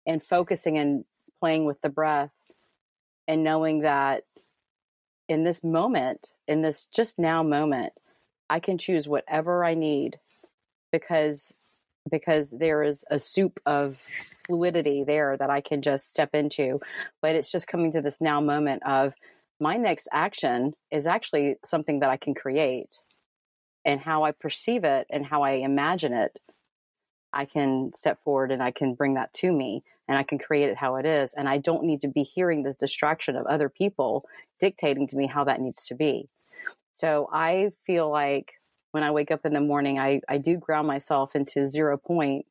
and 0.07 0.23
focusing 0.23 0.79
and 0.79 1.05
playing 1.39 1.67
with 1.67 1.83
the 1.83 1.91
breath 1.91 2.33
and 3.29 3.45
knowing 3.45 3.81
that 3.81 4.25
in 5.29 5.45
this 5.45 5.63
moment, 5.63 6.31
in 6.49 6.63
this 6.63 6.87
just 6.87 7.19
now 7.19 7.43
moment, 7.43 7.93
I 8.51 8.59
can 8.59 8.77
choose 8.79 9.09
whatever 9.09 9.65
I 9.65 9.75
need 9.75 10.19
because 10.93 11.55
because 12.11 12.51
there 12.51 12.83
is 12.83 13.05
a 13.11 13.19
soup 13.19 13.61
of 13.67 14.03
fluidity 14.47 15.05
there 15.05 15.37
that 15.37 15.51
I 15.51 15.61
can 15.61 15.83
just 15.83 16.09
step 16.09 16.35
into. 16.35 16.81
But 17.23 17.37
it's 17.37 17.53
just 17.53 17.69
coming 17.69 17.93
to 17.93 18.03
this 18.03 18.21
now 18.21 18.41
moment 18.41 18.83
of 18.85 19.15
my 19.61 19.77
next 19.77 20.09
action 20.11 20.75
is 20.91 21.07
actually 21.07 21.57
something 21.65 22.01
that 22.01 22.11
I 22.11 22.17
can 22.17 22.35
create 22.35 22.99
and 23.85 24.01
how 24.01 24.25
I 24.25 24.33
perceive 24.33 24.83
it 24.83 25.07
and 25.11 25.25
how 25.25 25.43
I 25.43 25.53
imagine 25.53 26.13
it. 26.13 26.39
I 27.33 27.45
can 27.45 27.93
step 27.95 28.19
forward 28.25 28.51
and 28.51 28.63
I 28.63 28.73
can 28.73 28.95
bring 28.95 29.15
that 29.15 29.33
to 29.35 29.53
me 29.53 29.85
and 30.09 30.19
I 30.19 30.25
can 30.25 30.39
create 30.39 30.71
it 30.71 30.77
how 30.77 30.97
it 30.97 31.07
is. 31.07 31.35
And 31.35 31.49
I 31.49 31.59
don't 31.59 31.85
need 31.85 32.01
to 32.01 32.09
be 32.09 32.25
hearing 32.25 32.63
the 32.63 32.73
distraction 32.73 33.37
of 33.37 33.47
other 33.47 33.69
people 33.69 34.25
dictating 34.59 35.07
to 35.09 35.17
me 35.17 35.27
how 35.27 35.45
that 35.45 35.61
needs 35.61 35.87
to 35.87 35.95
be. 35.95 36.29
So 36.93 37.29
I 37.33 37.71
feel 37.87 38.11
like 38.11 38.53
when 38.93 39.03
I 39.03 39.13
wake 39.13 39.31
up 39.31 39.47
in 39.47 39.53
the 39.53 39.61
morning, 39.61 39.99
I, 39.99 40.21
I 40.29 40.39
do 40.39 40.57
ground 40.57 40.87
myself 40.89 41.37
into 41.37 41.67
zero 41.67 41.97
point 41.97 42.47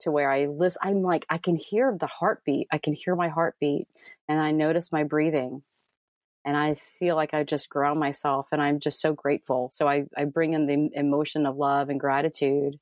to 0.00 0.10
where 0.10 0.30
I 0.30 0.46
listen. 0.46 0.80
I'm 0.82 1.02
like, 1.02 1.26
I 1.28 1.38
can 1.38 1.56
hear 1.56 1.96
the 1.98 2.06
heartbeat. 2.06 2.68
I 2.72 2.78
can 2.78 2.94
hear 2.94 3.14
my 3.14 3.28
heartbeat 3.28 3.88
and 4.28 4.40
I 4.40 4.52
notice 4.52 4.92
my 4.92 5.04
breathing. 5.04 5.62
And 6.44 6.56
I 6.56 6.76
feel 6.98 7.16
like 7.16 7.34
I 7.34 7.44
just 7.44 7.68
ground 7.68 8.00
myself 8.00 8.48
and 8.52 8.62
I'm 8.62 8.80
just 8.80 9.00
so 9.00 9.12
grateful. 9.12 9.70
So 9.74 9.86
I, 9.86 10.06
I 10.16 10.24
bring 10.24 10.54
in 10.54 10.66
the 10.66 10.90
emotion 10.94 11.44
of 11.44 11.56
love 11.56 11.90
and 11.90 12.00
gratitude. 12.00 12.78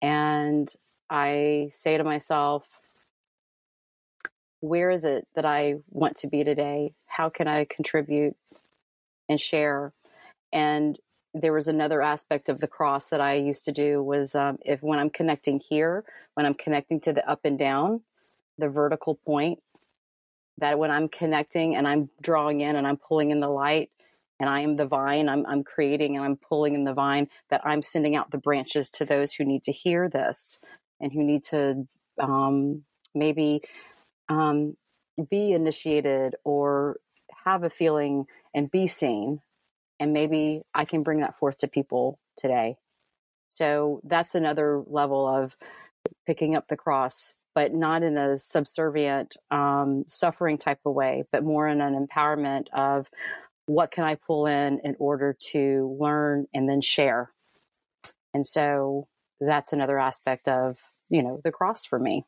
And 0.00 0.72
I 1.08 1.70
say 1.72 1.96
to 1.96 2.04
myself, 2.04 2.64
where 4.60 4.90
is 4.90 5.04
it 5.04 5.26
that 5.34 5.46
I 5.46 5.76
want 5.88 6.18
to 6.18 6.28
be 6.28 6.44
today? 6.44 6.94
How 7.06 7.30
can 7.30 7.48
I 7.48 7.64
contribute 7.64 8.36
and 9.30 9.40
share? 9.40 9.94
And 10.52 10.98
there 11.32 11.52
was 11.52 11.68
another 11.68 12.02
aspect 12.02 12.48
of 12.48 12.58
the 12.58 12.66
cross 12.66 13.08
that 13.10 13.20
I 13.20 13.34
used 13.34 13.64
to 13.66 13.72
do 13.72 14.02
was 14.02 14.34
um, 14.34 14.58
if 14.62 14.82
when 14.82 14.98
I'm 14.98 15.10
connecting 15.10 15.60
here, 15.60 16.04
when 16.34 16.44
I'm 16.44 16.54
connecting 16.54 17.00
to 17.02 17.12
the 17.12 17.26
up 17.28 17.40
and 17.44 17.58
down, 17.58 18.02
the 18.58 18.68
vertical 18.68 19.14
point, 19.14 19.60
that 20.58 20.78
when 20.78 20.90
I'm 20.90 21.08
connecting 21.08 21.76
and 21.76 21.86
I'm 21.86 22.10
drawing 22.20 22.60
in 22.60 22.76
and 22.76 22.86
I'm 22.86 22.96
pulling 22.96 23.30
in 23.30 23.40
the 23.40 23.48
light 23.48 23.90
and 24.40 24.50
I 24.50 24.60
am 24.60 24.76
the 24.76 24.86
vine, 24.86 25.28
I'm, 25.28 25.46
I'm 25.46 25.62
creating 25.62 26.16
and 26.16 26.24
I'm 26.24 26.36
pulling 26.36 26.74
in 26.74 26.84
the 26.84 26.92
vine, 26.92 27.28
that 27.50 27.62
I'm 27.64 27.80
sending 27.80 28.16
out 28.16 28.30
the 28.30 28.38
branches 28.38 28.90
to 28.90 29.04
those 29.04 29.32
who 29.32 29.44
need 29.44 29.62
to 29.64 29.72
hear 29.72 30.08
this 30.08 30.58
and 30.98 31.12
who 31.12 31.22
need 31.22 31.44
to 31.44 31.86
um, 32.18 32.82
maybe 33.14 33.60
um, 34.28 34.76
be 35.30 35.52
initiated 35.52 36.34
or 36.44 36.96
have 37.52 37.64
a 37.64 37.70
feeling 37.70 38.26
and 38.54 38.70
be 38.70 38.86
seen. 38.86 39.40
And 39.98 40.12
maybe 40.12 40.62
I 40.74 40.84
can 40.84 41.02
bring 41.02 41.20
that 41.20 41.38
forth 41.38 41.58
to 41.58 41.68
people 41.68 42.18
today. 42.36 42.76
So 43.48 44.00
that's 44.04 44.34
another 44.34 44.82
level 44.86 45.26
of 45.26 45.56
picking 46.26 46.56
up 46.56 46.68
the 46.68 46.76
cross, 46.76 47.34
but 47.54 47.74
not 47.74 48.02
in 48.02 48.16
a 48.16 48.38
subservient, 48.38 49.36
um, 49.50 50.04
suffering 50.06 50.56
type 50.56 50.78
of 50.86 50.94
way, 50.94 51.24
but 51.32 51.44
more 51.44 51.68
in 51.68 51.80
an 51.80 52.06
empowerment 52.06 52.66
of 52.72 53.08
what 53.66 53.90
can 53.90 54.04
I 54.04 54.14
pull 54.14 54.46
in 54.46 54.80
in 54.84 54.96
order 54.98 55.36
to 55.52 55.96
learn 56.00 56.46
and 56.54 56.68
then 56.68 56.80
share. 56.80 57.30
And 58.32 58.46
so 58.46 59.06
that's 59.40 59.72
another 59.72 59.98
aspect 59.98 60.48
of, 60.48 60.78
you 61.08 61.22
know, 61.22 61.40
the 61.44 61.52
cross 61.52 61.84
for 61.84 61.98
me. 61.98 62.24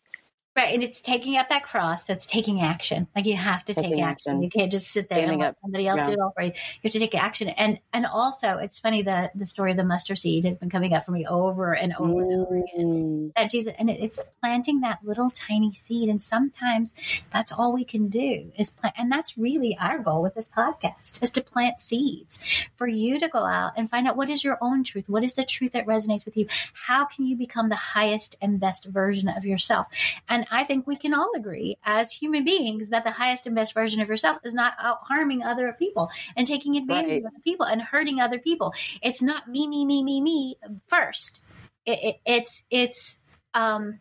Right, 0.54 0.74
and 0.74 0.82
it's 0.82 1.00
taking 1.00 1.38
up 1.38 1.48
that 1.48 1.62
cross. 1.62 2.04
That's 2.04 2.26
taking 2.26 2.60
action. 2.60 3.06
Like 3.16 3.24
you 3.24 3.36
have 3.36 3.64
to 3.64 3.74
Taking 3.74 3.92
take 3.92 4.02
action. 4.04 4.32
action. 4.32 4.42
You 4.42 4.50
can't 4.50 4.70
just 4.70 4.88
sit 4.88 5.08
there 5.08 5.20
Standing 5.20 5.34
and 5.36 5.40
let 5.40 5.48
up. 5.52 5.56
somebody 5.62 5.88
else 5.88 6.04
do 6.06 6.12
it 6.12 6.18
all 6.18 6.30
for 6.36 6.42
you. 6.42 6.50
You 6.52 6.80
have 6.82 6.92
to 6.92 6.98
take 6.98 7.14
action. 7.14 7.48
And 7.48 7.80
and 7.94 8.04
also, 8.04 8.58
it's 8.58 8.78
funny 8.78 9.00
that 9.02 9.30
the 9.34 9.46
story 9.46 9.70
of 9.70 9.78
the 9.78 9.84
mustard 9.84 10.18
seed 10.18 10.44
has 10.44 10.58
been 10.58 10.68
coming 10.68 10.92
up 10.92 11.06
for 11.06 11.12
me 11.12 11.26
over 11.26 11.72
and 11.74 11.94
over 11.98 12.20
and 12.20 12.32
over 12.42 12.56
again. 12.58 12.86
Mm, 12.86 13.32
That 13.34 13.50
Jesus, 13.50 13.72
and 13.78 13.88
it's 13.88 14.26
planting 14.42 14.80
that 14.82 14.98
little 15.02 15.30
tiny 15.30 15.72
seed. 15.72 16.10
And 16.10 16.20
sometimes 16.20 16.94
that's 17.30 17.50
all 17.50 17.72
we 17.72 17.86
can 17.86 18.08
do 18.08 18.52
is 18.58 18.68
plant. 18.70 18.96
And 18.98 19.10
that's 19.10 19.38
really 19.38 19.78
our 19.80 19.98
goal 20.00 20.20
with 20.20 20.34
this 20.34 20.50
podcast 20.50 21.22
is 21.22 21.30
to 21.30 21.40
plant 21.42 21.80
seeds 21.80 22.38
for 22.76 22.86
you 22.86 23.18
to 23.18 23.28
go 23.28 23.46
out 23.46 23.72
and 23.78 23.88
find 23.88 24.06
out 24.06 24.16
what 24.18 24.28
is 24.28 24.44
your 24.44 24.58
own 24.60 24.84
truth. 24.84 25.08
What 25.08 25.24
is 25.24 25.32
the 25.32 25.44
truth 25.44 25.72
that 25.72 25.86
resonates 25.86 26.26
with 26.26 26.36
you? 26.36 26.46
How 26.74 27.06
can 27.06 27.24
you 27.24 27.36
become 27.36 27.70
the 27.70 27.74
highest 27.76 28.36
and 28.42 28.60
best 28.60 28.84
version 28.84 29.30
of 29.30 29.46
yourself? 29.46 29.86
And 30.28 30.41
I 30.50 30.64
think 30.64 30.86
we 30.86 30.96
can 30.96 31.14
all 31.14 31.30
agree 31.36 31.76
as 31.84 32.12
human 32.12 32.44
beings 32.44 32.88
that 32.88 33.04
the 33.04 33.10
highest 33.10 33.46
and 33.46 33.54
best 33.54 33.74
version 33.74 34.00
of 34.00 34.08
yourself 34.08 34.38
is 34.44 34.54
not 34.54 34.74
out 34.80 34.98
harming 35.02 35.42
other 35.42 35.74
people 35.78 36.10
and 36.36 36.46
taking 36.46 36.76
advantage 36.76 37.10
Right. 37.10 37.20
of 37.22 37.26
other 37.26 37.42
people 37.44 37.66
and 37.66 37.82
hurting 37.82 38.20
other 38.20 38.38
people. 38.38 38.74
It's 39.02 39.22
not 39.22 39.48
me, 39.48 39.66
me, 39.66 39.84
me, 39.84 40.02
me, 40.02 40.20
me 40.20 40.56
first. 40.86 41.42
It, 41.84 41.98
it, 42.02 42.20
it's, 42.24 42.64
it's, 42.70 43.18
um, 43.54 44.00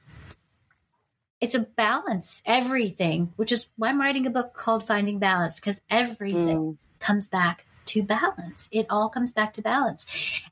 it's 1.39 1.55
a 1.55 1.59
balance, 1.59 2.43
everything, 2.45 3.33
which 3.35 3.51
is 3.51 3.67
why 3.75 3.89
I'm 3.89 3.99
writing 3.99 4.27
a 4.27 4.29
book 4.29 4.53
called 4.53 4.85
Finding 4.85 5.17
Balance 5.17 5.59
because 5.59 5.81
everything 5.89 6.57
mm, 6.57 6.77
comes 6.99 7.27
back 7.27 7.65
to 7.85 8.03
balance. 8.03 8.69
It 8.71 8.85
all 8.89 9.09
comes 9.09 9.33
back 9.33 9.55
to 9.55 9.61
balance. 9.61 10.05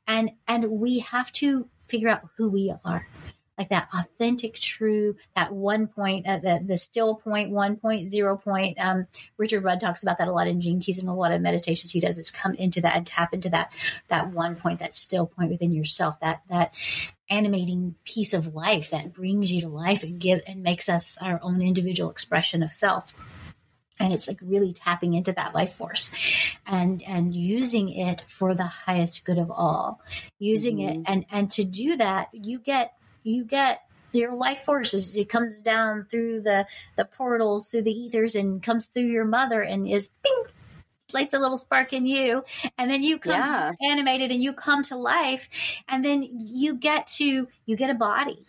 And 0.06 0.32
and 0.48 0.68
we 0.70 0.98
have 0.98 1.30
to 1.32 1.68
figure 1.78 2.08
out 2.08 2.28
who 2.36 2.50
we 2.50 2.74
are. 2.84 3.06
Like 3.60 3.68
that 3.68 3.90
authentic, 3.92 4.54
true, 4.54 5.16
that 5.36 5.52
one 5.52 5.86
point, 5.86 6.26
uh, 6.26 6.38
the, 6.38 6.64
the 6.66 6.78
still 6.78 7.16
point, 7.16 7.50
one 7.50 7.76
point, 7.76 8.08
zero 8.08 8.38
point. 8.38 8.78
Um, 8.80 9.06
Richard 9.36 9.62
Rudd 9.62 9.82
talks 9.82 10.02
about 10.02 10.16
that 10.16 10.28
a 10.28 10.32
lot 10.32 10.48
in 10.48 10.62
Gene 10.62 10.80
Keys 10.80 10.98
and 10.98 11.10
a 11.10 11.12
lot 11.12 11.30
of 11.30 11.42
meditations 11.42 11.92
he 11.92 12.00
does 12.00 12.16
is 12.16 12.30
come 12.30 12.54
into 12.54 12.80
that 12.80 12.96
and 12.96 13.06
tap 13.06 13.34
into 13.34 13.50
that, 13.50 13.70
that 14.08 14.30
one 14.30 14.56
point, 14.56 14.78
that 14.78 14.94
still 14.94 15.26
point 15.26 15.50
within 15.50 15.74
yourself, 15.74 16.18
that, 16.20 16.40
that 16.48 16.72
animating 17.28 17.96
piece 18.06 18.32
of 18.32 18.54
life 18.54 18.88
that 18.92 19.12
brings 19.12 19.52
you 19.52 19.60
to 19.60 19.68
life 19.68 20.04
and 20.04 20.18
give 20.18 20.40
and 20.46 20.62
makes 20.62 20.88
us 20.88 21.18
our 21.20 21.38
own 21.42 21.60
individual 21.60 22.10
expression 22.10 22.62
of 22.62 22.72
self. 22.72 23.14
and 23.98 24.14
it's 24.14 24.26
like 24.26 24.38
really 24.42 24.72
tapping 24.72 25.12
into 25.12 25.32
that 25.32 25.54
life 25.54 25.74
force 25.74 26.10
and 26.66 27.02
and 27.02 27.34
using 27.34 27.90
it 27.90 28.24
for 28.26 28.54
the 28.54 28.64
highest 28.64 29.26
good 29.26 29.36
of 29.36 29.50
all 29.50 30.00
using 30.38 30.78
mm-hmm. 30.78 31.02
it 31.02 31.06
and 31.06 31.26
and 31.30 31.50
to 31.50 31.62
do 31.62 31.96
that 31.96 32.28
you 32.32 32.58
get 32.58 32.94
you 33.22 33.44
get 33.44 33.82
your 34.12 34.34
life 34.34 34.60
force 34.60 34.94
is, 34.94 35.14
it 35.14 35.28
comes 35.28 35.60
down 35.60 36.06
through 36.10 36.40
the 36.40 36.66
the 36.96 37.04
portals 37.04 37.70
through 37.70 37.82
the 37.82 37.92
ethers 37.92 38.34
and 38.34 38.62
comes 38.62 38.86
through 38.86 39.04
your 39.04 39.24
mother 39.24 39.62
and 39.62 39.86
is 39.88 40.10
bing! 40.22 40.44
Lights 41.12 41.34
a 41.34 41.40
little 41.40 41.58
spark 41.58 41.92
in 41.92 42.06
you. 42.06 42.44
And 42.78 42.88
then 42.88 43.02
you 43.02 43.18
come 43.18 43.32
yeah. 43.32 43.72
animated 43.90 44.30
and 44.30 44.40
you 44.40 44.52
come 44.52 44.84
to 44.84 44.96
life. 44.96 45.48
And 45.88 46.04
then 46.04 46.28
you 46.32 46.74
get 46.74 47.08
to 47.18 47.48
you 47.66 47.76
get 47.76 47.90
a 47.90 47.94
body. 47.94 48.44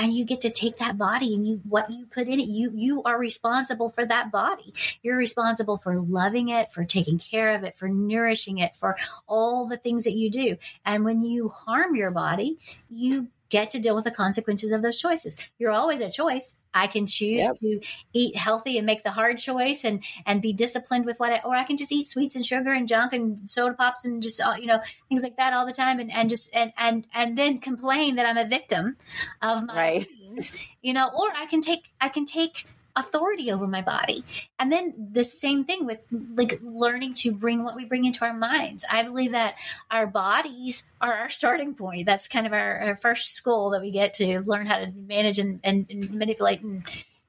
And 0.00 0.14
you 0.14 0.24
get 0.24 0.42
to 0.42 0.50
take 0.50 0.78
that 0.78 0.96
body 0.96 1.34
and 1.34 1.44
you 1.46 1.60
what 1.68 1.90
you 1.90 2.06
put 2.06 2.28
in 2.28 2.38
it 2.38 2.46
you 2.46 2.70
you 2.72 3.02
are 3.02 3.18
responsible 3.18 3.90
for 3.90 4.06
that 4.06 4.30
body. 4.30 4.72
You're 5.02 5.16
responsible 5.16 5.76
for 5.76 5.96
loving 5.96 6.48
it 6.48 6.70
for 6.70 6.84
taking 6.84 7.18
care 7.18 7.54
of 7.54 7.64
it 7.64 7.74
for 7.74 7.88
nourishing 7.88 8.58
it 8.58 8.76
for 8.76 8.96
all 9.26 9.66
the 9.66 9.76
things 9.76 10.04
that 10.04 10.12
you 10.12 10.30
do. 10.30 10.56
And 10.84 11.04
when 11.04 11.24
you 11.24 11.48
harm 11.48 11.96
your 11.96 12.12
body 12.12 12.58
you 12.88 13.28
get 13.50 13.70
to 13.70 13.78
deal 13.78 13.94
with 13.94 14.04
the 14.04 14.10
consequences 14.10 14.72
of 14.72 14.82
those 14.82 14.98
choices. 14.98 15.36
You're 15.58 15.72
always 15.72 16.00
a 16.00 16.10
choice. 16.10 16.56
I 16.74 16.86
can 16.86 17.06
choose 17.06 17.44
yep. 17.44 17.56
to 17.56 17.80
eat 18.12 18.36
healthy 18.36 18.76
and 18.76 18.86
make 18.86 19.02
the 19.02 19.10
hard 19.10 19.38
choice 19.38 19.84
and 19.84 20.04
and 20.26 20.42
be 20.42 20.52
disciplined 20.52 21.06
with 21.06 21.18
what 21.18 21.32
I 21.32 21.40
or 21.44 21.54
I 21.54 21.64
can 21.64 21.76
just 21.76 21.92
eat 21.92 22.08
sweets 22.08 22.36
and 22.36 22.44
sugar 22.44 22.72
and 22.72 22.86
junk 22.86 23.12
and 23.12 23.48
soda 23.48 23.74
pops 23.74 24.04
and 24.04 24.22
just 24.22 24.40
uh, 24.40 24.54
you 24.58 24.66
know 24.66 24.80
things 25.08 25.22
like 25.22 25.36
that 25.36 25.52
all 25.52 25.66
the 25.66 25.72
time 25.72 25.98
and 25.98 26.12
and 26.12 26.28
just 26.28 26.50
and 26.54 26.72
and 26.76 27.06
and 27.14 27.36
then 27.36 27.58
complain 27.58 28.16
that 28.16 28.26
I'm 28.26 28.36
a 28.36 28.46
victim 28.46 28.96
of 29.42 29.66
my 29.66 29.74
right. 29.74 30.52
you 30.82 30.92
know 30.92 31.08
or 31.08 31.28
I 31.36 31.46
can 31.46 31.60
take 31.60 31.90
I 32.00 32.08
can 32.08 32.24
take 32.24 32.66
authority 32.98 33.50
over 33.50 33.66
my 33.66 33.82
body. 33.82 34.24
And 34.58 34.72
then 34.72 35.08
the 35.12 35.24
same 35.24 35.64
thing 35.64 35.86
with 35.86 36.04
like 36.10 36.58
learning 36.62 37.14
to 37.14 37.32
bring 37.32 37.64
what 37.64 37.76
we 37.76 37.84
bring 37.84 38.04
into 38.04 38.24
our 38.24 38.34
minds. 38.34 38.84
I 38.90 39.02
believe 39.02 39.32
that 39.32 39.54
our 39.90 40.06
bodies 40.06 40.84
are 41.00 41.12
our 41.12 41.30
starting 41.30 41.74
point. 41.74 42.06
That's 42.06 42.28
kind 42.28 42.46
of 42.46 42.52
our, 42.52 42.78
our 42.80 42.96
first 42.96 43.34
school 43.34 43.70
that 43.70 43.80
we 43.80 43.90
get 43.90 44.14
to 44.14 44.40
learn 44.40 44.66
how 44.66 44.78
to 44.78 44.90
manage 44.90 45.38
and, 45.38 45.60
and, 45.62 45.86
and 45.88 46.10
manipulate 46.10 46.60
and 46.60 46.84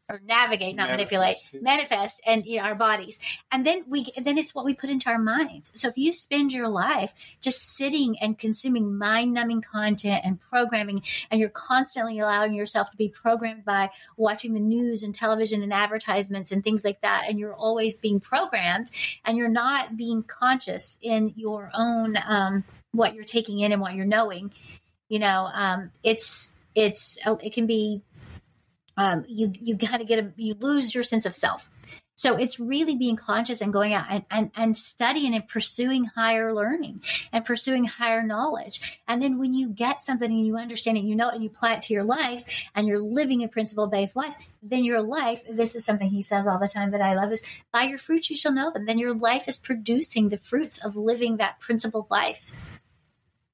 or 0.10 0.20
navigate, 0.26 0.76
not 0.76 0.90
manifest 0.90 1.12
manipulate, 1.12 1.36
too. 1.52 1.62
manifest, 1.62 2.22
and 2.26 2.46
you 2.46 2.58
know, 2.58 2.64
our 2.64 2.76
bodies. 2.76 3.20
And 3.52 3.66
then 3.66 3.86
we, 3.88 4.08
then 4.20 4.38
it's 4.38 4.56
what 4.56 4.66
we 4.66 4.74
put 4.74 4.90
into 4.90 5.10
our 5.10 5.20
minds. 5.20 5.72
So 5.76 5.88
if 5.88 5.98
you 5.98 6.12
spend 6.12 6.52
your 6.52 6.68
life 6.68 7.14
just 7.42 7.76
sitting 7.76 8.18
and 8.20 8.38
consuming 8.38 8.98
mind 8.98 9.34
numbing 9.34 9.62
content 9.62 10.22
and 10.26 10.40
programming, 10.40 11.04
and 11.30 11.40
you're 11.40 11.50
constantly 11.50 12.20
allowing 12.20 12.54
yourself 12.54 12.90
to 12.92 12.98
be 12.98 13.10
programmed 13.10 13.66
by 13.66 13.92
watching 14.18 14.54
the 14.54 14.60
news 14.60 15.04
and 15.04 15.14
television 15.14 15.62
and 15.62 15.72
advertisements 15.72 16.52
and 16.52 16.64
things 16.64 16.84
like 16.84 17.02
that, 17.02 17.26
and 17.30 17.40
you're 17.40 17.56
always 17.56 17.98
being 17.98 18.20
programmed, 18.20 18.90
and 19.26 19.38
you're 19.38 19.48
not 19.48 19.96
being 19.96 20.24
conscious 20.24 20.98
in 21.02 21.34
your 21.36 21.70
own 21.74 22.18
um, 22.28 22.64
what 22.92 23.14
you're 23.14 23.24
taking 23.24 23.60
in 23.60 23.72
and 23.72 23.82
what 23.82 23.94
you're 23.94 24.06
knowing, 24.06 24.52
you 25.10 25.20
know, 25.20 25.50
um, 25.54 25.92
it's 26.04 26.54
it's 26.76 27.18
it 27.44 27.54
can 27.54 27.66
be 27.66 28.02
um, 29.00 29.24
you 29.30 29.52
you 29.60 29.76
got 29.76 29.98
to 29.98 30.04
get 30.04 30.20
a 30.20 30.32
you 30.36 30.54
lose 30.60 30.94
your 30.94 31.04
sense 31.04 31.26
of 31.26 31.34
self. 31.34 31.72
So 32.16 32.36
it's 32.36 32.60
really 32.60 32.98
being 32.98 33.16
conscious 33.16 33.62
and 33.62 33.72
going 33.72 33.94
out 33.94 34.08
and, 34.10 34.26
and, 34.30 34.52
and 34.54 34.78
studying 34.78 35.34
and 35.34 35.48
pursuing 35.48 36.04
higher 36.04 36.54
learning 36.54 37.02
and 37.32 37.46
pursuing 37.46 37.86
higher 37.86 38.22
knowledge. 38.22 39.00
And 39.08 39.22
then 39.22 39.40
when 39.40 39.54
you 39.54 39.70
get 39.70 40.02
something 40.02 40.30
and 40.30 40.46
you 40.46 40.58
understand 40.58 40.98
it, 40.98 41.06
you 41.06 41.16
know 41.16 41.30
it, 41.30 41.36
and 41.36 41.44
you 41.46 41.50
apply 41.50 41.76
it 41.76 41.82
to 41.84 41.94
your 41.94 42.04
life 42.04 42.44
and 42.76 42.88
you're 42.88 43.00
living 43.00 43.42
a 43.42 43.48
principle 43.48 43.88
based 43.88 44.18
life, 44.18 44.36
then 44.62 44.84
your 44.84 45.02
life, 45.02 45.44
this 45.50 45.76
is 45.76 45.86
something 45.86 46.10
he 46.10 46.22
says 46.22 46.46
all 46.46 46.60
the 46.60 46.68
time 46.68 46.92
that 46.92 47.02
I 47.02 47.16
love 47.16 47.32
is 47.32 47.42
by 47.72 47.84
your 47.84 47.98
fruits 47.98 48.30
you 48.30 48.36
shall 48.36 48.52
know 48.52 48.70
them. 48.70 48.86
Then 48.86 49.00
your 49.00 49.14
life 49.14 49.48
is 49.48 49.56
producing 49.56 50.28
the 50.28 50.38
fruits 50.38 50.78
of 50.78 50.98
living 50.98 51.38
that 51.38 51.62
principled 51.62 52.08
life. 52.10 52.52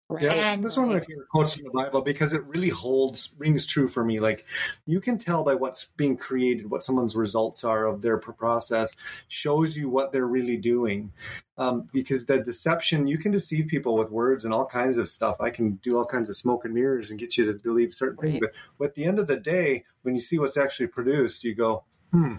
Right. 0.07 0.22
Yeah, 0.22 0.56
that's 0.57 0.77
one 0.77 0.90
of 0.90 0.94
my 0.94 0.99
favorite 0.99 1.30
quotes 1.30 1.56
from 1.56 1.64
the 1.64 1.72
Bible 1.72 2.03
because 2.03 2.34
it 2.34 2.45
really 2.45 2.69
holds 2.69 3.32
rings 3.40 3.65
true 3.65 3.88
for 3.88 4.06
me. 4.06 4.19
Like 4.19 4.45
you 4.86 5.02
can 5.02 5.18
tell 5.18 5.44
by 5.44 5.56
what's 5.56 5.86
being 5.98 6.15
created, 6.15 6.69
what 6.69 6.84
someone's 6.84 7.15
results 7.15 7.64
are 7.64 7.88
of 7.88 8.03
their 8.03 8.19
process, 8.19 8.95
shows 9.30 9.76
you 9.76 9.90
what 9.90 10.11
they're 10.11 10.27
really 10.27 10.57
doing. 10.57 11.11
Um, 11.57 11.90
because 11.91 12.27
the 12.27 12.38
deception, 12.38 13.07
you 13.07 13.18
can 13.18 13.32
deceive 13.32 13.68
people 13.68 13.98
with 13.98 14.11
words 14.11 14.45
and 14.45 14.53
all 14.53 14.68
kinds 14.68 14.99
of 14.99 15.10
stuff. 15.10 15.38
I 15.41 15.49
can 15.49 15.76
do 15.76 15.98
all 15.98 16.06
kinds 16.06 16.30
of 16.30 16.36
smoke 16.36 16.65
and 16.65 16.76
mirrors 16.76 17.10
and 17.10 17.19
get 17.19 17.36
you 17.36 17.48
to 17.48 17.53
believe 17.53 17.95
certain 17.95 18.19
right. 18.22 18.34
things. 18.34 18.48
But 18.77 18.86
at 18.86 18.94
the 18.94 19.06
end 19.06 19.18
of 19.18 19.26
the 19.26 19.38
day, 19.38 19.86
when 20.03 20.14
you 20.14 20.22
see 20.22 20.38
what's 20.38 20.57
actually 20.57 20.88
produced, 20.88 21.44
you 21.44 21.56
go, 21.56 21.84
hmm, 22.11 22.36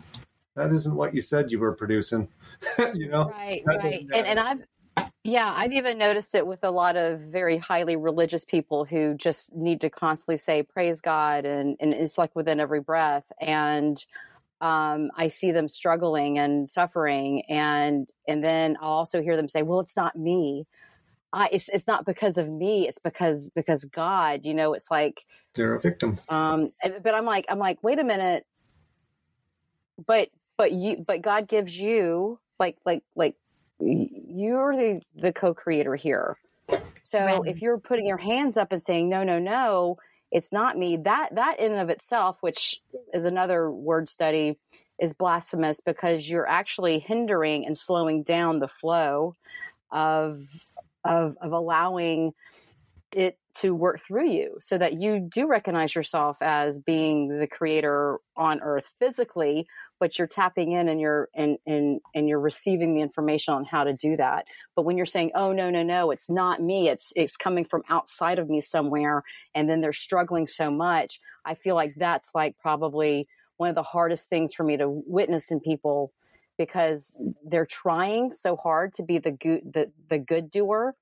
that 0.55 0.73
isn't 0.73 0.95
what 0.95 1.15
you 1.15 1.21
said 1.21 1.51
you 1.51 1.59
were 1.59 1.75
producing. 1.75 2.29
you 2.95 3.09
know, 3.09 3.25
right, 3.25 3.63
right. 3.67 4.07
And, 4.15 4.27
and 4.27 4.39
I've 4.39 4.61
yeah, 5.27 5.53
I've 5.55 5.73
even 5.73 5.99
noticed 5.99 6.37
it 6.37 6.47
with 6.47 6.63
a 6.63 6.71
lot 6.71 6.97
of 6.97 7.19
very 7.21 7.59
highly 7.59 7.97
religious 7.97 8.45
people 8.45 8.85
who 8.85 9.15
just 9.15 9.53
need 9.53 9.81
to 9.81 9.91
constantly 9.91 10.37
say 10.37 10.63
praise 10.63 11.01
God 11.01 11.45
and, 11.45 11.77
and 11.81 11.93
it's 11.93 12.17
like 12.17 12.35
within 12.37 12.61
every 12.61 12.81
breath. 12.81 13.25
And 13.41 14.05
um, 14.61 15.11
I 15.17 15.29
see 15.29 15.51
them 15.51 15.69
struggling 15.69 16.39
and 16.39 16.71
suffering 16.71 17.43
and 17.49 18.09
and 18.29 18.43
then 18.43 18.77
I'll 18.81 18.93
also 18.93 19.21
hear 19.21 19.37
them 19.37 19.49
say, 19.49 19.63
Well, 19.63 19.81
it's 19.81 19.97
not 19.97 20.17
me. 20.17 20.67
I, 21.33 21.49
it's 21.51 21.69
it's 21.69 21.89
not 21.89 22.07
because 22.07 22.39
of 22.39 22.49
me. 22.49 22.87
It's 22.87 23.01
because 23.01 23.51
because 23.51 23.85
God. 23.85 24.45
You 24.45 24.55
know, 24.55 24.75
it's 24.75 24.91
like 24.93 25.25
they're 25.55 25.75
a 25.75 25.81
victim. 25.81 26.19
Um, 26.29 26.71
but 27.03 27.15
I'm 27.15 27.25
like 27.25 27.47
I'm 27.49 27.59
like, 27.59 27.83
wait 27.83 27.99
a 27.99 28.05
minute. 28.05 28.47
But 30.07 30.31
but 30.57 30.71
you 30.71 31.05
but 31.07 31.21
God 31.21 31.49
gives 31.49 31.77
you 31.77 32.39
like 32.61 32.79
like 32.87 33.03
like 33.17 33.35
you're 33.81 34.75
the, 34.75 35.03
the 35.15 35.33
co-creator 35.33 35.97
here. 35.97 36.37
So 37.03 37.21
right. 37.21 37.41
if 37.47 37.63
you're 37.63 37.79
putting 37.79 38.07
your 38.07 38.17
hands 38.17 38.57
up 38.57 38.73
and 38.73 38.83
saying, 38.83 39.09
no, 39.09 39.23
no, 39.23 39.39
no, 39.39 39.99
it's 40.33 40.53
not 40.53 40.77
me, 40.77 40.97
that, 40.99 41.35
that 41.37 41.61
in 41.61 41.73
and 41.73 41.81
of 41.81 41.89
itself, 41.89 42.39
which 42.41 42.81
is 43.15 43.25
another 43.25 43.71
word 43.71 44.09
study, 44.09 44.57
is 44.99 45.13
blasphemous 45.13 45.81
because 45.81 46.29
you're 46.29 46.49
actually 46.49 46.99
hindering 46.99 47.67
and 47.67 47.77
slowing 47.77 48.23
down 48.23 48.59
the 48.59 48.69
flow 48.69 49.37
of, 49.91 50.43
of, 51.05 51.37
of 51.41 51.53
allowing 51.53 52.33
it 53.13 53.39
to 53.55 53.75
work 53.75 54.01
through 54.01 54.29
you 54.29 54.57
so 54.61 54.77
that 54.77 55.01
you 55.01 55.21
do 55.21 55.47
recognize 55.47 55.95
yourself 55.95 56.43
as 56.43 56.79
being 56.79 57.39
the 57.39 57.47
creator 57.47 58.19
on 58.37 58.61
earth 58.61 58.91
physically 58.99 59.67
but 59.99 60.19
you're 60.19 60.29
tapping 60.29 60.73
in 60.73 60.89
and 60.89 61.01
you're 61.01 61.29
and 61.35 61.59
and 61.67 62.01
and 62.15 62.29
you're 62.29 62.41
receiving 62.41 62.95
the 62.95 63.01
information 63.01 63.55
on 63.55 63.65
how 63.65 63.85
to 63.85 63.93
do 63.93 64.17
that. 64.17 64.47
But 64.75 64.83
when 64.83 64.97
you're 64.97 65.07
saying 65.07 65.33
oh 65.35 65.53
no 65.53 65.71
no 65.71 65.83
no 65.83 66.11
it's 66.11 66.31
not 66.31 66.63
me 66.63 66.89
it's 66.89 67.13
it's 67.17 67.37
coming 67.37 67.65
from 67.65 67.83
outside 67.89 68.39
of 68.39 68.49
me 68.49 68.61
somewhere 68.61 69.23
and 69.55 69.69
then 69.69 69.81
they're 69.81 69.93
struggling 69.93 70.47
so 70.47 70.71
much 70.71 71.21
i 71.45 71.55
feel 71.55 71.75
like 71.75 71.95
that's 71.97 72.31
like 72.35 72.57
probably 72.59 73.29
one 73.57 73.69
of 73.69 73.75
the 73.75 73.83
hardest 73.83 74.29
things 74.29 74.53
for 74.53 74.65
me 74.65 74.77
to 74.77 75.03
witness 75.07 75.51
in 75.51 75.61
people 75.61 76.13
because 76.59 77.15
they're 77.45 77.67
trying 77.67 78.33
so 78.41 78.57
hard 78.57 78.95
to 78.95 79.03
be 79.03 79.19
the 79.19 79.33
good 79.33 79.61
the, 79.73 79.91
the 80.09 80.19
good 80.19 80.51
doer 80.51 80.95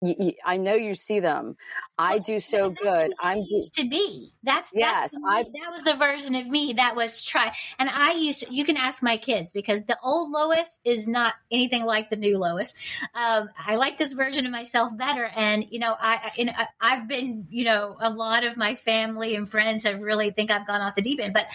you, 0.00 0.14
you, 0.18 0.32
I 0.44 0.56
know 0.56 0.74
you 0.74 0.94
see 0.94 1.20
them. 1.20 1.56
I 1.98 2.14
well, 2.14 2.20
do 2.20 2.40
so 2.40 2.70
good. 2.70 3.12
I'm 3.20 3.42
used 3.48 3.74
to 3.76 3.88
be. 3.88 4.32
That's 4.44 4.70
yes. 4.72 5.10
That's 5.10 5.16
I 5.26 5.42
that 5.42 5.70
was 5.72 5.82
the 5.82 5.94
version 5.94 6.36
of 6.36 6.46
me 6.46 6.74
that 6.74 6.94
was 6.94 7.24
try. 7.24 7.52
And 7.78 7.90
I 7.92 8.12
used 8.12 8.44
to. 8.44 8.54
You 8.54 8.64
can 8.64 8.76
ask 8.76 9.02
my 9.02 9.16
kids 9.16 9.50
because 9.50 9.82
the 9.84 9.98
old 10.02 10.30
Lois 10.30 10.78
is 10.84 11.08
not 11.08 11.34
anything 11.50 11.84
like 11.84 12.10
the 12.10 12.16
new 12.16 12.38
Lois. 12.38 12.74
Um, 13.14 13.48
I 13.66 13.74
like 13.74 13.98
this 13.98 14.12
version 14.12 14.46
of 14.46 14.52
myself 14.52 14.96
better. 14.96 15.28
And 15.34 15.66
you 15.70 15.80
know, 15.80 15.96
I 15.98 16.30
in, 16.36 16.52
I've 16.80 17.08
been 17.08 17.48
you 17.50 17.64
know 17.64 17.96
a 18.00 18.10
lot 18.10 18.44
of 18.44 18.56
my 18.56 18.76
family 18.76 19.34
and 19.34 19.50
friends 19.50 19.82
have 19.82 20.00
really 20.00 20.30
think 20.30 20.52
I've 20.52 20.66
gone 20.66 20.80
off 20.80 20.94
the 20.94 21.02
deep 21.02 21.20
end, 21.20 21.34
but 21.34 21.46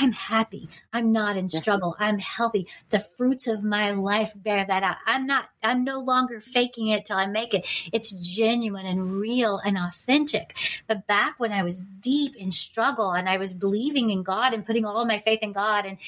I'm 0.00 0.10
happy. 0.10 0.68
I'm 0.92 1.12
not 1.12 1.36
in 1.36 1.48
struggle. 1.48 1.94
I'm 2.00 2.18
healthy. 2.18 2.66
The 2.90 2.98
fruits 2.98 3.46
of 3.46 3.62
my 3.62 3.92
life 3.92 4.32
bear 4.34 4.64
that 4.66 4.82
out. 4.82 4.96
I'm 5.06 5.26
not. 5.26 5.48
I'm 5.62 5.84
no 5.84 6.00
longer 6.00 6.40
faking 6.40 6.88
it 6.88 7.04
till 7.04 7.16
I 7.16 7.26
make 7.26 7.54
it 7.54 7.64
it's 7.92 8.12
genuine 8.12 8.86
and 8.86 9.10
real 9.10 9.58
and 9.58 9.76
authentic. 9.76 10.56
But 10.86 11.06
back 11.06 11.38
when 11.38 11.52
I 11.52 11.62
was 11.62 11.80
deep 11.80 12.34
in 12.36 12.50
struggle 12.50 13.12
and 13.12 13.28
I 13.28 13.36
was 13.36 13.54
believing 13.54 14.10
in 14.10 14.22
God 14.22 14.52
and 14.54 14.64
putting 14.64 14.84
all 14.84 15.04
my 15.04 15.18
faith 15.18 15.40
in 15.42 15.52
God, 15.52 15.84
and 15.84 15.98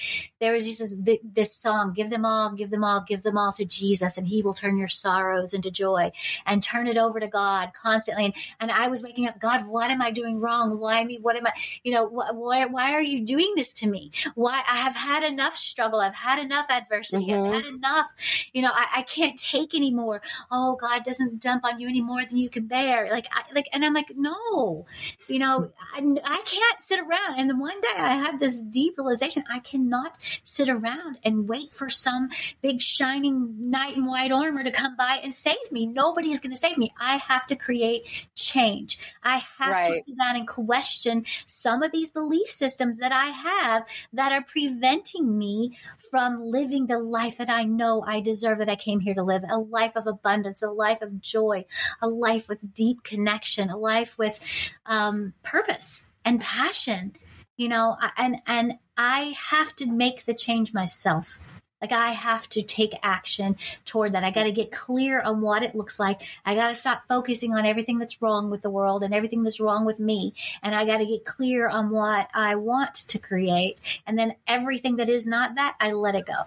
there 0.41 0.55
was 0.55 0.65
just 0.65 1.05
this, 1.05 1.19
this 1.23 1.55
song, 1.55 1.93
Give 1.93 2.11
Them 2.11 2.25
All, 2.25 2.53
Give 2.53 2.71
Them 2.71 2.85
All, 2.85 3.05
Give 3.07 3.23
Them 3.23 3.39
All 3.39 3.53
to 3.53 3.65
Jesus, 3.65 4.17
and 4.17 4.27
He 4.27 4.43
will 4.43 4.55
turn 4.55 4.77
your 4.77 4.89
sorrows 4.89 5.55
into 5.55 5.71
joy 5.71 6.13
and 6.47 6.63
turn 6.63 6.87
it 6.87 6.97
over 6.97 7.21
to 7.21 7.29
God 7.29 7.73
constantly. 7.75 8.27
And, 8.27 8.35
and 8.61 8.71
I 8.71 8.89
was 8.89 9.03
waking 9.03 9.29
up, 9.29 9.39
God, 9.39 9.67
what 9.67 9.91
am 9.91 10.01
I 10.01 10.11
doing 10.11 10.41
wrong? 10.41 10.79
Why 10.79 11.05
me? 11.05 11.19
What 11.21 11.37
am 11.37 11.47
I, 11.47 11.53
you 11.83 11.93
know, 11.93 12.09
wh- 12.09 12.35
why, 12.35 12.65
why 12.67 12.93
are 12.93 13.03
you 13.03 13.25
doing 13.25 13.53
this 13.57 13.73
to 13.75 13.87
me? 13.87 14.11
Why 14.35 14.63
I 14.69 14.77
have 14.77 14.97
had 14.97 15.23
enough 15.23 15.57
struggle. 15.57 16.01
I've 16.01 16.15
had 16.15 16.39
enough 16.39 16.67
adversity. 16.71 17.27
Mm-hmm. 17.27 17.55
I've 17.55 17.65
had 17.65 17.75
enough, 17.75 18.07
you 18.53 18.63
know, 18.63 18.71
I, 18.73 18.87
I 18.97 19.03
can't 19.03 19.39
take 19.39 19.75
anymore. 19.75 20.23
Oh, 20.51 20.77
God 20.77 21.05
doesn't 21.05 21.41
dump 21.41 21.65
on 21.65 21.74
on 21.75 21.81
you 21.81 21.89
any 21.89 22.01
more 22.01 22.25
than 22.25 22.37
you 22.37 22.49
can 22.49 22.67
bear. 22.67 23.09
Like, 23.11 23.27
I, 23.33 23.43
like, 23.55 23.69
and 23.73 23.85
I'm 23.85 23.95
like, 23.95 24.13
no, 24.17 24.87
you 25.29 25.39
know, 25.39 25.71
I, 25.95 25.99
I 25.99 26.43
can't 26.47 26.81
sit 26.81 27.01
around. 27.01 27.39
And 27.39 27.51
then 27.51 27.59
one 27.59 27.81
day 27.81 27.95
I 27.97 28.15
had 28.15 28.39
this 28.39 28.61
deep 28.63 28.97
realization: 28.97 29.45
I 29.51 29.59
cannot 29.59 30.17
sit 30.43 30.69
around 30.69 31.19
and 31.25 31.49
wait 31.49 31.75
for 31.75 31.89
some 31.89 32.31
big 32.63 32.81
shining 32.81 33.71
knight 33.71 33.97
in 33.97 34.07
white 34.07 34.33
armor 34.33 34.65
to 34.65 34.71
come 34.71 34.97
by 34.97 35.21
and 35.23 35.35
save 35.35 35.71
me. 35.71 35.87
Nobody 35.87 36.31
is 36.31 36.41
going 36.41 36.53
to 36.53 36.59
save 36.59 36.79
me. 36.79 36.93
I 36.99 37.17
have 37.17 37.47
to 37.49 37.57
create 37.57 38.05
change. 38.35 38.99
I 39.23 39.39
have 39.59 39.73
right. 39.73 39.87
to 39.87 40.03
sit 40.03 40.19
down 40.19 40.37
and 40.37 40.47
question 40.47 41.25
some 41.47 41.83
of 41.83 41.93
these 41.93 42.11
belief 42.11 42.49
systems 42.49 42.99
that 42.99 43.13
I 43.13 43.27
have 43.27 43.85
that 44.13 44.33
are 44.33 44.43
preventing 44.43 45.37
me 45.37 45.77
from 46.11 46.39
living 46.39 46.87
the 46.87 46.99
life 46.99 47.39
that 47.39 47.51
I 47.51 47.65
know 47.65 48.03
I 48.07 48.21
deserve, 48.21 48.59
that 48.59 48.69
I 48.69 48.77
came 48.77 49.01
here 49.01 49.15
to 49.15 49.23
live 49.23 49.45
a 49.49 49.59
life 49.59 49.97
of 49.97 50.07
abundance, 50.07 50.63
a 50.63 50.71
life 50.71 51.03
of 51.03 51.21
joy, 51.21 51.64
a 52.01 52.09
life 52.09 52.49
with 52.49 52.75
deep 52.75 53.03
connection, 53.03 53.71
a 53.71 53.77
life 53.77 54.17
with 54.19 54.39
um, 54.87 55.35
purpose 55.43 56.07
and 56.25 56.41
passion. 56.41 57.15
You 57.57 57.69
know, 57.69 57.97
and 58.17 58.43
and 58.47 58.79
I 58.97 59.35
have 59.51 59.77
to 59.77 59.87
make 59.87 60.25
the 60.25 60.35
change 60.35 60.75
myself. 60.75 61.39
Like 61.85 61.93
I 61.93 62.13
have 62.13 62.49
to 62.49 62.63
take 62.63 62.95
action 63.03 63.57
toward 63.85 64.13
that. 64.13 64.25
I 64.25 64.31
got 64.31 64.45
to 64.45 64.53
get 64.53 64.73
clear 64.73 65.21
on 65.21 65.43
what 65.43 65.63
it 65.63 65.75
looks 65.75 66.01
like. 66.01 66.23
I 66.43 66.55
got 66.55 66.71
to 66.71 66.75
stop 66.75 67.05
focusing 67.05 67.53
on 67.53 67.67
everything 67.67 67.99
that's 67.99 68.23
wrong 68.23 68.49
with 68.49 68.63
the 68.63 68.71
world 68.71 69.03
and 69.03 69.13
everything 69.13 69.43
that's 69.43 69.61
wrong 69.61 69.85
with 69.85 70.01
me. 70.01 70.33
And 70.63 70.75
I 70.75 70.87
got 70.87 70.99
to 70.99 71.07
get 71.07 71.27
clear 71.27 71.69
on 71.69 71.91
what 71.91 72.29
I 72.33 72.55
want 72.55 72.95
to 72.95 73.19
create. 73.19 73.83
And 74.07 74.19
then 74.19 74.35
everything 74.47 74.97
that 74.97 75.11
is 75.11 75.27
not 75.27 75.57
that, 75.57 75.77
I 75.79 75.93
let 75.93 76.15
it 76.15 76.25
go. 76.25 76.45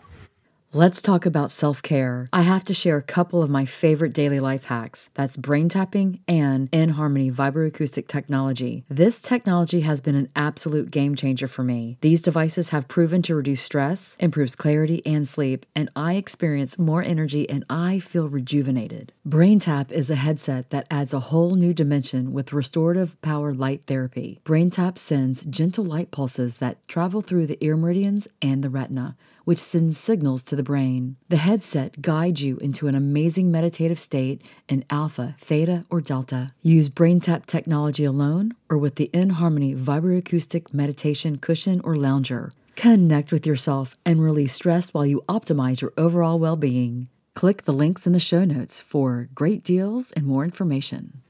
Let's 0.73 1.01
talk 1.01 1.25
about 1.25 1.49
self 1.51 1.81
care. 1.81 2.27
I 2.33 2.41
have 2.41 2.65
to 2.65 2.73
share 2.73 2.97
a 2.97 3.01
couple 3.01 3.41
of 3.41 3.49
my 3.49 3.63
favorite 3.63 4.11
daily 4.11 4.41
life 4.41 4.65
hacks. 4.65 5.09
That's 5.13 5.37
brain 5.37 5.69
tapping 5.69 6.19
and 6.27 6.69
InHarmony 6.71 7.33
vibroacoustic 7.33 8.07
technology. 8.07 8.83
This 8.89 9.21
technology 9.21 9.81
has 9.81 10.01
been 10.01 10.15
an 10.15 10.27
absolute 10.35 10.91
game 10.91 11.15
changer 11.15 11.47
for 11.47 11.63
me. 11.63 11.97
These 12.01 12.21
devices 12.21 12.69
have 12.69 12.89
proven 12.89 13.21
to 13.23 13.35
reduce 13.35 13.61
stress, 13.61 14.17
improves 14.19 14.57
clarity 14.57 15.01
and 15.05 15.25
sleep, 15.25 15.65
and 15.73 15.89
I 15.95 16.15
experience 16.15 16.77
more 16.77 17.01
energy 17.01 17.49
and 17.49 17.63
I 17.69 17.99
feel 17.99 18.27
rejuvenated. 18.27 19.13
BrainTap 19.25 19.89
is 19.93 20.11
a 20.11 20.15
headset 20.15 20.71
that 20.71 20.87
adds 20.91 21.13
a 21.13 21.21
whole 21.21 21.51
new 21.51 21.73
dimension 21.73 22.33
with 22.33 22.51
restorative 22.51 23.19
power 23.21 23.53
light 23.53 23.85
therapy. 23.85 24.41
BrainTap 24.43 24.97
sends 24.97 25.45
gentle 25.45 25.85
light 25.85 26.11
pulses 26.11 26.57
that 26.57 26.85
travel 26.89 27.21
through 27.21 27.47
the 27.47 27.57
ear 27.63 27.77
meridians 27.77 28.27
and 28.41 28.65
the 28.65 28.69
retina 28.69 29.15
which 29.47 29.59
sends 29.59 29.97
signals 29.97 30.43
to 30.43 30.57
the 30.57 30.69
brain. 30.71 31.15
The 31.29 31.37
headset 31.37 32.01
guides 32.01 32.43
you 32.43 32.57
into 32.57 32.89
an 32.89 32.95
amazing 32.95 33.49
meditative 33.49 33.97
state 33.97 34.41
in 34.67 34.83
alpha, 34.89 35.37
theta, 35.39 35.85
or 35.89 36.01
delta. 36.01 36.49
Use 36.61 36.89
BrainTap 36.89 37.45
technology 37.45 38.03
alone 38.03 38.55
or 38.69 38.77
with 38.77 38.95
the 38.95 39.09
InHarmony 39.13 39.73
vibroacoustic 39.73 40.73
meditation 40.73 41.37
cushion 41.37 41.79
or 41.85 41.95
lounger. 41.95 42.51
Connect 42.75 43.31
with 43.31 43.47
yourself 43.47 43.95
and 44.05 44.21
release 44.21 44.51
stress 44.51 44.93
while 44.93 45.05
you 45.05 45.23
optimize 45.29 45.79
your 45.79 45.93
overall 45.97 46.39
well 46.39 46.57
being. 46.57 47.07
Click 47.33 47.63
the 47.63 47.71
links 47.71 48.05
in 48.05 48.11
the 48.11 48.19
show 48.19 48.43
notes 48.43 48.81
for 48.81 49.29
great 49.33 49.63
deals 49.63 50.11
and 50.11 50.25
more 50.25 50.43
information. 50.43 51.21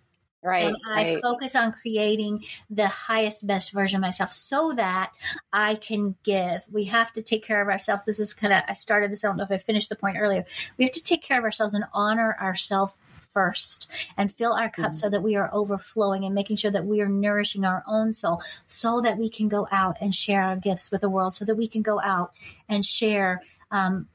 Right. 0.47 0.65
And 0.67 0.77
I 0.87 1.03
right. 1.03 1.21
focus 1.21 1.55
on 1.55 1.73
creating 1.73 2.45
the 2.69 2.87
highest, 2.87 3.45
best 3.45 3.73
version 3.73 3.97
of 3.97 4.01
myself 4.01 4.31
so 4.31 4.71
that 4.77 5.11
I 5.51 5.75
can 5.75 6.15
give. 6.23 6.63
We 6.71 6.85
have 6.85 7.11
to 7.13 7.21
take 7.21 7.43
care 7.43 7.61
of 7.61 7.67
ourselves. 7.67 8.05
This 8.05 8.19
is 8.19 8.33
kind 8.33 8.53
of, 8.53 8.63
I 8.65 8.73
started 8.73 9.11
this, 9.11 9.25
I 9.25 9.27
don't 9.27 9.35
know 9.35 9.43
if 9.43 9.51
I 9.51 9.57
finished 9.57 9.89
the 9.89 9.97
point 9.97 10.15
earlier. 10.17 10.45
We 10.77 10.85
have 10.85 10.93
to 10.93 11.03
take 11.03 11.21
care 11.21 11.37
of 11.37 11.43
ourselves 11.43 11.73
and 11.73 11.83
honor 11.93 12.37
ourselves 12.39 12.97
first 13.19 13.91
and 14.15 14.31
fill 14.31 14.53
our 14.53 14.69
cup 14.69 14.85
mm-hmm. 14.85 14.93
so 14.93 15.09
that 15.09 15.21
we 15.21 15.35
are 15.35 15.49
overflowing 15.53 16.23
and 16.23 16.33
making 16.33 16.55
sure 16.55 16.71
that 16.71 16.85
we 16.85 17.01
are 17.01 17.09
nourishing 17.09 17.65
our 17.65 17.83
own 17.85 18.13
soul 18.13 18.41
so 18.67 19.01
that 19.01 19.17
we 19.17 19.29
can 19.29 19.49
go 19.49 19.67
out 19.69 19.97
and 19.99 20.15
share 20.15 20.41
our 20.43 20.55
gifts 20.55 20.91
with 20.91 21.01
the 21.01 21.09
world, 21.09 21.35
so 21.35 21.43
that 21.43 21.55
we 21.55 21.67
can 21.67 21.81
go 21.81 21.99
out 22.01 22.31
and 22.69 22.85
share 22.85 23.43
um, 23.69 24.07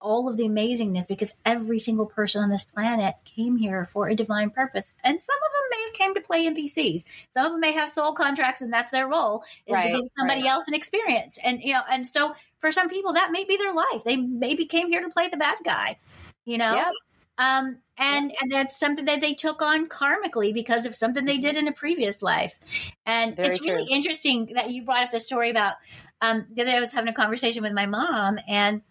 all 0.00 0.28
of 0.28 0.36
the 0.36 0.44
amazingness 0.44 1.06
because 1.06 1.32
every 1.44 1.78
single 1.78 2.06
person 2.06 2.42
on 2.42 2.50
this 2.50 2.64
planet 2.64 3.16
came 3.24 3.56
here 3.56 3.84
for 3.84 4.08
a 4.08 4.14
divine 4.14 4.50
purpose. 4.50 4.94
And 5.02 5.20
some 5.20 5.36
of 5.36 5.52
them 5.52 5.68
may 5.70 5.84
have 5.84 5.92
came 5.94 6.14
to 6.14 6.20
play 6.20 6.46
NPCs. 6.46 7.04
Some 7.30 7.46
of 7.46 7.52
them 7.52 7.60
may 7.60 7.72
have 7.72 7.88
soul 7.88 8.12
contracts 8.12 8.60
and 8.60 8.72
that's 8.72 8.92
their 8.92 9.08
role 9.08 9.42
is 9.66 9.74
right, 9.74 9.92
to 9.92 10.00
give 10.00 10.10
somebody 10.18 10.42
right. 10.42 10.50
else 10.50 10.68
an 10.68 10.74
experience. 10.74 11.38
And 11.42 11.62
you 11.62 11.72
know, 11.72 11.82
and 11.90 12.06
so 12.06 12.34
for 12.58 12.70
some 12.70 12.88
people 12.88 13.12
that 13.14 13.30
may 13.32 13.44
be 13.44 13.56
their 13.56 13.74
life. 13.74 14.04
They 14.04 14.16
maybe 14.16 14.66
came 14.66 14.88
here 14.88 15.02
to 15.02 15.10
play 15.10 15.28
the 15.28 15.36
bad 15.36 15.58
guy, 15.64 15.98
you 16.44 16.58
know? 16.58 16.74
Yep. 16.74 16.92
Um, 17.38 17.78
and 17.96 18.32
and 18.40 18.50
that's 18.50 18.78
something 18.78 19.04
that 19.04 19.20
they 19.20 19.34
took 19.34 19.62
on 19.62 19.88
karmically 19.88 20.52
because 20.52 20.86
of 20.86 20.96
something 20.96 21.24
they 21.24 21.38
did 21.38 21.56
in 21.56 21.68
a 21.68 21.72
previous 21.72 22.20
life. 22.20 22.58
And 23.06 23.36
Very 23.36 23.48
it's 23.48 23.60
really 23.60 23.86
true. 23.86 23.94
interesting 23.94 24.52
that 24.54 24.70
you 24.70 24.84
brought 24.84 25.04
up 25.04 25.10
the 25.12 25.20
story 25.20 25.50
about 25.50 25.74
um, 26.20 26.46
the 26.52 26.62
other 26.62 26.72
day 26.72 26.76
I 26.76 26.80
was 26.80 26.90
having 26.90 27.08
a 27.08 27.14
conversation 27.14 27.62
with 27.62 27.72
my 27.72 27.86
mom 27.86 28.38
and 28.48 28.82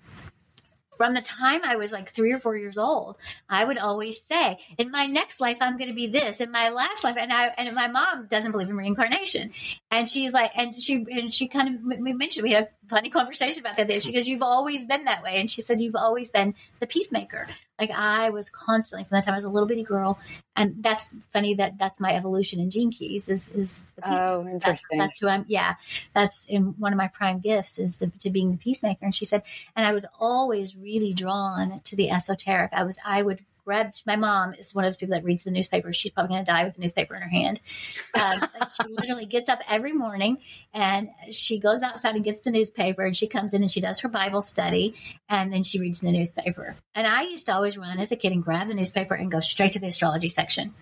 from 0.97 1.13
the 1.13 1.21
time 1.21 1.61
I 1.63 1.75
was 1.75 1.91
like 1.91 2.09
three 2.09 2.31
or 2.31 2.39
four 2.39 2.57
years 2.57 2.77
old, 2.77 3.17
I 3.49 3.63
would 3.63 3.77
always 3.77 4.21
say, 4.21 4.57
"In 4.77 4.91
my 4.91 5.05
next 5.05 5.39
life, 5.39 5.57
I'm 5.61 5.77
going 5.77 5.89
to 5.89 5.95
be 5.95 6.07
this. 6.07 6.41
In 6.41 6.51
my 6.51 6.69
last 6.69 7.03
life," 7.03 7.15
and 7.17 7.31
I 7.31 7.47
and 7.57 7.73
my 7.75 7.87
mom 7.87 8.27
doesn't 8.27 8.51
believe 8.51 8.69
in 8.69 8.77
reincarnation, 8.77 9.51
and 9.91 10.07
she's 10.09 10.33
like, 10.33 10.51
and 10.55 10.81
she 10.81 11.05
and 11.11 11.33
she 11.33 11.47
kind 11.47 11.75
of 11.75 11.99
we 12.01 12.13
mentioned 12.13 12.43
we 12.43 12.51
had 12.51 12.63
a 12.63 12.76
funny 12.88 13.09
conversation 13.09 13.61
about 13.61 13.77
that. 13.77 13.88
Day. 13.88 13.99
She 13.99 14.11
goes, 14.11 14.27
"You've 14.27 14.41
always 14.41 14.85
been 14.85 15.05
that 15.05 15.23
way," 15.23 15.39
and 15.39 15.49
she 15.49 15.61
said, 15.61 15.80
"You've 15.80 15.95
always 15.95 16.30
been 16.30 16.55
the 16.80 16.88
peacemaker." 16.88 17.47
Like 17.80 17.91
I 17.91 18.30
was 18.30 18.49
constantly 18.49 19.03
from 19.03 19.18
the 19.18 19.22
time 19.22 19.34
I 19.34 19.38
was 19.38 19.45
a 19.45 19.49
little 19.49 19.68
bitty 19.68 19.84
girl, 19.84 20.19
and 20.55 20.76
that's 20.81 21.15
funny 21.31 21.53
that 21.55 21.77
that's 21.77 21.99
my 21.99 22.15
evolution 22.15 22.59
in 22.59 22.69
gene 22.69 22.91
keys 22.91 23.30
is 23.30 23.49
is 23.49 23.81
the 23.95 24.01
peacemaker. 24.01 24.26
Oh, 24.26 24.47
interesting. 24.47 24.99
That's, 24.99 25.11
that's, 25.11 25.19
who 25.19 25.27
I'm. 25.27 25.45
Yeah, 25.47 25.76
that's 26.14 26.45
in 26.47 26.76
one 26.80 26.93
of 26.93 26.97
my 26.97 27.07
prime 27.07 27.39
gifts 27.39 27.80
is 27.80 27.97
the, 27.97 28.07
to 28.19 28.30
being 28.30 28.51
the 28.51 28.57
peacemaker. 28.57 29.05
And 29.05 29.14
she 29.14 29.26
said, 29.26 29.43
and 29.76 29.85
I 29.85 29.93
was 29.93 30.05
always 30.19 30.76
really 30.76 31.14
drawn 31.14 31.81
to 31.81 31.95
the 31.95 32.09
esoteric. 32.09 32.72
I 32.73 32.84
was 32.84 32.97
I 33.05 33.22
would 33.22 33.45
grabbed 33.68 34.02
my 34.06 34.15
mom 34.15 34.53
is 34.53 34.73
one 34.73 34.85
of 34.85 34.89
those 34.89 34.98
people 34.98 35.14
that 35.14 35.26
reads 35.26 35.44
the 35.44 35.52
newspaper. 35.52 35.91
She's 35.91 36.14
probably 36.14 36.30
going 36.30 36.45
to 36.45 36.49
die 36.52 36.64
with 36.64 36.76
the 36.76 36.81
newspaper 36.81 37.15
in 37.15 37.22
her 37.22 37.27
hand. 37.27 37.60
Um, 38.15 38.48
she 38.69 38.88
literally 38.89 39.26
gets 39.26 39.49
up 39.49 39.60
every 39.68 39.91
morning 39.91 40.38
and 40.73 41.10
she 41.31 41.60
goes 41.60 41.84
outside 41.84 42.15
and 42.15 42.23
gets 42.23 42.39
the 42.39 42.49
newspaper 42.49 43.03
and 43.03 43.15
she 43.15 43.27
comes 43.27 43.53
in 43.53 43.61
and 43.61 43.69
she 43.69 43.81
does 43.81 43.99
her 43.99 44.07
Bible 44.07 44.41
study 44.41 44.95
and 45.27 45.52
then 45.52 45.64
she 45.64 45.81
reads 45.81 45.99
the 45.99 46.14
newspaper. 46.14 46.77
And 46.95 47.06
I 47.06 47.23
used 47.23 47.45
to 47.48 47.53
always 47.53 47.77
run 47.77 47.99
as 47.99 48.14
a 48.14 48.15
kid 48.15 48.31
and 48.31 48.41
grab 48.41 48.69
the 48.69 48.73
newspaper 48.73 49.15
and 49.15 49.30
go 49.30 49.41
straight 49.41 49.73
to 49.73 49.80
the 49.80 49.88
astrology 49.88 50.30
section 50.30 50.73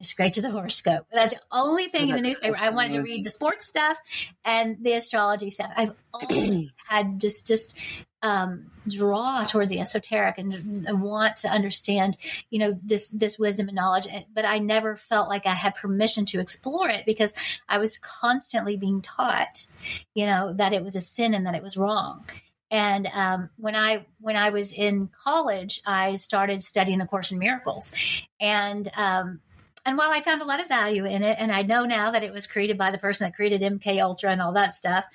straight 0.00 0.34
to 0.34 0.42
the 0.42 0.50
horoscope. 0.50 1.06
That's 1.10 1.34
the 1.34 1.40
only 1.50 1.88
thing 1.88 2.08
in 2.08 2.16
the 2.16 2.22
newspaper. 2.22 2.56
I 2.56 2.70
wanted 2.70 2.92
to 2.92 3.00
read 3.00 3.24
the 3.24 3.30
sports 3.30 3.66
stuff 3.66 3.98
and 4.44 4.76
the 4.82 4.94
astrology 4.94 5.50
stuff. 5.50 5.72
I've 5.76 5.94
always 6.14 6.72
had 6.88 7.20
just 7.20 7.46
just 7.46 7.76
um, 8.22 8.70
draw 8.88 9.44
toward 9.44 9.68
the 9.68 9.80
esoteric 9.80 10.38
and, 10.38 10.52
and, 10.86 11.02
want 11.02 11.36
to 11.36 11.48
understand, 11.48 12.16
you 12.50 12.58
know, 12.58 12.78
this 12.82 13.10
this 13.10 13.38
wisdom 13.38 13.68
and 13.68 13.76
knowledge. 13.76 14.08
But 14.34 14.44
I 14.44 14.58
never 14.58 14.96
felt 14.96 15.28
like 15.28 15.46
I 15.46 15.54
had 15.54 15.76
permission 15.76 16.24
to 16.26 16.40
explore 16.40 16.88
it 16.88 17.06
because 17.06 17.32
I 17.68 17.78
was 17.78 17.98
constantly 17.98 18.76
being 18.76 19.02
taught, 19.02 19.66
you 20.14 20.26
know, 20.26 20.52
that 20.52 20.72
it 20.72 20.82
was 20.82 20.96
a 20.96 21.00
sin 21.00 21.34
and 21.34 21.46
that 21.46 21.54
it 21.54 21.62
was 21.62 21.76
wrong. 21.76 22.24
And 22.70 23.08
um, 23.12 23.50
when 23.56 23.74
I 23.74 24.06
when 24.20 24.36
I 24.36 24.50
was 24.50 24.72
in 24.72 25.08
college, 25.08 25.80
I 25.86 26.16
started 26.16 26.62
studying 26.62 26.98
the 26.98 27.06
Course 27.06 27.32
in 27.32 27.38
Miracles, 27.38 27.94
and 28.40 28.88
um, 28.96 29.40
and 29.84 29.96
while 29.96 30.10
I 30.10 30.20
found 30.20 30.40
a 30.40 30.44
lot 30.44 30.60
of 30.60 30.68
value 30.68 31.04
in 31.04 31.22
it, 31.22 31.36
and 31.38 31.52
I 31.52 31.62
know 31.62 31.84
now 31.84 32.10
that 32.10 32.22
it 32.22 32.32
was 32.32 32.46
created 32.46 32.78
by 32.78 32.90
the 32.90 32.98
person 32.98 33.26
that 33.26 33.34
created 33.34 33.60
MK 33.60 34.00
Ultra 34.00 34.30
and 34.30 34.42
all 34.42 34.52
that 34.52 34.74
stuff, 34.74 35.06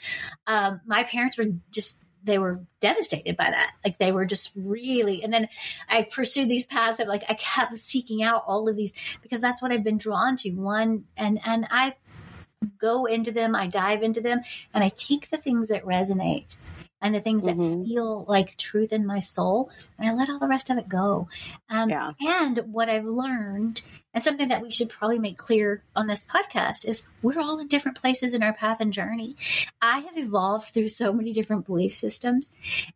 um, 0.48 0.81
my 0.85 1.03
parents 1.03 1.38
were 1.38 1.48
just 1.72 1.99
they 2.23 2.38
were 2.38 2.61
devastated 2.80 3.35
by 3.35 3.49
that. 3.49 3.72
Like 3.84 3.98
they 3.98 4.11
were 4.11 4.26
just 4.26 4.52
really, 4.56 5.23
and 5.23 5.34
then 5.34 5.49
I 5.90 6.03
pursued 6.03 6.49
these 6.49 6.65
paths 6.65 6.99
of 6.99 7.07
like, 7.07 7.23
I 7.30 7.34
kept 7.34 7.77
seeking 7.80 8.23
out 8.23 8.44
all 8.48 8.69
of 8.69 8.76
these 8.76 8.94
because 9.22 9.41
that's 9.41 9.61
what 9.61 9.72
I've 9.72 9.84
been 9.84 9.98
drawn 9.98 10.38
to. 10.38 10.52
One, 10.52 11.03
and, 11.18 11.40
and 11.45 11.68
I 11.69 11.95
go 12.77 13.06
into 13.06 13.31
them, 13.31 13.56
I 13.56 13.68
dive 13.68 14.03
into 14.03 14.22
them, 14.22 14.41
and 14.73 14.84
I 14.84 14.90
take 14.90 15.30
the 15.30 15.38
things 15.38 15.68
that 15.68 15.84
resonate 15.84 16.56
and 17.02 17.14
the 17.14 17.19
things 17.19 17.45
mm-hmm. 17.45 17.60
that 17.60 17.85
feel 17.85 18.26
like 18.27 18.56
truth 18.56 18.94
in 18.94 19.06
my 19.06 19.19
soul, 19.19 19.69
and 19.99 20.10
I 20.10 20.14
let 20.14 20.30
all 20.30 20.40
the 20.40 20.48
rest 20.48 20.69
of 20.69 20.77
it 20.77 20.88
go. 20.88 21.27
Um, 21.69 21.90
yeah. 21.90 22.11
And 22.22 22.60
what 22.72 22.90
I've 22.90 23.06
learned, 23.06 23.81
and 24.14 24.23
something 24.23 24.49
that 24.49 24.61
we 24.61 24.72
should 24.72 24.90
probably 24.90 25.19
make 25.19 25.38
clear 25.38 25.84
on 25.95 26.07
this 26.07 26.26
podcast, 26.26 26.88
is 26.88 27.03
we're 27.22 27.40
all 27.40 27.60
in 27.60 27.68
different 27.68 27.99
places 27.99 28.34
in 28.34 28.44
our 28.44 28.53
path 28.53 28.80
and 28.80 28.94
journey. 28.94 29.35
I 29.81 29.99
have 29.99 30.18
evolved 30.18 30.69
through 30.69 30.90
so 30.90 31.14
many 31.14 31.34
different 31.34 31.65
belief 31.65 31.94
systems, 31.94 32.52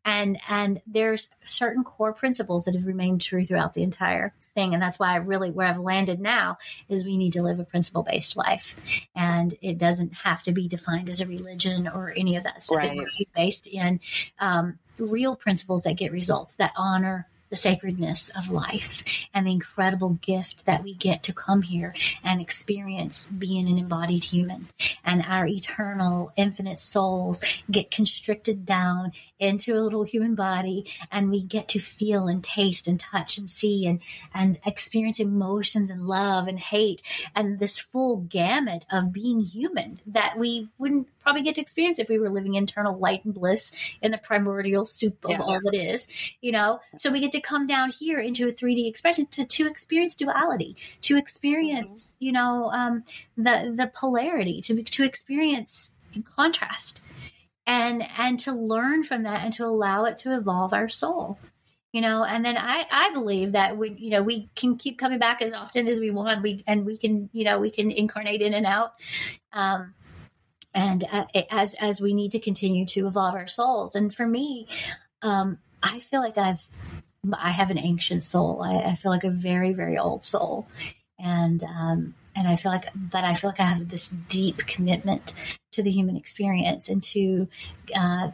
and 0.05 0.39
and 0.47 0.81
there's 0.85 1.29
certain 1.43 1.83
core 1.83 2.13
principles 2.13 2.65
that 2.65 2.75
have 2.75 2.85
remained 2.85 3.21
true 3.21 3.43
throughout 3.43 3.73
the 3.73 3.83
entire 3.83 4.33
thing, 4.53 4.73
and 4.73 4.81
that's 4.81 4.99
why 4.99 5.13
I 5.13 5.17
really 5.17 5.51
where 5.51 5.67
I've 5.67 5.79
landed 5.79 6.19
now 6.19 6.57
is 6.89 7.03
we 7.03 7.17
need 7.17 7.33
to 7.33 7.41
live 7.41 7.59
a 7.59 7.63
principle 7.65 8.03
based 8.03 8.35
life, 8.35 8.75
and 9.15 9.55
it 9.61 9.77
doesn't 9.77 10.13
have 10.13 10.43
to 10.43 10.51
be 10.51 10.67
defined 10.67 11.09
as 11.09 11.21
a 11.21 11.27
religion 11.27 11.87
or 11.87 12.13
any 12.15 12.35
of 12.35 12.43
that 12.43 12.63
stuff. 12.63 12.77
Right. 12.77 12.97
It's 12.99 13.31
based 13.35 13.67
in 13.67 13.99
um, 14.39 14.79
real 14.97 15.35
principles 15.35 15.83
that 15.83 15.93
get 15.93 16.11
results, 16.11 16.55
that 16.57 16.73
honor 16.75 17.27
the 17.49 17.55
sacredness 17.55 18.29
of 18.29 18.49
life 18.49 19.03
and 19.33 19.47
the 19.47 19.51
incredible 19.51 20.11
gift 20.21 20.65
that 20.65 20.83
we 20.83 20.93
get 20.93 21.23
to 21.23 21.33
come 21.33 21.61
here 21.61 21.93
and 22.23 22.41
experience 22.41 23.27
being 23.27 23.67
an 23.67 23.77
embodied 23.77 24.23
human. 24.23 24.67
And 25.03 25.23
our 25.23 25.45
eternal, 25.45 26.31
infinite 26.35 26.79
souls 26.79 27.43
get 27.69 27.91
constricted 27.91 28.65
down 28.65 29.11
into 29.39 29.73
a 29.73 29.81
little 29.81 30.03
human 30.03 30.35
body 30.35 30.85
and 31.11 31.29
we 31.29 31.41
get 31.41 31.67
to 31.67 31.79
feel 31.79 32.27
and 32.27 32.43
taste 32.43 32.87
and 32.87 32.99
touch 32.99 33.37
and 33.37 33.49
see 33.49 33.85
and, 33.85 34.01
and 34.33 34.59
experience 34.65 35.19
emotions 35.19 35.89
and 35.89 36.05
love 36.05 36.47
and 36.47 36.59
hate 36.59 37.01
and 37.35 37.59
this 37.59 37.79
full 37.79 38.17
gamut 38.17 38.85
of 38.91 39.13
being 39.13 39.41
human 39.41 39.99
that 40.05 40.37
we 40.37 40.69
wouldn't 40.77 41.07
probably 41.27 41.41
get 41.41 41.55
to 41.55 41.61
experience 41.61 41.99
if 41.99 42.07
we 42.07 42.17
were 42.17 42.29
living 42.29 42.55
internal 42.55 42.97
light 42.97 43.25
and 43.25 43.33
bliss 43.33 43.73
in 44.01 44.11
the 44.11 44.17
primordial 44.17 44.85
soup 44.85 45.25
of 45.25 45.31
yeah. 45.31 45.41
all 45.41 45.59
that 45.61 45.73
is, 45.73 46.07
you 46.39 46.53
know? 46.53 46.79
So 46.95 47.11
we 47.11 47.19
get 47.19 47.33
to 47.33 47.41
come 47.41 47.67
down 47.67 47.89
here 47.89 48.19
into 48.19 48.47
a 48.47 48.51
3D 48.51 48.87
expression 48.87 49.25
to, 49.31 49.45
to 49.45 49.67
experience 49.67 50.15
duality, 50.15 50.77
to 51.01 51.17
experience, 51.17 52.13
mm-hmm. 52.13 52.25
you 52.25 52.31
know, 52.31 52.71
um, 52.71 53.03
the, 53.35 53.73
the 53.75 53.91
polarity, 53.93 54.61
to, 54.61 54.81
to 54.81 55.03
experience 55.03 55.91
contrast 56.35 57.01
and, 57.67 58.03
and 58.17 58.39
to 58.39 58.51
learn 58.51 59.03
from 59.03 59.23
that 59.23 59.43
and 59.43 59.53
to 59.53 59.65
allow 59.65 60.05
it 60.05 60.17
to 60.19 60.35
evolve 60.35 60.73
our 60.73 60.89
soul 60.89 61.37
you 61.97 62.01
know? 62.01 62.23
And 62.23 62.45
then 62.45 62.57
i 62.57 62.85
i 62.91 63.09
believe 63.11 63.53
that 63.53 63.77
we 63.77 63.91
you 63.97 64.11
know 64.11 64.21
we 64.21 64.49
can 64.55 64.77
keep 64.77 64.99
coming 64.99 65.19
back 65.19 65.41
as 65.41 65.53
often 65.53 65.87
as 65.87 65.99
we 65.99 66.11
want. 66.11 66.43
We 66.43 66.63
and 66.67 66.85
we 66.85 66.97
can 66.97 67.29
you 67.33 67.43
know 67.43 67.59
we 67.59 67.71
can 67.71 67.91
incarnate 67.91 68.41
in 68.41 68.53
and 68.53 68.65
out 68.65 68.93
um 69.51 69.95
and 70.75 71.03
uh, 71.11 71.25
as 71.49 71.73
as 71.75 71.99
we 71.99 72.13
need 72.13 72.33
to 72.33 72.39
continue 72.39 72.85
to 72.87 73.07
evolve 73.07 73.33
our 73.33 73.47
souls. 73.47 73.95
And 73.95 74.13
for 74.13 74.27
me 74.27 74.67
um 75.23 75.57
i 75.81 75.97
feel 75.97 76.19
like 76.21 76.37
i've 76.37 76.63
i 77.33 77.49
have 77.49 77.71
an 77.71 77.79
ancient 77.79 78.23
soul. 78.23 78.61
I, 78.61 78.91
I 78.91 78.95
feel 78.95 79.11
like 79.11 79.23
a 79.23 79.31
very 79.31 79.73
very 79.73 79.97
old 79.97 80.23
soul. 80.23 80.67
And 81.17 81.63
um 81.63 82.13
and 82.37 82.47
i 82.47 82.55
feel 82.55 82.71
like 82.71 82.85
but 82.95 83.23
i 83.23 83.33
feel 83.33 83.49
like 83.49 83.59
i 83.59 83.63
have 83.63 83.89
this 83.89 84.09
deep 84.09 84.65
commitment 84.65 85.33
to 85.71 85.81
the 85.83 85.91
human 85.91 86.15
experience 86.15 86.87
and 86.87 87.03
to 87.03 87.47
uh 87.95 88.29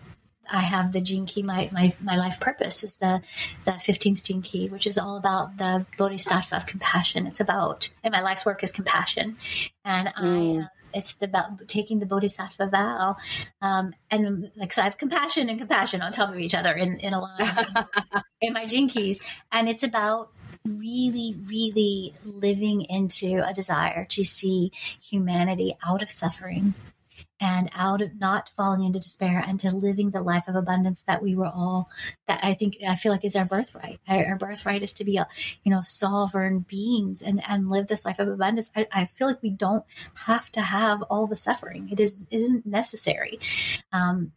I 0.52 0.60
have 0.60 0.92
the 0.92 1.00
gene 1.00 1.26
key. 1.26 1.42
My, 1.42 1.70
my 1.72 1.94
my 2.02 2.18
life 2.18 2.40
purpose 2.40 2.84
is 2.84 2.98
the 2.98 3.22
the 3.66 3.74
fifteenth 3.74 4.24
gene 4.24 4.42
key, 4.42 4.68
which 4.68 4.86
is 4.86 4.98
all 4.98 5.18
about 5.18 5.58
the 5.58 5.86
bodhisattva 5.98 6.58
of 6.58 6.66
compassion. 6.66 7.28
It's 7.28 7.40
about 7.40 7.90
and 8.04 8.12
my 8.12 8.22
life's 8.22 8.46
work 8.46 8.64
is 8.64 8.72
compassion, 8.72 9.38
and 9.86 10.10
mm. 10.10 10.60
I. 10.60 10.64
Uh, 10.64 10.68
it's 10.94 11.18
about 11.22 11.68
taking 11.68 12.00
the 12.00 12.06
bodhisattva 12.06 12.68
vow 12.68 13.16
um, 13.64 13.96
and 14.12 14.52
like 14.56 14.72
so 14.72 14.82
i 14.82 14.86
have 14.86 14.96
compassion 14.96 15.50
and 15.50 15.58
compassion 15.58 16.02
on 16.04 16.12
top 16.12 16.30
of 16.30 16.38
each 16.38 16.54
other 16.54 16.72
in, 16.72 17.00
in 17.00 17.14
a 17.14 17.20
line 17.20 17.88
in 18.42 18.54
my 18.54 18.68
gene 18.68 18.88
keys 18.88 19.20
and 19.52 19.68
it's 19.68 19.82
about 19.82 20.30
really 20.66 21.36
really 21.46 22.14
living 22.24 22.82
into 22.84 23.46
a 23.46 23.54
desire 23.54 24.06
to 24.06 24.24
see 24.24 24.72
humanity 25.02 25.76
out 25.86 26.02
of 26.02 26.10
suffering 26.10 26.74
and 27.44 27.70
out 27.74 28.02
of 28.02 28.18
not 28.20 28.50
falling 28.56 28.86
into 28.86 29.00
despair 29.00 29.44
and 29.46 29.60
to 29.60 29.70
living 29.70 30.12
the 30.12 30.22
life 30.22 30.48
of 30.48 30.56
abundance 30.56 31.04
that 31.04 31.22
we 31.22 31.36
were 31.36 31.52
all 31.54 31.90
that 32.28 32.40
I 32.42 32.54
think 32.54 32.78
I 32.88 32.96
feel 32.96 33.12
like 33.12 33.26
is 33.26 33.36
our 33.36 33.44
birthright. 33.44 34.00
Our, 34.08 34.38
birthright 34.38 34.82
is 34.82 34.94
to 34.94 35.04
be 35.04 35.18
a 35.18 35.28
you 35.64 35.72
know 35.72 35.82
sovereign 35.82 36.60
beings 36.60 37.22
and 37.22 37.44
and 37.48 37.70
live 37.70 37.88
this 37.88 38.06
life 38.06 38.20
of 38.20 38.30
abundance. 38.30 38.72
I, 38.76 38.88
I, 38.92 39.06
feel 39.06 39.28
like 39.28 39.42
we 39.42 39.50
don't 39.50 39.84
have 40.26 40.50
to 40.54 40.62
have 40.62 41.02
all 41.04 41.28
the 41.28 41.36
suffering. 41.36 41.90
It 41.92 42.00
is 42.00 42.26
it 42.32 42.40
isn't 42.40 42.66
necessary 42.66 43.40
um, 43.92 44.32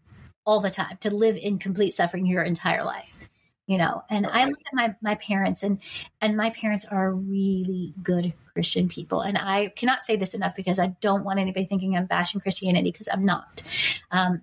all 0.45 0.61
the 0.61 0.71
time 0.71 0.97
to 1.01 1.11
live 1.11 1.37
in 1.37 1.59
complete 1.59 1.95
suffering 1.95 2.27
your 2.27 2.43
entire 2.43 2.85
life 2.85 3.17
you 3.67 3.79
know 3.79 4.03
and 4.11 4.27
i 4.27 4.45
look 4.45 4.61
at 4.67 4.75
my 4.75 4.95
my 5.01 5.15
parents 5.17 5.63
and 5.63 5.81
and 6.21 6.37
my 6.37 6.51
parents 6.51 6.85
are 6.85 7.13
really 7.13 7.93
good 8.03 8.33
christian 8.53 8.89
people. 8.89 9.21
And 9.21 9.37
i 9.37 9.69
cannot 9.77 10.03
say 10.03 10.17
this 10.17 10.33
enough 10.33 10.57
because 10.57 10.79
i 10.79 10.87
don't 11.03 11.25
want 11.25 11.39
anybody 11.39 11.67
thinking 11.67 11.95
i'm 11.95 12.07
bashing 12.07 12.41
christianity 12.41 12.91
because 12.91 13.09
i'm 13.13 13.25
not. 13.25 13.63
Um, 14.11 14.43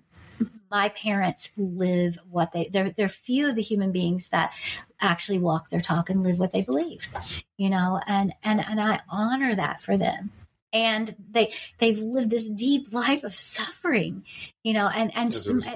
my 0.70 0.88
parents 0.88 1.50
live 1.56 2.18
what 2.30 2.52
they 2.52 2.68
they're 2.72 2.90
they're 2.90 3.08
few 3.08 3.48
of 3.48 3.54
the 3.54 3.62
human 3.62 3.92
beings 3.92 4.28
that 4.30 4.52
actually 5.00 5.38
walk 5.38 5.68
their 5.68 5.80
talk 5.80 6.10
and 6.10 6.22
live 6.22 6.38
what 6.38 6.50
they 6.50 6.62
believe 6.62 7.08
you 7.56 7.70
know 7.70 8.00
and 8.06 8.34
and 8.42 8.60
and 8.60 8.80
i 8.80 9.00
honor 9.08 9.54
that 9.54 9.80
for 9.80 9.96
them 9.96 10.32
and 10.74 11.14
they 11.30 11.52
they've 11.78 12.00
lived 12.00 12.30
this 12.30 12.50
deep 12.50 12.92
life 12.92 13.22
of 13.22 13.34
suffering 13.34 14.24
you 14.64 14.72
know 14.72 14.88
and 14.88 15.16
and 15.16 15.34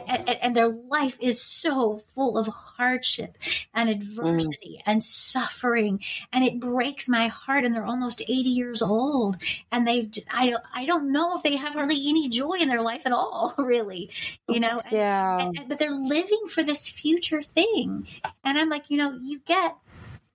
and, 0.08 0.28
and, 0.28 0.56
their 0.56 0.68
life 0.68 1.16
is 1.20 1.40
so 1.40 1.98
full 1.98 2.36
of 2.36 2.48
hardship 2.48 3.38
and 3.72 3.88
adversity 3.88 4.78
mm. 4.78 4.82
and 4.84 5.02
suffering 5.04 6.02
and 6.32 6.44
it 6.44 6.58
breaks 6.58 7.08
my 7.08 7.28
heart 7.28 7.64
and 7.64 7.74
they're 7.74 7.86
almost 7.86 8.20
80 8.22 8.32
years 8.32 8.82
old 8.82 9.36
and 9.70 9.86
they've 9.86 10.08
i 10.34 10.50
don't 10.50 10.64
i 10.74 10.84
don't 10.84 11.12
know 11.12 11.36
if 11.36 11.44
they 11.44 11.56
have 11.56 11.74
hardly 11.74 12.08
any 12.08 12.28
joy 12.28 12.54
in 12.54 12.68
their 12.68 12.82
life 12.82 13.06
at 13.06 13.12
all 13.12 13.54
really 13.58 14.10
you 14.48 14.58
know 14.58 14.80
yeah 14.90 15.38
and, 15.38 15.58
and, 15.58 15.68
but 15.68 15.78
they're 15.78 15.92
living 15.92 16.42
for 16.48 16.64
this 16.64 16.88
future 16.88 17.42
thing 17.42 18.06
and 18.42 18.58
i'm 18.58 18.68
like 18.68 18.90
you 18.90 18.96
know 18.96 19.16
you 19.22 19.38
get 19.46 19.76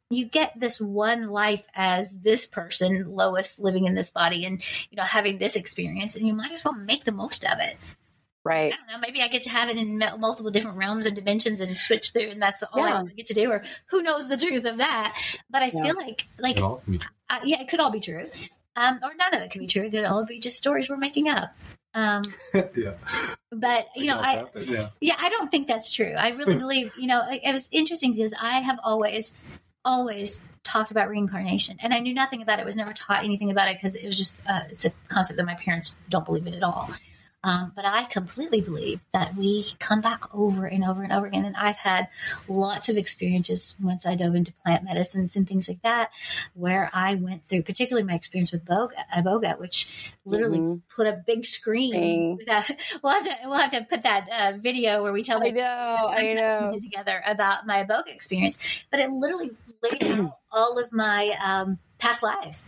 you 0.10 0.26
get 0.26 0.60
this 0.60 0.80
one 0.80 1.30
life 1.30 1.66
as 1.76 2.20
this 2.20 2.46
person, 2.46 3.06
Lois, 3.08 3.60
living 3.60 3.86
in 3.86 3.96
this 3.96 4.12
body 4.12 4.46
and, 4.46 4.62
you 4.90 4.98
know, 4.98 5.04
having 5.04 5.40
this 5.40 5.56
experience, 5.56 6.16
and 6.16 6.28
you 6.28 6.34
might 6.34 6.52
as 6.52 6.64
well 6.64 6.74
make 6.74 7.04
the 7.04 7.12
most 7.12 7.44
of 7.46 7.60
it. 7.60 7.78
Right. 8.46 8.74
I 8.74 8.76
don't 8.76 8.88
know. 8.88 9.00
Maybe 9.00 9.22
I 9.22 9.30
get 9.30 9.44
to 9.44 9.50
have 9.50 9.70
it 9.70 9.78
in 9.78 10.00
multiple 10.20 10.52
different 10.52 10.78
realms 10.78 11.06
and 11.06 11.16
dimensions 11.16 11.62
and 11.62 11.78
switch 11.78 12.12
through, 12.12 12.30
and 12.30 12.42
that's 12.42 12.62
all 12.62 12.86
yeah. 12.86 13.02
I 13.02 13.06
get 13.06 13.28
to 13.28 13.34
do. 13.34 13.50
Or 13.50 13.64
who 13.88 14.04
knows 14.04 14.28
the 14.28 14.36
truth 14.36 14.66
of 14.66 14.78
that? 14.78 15.18
But 15.50 15.64
I 15.64 15.72
yeah. 15.74 15.84
feel 15.84 15.96
like, 15.96 16.26
like, 16.40 16.60
uh, 16.60 17.40
yeah, 17.46 17.62
it 17.62 17.70
could 17.70 17.80
all 17.80 17.92
be 17.92 18.02
true, 18.02 18.26
um, 18.76 19.00
or 19.02 19.16
none 19.16 19.34
of 19.34 19.42
it 19.42 19.50
could 19.52 19.60
be 19.60 19.68
true. 19.68 19.84
It 19.84 19.92
could 19.92 20.04
all 20.04 20.26
be 20.26 20.40
just 20.40 20.58
stories 20.58 20.90
we're 20.90 20.98
making 20.98 21.30
up. 21.30 21.56
Um, 21.94 22.24
yeah. 22.76 22.94
But 23.52 23.88
you 23.96 24.08
know, 24.08 24.18
I 24.18 24.46
yeah. 24.58 24.88
yeah, 25.00 25.16
I 25.20 25.30
don't 25.30 25.50
think 25.50 25.68
that's 25.68 25.92
true. 25.92 26.14
I 26.18 26.32
really 26.32 26.58
believe 26.58 26.92
you 26.98 27.08
know. 27.08 27.22
It, 27.30 27.42
it 27.46 27.52
was 27.54 27.70
interesting 27.72 28.14
because 28.14 28.34
I 28.40 28.60
have 28.60 28.80
always 28.84 29.36
always 29.86 30.44
talked 30.64 30.92
about 30.92 31.10
reincarnation 31.10 31.78
and 31.82 31.94
i 31.94 32.00
knew 32.00 32.14
nothing 32.14 32.42
about 32.42 32.60
it 32.60 32.66
was 32.66 32.76
never 32.76 32.94
taught 32.94 33.24
anything 33.24 33.52
about 33.52 33.68
it 33.68 33.76
because 33.76 33.96
it 33.96 34.06
was 34.06 34.18
just 34.18 34.42
uh, 34.48 34.62
it's 34.70 34.86
a 34.86 34.92
concept 35.10 35.38
that 35.38 35.46
my 35.46 35.56
parents 35.56 35.98
don't 36.10 36.26
believe 36.26 36.48
in 36.48 36.54
at 36.54 36.64
all 36.64 36.90
um, 37.46 37.74
but 37.76 37.84
I 37.84 38.06
completely 38.06 38.62
believe 38.62 39.02
that 39.12 39.36
we 39.36 39.66
come 39.80 40.00
back 40.00 40.34
over 40.34 40.66
and 40.66 40.84
over 40.84 41.04
and 41.04 41.12
over 41.12 41.26
again. 41.26 41.44
And 41.44 41.58
I've 41.58 41.76
had 41.76 42.08
lots 42.48 42.88
of 42.88 42.96
experiences 42.96 43.76
once 43.82 44.06
I 44.06 44.16
dove 44.16 44.36
into 44.36 44.54
plant 44.54 44.86
medicines 44.86 45.36
and 45.36 45.46
things 45.48 45.68
like 45.68 45.82
that, 45.82 46.12
where 46.54 46.90
I 46.94 47.16
went 47.16 47.44
through, 47.44 47.64
particularly 47.64 48.08
my 48.08 48.14
experience 48.14 48.54
with 48.54 48.64
Boga, 48.64 48.94
Iboga, 49.14 49.60
which 49.60 50.16
literally 50.26 50.60
mm-hmm. 50.60 50.78
put 50.96 51.06
a 51.06 51.22
big 51.28 51.46
screen. 51.46 52.40
That, 52.48 52.80
we'll 53.04 53.12
have 53.12 53.26
to 53.26 53.36
we'll 53.44 53.60
have 53.60 53.72
to 53.72 53.84
put 53.84 54.04
that 54.04 54.28
uh, 54.32 54.58
video 54.58 55.04
where 55.04 55.12
we 55.12 55.22
tell. 55.22 55.44
I 55.44 55.50
know, 55.50 55.64
I 56.16 56.34
know. 56.34 56.80
Together 56.82 57.22
about 57.26 57.68
my 57.68 57.84
Iboga 57.84 58.08
experience, 58.08 58.86
but 58.90 59.02
it 59.02 59.10
literally 59.10 59.52
laid 59.84 60.04
out 60.04 60.40
all 60.52 60.80
of 60.80 60.92
my 60.92 61.36
um, 61.44 61.80
past 62.00 62.24
lives. 62.24 62.64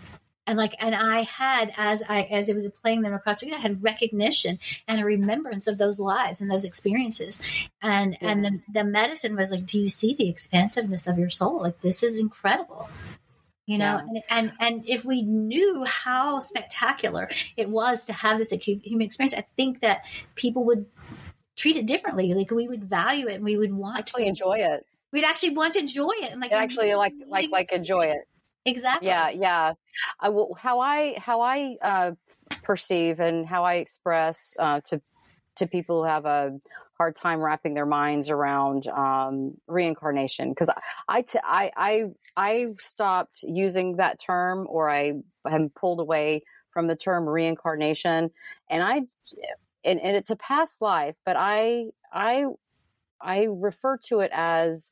And 0.47 0.59
like 0.59 0.75
and 0.77 0.93
i 0.93 1.23
had 1.23 1.73
as 1.75 2.03
i 2.07 2.21
as 2.21 2.49
it 2.49 2.53
was 2.53 2.67
playing 2.67 3.01
them 3.01 3.15
across 3.15 3.39
the 3.39 3.47
screen 3.47 3.55
i 3.55 3.59
had 3.59 3.81
recognition 3.81 4.59
and 4.87 5.01
a 5.01 5.03
remembrance 5.03 5.65
of 5.65 5.79
those 5.79 5.99
lives 5.99 6.39
and 6.39 6.51
those 6.51 6.63
experiences. 6.63 7.41
And 7.81 8.15
yeah. 8.21 8.29
and 8.29 8.45
the, 8.45 8.61
the 8.71 8.83
medicine 8.83 9.35
was 9.35 9.49
like 9.49 9.65
do 9.65 9.79
you 9.79 9.89
see 9.89 10.13
the 10.13 10.29
expansiveness 10.29 11.07
of 11.07 11.17
your 11.17 11.31
soul? 11.31 11.61
Like 11.61 11.81
this 11.81 12.03
is 12.03 12.19
incredible. 12.19 12.87
You 13.65 13.79
know 13.79 13.99
yeah. 14.13 14.21
and, 14.29 14.51
and 14.51 14.53
and 14.59 14.83
if 14.87 15.03
we 15.03 15.23
knew 15.23 15.83
how 15.87 16.39
spectacular 16.41 17.27
it 17.57 17.67
was 17.67 18.03
to 18.03 18.13
have 18.13 18.37
this 18.37 18.51
human 18.51 19.01
experience 19.01 19.33
i 19.33 19.43
think 19.57 19.81
that 19.81 20.05
people 20.35 20.63
would 20.65 20.85
treat 21.55 21.77
it 21.77 21.85
differently. 21.85 22.33
Like 22.33 22.51
we 22.51 22.67
would 22.67 22.83
value 22.83 23.27
it 23.27 23.35
and 23.35 23.43
we 23.43 23.57
would 23.57 23.73
want 23.73 23.99
actually 23.99 24.23
to 24.23 24.29
enjoy 24.29 24.57
it 24.59 24.85
we'd 25.15 25.23
actually 25.23 25.49
want 25.49 25.73
to 25.73 25.79
enjoy 25.79 26.11
it 26.21 26.31
and 26.31 26.39
like 26.39 26.51
actually 26.51 26.93
like 26.93 27.13
like 27.27 27.49
like 27.49 27.71
enjoy 27.71 28.05
it 28.05 28.27
Exactly. 28.65 29.07
Yeah, 29.07 29.29
yeah. 29.29 29.73
I 30.19 30.29
will, 30.29 30.55
how 30.59 30.79
I 30.79 31.17
how 31.19 31.41
I 31.41 31.77
uh, 31.81 32.11
perceive 32.63 33.19
and 33.19 33.47
how 33.47 33.63
I 33.63 33.75
express 33.75 34.55
uh, 34.59 34.81
to 34.85 35.01
to 35.57 35.67
people 35.67 36.01
who 36.01 36.09
have 36.09 36.25
a 36.25 36.59
hard 36.97 37.15
time 37.15 37.39
wrapping 37.39 37.75
their 37.75 37.85
minds 37.85 38.29
around 38.29 38.87
um, 38.87 39.53
reincarnation 39.67 40.49
because 40.49 40.69
I, 40.69 40.79
I, 41.09 41.21
t- 41.23 41.39
I, 41.43 41.71
I, 41.75 42.05
I 42.37 42.67
stopped 42.79 43.43
using 43.43 43.97
that 43.97 44.17
term 44.17 44.65
or 44.69 44.89
I 44.89 45.13
am 45.45 45.69
pulled 45.69 45.99
away 45.99 46.43
from 46.71 46.87
the 46.87 46.95
term 46.95 47.27
reincarnation 47.27 48.31
and 48.69 48.83
I 48.83 49.01
and, 49.83 49.99
and 49.99 50.15
it's 50.15 50.29
a 50.29 50.37
past 50.37 50.81
life 50.81 51.15
but 51.25 51.35
I 51.37 51.87
I 52.13 52.45
I 53.25 53.47
refer 53.49 53.97
to 54.07 54.21
it 54.21 54.31
as 54.33 54.91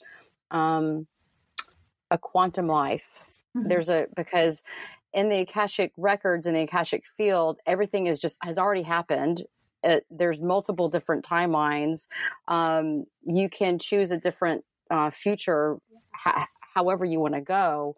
um, 0.51 1.07
a 2.11 2.17
quantum 2.17 2.67
life 2.67 3.07
Mm-hmm. 3.55 3.69
There's 3.69 3.89
a 3.89 4.07
because 4.15 4.63
in 5.13 5.29
the 5.29 5.39
Akashic 5.39 5.91
records 5.97 6.47
in 6.47 6.53
the 6.53 6.61
Akashic 6.61 7.03
field, 7.17 7.59
everything 7.65 8.07
is 8.07 8.19
just 8.19 8.37
has 8.43 8.57
already 8.57 8.81
happened. 8.81 9.43
It, 9.83 10.05
there's 10.09 10.39
multiple 10.39 10.89
different 10.89 11.25
timelines. 11.25 12.07
Um, 12.47 13.05
you 13.25 13.49
can 13.49 13.79
choose 13.79 14.11
a 14.11 14.17
different 14.17 14.63
uh, 14.89 15.11
future 15.11 15.77
ha- 16.15 16.47
however 16.73 17.05
you 17.05 17.19
want 17.19 17.35
to 17.35 17.41
go 17.41 17.95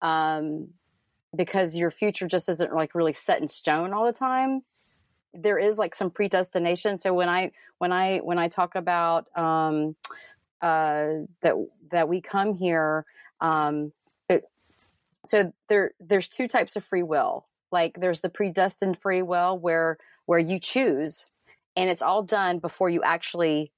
um, 0.00 0.68
because 1.36 1.74
your 1.74 1.90
future 1.90 2.26
just 2.26 2.48
isn't 2.48 2.72
like 2.72 2.94
really 2.94 3.12
set 3.12 3.42
in 3.42 3.48
stone 3.48 3.92
all 3.92 4.06
the 4.06 4.12
time 4.12 4.62
there 5.34 5.58
is 5.58 5.78
like 5.78 5.94
some 5.94 6.10
predestination 6.10 6.98
so 6.98 7.12
when 7.12 7.28
i 7.28 7.50
when 7.78 7.92
i 7.92 8.18
when 8.18 8.38
i 8.38 8.48
talk 8.48 8.74
about 8.74 9.26
um 9.36 9.94
uh 10.62 11.08
that 11.42 11.54
that 11.90 12.08
we 12.08 12.20
come 12.20 12.54
here 12.54 13.04
um 13.40 13.92
it, 14.28 14.44
so 15.26 15.52
there 15.68 15.92
there's 16.00 16.28
two 16.28 16.48
types 16.48 16.76
of 16.76 16.84
free 16.84 17.02
will 17.02 17.46
like 17.70 17.98
there's 18.00 18.20
the 18.20 18.28
predestined 18.30 18.98
free 19.00 19.22
will 19.22 19.58
where 19.58 19.98
where 20.26 20.38
you 20.38 20.58
choose 20.58 21.26
and 21.76 21.90
it's 21.90 22.02
all 22.02 22.22
done 22.22 22.58
before 22.58 22.90
you 22.90 23.02
actually 23.02 23.70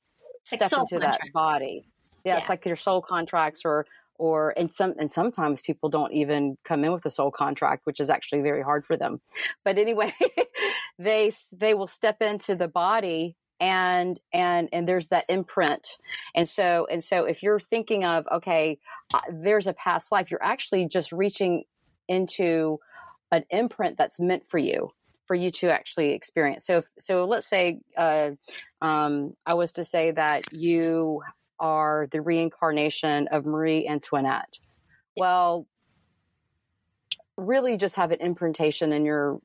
step 0.44 0.70
soul 0.70 0.82
into 0.82 0.94
contracts. 0.94 1.18
that 1.24 1.32
body 1.32 1.84
yeah, 2.24 2.34
Yeah. 2.34 2.40
it's 2.40 2.48
like 2.48 2.64
your 2.66 2.76
soul 2.76 3.02
contracts 3.02 3.62
or 3.64 3.86
or 4.20 4.52
and 4.54 4.70
some 4.70 4.92
and 4.98 5.10
sometimes 5.10 5.62
people 5.62 5.88
don't 5.88 6.12
even 6.12 6.58
come 6.62 6.84
in 6.84 6.92
with 6.92 7.06
a 7.06 7.10
soul 7.10 7.30
contract 7.30 7.86
which 7.86 8.00
is 8.00 8.10
actually 8.10 8.42
very 8.42 8.62
hard 8.62 8.84
for 8.84 8.96
them. 8.96 9.18
But 9.64 9.78
anyway 9.78 10.12
they 10.98 11.32
they 11.50 11.72
will 11.72 11.86
step 11.86 12.20
into 12.20 12.54
the 12.54 12.68
body 12.68 13.36
and 13.58 14.20
and 14.32 14.68
and 14.72 14.86
there's 14.86 15.08
that 15.08 15.24
imprint. 15.30 15.88
And 16.34 16.46
so 16.46 16.86
and 16.90 17.02
so 17.02 17.24
if 17.24 17.42
you're 17.42 17.58
thinking 17.58 18.04
of 18.04 18.26
okay 18.30 18.78
uh, 19.14 19.20
there's 19.32 19.66
a 19.66 19.72
past 19.72 20.12
life 20.12 20.30
you're 20.30 20.44
actually 20.44 20.86
just 20.86 21.12
reaching 21.12 21.64
into 22.06 22.78
an 23.32 23.44
imprint 23.48 23.96
that's 23.96 24.20
meant 24.20 24.44
for 24.46 24.58
you 24.58 24.90
for 25.26 25.34
you 25.34 25.50
to 25.50 25.70
actually 25.70 26.12
experience. 26.12 26.66
So 26.66 26.82
so 26.98 27.24
let's 27.24 27.48
say 27.48 27.80
uh, 27.96 28.32
um, 28.82 29.34
i 29.46 29.54
was 29.54 29.72
to 29.72 29.84
say 29.84 30.10
that 30.10 30.52
you 30.52 31.22
are 31.60 32.08
the 32.10 32.20
reincarnation 32.20 33.28
of 33.28 33.46
marie 33.46 33.86
antoinette. 33.86 34.58
Well 35.16 35.66
really 37.36 37.76
just 37.76 37.96
have 37.96 38.10
an 38.12 38.20
imprintation 38.20 38.92
in 38.92 39.04
your 39.04 39.40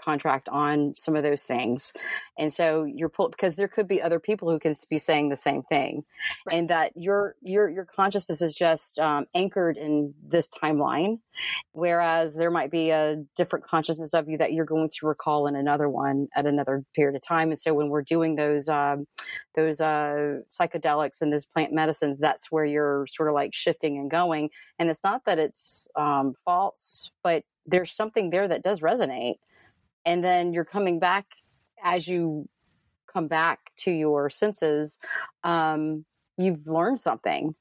contract 0.00 0.48
on 0.48 0.94
some 0.96 1.16
of 1.16 1.22
those 1.22 1.44
things. 1.44 1.92
And 2.38 2.52
so 2.52 2.84
you're 2.84 3.08
pulled 3.08 3.32
because 3.32 3.56
there 3.56 3.68
could 3.68 3.88
be 3.88 4.00
other 4.02 4.20
people 4.20 4.50
who 4.50 4.58
can 4.58 4.74
be 4.88 4.98
saying 4.98 5.28
the 5.28 5.36
same 5.36 5.62
thing. 5.62 6.04
Right. 6.46 6.58
and 6.58 6.70
that 6.70 6.92
your 6.96 7.34
your 7.42 7.68
your 7.68 7.84
consciousness 7.84 8.42
is 8.42 8.54
just 8.54 8.98
um, 8.98 9.26
anchored 9.34 9.76
in 9.76 10.14
this 10.22 10.50
timeline 10.50 11.18
whereas 11.72 12.34
there 12.34 12.50
might 12.50 12.70
be 12.70 12.90
a 12.90 13.16
different 13.36 13.64
consciousness 13.64 14.14
of 14.14 14.28
you 14.28 14.38
that 14.38 14.52
you're 14.52 14.64
going 14.64 14.90
to 14.90 15.06
recall 15.06 15.46
in 15.46 15.56
another 15.56 15.88
one 15.88 16.28
at 16.36 16.46
another 16.46 16.84
period 16.94 17.16
of 17.16 17.22
time. 17.22 17.50
And 17.50 17.58
so 17.58 17.74
when 17.74 17.88
we're 17.88 18.02
doing 18.02 18.36
those 18.36 18.68
um, 18.68 19.06
those 19.54 19.80
uh, 19.80 20.40
psychedelics 20.60 21.20
and 21.20 21.32
those 21.32 21.46
plant 21.46 21.72
medicines 21.72 22.18
that's 22.18 22.50
where 22.50 22.64
you're 22.64 23.06
sort 23.08 23.28
of 23.28 23.34
like 23.34 23.54
shifting 23.54 23.98
and 23.98 24.10
going. 24.10 24.50
And 24.78 24.90
it's 24.90 25.04
not 25.04 25.24
that 25.26 25.38
it's 25.38 25.86
um, 25.96 26.34
false 26.44 27.10
but 27.22 27.44
there's 27.66 27.92
something 27.92 28.30
there 28.30 28.48
that 28.48 28.62
does 28.62 28.80
resonate 28.80 29.36
and 30.04 30.24
then 30.24 30.52
you're 30.52 30.64
coming 30.64 30.98
back 30.98 31.26
as 31.82 32.06
you 32.06 32.48
come 33.12 33.26
back 33.26 33.58
to 33.76 33.90
your 33.90 34.30
senses 34.30 34.98
um, 35.44 36.04
you've 36.36 36.66
learned 36.66 37.00
something. 37.00 37.54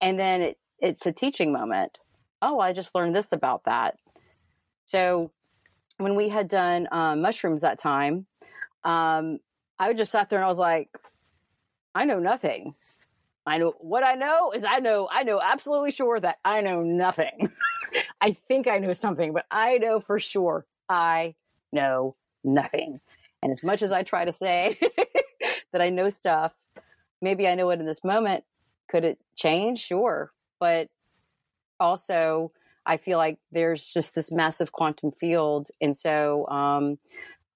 And 0.00 0.18
then 0.18 0.42
it, 0.42 0.58
it's 0.78 1.06
a 1.06 1.12
teaching 1.12 1.52
moment. 1.52 1.98
Oh 2.40 2.58
i 2.58 2.72
just 2.72 2.94
learned 2.94 3.14
this 3.14 3.32
about 3.32 3.64
that. 3.64 3.96
So 4.86 5.30
when 5.98 6.16
we 6.16 6.28
had 6.28 6.48
done 6.48 6.88
um, 6.90 7.22
mushrooms 7.22 7.62
that 7.62 7.78
time 7.78 8.26
um, 8.84 9.38
i 9.78 9.92
just 9.92 10.10
sat 10.10 10.28
there 10.28 10.38
and 10.40 10.46
i 10.46 10.48
was 10.48 10.58
like 10.58 10.90
i 11.94 12.04
know 12.04 12.18
nothing. 12.18 12.74
I 13.44 13.58
know 13.58 13.74
what 13.78 14.02
i 14.04 14.14
know 14.14 14.52
is 14.52 14.64
i 14.64 14.78
know 14.78 15.08
i 15.10 15.22
know 15.22 15.40
absolutely 15.42 15.92
sure 15.92 16.18
that 16.18 16.38
i 16.44 16.60
know 16.60 16.80
nothing. 16.82 17.50
I 18.20 18.32
think 18.32 18.66
i 18.68 18.78
know 18.78 18.92
something 18.92 19.32
but 19.32 19.46
i 19.50 19.78
know 19.78 20.00
for 20.00 20.18
sure 20.18 20.64
i 20.88 21.34
know 21.72 22.14
nothing. 22.44 22.98
And 23.42 23.50
as 23.50 23.62
much 23.62 23.82
as 23.82 23.92
i 23.92 24.02
try 24.02 24.24
to 24.24 24.32
say 24.32 24.78
that 25.72 25.82
i 25.82 25.90
know 25.90 26.08
stuff 26.10 26.52
maybe 27.20 27.46
i 27.48 27.54
know 27.54 27.70
it 27.70 27.80
in 27.80 27.86
this 27.86 28.04
moment. 28.04 28.44
Could 28.88 29.04
it 29.04 29.18
change? 29.36 29.78
Sure. 29.80 30.30
But 30.60 30.88
also 31.80 32.52
i 32.84 32.96
feel 32.96 33.18
like 33.18 33.38
there's 33.52 33.84
just 33.92 34.14
this 34.14 34.30
massive 34.32 34.72
quantum 34.72 35.12
field. 35.12 35.68
And 35.80 35.96
so 35.96 36.46
um, 36.48 36.98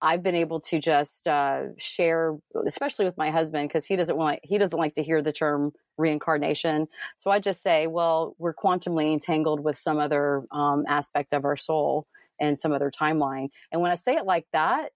i've 0.02 0.22
been 0.22 0.34
able 0.34 0.60
to 0.60 0.78
just 0.78 1.26
uh, 1.26 1.74
share 1.78 2.36
especially 2.66 3.04
with 3.04 3.16
my 3.16 3.30
husband 3.30 3.68
because 3.68 3.86
he 3.86 3.96
doesn't 3.96 4.16
want 4.16 4.40
he 4.42 4.58
doesn't 4.58 4.78
like 4.78 4.94
to 4.94 5.02
hear 5.02 5.22
the 5.22 5.32
term 5.32 5.72
reincarnation. 5.98 6.86
So 7.18 7.30
i 7.30 7.38
just 7.38 7.62
say 7.62 7.86
well 7.86 8.34
we're 8.38 8.54
quantumly 8.54 9.12
entangled 9.12 9.60
with 9.60 9.78
some 9.78 9.98
other 9.98 10.44
um, 10.50 10.84
aspect 10.88 11.32
of 11.32 11.44
our 11.44 11.56
soul 11.56 12.06
and 12.40 12.58
some 12.58 12.72
other 12.72 12.90
timeline 12.90 13.48
and 13.72 13.80
when 13.80 13.90
i 13.90 13.94
say 13.94 14.16
it 14.16 14.24
like 14.24 14.46
that 14.52 14.92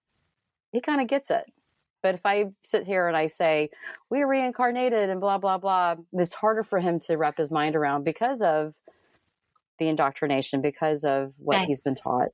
he 0.71 0.79
kind 0.79 1.01
of 1.01 1.07
gets 1.07 1.29
it. 1.29 1.43
But 2.01 2.15
if 2.15 2.25
i 2.25 2.45
sit 2.63 2.85
here 2.85 3.07
and 3.07 3.15
i 3.17 3.27
say 3.27 3.69
we're 4.09 4.27
reincarnated 4.27 5.09
and 5.09 5.19
blah 5.19 5.37
blah 5.37 5.57
blah 5.57 5.95
it's 6.13 6.33
harder 6.33 6.63
for 6.63 6.79
him 6.79 6.99
to 7.01 7.17
wrap 7.17 7.37
his 7.37 7.51
mind 7.51 7.75
around 7.75 8.03
because 8.03 8.41
of 8.41 8.73
the 9.79 9.87
indoctrination 9.87 10.61
because 10.61 11.03
of 11.03 11.33
what 11.37 11.57
Right. 11.57 11.67
he's 11.67 11.81
been 11.81 11.95
taught 11.95 12.29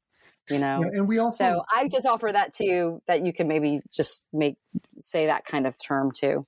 you 0.49 0.59
know? 0.59 0.81
Yeah, 0.81 0.99
and 0.99 1.07
we 1.07 1.17
also 1.19 1.45
so 1.45 1.63
i 1.73 1.89
just 1.89 2.05
offer 2.05 2.31
that 2.31 2.53
to 2.55 2.65
you 2.65 3.01
that 3.07 3.21
you 3.21 3.33
can 3.33 3.47
maybe 3.47 3.81
just 3.91 4.25
make 4.31 4.55
say 4.99 5.25
that 5.25 5.45
kind 5.45 5.67
of 5.67 5.75
term 5.81 6.11
too 6.11 6.45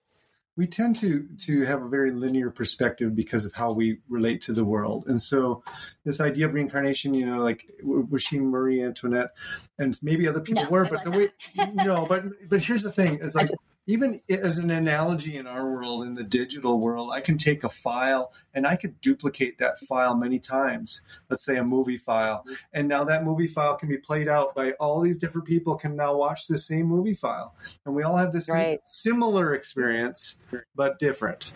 we 0.57 0.67
tend 0.67 0.95
to 0.97 1.25
to 1.45 1.63
have 1.63 1.81
a 1.81 1.87
very 1.87 2.11
linear 2.11 2.49
perspective 2.51 3.15
because 3.15 3.45
of 3.45 3.53
how 3.53 3.71
we 3.71 3.99
relate 4.09 4.41
to 4.41 4.53
the 4.53 4.65
world. 4.65 5.05
And 5.07 5.21
so 5.21 5.63
this 6.03 6.19
idea 6.19 6.47
of 6.47 6.53
reincarnation 6.53 7.13
you 7.13 7.25
know 7.25 7.43
like 7.43 7.65
was 7.83 8.23
she 8.23 8.39
marie 8.39 8.83
antoinette? 8.83 9.31
And 9.77 9.97
maybe 10.03 10.27
other 10.27 10.41
people 10.41 10.63
No, 10.63 10.69
were 10.69 10.85
but 10.89 11.03
the 11.03 11.11
way 11.11 11.29
no 11.73 12.05
but 12.05 12.23
but 12.49 12.61
here's 12.61 12.83
the 12.83 12.91
thing 12.91 13.19
is 13.19 13.35
like 13.35 13.47
just- 13.47 13.63
even 13.89 14.21
as 14.29 14.57
an 14.57 14.69
analogy 14.69 15.35
in 15.35 15.47
our 15.47 15.71
world 15.71 16.03
in 16.03 16.13
the 16.13 16.23
digital 16.23 16.79
world 16.79 17.09
i 17.11 17.19
can 17.19 17.37
take 17.37 17.63
a 17.63 17.69
file 17.69 18.31
and 18.53 18.67
i 18.67 18.75
could 18.75 18.99
duplicate 19.01 19.57
that 19.57 19.79
file 19.79 20.15
many 20.15 20.39
times. 20.39 21.01
Let's 21.29 21.43
say 21.43 21.57
a 21.57 21.63
movie 21.63 21.97
file. 21.97 22.45
And 22.73 22.87
now 22.87 23.03
that 23.05 23.23
movie 23.23 23.47
file 23.47 23.75
can 23.75 23.89
be 23.89 23.97
played 23.97 24.27
out 24.27 24.55
by 24.55 24.71
all 24.73 24.99
these 25.01 25.17
different 25.17 25.47
people 25.47 25.75
can 25.75 25.95
now 25.95 26.15
watch 26.15 26.47
the 26.47 26.57
same 26.57 26.87
movie 26.87 27.13
file. 27.13 27.55
And 27.85 27.95
we 27.95 28.03
all 28.03 28.17
have 28.17 28.31
this 28.31 28.49
Right. 28.49 28.79
similar 28.85 29.53
experience 29.53 30.37
but 30.75 30.99
different 30.99 31.51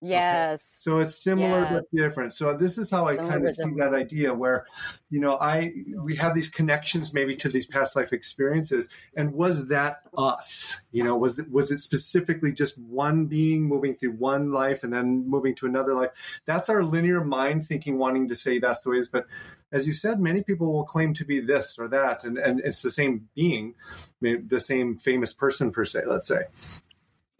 yes 0.00 0.80
so 0.80 0.98
it's 1.00 1.14
similar 1.22 1.60
Yes. 1.60 1.72
but 1.72 1.84
different. 1.92 2.32
So 2.32 2.56
this 2.56 2.78
is 2.78 2.90
how 2.90 3.06
I 3.06 3.16
Similar 3.16 3.30
kind 3.30 3.46
of 3.46 3.54
see 3.54 3.70
that 3.78 3.92
idea 3.94 4.32
where, 4.32 4.66
you 5.10 5.20
know, 5.20 5.36
I 5.40 5.72
we 6.02 6.16
have 6.16 6.34
these 6.34 6.48
connections 6.48 7.12
maybe 7.12 7.36
to 7.36 7.48
these 7.48 7.66
past 7.66 7.96
life 7.96 8.12
experiences. 8.12 8.88
And 9.14 9.32
was 9.34 9.68
that 9.68 10.02
us? 10.16 10.80
You 10.92 11.04
know, 11.04 11.16
was 11.16 11.38
it 11.38 11.50
was 11.50 11.70
it 11.70 11.80
specifically 11.80 12.52
just 12.52 12.78
one 12.78 13.26
being 13.26 13.64
moving 13.64 13.94
through 13.94 14.12
one 14.12 14.52
life 14.52 14.84
and 14.84 14.92
then 14.92 15.28
moving 15.28 15.54
to 15.56 15.66
another 15.66 15.94
life? 15.94 16.10
That's 16.46 16.68
our 16.68 16.82
linear 16.82 17.22
mind 17.22 17.66
thinking 17.66 17.98
wanting 17.98 18.28
to 18.28 18.34
say 18.34 18.58
that's 18.58 18.82
the 18.82 18.90
way 18.90 18.96
it 18.96 19.00
is. 19.00 19.08
But 19.08 19.26
as 19.72 19.86
you 19.86 19.92
said, 19.92 20.18
many 20.18 20.42
people 20.42 20.72
will 20.72 20.84
claim 20.84 21.14
to 21.14 21.24
be 21.24 21.40
this 21.40 21.78
or 21.78 21.86
that, 21.88 22.24
and, 22.24 22.38
and 22.38 22.60
it's 22.60 22.82
the 22.82 22.90
same 22.90 23.28
being, 23.36 23.74
the 24.20 24.58
same 24.58 24.98
famous 24.98 25.32
person 25.32 25.70
per 25.70 25.84
se, 25.84 26.02
let's 26.06 26.26
say 26.26 26.42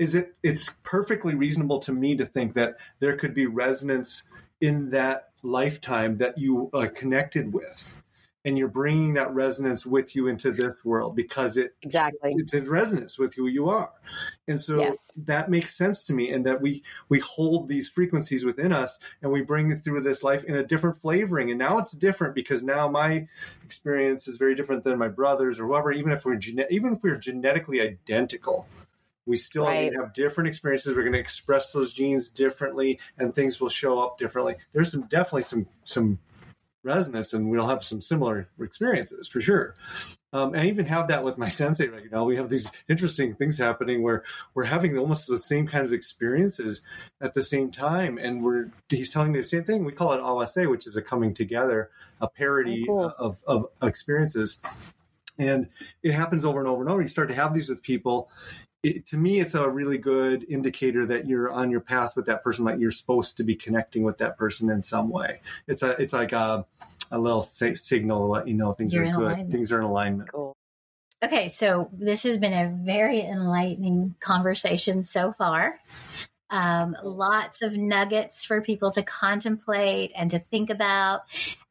is 0.00 0.14
it 0.14 0.34
it's 0.42 0.70
perfectly 0.82 1.34
reasonable 1.34 1.78
to 1.78 1.92
me 1.92 2.16
to 2.16 2.24
think 2.24 2.54
that 2.54 2.78
there 3.00 3.16
could 3.16 3.34
be 3.34 3.46
resonance 3.46 4.22
in 4.60 4.90
that 4.90 5.28
lifetime 5.42 6.16
that 6.16 6.38
you 6.38 6.70
are 6.72 6.88
connected 6.88 7.52
with. 7.52 7.94
And 8.42 8.56
you're 8.56 8.68
bringing 8.68 9.12
that 9.14 9.34
resonance 9.34 9.84
with 9.84 10.16
you 10.16 10.26
into 10.28 10.50
this 10.50 10.82
world 10.82 11.14
because 11.14 11.58
it 11.58 11.74
exactly. 11.82 12.32
it's 12.38 12.54
in 12.54 12.66
resonance 12.66 13.18
with 13.18 13.34
who 13.34 13.48
you 13.48 13.68
are. 13.68 13.90
And 14.48 14.58
so 14.58 14.78
Yes. 14.78 15.10
that 15.26 15.50
makes 15.50 15.76
sense 15.76 16.04
to 16.04 16.14
me 16.14 16.32
and 16.32 16.46
that 16.46 16.62
we 16.62 16.82
we 17.10 17.18
hold 17.18 17.68
these 17.68 17.90
frequencies 17.90 18.42
within 18.42 18.72
us 18.72 18.98
and 19.20 19.30
we 19.30 19.42
bring 19.42 19.70
it 19.70 19.84
through 19.84 20.00
this 20.00 20.22
life 20.22 20.42
in 20.44 20.54
a 20.54 20.64
different 20.64 21.02
flavoring. 21.02 21.50
And 21.50 21.58
now 21.58 21.76
it's 21.76 21.92
different 21.92 22.34
because 22.34 22.62
now 22.62 22.88
my 22.88 23.28
experience 23.62 24.26
is 24.26 24.38
very 24.38 24.54
different 24.54 24.84
than 24.84 24.96
my 24.96 25.08
brother's 25.08 25.60
or 25.60 25.66
whoever 25.66 25.92
even 25.92 26.10
if 26.10 26.24
we're 26.24 26.36
gene- 26.36 26.64
even 26.70 26.94
if 26.94 27.02
we're 27.02 27.18
genetically 27.18 27.82
identical 27.82 28.66
we 29.26 29.36
still 29.36 29.66
Right. 29.66 29.92
have 29.94 30.12
different 30.12 30.48
experiences 30.48 30.96
we're 30.96 31.02
going 31.02 31.12
to 31.12 31.18
express 31.18 31.72
those 31.72 31.92
genes 31.92 32.28
differently 32.28 32.98
and 33.18 33.34
things 33.34 33.60
will 33.60 33.68
show 33.68 34.00
up 34.00 34.18
differently 34.18 34.56
there's 34.72 34.90
some 34.92 35.02
definitely 35.08 35.42
some 35.42 35.66
some 35.84 36.18
resonance 36.82 37.34
and 37.34 37.50
we'll 37.50 37.68
have 37.68 37.84
some 37.84 38.00
similar 38.00 38.48
experiences 38.58 39.28
for 39.28 39.40
sure 39.40 39.74
um, 40.32 40.54
and 40.54 40.62
I 40.62 40.66
even 40.66 40.86
have 40.86 41.08
that 41.08 41.24
with 41.24 41.38
my 41.38 41.48
sensei 41.60 41.88
right 41.88 42.10
now. 42.10 42.24
We 42.24 42.36
have 42.36 42.48
these 42.48 42.70
interesting 42.88 43.34
things 43.34 43.58
happening 43.58 44.02
where 44.02 44.22
we're 44.54 44.64
having 44.64 44.96
almost 44.96 45.28
the 45.28 45.38
same 45.38 45.66
kind 45.66 45.84
of 45.84 45.92
experiences 45.92 46.82
at 47.20 47.34
the 47.34 47.42
same 47.42 47.70
time, 47.70 48.16
and 48.16 48.42
we're 48.42 48.70
he's 48.88 49.10
telling 49.10 49.32
me 49.32 49.40
the 49.40 49.44
same 49.44 49.64
thing. 49.64 49.84
We 49.84 49.92
call 49.92 50.12
it 50.12 50.20
OSA, 50.20 50.68
which 50.68 50.86
is 50.86 50.94
a 50.96 51.02
coming 51.02 51.34
together, 51.34 51.90
a 52.20 52.28
parody 52.28 52.86
Oh, 52.88 52.92
cool. 52.92 53.14
of, 53.18 53.42
of 53.46 53.66
experiences, 53.82 54.60
and 55.38 55.68
it 56.04 56.12
happens 56.12 56.44
over 56.44 56.60
and 56.60 56.68
over 56.68 56.82
and 56.82 56.90
over. 56.90 57.02
You 57.02 57.08
start 57.08 57.28
to 57.30 57.34
have 57.34 57.52
these 57.52 57.68
with 57.68 57.82
people, 57.82 58.30
it, 58.82 59.06
to 59.06 59.16
me, 59.16 59.40
it's 59.40 59.54
a 59.54 59.68
really 59.68 59.98
good 59.98 60.44
indicator 60.48 61.06
that 61.06 61.26
you're 61.26 61.50
on 61.50 61.70
your 61.70 61.80
path 61.80 62.16
with 62.16 62.26
that 62.26 62.42
person. 62.42 62.64
Like 62.64 62.78
you're 62.78 62.90
supposed 62.90 63.36
to 63.36 63.44
be 63.44 63.54
connecting 63.54 64.02
with 64.02 64.18
that 64.18 64.38
person 64.38 64.70
in 64.70 64.82
some 64.82 65.10
way. 65.10 65.40
It's 65.66 65.82
a 65.82 65.90
it's 66.00 66.12
like 66.12 66.32
a 66.32 66.64
a 67.10 67.18
little 67.18 67.42
signal 67.42 68.18
to 68.18 68.24
let 68.24 68.48
you 68.48 68.54
know 68.54 68.72
things 68.72 68.94
you're 68.94 69.06
are 69.06 69.12
good. 69.12 69.22
Alignment. 69.22 69.50
Things 69.50 69.72
are 69.72 69.78
in 69.78 69.84
alignment. 69.84 70.32
Cool. 70.32 70.54
Okay, 71.22 71.48
so 71.48 71.90
this 71.92 72.22
has 72.22 72.38
been 72.38 72.54
a 72.54 72.74
very 72.82 73.20
enlightening 73.20 74.14
conversation 74.20 75.04
so 75.04 75.32
far. 75.32 75.78
Um, 76.48 76.96
lots 77.04 77.62
of 77.62 77.76
nuggets 77.76 78.44
for 78.44 78.60
people 78.62 78.90
to 78.92 79.02
contemplate 79.02 80.12
and 80.16 80.30
to 80.30 80.38
think 80.38 80.70
about. 80.70 81.20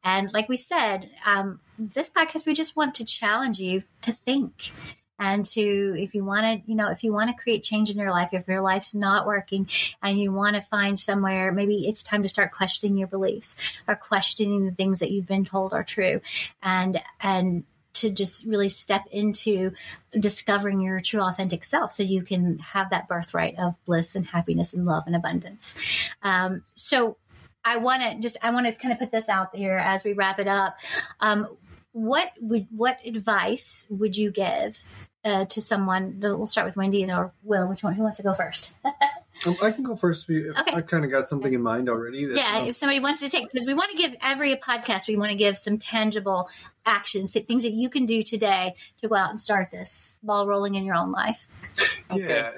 And 0.04 0.32
like 0.32 0.48
we 0.48 0.56
said, 0.56 1.10
um, 1.26 1.60
this 1.78 2.08
podcast, 2.08 2.46
we 2.46 2.54
just 2.54 2.76
want 2.76 2.94
to 2.96 3.04
challenge 3.04 3.58
you 3.58 3.82
to 4.02 4.12
think 4.12 4.72
and 5.20 5.44
to 5.44 5.94
if 5.96 6.14
you 6.14 6.24
want 6.24 6.42
to 6.42 6.68
you 6.68 6.74
know 6.74 6.90
if 6.90 7.04
you 7.04 7.12
want 7.12 7.30
to 7.30 7.40
create 7.40 7.62
change 7.62 7.90
in 7.90 7.98
your 7.98 8.10
life 8.10 8.30
if 8.32 8.48
your 8.48 8.62
life's 8.62 8.94
not 8.94 9.26
working 9.26 9.68
and 10.02 10.18
you 10.18 10.32
want 10.32 10.56
to 10.56 10.62
find 10.62 10.98
somewhere 10.98 11.52
maybe 11.52 11.86
it's 11.86 12.02
time 12.02 12.22
to 12.22 12.28
start 12.28 12.50
questioning 12.50 12.96
your 12.96 13.06
beliefs 13.06 13.54
or 13.86 13.94
questioning 13.94 14.64
the 14.64 14.72
things 14.72 14.98
that 14.98 15.10
you've 15.10 15.26
been 15.26 15.44
told 15.44 15.72
are 15.72 15.84
true 15.84 16.20
and 16.62 17.00
and 17.20 17.62
to 17.92 18.08
just 18.08 18.46
really 18.46 18.68
step 18.68 19.04
into 19.10 19.72
discovering 20.18 20.80
your 20.80 21.00
true 21.00 21.20
authentic 21.20 21.62
self 21.62 21.92
so 21.92 22.02
you 22.02 22.22
can 22.22 22.58
have 22.60 22.90
that 22.90 23.08
birthright 23.08 23.58
of 23.58 23.74
bliss 23.84 24.14
and 24.14 24.26
happiness 24.26 24.72
and 24.72 24.86
love 24.86 25.04
and 25.06 25.14
abundance 25.14 25.76
um, 26.22 26.62
so 26.74 27.16
I 27.62 27.76
want 27.76 28.02
to 28.02 28.18
just 28.20 28.38
I 28.42 28.52
want 28.52 28.66
to 28.66 28.72
kind 28.72 28.92
of 28.92 28.98
put 28.98 29.10
this 29.10 29.28
out 29.28 29.52
there 29.52 29.78
as 29.78 30.02
we 30.02 30.14
wrap 30.14 30.38
it 30.38 30.48
up. 30.48 30.78
Um, 31.20 31.46
what 31.92 32.32
would 32.40 32.66
what 32.70 32.98
advice 33.04 33.86
would 33.88 34.16
you 34.16 34.30
give 34.30 34.78
uh, 35.24 35.44
to 35.46 35.60
someone? 35.60 36.18
We'll 36.20 36.46
start 36.46 36.66
with 36.66 36.76
Wendy 36.76 37.02
and 37.02 37.12
or 37.12 37.32
Will. 37.42 37.68
Which 37.68 37.82
one? 37.82 37.94
Who 37.94 38.02
wants 38.02 38.18
to 38.18 38.22
go 38.22 38.34
first? 38.34 38.72
um, 39.46 39.56
I 39.62 39.70
can 39.70 39.84
go 39.84 39.96
first. 39.96 40.28
Okay. 40.28 40.50
I've 40.56 40.86
kind 40.86 41.04
of 41.04 41.10
got 41.10 41.28
something 41.28 41.52
in 41.52 41.62
mind 41.62 41.88
already. 41.88 42.26
That, 42.26 42.36
yeah, 42.36 42.58
um, 42.58 42.68
if 42.68 42.76
somebody 42.76 43.00
wants 43.00 43.20
to 43.20 43.28
take, 43.28 43.50
because 43.50 43.66
we 43.66 43.74
want 43.74 43.90
to 43.90 43.96
give 43.96 44.14
every 44.22 44.54
podcast, 44.56 45.08
we 45.08 45.16
want 45.16 45.30
to 45.30 45.36
give 45.36 45.56
some 45.56 45.78
tangible 45.78 46.48
actions, 46.84 47.32
things 47.32 47.62
that 47.62 47.72
you 47.72 47.88
can 47.88 48.06
do 48.06 48.22
today 48.22 48.74
to 49.00 49.08
go 49.08 49.14
out 49.14 49.30
and 49.30 49.40
start 49.40 49.70
this 49.70 50.18
ball 50.22 50.46
rolling 50.46 50.74
in 50.74 50.84
your 50.84 50.94
own 50.94 51.12
life. 51.12 51.48
yeah. 52.14 52.52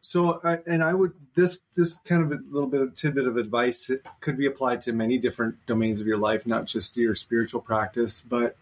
So, 0.00 0.40
I, 0.44 0.58
and 0.66 0.82
I 0.82 0.92
would 0.92 1.12
this 1.34 1.60
this 1.76 1.96
kind 1.98 2.22
of 2.22 2.32
a 2.32 2.42
little 2.50 2.68
bit 2.68 2.80
of 2.80 2.94
tidbit 2.94 3.26
of 3.26 3.36
advice 3.36 3.90
it 3.90 4.04
could 4.20 4.36
be 4.36 4.46
applied 4.46 4.80
to 4.82 4.92
many 4.92 5.18
different 5.18 5.54
domains 5.66 6.00
of 6.00 6.06
your 6.06 6.18
life, 6.18 6.46
not 6.46 6.66
just 6.66 6.96
your 6.96 7.14
spiritual 7.14 7.60
practice, 7.60 8.20
but 8.20 8.56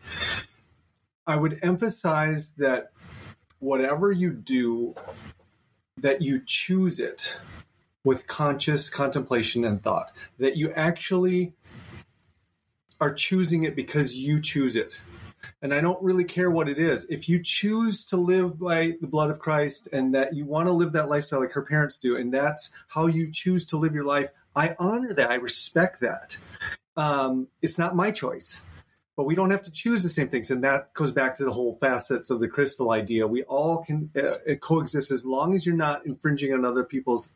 I 1.27 1.37
would 1.37 1.61
emphasize 1.63 2.51
that 2.59 2.93
whatever 3.59 4.13
you 4.13 4.33
do, 4.33 4.95
that 5.99 6.23
you 6.23 6.41
choose 6.45 6.99
it 6.99 7.39
with 8.05 8.27
conscious 8.27 8.89
contemplation 8.89 9.65
and 9.65 9.83
thought, 9.83 10.13
that 10.39 10.57
you 10.57 10.71
actually 10.73 11.55
are 13.01 13.13
choosing 13.13 13.65
it 13.65 13.75
because 13.75 14.17
you 14.17 14.41
choose 14.41 14.77
it. 14.77 15.01
And 15.63 15.73
I 15.73 15.81
don't 15.81 16.03
really 16.03 16.25
care 16.25 16.51
what 16.51 16.69
it 16.69 16.79
is. 16.79 17.05
If 17.09 17.29
you 17.29 17.43
choose 17.43 18.05
to 18.07 18.17
live 18.17 18.59
by 18.59 18.95
the 19.01 19.07
blood 19.07 19.31
of 19.31 19.39
Christ 19.39 19.89
and 19.93 20.15
that 20.15 20.35
you 20.35 20.45
want 20.45 20.67
to 20.67 20.73
live 20.73 20.93
that 20.93 21.09
lifestyle 21.09 21.41
like 21.41 21.53
her 21.53 21.63
parents 21.63 21.99
do, 21.99 22.17
and 22.17 22.33
that's 22.33 22.71
how 22.89 23.07
you 23.07 23.31
choose 23.31 23.65
to 23.67 23.77
live 23.77 23.95
your 23.95 24.05
life, 24.05 24.29
I 24.55 24.75
honor 24.79 25.13
that. 25.15 25.31
I 25.31 25.35
respect 25.35 26.01
that. 26.01 26.39
Um, 26.97 27.49
it's 27.61 27.79
not 27.79 27.95
my 27.95 28.11
choice 28.11 28.65
but 29.17 29.25
we 29.25 29.35
don't 29.35 29.51
have 29.51 29.63
to 29.63 29.71
choose 29.71 30.03
the 30.03 30.11
same 30.11 30.29
things. 30.29 30.51
And 30.51 30.63
that 30.63 30.93
goes 30.93 31.11
back 31.11 31.39
to 31.39 31.45
the 31.45 31.53
whole 31.53 31.75
facets 31.81 32.29
of 32.29 32.39
the 32.39 32.49
crystal 32.49 32.91
idea. 32.91 33.27
We 33.27 33.43
all 33.45 33.83
can 33.83 34.11
uh, 34.15 34.55
coexist 34.61 35.11
as 35.11 35.25
long 35.25 35.55
as 35.55 35.65
you're 35.65 35.75
not 35.75 36.05
infringing 36.05 36.53
on 36.53 36.65
other 36.65 36.85
people's 36.85 37.31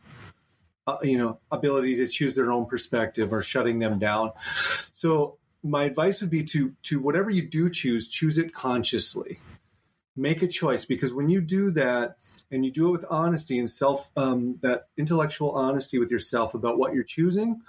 uh, 0.87 0.99
you 1.03 1.19
know 1.19 1.39
ability 1.51 1.97
to 1.97 2.09
choose 2.09 2.35
their 2.35 2.53
own 2.53 2.67
perspective 2.67 3.33
or 3.33 3.43
shutting 3.43 3.79
them 3.79 3.99
down. 3.99 4.33
So 4.93 5.39
my 5.63 5.85
advice 5.85 6.21
would 6.21 6.31
be 6.31 6.45
to 6.45 6.75
to 6.85 7.01
whatever 7.01 7.31
you 7.31 7.49
do 7.49 7.71
choose 7.71 8.09
choose 8.09 8.39
it 8.39 8.53
consciously. 8.53 9.41
Make 10.17 10.43
a 10.43 10.49
choice 10.49 10.85
because 10.85 11.15
when 11.15 11.31
you 11.31 11.41
do 11.41 11.71
that 11.73 12.17
and 12.51 12.65
you 12.65 12.73
do 12.73 12.89
it 12.89 12.93
with 12.93 13.05
honesty 13.09 13.59
and 13.59 13.71
self 13.71 14.11
um, 14.17 14.59
that 14.61 14.89
intellectual 14.99 15.53
honesty 15.53 15.99
with 15.99 16.11
yourself 16.11 16.53
about 16.55 16.79
what 16.79 16.95
you're 16.95 17.05
choosing 17.05 17.63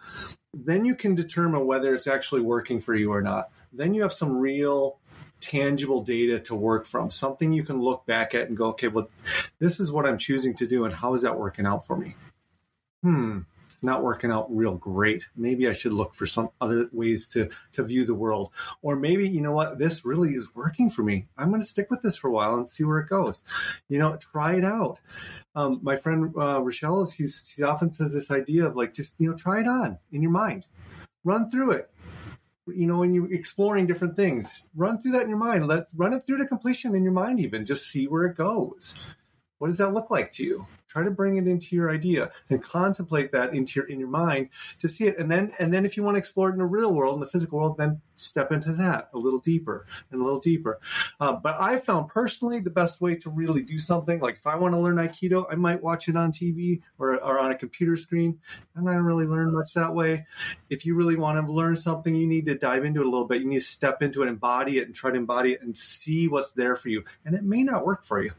then 0.54 0.84
you 0.84 0.96
can 0.96 1.16
determine 1.16 1.66
whether 1.66 1.96
it's 1.96 2.08
actually 2.08 2.42
working 2.42 2.82
for 2.82 2.94
you 2.94 3.14
or 3.14 3.22
not 3.22 3.50
then 3.72 3.94
you 3.94 4.02
have 4.02 4.14
some 4.14 4.38
real 4.38 5.00
tangible 5.40 6.02
data 6.02 6.40
to 6.40 6.56
work 6.56 6.86
from, 6.86 7.10
something 7.10 7.52
you 7.52 7.64
can 7.64 7.82
look 7.82 8.06
back 8.06 8.34
at 8.34 8.48
and 8.48 8.56
go, 8.56 8.68
okay, 8.68 8.88
well, 8.88 9.10
this 9.60 9.80
is 9.80 9.92
what 9.92 10.06
I'm 10.06 10.18
choosing 10.18 10.56
to 10.56 10.68
do, 10.68 10.86
and 10.86 10.94
how 10.94 11.14
is 11.14 11.24
that 11.24 11.38
working 11.38 11.66
out 11.66 11.86
for 11.86 11.98
me? 11.98 12.16
Hmm, 13.02 13.40
it's 13.66 13.82
not 13.82 14.04
working 14.04 14.32
out 14.32 14.56
real 14.56 14.76
great. 14.76 15.28
Maybe 15.36 15.68
I 15.68 15.74
should 15.74 15.94
look 15.94 16.14
for 16.14 16.26
some 16.26 16.50
other 16.60 16.90
ways 16.92 17.26
to 17.28 17.50
to 17.72 17.84
view 17.84 18.06
the 18.06 18.14
world, 18.14 18.52
or 18.82 18.96
maybe 18.96 19.28
you 19.28 19.42
know 19.42 19.54
what, 19.54 19.80
this 19.80 20.06
really 20.06 20.34
is 20.34 20.54
working 20.54 20.90
for 20.90 21.04
me. 21.04 21.28
I'm 21.38 21.50
going 21.50 21.62
to 21.62 21.68
stick 21.68 21.90
with 21.90 22.02
this 22.02 22.16
for 22.18 22.28
a 22.28 22.32
while 22.32 22.56
and 22.56 22.70
see 22.70 22.84
where 22.84 23.00
it 23.00 23.10
goes. 23.10 23.42
You 23.90 23.98
know, 23.98 24.18
try 24.18 24.56
it 24.56 24.66
out. 24.66 25.00
Um, 25.56 25.80
my 25.82 25.98
friend 25.98 26.32
uh, 26.38 26.62
Rochelle, 26.62 27.10
she's 27.10 27.52
she 27.56 27.64
often 27.64 27.90
says 27.90 28.14
this 28.14 28.30
idea 28.30 28.68
of 28.68 28.76
like 28.76 28.94
just 28.94 29.16
you 29.18 29.32
know 29.32 29.36
try 29.36 29.62
it 29.62 29.68
on 29.68 29.98
in 30.12 30.22
your 30.22 30.32
mind, 30.32 30.66
run 31.24 31.50
through 31.50 31.72
it 31.72 31.90
you 32.76 32.88
know, 32.88 32.98
when 32.98 33.14
you're 33.14 33.32
exploring 33.32 33.88
different 33.88 34.16
things, 34.16 34.64
run 34.76 35.00
through 35.00 35.14
that 35.14 35.24
in 35.24 35.30
your 35.30 35.38
mind. 35.38 35.68
Let 35.68 35.88
run 35.96 36.14
it 36.14 36.24
through 36.26 36.38
to 36.40 36.46
completion 36.46 36.96
in 36.96 37.04
your 37.04 37.14
mind, 37.14 37.40
even 37.40 37.66
just 37.66 37.88
see 37.88 38.08
where 38.08 38.24
it 38.24 38.36
goes. 38.36 38.96
What 39.58 39.68
does 39.68 39.78
that 39.78 39.94
look 39.94 40.10
like 40.10 40.32
to 40.34 40.44
you? 40.44 40.66
Try 40.92 41.04
to 41.04 41.12
bring 41.12 41.38
it 41.38 41.48
into 41.48 41.74
your 41.74 41.90
idea 41.90 42.32
and 42.50 42.62
contemplate 42.62 43.32
that 43.32 43.54
into 43.56 43.80
your 43.80 43.88
in 43.88 43.98
your 43.98 44.10
mind 44.10 44.50
to 44.80 44.90
see 44.90 45.06
it. 45.06 45.18
And 45.18 45.32
then 45.32 45.54
and 45.58 45.74
then 45.74 45.86
if 45.86 45.96
you 45.96 46.04
want 46.04 46.16
to 46.16 46.20
explore 46.20 46.50
it 46.50 46.54
in 46.54 46.58
the 46.58 46.66
real 46.66 46.94
world, 46.94 47.14
in 47.14 47.22
the 47.22 47.28
physical 47.28 47.60
world, 47.60 47.78
then 47.78 48.02
step 48.16 48.52
into 48.52 48.74
that 48.74 49.10
a 49.14 49.18
little 49.18 49.40
deeper 49.40 49.86
and 50.12 50.22
a 50.22 50.24
little 50.26 50.42
deeper. 50.42 50.82
Uh, 51.22 51.32
but 51.32 51.56
I 51.58 51.80
found 51.80 52.10
personally 52.10 52.60
the 52.60 52.70
best 52.70 53.00
way 53.00 53.16
to 53.16 53.30
really 53.30 53.62
do 53.62 53.80
something 53.80 54.20
like 54.20 54.36
if 54.36 54.46
I 54.46 54.58
want 54.58 54.74
to 54.74 54.80
learn 54.80 54.98
Aikido, 54.98 55.46
I 55.50 55.56
might 55.56 55.82
watch 55.82 56.10
it 56.10 56.18
on 56.18 56.34
TV 56.34 56.82
or, 57.00 57.14
or 57.24 57.40
on 57.40 57.52
a 57.52 57.56
computer 57.58 57.96
screen. 57.96 58.38
and 58.76 58.90
I'm 58.90 58.94
not 58.94 59.02
really 59.02 59.26
learn 59.26 59.54
much 59.54 59.74
that 59.76 59.96
way. 59.96 60.26
If 60.70 60.86
you 60.86 60.96
really 60.96 61.16
want 61.16 61.40
to 61.40 61.50
learn 61.50 61.78
something, 61.78 62.14
you 62.14 62.28
need 62.28 62.48
to 62.48 62.58
dive 62.58 62.84
into 62.84 63.00
it 63.00 63.08
a 63.08 63.10
little 63.10 63.28
bit. 63.28 63.42
You 63.42 63.48
need 63.48 63.60
to 63.60 63.66
step 63.66 64.02
into 64.02 64.24
it, 64.24 64.28
embody 64.28 64.80
it, 64.80 64.88
and 64.88 64.94
try 64.94 65.12
to 65.12 65.18
embody 65.18 65.54
it 65.54 65.62
and 65.62 65.78
see 65.78 66.28
what's 66.28 66.52
there 66.52 66.76
for 66.76 66.90
you. 66.90 67.06
And 67.24 67.34
it 67.34 67.44
may 67.44 67.64
not 67.64 67.86
work 67.86 68.04
for 68.04 68.22
you. 68.22 68.32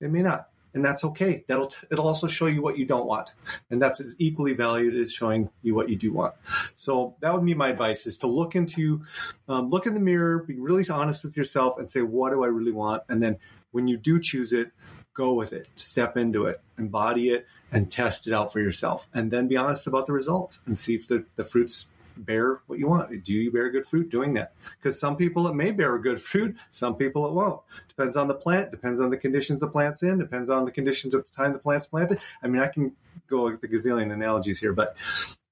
It 0.00 0.10
may 0.10 0.22
not 0.22 0.49
and 0.74 0.84
that's 0.84 1.04
okay. 1.04 1.44
That'll 1.46 1.66
t- 1.66 1.86
it'll 1.90 2.06
also 2.06 2.26
show 2.26 2.46
you 2.46 2.62
what 2.62 2.78
you 2.78 2.86
don't 2.86 3.06
want, 3.06 3.32
and 3.70 3.80
that's 3.80 4.00
as 4.00 4.16
equally 4.18 4.52
valued 4.54 4.94
as 4.94 5.12
showing 5.12 5.50
you 5.62 5.74
what 5.74 5.88
you 5.88 5.96
do 5.96 6.12
want. 6.12 6.34
So 6.74 7.16
that 7.20 7.34
would 7.34 7.44
be 7.44 7.54
my 7.54 7.68
advice: 7.70 8.06
is 8.06 8.18
to 8.18 8.26
look 8.26 8.54
into, 8.54 9.02
um, 9.48 9.70
look 9.70 9.86
in 9.86 9.94
the 9.94 10.00
mirror, 10.00 10.44
be 10.44 10.54
really 10.54 10.84
honest 10.90 11.24
with 11.24 11.36
yourself, 11.36 11.78
and 11.78 11.88
say, 11.88 12.02
what 12.02 12.30
do 12.30 12.44
I 12.44 12.48
really 12.48 12.72
want? 12.72 13.02
And 13.08 13.22
then 13.22 13.38
when 13.70 13.88
you 13.88 13.96
do 13.96 14.20
choose 14.20 14.52
it, 14.52 14.72
go 15.14 15.34
with 15.34 15.52
it, 15.52 15.68
step 15.76 16.16
into 16.16 16.46
it, 16.46 16.60
embody 16.78 17.30
it, 17.30 17.46
and 17.72 17.90
test 17.90 18.26
it 18.26 18.32
out 18.32 18.52
for 18.52 18.60
yourself, 18.60 19.06
and 19.14 19.30
then 19.30 19.48
be 19.48 19.56
honest 19.56 19.86
about 19.86 20.06
the 20.06 20.12
results 20.12 20.60
and 20.66 20.76
see 20.76 20.94
if 20.94 21.08
the, 21.08 21.24
the 21.36 21.44
fruits 21.44 21.88
bear 22.16 22.60
what 22.66 22.78
you 22.78 22.86
want. 22.86 23.24
Do 23.24 23.32
you 23.32 23.50
bear 23.50 23.70
good 23.70 23.86
fruit 23.86 24.10
doing 24.10 24.34
that? 24.34 24.54
Because 24.76 24.98
some 24.98 25.16
people 25.16 25.46
it 25.46 25.54
may 25.54 25.70
bear 25.70 25.98
good 25.98 26.20
fruit, 26.20 26.56
some 26.70 26.96
people 26.96 27.26
it 27.26 27.32
won't. 27.32 27.60
Depends 27.88 28.16
on 28.16 28.28
the 28.28 28.34
plant, 28.34 28.70
depends 28.70 29.00
on 29.00 29.10
the 29.10 29.16
conditions 29.16 29.60
the 29.60 29.68
plant's 29.68 30.02
in, 30.02 30.18
depends 30.18 30.50
on 30.50 30.64
the 30.64 30.70
conditions 30.70 31.14
at 31.14 31.26
the 31.26 31.32
time 31.32 31.52
the 31.52 31.58
plant's 31.58 31.86
planted. 31.86 32.18
I 32.42 32.48
mean, 32.48 32.62
I 32.62 32.68
can 32.68 32.92
go 33.26 33.44
with 33.44 33.60
the 33.60 33.68
gazillion 33.68 34.12
analogies 34.12 34.60
here, 34.60 34.72
but 34.72 34.96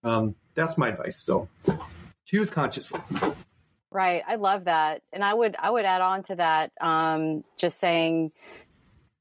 um, 0.04 0.34
that's 0.54 0.78
my 0.78 0.88
advice. 0.88 1.16
So 1.16 1.48
choose 2.24 2.50
consciously. 2.50 3.00
Right. 3.90 4.22
I 4.26 4.36
love 4.36 4.64
that. 4.64 5.02
And 5.12 5.24
I 5.24 5.32
would 5.32 5.56
I 5.58 5.70
would 5.70 5.84
add 5.84 6.02
on 6.02 6.22
to 6.24 6.36
that, 6.36 6.72
um, 6.80 7.42
just 7.58 7.78
saying 7.78 8.32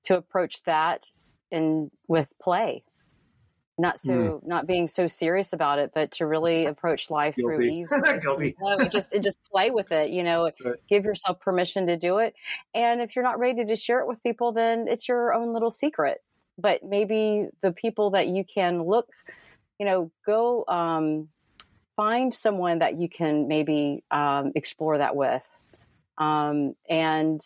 to 0.05 0.18
approach 0.18 0.64
that 0.64 1.05
in 1.51 1.89
with 2.07 2.27
play 2.41 2.84
not 3.78 3.99
so 3.99 4.12
mm. 4.12 4.48
not 4.48 4.66
being 4.66 4.88
so 4.88 5.08
serious 5.08 5.54
about 5.54 5.80
it 5.80 5.91
but 5.94 6.12
to 6.12 6.26
really 6.26 6.66
approach 6.74 7.10
life 7.10 7.36
Guilty. 7.36 7.56
through 7.56 7.66
ease 7.66 7.91
no, 8.62 8.88
just 8.90 9.14
just 9.22 9.38
play 9.52 9.72
with 9.72 9.91
it 9.91 10.10
you 10.10 10.24
know 10.24 10.52
right. 10.64 10.76
give 10.90 11.06
yourself 11.06 11.40
permission 11.40 11.88
to 11.88 11.98
do 11.98 12.18
it 12.20 12.34
and 12.74 13.02
if 13.02 13.16
you're 13.16 13.24
not 13.24 13.40
ready 13.40 13.66
to 13.66 13.76
share 13.76 13.99
it 13.99 14.08
with 14.08 14.22
people 14.24 14.52
then 14.52 14.88
it's 14.88 15.08
your 15.08 15.34
own 15.34 15.54
little 15.54 15.72
secret 15.72 16.22
but 16.58 16.84
maybe 16.84 17.48
the 17.62 17.72
people 17.72 18.12
that 18.12 18.28
you 18.28 18.44
can 18.44 18.84
look 18.84 19.10
you 19.80 19.86
know 19.86 20.12
go 20.26 20.66
um, 20.68 21.28
find 21.95 22.34
someone 22.34 22.80
that 22.80 22.98
you 22.98 23.10
can 23.10 23.48
maybe 23.48 24.04
um, 24.12 24.52
explore 24.56 24.98
that 24.98 25.16
with 25.16 25.48
um, 26.18 26.76
and 26.90 27.41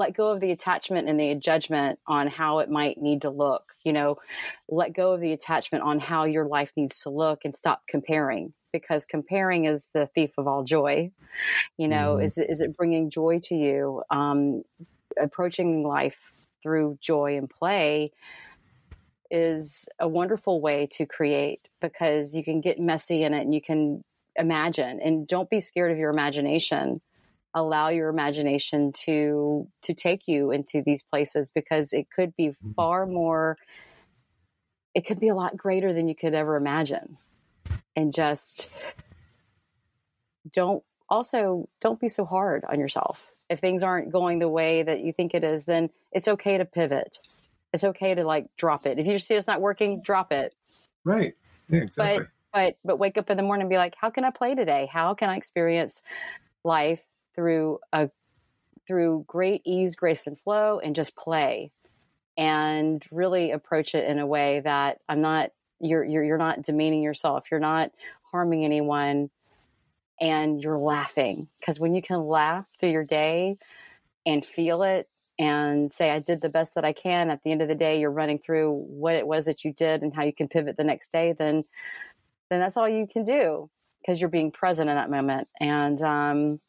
let 0.00 0.16
go 0.16 0.32
of 0.32 0.40
the 0.40 0.50
attachment 0.50 1.08
and 1.08 1.20
the 1.20 1.34
judgment 1.34 1.98
on 2.06 2.26
how 2.26 2.60
it 2.60 2.70
might 2.70 2.96
need 2.96 3.20
to 3.20 3.28
look. 3.28 3.74
You 3.84 3.92
know, 3.92 4.16
let 4.66 4.94
go 4.94 5.12
of 5.12 5.20
the 5.20 5.32
attachment 5.32 5.84
on 5.84 6.00
how 6.00 6.24
your 6.24 6.46
life 6.46 6.72
needs 6.74 7.00
to 7.02 7.10
look 7.10 7.40
and 7.44 7.54
stop 7.54 7.82
comparing 7.86 8.54
because 8.72 9.04
comparing 9.04 9.66
is 9.66 9.84
the 9.92 10.06
thief 10.14 10.30
of 10.38 10.46
all 10.46 10.64
joy. 10.64 11.10
You 11.76 11.86
know, 11.86 12.16
mm. 12.16 12.24
is, 12.24 12.38
is 12.38 12.62
it 12.62 12.78
bringing 12.78 13.10
joy 13.10 13.40
to 13.44 13.54
you? 13.54 14.02
Um, 14.10 14.62
approaching 15.20 15.82
life 15.86 16.32
through 16.62 16.96
joy 17.02 17.36
and 17.36 17.50
play 17.50 18.10
is 19.30 19.86
a 19.98 20.08
wonderful 20.08 20.62
way 20.62 20.88
to 20.92 21.04
create 21.04 21.60
because 21.82 22.34
you 22.34 22.42
can 22.42 22.62
get 22.62 22.80
messy 22.80 23.22
in 23.22 23.34
it 23.34 23.42
and 23.42 23.54
you 23.54 23.60
can 23.60 24.02
imagine 24.36 24.98
and 25.00 25.28
don't 25.28 25.50
be 25.50 25.60
scared 25.60 25.92
of 25.92 25.98
your 25.98 26.10
imagination 26.10 27.02
allow 27.54 27.88
your 27.88 28.08
imagination 28.08 28.92
to 28.92 29.66
to 29.82 29.94
take 29.94 30.28
you 30.28 30.50
into 30.52 30.82
these 30.84 31.02
places 31.02 31.50
because 31.50 31.92
it 31.92 32.06
could 32.10 32.34
be 32.36 32.48
mm-hmm. 32.48 32.72
far 32.72 33.06
more 33.06 33.56
it 34.94 35.06
could 35.06 35.20
be 35.20 35.28
a 35.28 35.34
lot 35.34 35.56
greater 35.56 35.92
than 35.92 36.08
you 36.08 36.14
could 36.14 36.34
ever 36.34 36.56
imagine. 36.56 37.16
And 37.94 38.12
just 38.12 38.68
don't 40.52 40.82
also 41.08 41.68
don't 41.80 42.00
be 42.00 42.08
so 42.08 42.24
hard 42.24 42.64
on 42.68 42.78
yourself. 42.78 43.30
If 43.48 43.58
things 43.58 43.82
aren't 43.82 44.12
going 44.12 44.38
the 44.38 44.48
way 44.48 44.82
that 44.82 45.00
you 45.00 45.12
think 45.12 45.34
it 45.34 45.44
is 45.44 45.64
then 45.64 45.90
it's 46.12 46.28
okay 46.28 46.58
to 46.58 46.64
pivot. 46.64 47.18
It's 47.72 47.84
okay 47.84 48.14
to 48.14 48.24
like 48.24 48.46
drop 48.56 48.86
it. 48.86 48.98
If 48.98 49.06
you 49.06 49.14
just 49.14 49.26
see 49.26 49.34
it's 49.34 49.46
not 49.46 49.60
working 49.60 50.02
drop 50.02 50.32
it. 50.32 50.54
Right. 51.04 51.34
Yeah, 51.68 51.80
exactly. 51.82 52.18
but 52.18 52.28
but 52.52 52.76
but 52.84 52.98
wake 52.98 53.18
up 53.18 53.30
in 53.30 53.36
the 53.36 53.42
morning 53.42 53.62
and 53.62 53.70
be 53.70 53.76
like 53.76 53.94
how 54.00 54.10
can 54.10 54.24
i 54.24 54.30
play 54.30 54.54
today? 54.54 54.88
How 54.92 55.14
can 55.14 55.28
i 55.28 55.36
experience 55.36 56.02
life 56.64 57.02
through 57.40 57.78
a 57.92 58.10
through 58.86 59.24
great 59.26 59.62
ease 59.64 59.94
grace 59.96 60.26
and 60.26 60.38
flow 60.40 60.78
and 60.78 60.94
just 60.94 61.16
play 61.16 61.70
and 62.36 63.04
really 63.10 63.50
approach 63.52 63.94
it 63.94 64.08
in 64.08 64.18
a 64.18 64.26
way 64.26 64.60
that 64.60 64.98
i'm 65.08 65.20
not 65.20 65.50
you're 65.80 66.04
you're, 66.04 66.22
you're 66.22 66.38
not 66.38 66.62
demeaning 66.62 67.02
yourself. 67.02 67.44
You're 67.50 67.60
not 67.60 67.90
harming 68.30 68.64
anyone 68.64 69.30
and 70.20 70.62
you're 70.62 70.78
laughing. 70.78 71.48
Because 71.58 71.80
when 71.80 71.94
you 71.94 72.02
can 72.02 72.20
laugh 72.20 72.68
through 72.78 72.90
your 72.90 73.04
day 73.04 73.56
and 74.26 74.44
feel 74.44 74.82
it 74.82 75.08
and 75.38 75.90
say 75.90 76.10
i 76.10 76.18
did 76.18 76.42
the 76.42 76.50
best 76.50 76.74
that 76.74 76.84
i 76.84 76.92
can 76.92 77.30
at 77.30 77.42
the 77.42 77.50
end 77.50 77.62
of 77.62 77.68
the 77.68 77.74
day 77.74 77.98
you're 77.98 78.10
running 78.10 78.38
through 78.38 78.74
what 78.74 79.14
it 79.14 79.26
was 79.26 79.46
that 79.46 79.64
you 79.64 79.72
did 79.72 80.02
and 80.02 80.14
how 80.14 80.22
you 80.22 80.34
can 80.34 80.48
pivot 80.48 80.76
the 80.76 80.84
next 80.84 81.10
day 81.10 81.32
then 81.38 81.64
then 82.50 82.60
that's 82.60 82.76
all 82.76 82.86
you 82.86 83.06
can 83.06 83.24
do 83.24 83.70
because 84.02 84.20
you're 84.20 84.28
being 84.28 84.50
present 84.50 84.90
in 84.90 84.96
that 84.96 85.10
moment. 85.10 85.48
And 85.58 86.02
um 86.02 86.60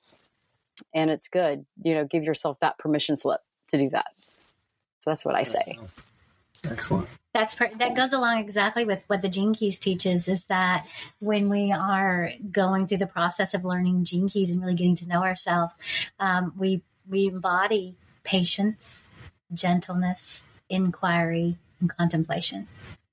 and 0.94 1.10
it's 1.10 1.28
good 1.28 1.66
you 1.84 1.94
know 1.94 2.06
give 2.06 2.24
yourself 2.24 2.58
that 2.62 2.78
permission 2.78 3.18
slip 3.18 3.42
to 3.72 3.78
do 3.78 3.90
that. 3.90 4.08
So 5.02 5.10
that's 5.10 5.26
what 5.26 5.36
i 5.36 5.44
say. 5.44 5.80
Excellent. 6.70 7.08
That's 7.34 7.56
that 7.56 7.96
goes 7.96 8.14
along 8.14 8.40
exactly 8.40 8.86
with 8.86 9.02
what 9.08 9.22
the 9.22 9.30
gene 9.30 9.54
keys 9.54 9.80
teaches 9.80 10.28
is 10.28 10.44
that 10.46 10.86
when 11.20 11.50
we 11.50 11.72
are 11.72 12.32
going 12.52 12.88
through 12.88 12.98
the 12.98 13.08
process 13.08 13.54
of 13.54 13.64
learning 13.64 14.04
gene 14.04 14.30
keys 14.30 14.52
and 14.52 14.62
really 14.62 14.76
getting 14.76 14.96
to 14.98 15.08
know 15.08 15.24
ourselves 15.24 15.80
um, 16.20 16.54
we 16.58 16.84
we 17.10 17.28
embody 17.28 17.96
patience 18.24 19.08
gentleness 19.54 20.46
inquiry 20.70 21.58
and 21.80 21.90
contemplation 21.90 22.68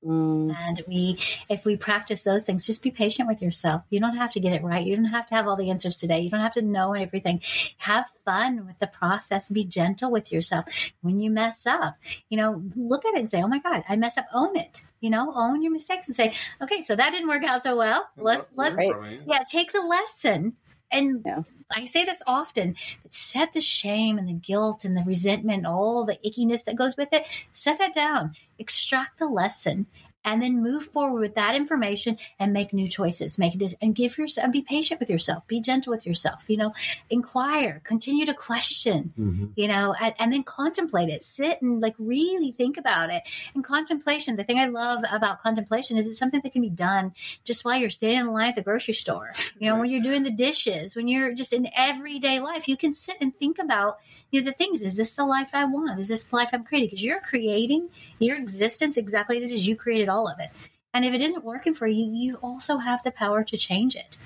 Mm. 0.04 0.54
And 0.56 0.82
we, 0.86 1.18
if 1.48 1.64
we 1.64 1.76
practice 1.76 2.22
those 2.22 2.44
things, 2.44 2.66
just 2.66 2.82
be 2.82 2.90
patient 2.90 3.28
with 3.28 3.42
yourself. 3.42 3.82
You 3.90 3.98
don't 3.98 4.16
have 4.16 4.32
to 4.32 4.40
get 4.40 4.52
it 4.52 4.62
right. 4.62 4.86
You 4.86 4.94
don't 4.94 5.06
have 5.06 5.26
to 5.28 5.34
have 5.34 5.48
all 5.48 5.56
the 5.56 5.70
answers 5.70 5.96
today. 5.96 6.20
You 6.20 6.30
don't 6.30 6.40
have 6.40 6.54
to 6.54 6.62
know 6.62 6.94
everything. 6.94 7.42
Have 7.78 8.06
fun 8.24 8.66
with 8.66 8.78
the 8.78 8.86
process. 8.86 9.48
Be 9.48 9.64
gentle 9.64 10.10
with 10.10 10.30
yourself. 10.30 10.66
When 11.00 11.18
you 11.18 11.30
mess 11.30 11.66
up, 11.66 11.96
you 12.28 12.36
know, 12.36 12.62
look 12.76 13.04
at 13.04 13.14
it 13.14 13.18
and 13.18 13.30
say, 13.30 13.42
"Oh 13.42 13.48
my 13.48 13.58
God, 13.58 13.82
I 13.88 13.96
mess 13.96 14.16
up." 14.16 14.26
Own 14.32 14.56
it. 14.56 14.82
You 15.00 15.10
know, 15.10 15.32
own 15.34 15.62
your 15.62 15.72
mistakes 15.72 16.06
and 16.06 16.14
say, 16.14 16.34
"Okay, 16.62 16.82
so 16.82 16.94
that 16.94 17.10
didn't 17.10 17.28
work 17.28 17.44
out 17.44 17.62
so 17.62 17.76
well. 17.76 18.08
Let's 18.16 18.56
let's 18.56 18.76
right. 18.76 19.20
yeah, 19.26 19.42
take 19.50 19.72
the 19.72 19.80
lesson 19.80 20.56
and 20.90 21.22
yeah. 21.24 21.42
I 21.70 21.84
say 21.84 22.04
this 22.04 22.22
often, 22.26 22.76
but 23.02 23.12
set 23.12 23.52
the 23.52 23.60
shame 23.60 24.18
and 24.18 24.28
the 24.28 24.32
guilt 24.32 24.84
and 24.84 24.96
the 24.96 25.02
resentment, 25.02 25.66
all 25.66 26.04
the 26.04 26.18
ickiness 26.24 26.64
that 26.64 26.76
goes 26.76 26.96
with 26.96 27.12
it, 27.12 27.26
set 27.52 27.78
that 27.78 27.94
down, 27.94 28.34
extract 28.58 29.18
the 29.18 29.26
lesson, 29.26 29.86
and 30.24 30.42
then 30.42 30.62
move 30.62 30.84
forward 30.84 31.20
with 31.20 31.34
that 31.34 31.54
information 31.54 32.18
and 32.38 32.52
make 32.52 32.72
new 32.72 32.88
choices. 32.88 33.38
Make 33.38 33.54
it 33.54 33.74
and 33.80 33.94
give 33.94 34.18
yourself 34.18 34.44
and 34.44 34.52
be 34.52 34.62
patient 34.62 35.00
with 35.00 35.10
yourself. 35.10 35.46
Be 35.46 35.60
gentle 35.60 35.92
with 35.92 36.06
yourself 36.06 36.44
you 36.48 36.56
know. 36.56 36.72
Inquire 37.10 37.80
continue 37.84 38.26
to 38.26 38.34
question 38.34 39.12
mm-hmm. 39.18 39.46
you 39.56 39.68
know 39.68 39.94
and, 40.00 40.14
and, 40.18 40.32
then 40.32 40.42
contemplate 40.42 41.08
it. 41.08 41.22
Sit 41.22 41.62
and 41.62 41.80
like 41.80 41.94
really 41.98 42.52
think 42.52 42.76
about 42.76 43.10
it. 43.10 43.22
And 43.54 43.64
contemplation 43.64 44.36
the 44.36 44.44
thing 44.44 44.58
i 44.58 44.66
love 44.66 45.02
about 45.10 45.40
contemplation 45.42 45.96
is 45.96 46.06
it's 46.06 46.18
something 46.18 46.40
that 46.42 46.52
can 46.52 46.62
be 46.62 46.70
done 46.70 47.12
just 47.44 47.64
while 47.64 47.78
you're 47.78 47.90
standing 47.90 48.20
in 48.20 48.32
line 48.32 48.50
at 48.50 48.54
the 48.54 48.62
grocery 48.62 48.94
store. 48.94 49.30
You 49.58 49.68
know 49.68 49.74
right. 49.74 49.80
when 49.80 49.90
you're 49.90 50.02
doing 50.02 50.22
the 50.22 50.30
dishes 50.30 50.94
when 50.94 51.08
you're 51.08 51.32
just 51.34 51.52
in 51.52 51.68
everyday 51.76 52.40
life 52.40 52.68
you 52.68 52.76
can 52.76 52.92
sit 52.92 53.16
and 53.20 53.36
think 53.36 53.58
about 53.58 53.98
you 54.30 54.40
know, 54.40 54.44
the 54.44 54.52
things. 54.52 54.82
Is 54.82 54.96
this 54.96 55.14
the 55.14 55.24
life 55.24 55.50
i 55.54 55.64
want? 55.64 55.98
Is 56.00 56.08
this 56.08 56.24
the 56.24 56.36
life 56.36 56.50
i'm 56.52 56.64
creating? 56.64 56.88
Because 56.88 57.04
you're 57.04 57.20
creating 57.20 57.88
your 58.18 58.36
existence 58.36 58.96
exactly 58.96 59.42
as 59.42 59.66
you 59.66 59.76
created 59.76 60.08
all 60.08 60.17
of 60.26 60.40
it. 60.40 60.50
And 60.94 61.04
if 61.04 61.14
it 61.14 61.20
isn't 61.20 61.44
working 61.44 61.74
for 61.74 61.86
you 61.86 62.10
you 62.12 62.36
also 62.36 62.78
have 62.78 63.02
the 63.02 63.10
power 63.10 63.44
to 63.44 63.56
change 63.56 63.94
it. 63.94 64.16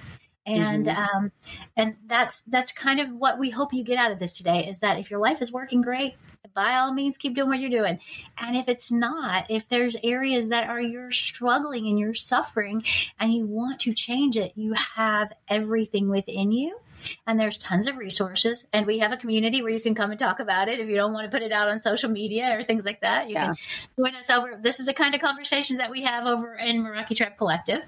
And 0.47 0.87
mm-hmm. 0.87 1.17
um, 1.17 1.33
and 1.77 1.97
that's 2.07 2.43
that's 2.43 2.73
kind 2.73 3.01
of 3.01 3.13
what 3.13 3.39
we 3.39 3.51
hope 3.51 3.73
you 3.73 3.85
get 3.85 3.99
out 3.99 4.13
of 4.13 4.19
this 4.19 4.37
today 4.37 4.67
is 4.69 4.79
that 4.79 4.99
if 4.99 5.11
your 5.11 5.21
life 5.21 5.43
is 5.43 5.53
working 5.53 5.83
great 5.83 6.15
by 6.55 6.75
all 6.75 6.93
means 6.93 7.17
keep 7.17 7.35
doing 7.35 7.49
what 7.49 7.61
you're 7.61 7.71
doing. 7.71 7.99
And 8.39 8.57
if 8.57 8.69
it's 8.69 8.91
not 8.91 9.51
if 9.51 9.69
there's 9.69 9.97
areas 10.03 10.49
that 10.49 10.69
are 10.69 10.81
you're 10.81 11.11
struggling 11.11 11.87
and 11.87 11.99
you're 11.99 12.15
suffering 12.15 12.83
and 13.19 13.33
you 13.33 13.47
want 13.47 13.81
to 13.81 13.93
change 13.93 14.37
it 14.37 14.53
you 14.55 14.75
have 14.75 15.33
everything 15.49 16.09
within 16.09 16.53
you 16.53 16.79
and 17.27 17.39
there's 17.39 17.59
tons 17.59 17.87
of 17.87 17.97
resources. 17.97 18.67
And 18.73 18.87
we 18.87 18.99
have 18.99 19.13
a 19.13 19.17
community 19.17 19.63
where 19.63 19.73
you 19.73 19.81
can 19.81 19.95
come 19.95 20.11
and 20.11 20.19
talk 20.19 20.41
about 20.41 20.69
it 20.69 20.81
if 20.81 20.89
you 20.89 20.97
don't 20.97 21.13
want 21.13 21.31
to 21.31 21.31
put 21.31 21.43
it 21.43 21.53
out 21.53 21.69
on 21.69 21.79
social 21.79 22.11
media 22.11 22.57
or 22.57 22.63
things 22.63 22.85
like 22.85 23.01
that. 23.01 23.29
You 23.29 23.35
yeah. 23.35 23.47
can 23.47 23.57
join 23.99 24.15
us 24.17 24.31
over. 24.31 24.59
This 24.61 24.81
is 24.81 24.87
the 24.87 24.95
kind 24.95 25.15
of 25.15 25.21
conversations 25.21 25.79
that 25.79 25.91
we 25.91 26.03
have 26.03 26.27
over 26.27 26.55
in 26.55 26.83
Meraki 26.83 27.17
Tribe 27.17 27.37
Collective. 27.37 27.83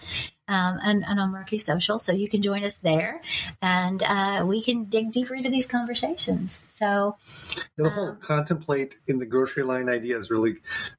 Um, 0.46 0.78
and, 0.82 1.04
and, 1.06 1.18
on 1.18 1.32
Meraki 1.32 1.58
Social. 1.58 1.98
So 1.98 2.12
you 2.12 2.28
can 2.28 2.42
join 2.42 2.64
us 2.64 2.76
there 2.76 3.22
and 3.62 4.02
uh, 4.02 4.44
we 4.46 4.60
can 4.60 4.84
dig 4.84 5.10
deeper 5.10 5.34
into 5.34 5.48
these 5.48 5.66
conversations. 5.66 6.54
So 6.54 7.16
the 7.78 7.88
whole 7.88 8.10
um, 8.10 8.18
contemplate 8.20 8.96
in 9.06 9.18
the 9.18 9.24
grocery 9.24 9.62
line 9.62 9.88
idea 9.88 10.18
is 10.18 10.30
really, 10.30 10.56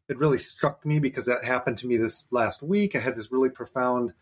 it 0.09 0.17
really 0.17 0.39
struck 0.39 0.83
me 0.83 0.97
because 0.97 1.27
that 1.27 1.45
happened 1.45 1.77
to 1.79 1.87
me 1.87 1.97
this 1.97 2.25
last 2.31 2.63
week. 2.63 2.95
I 2.95 2.99
had 2.99 3.15
this 3.15 3.31
really 3.31 3.49
profound 3.49 4.13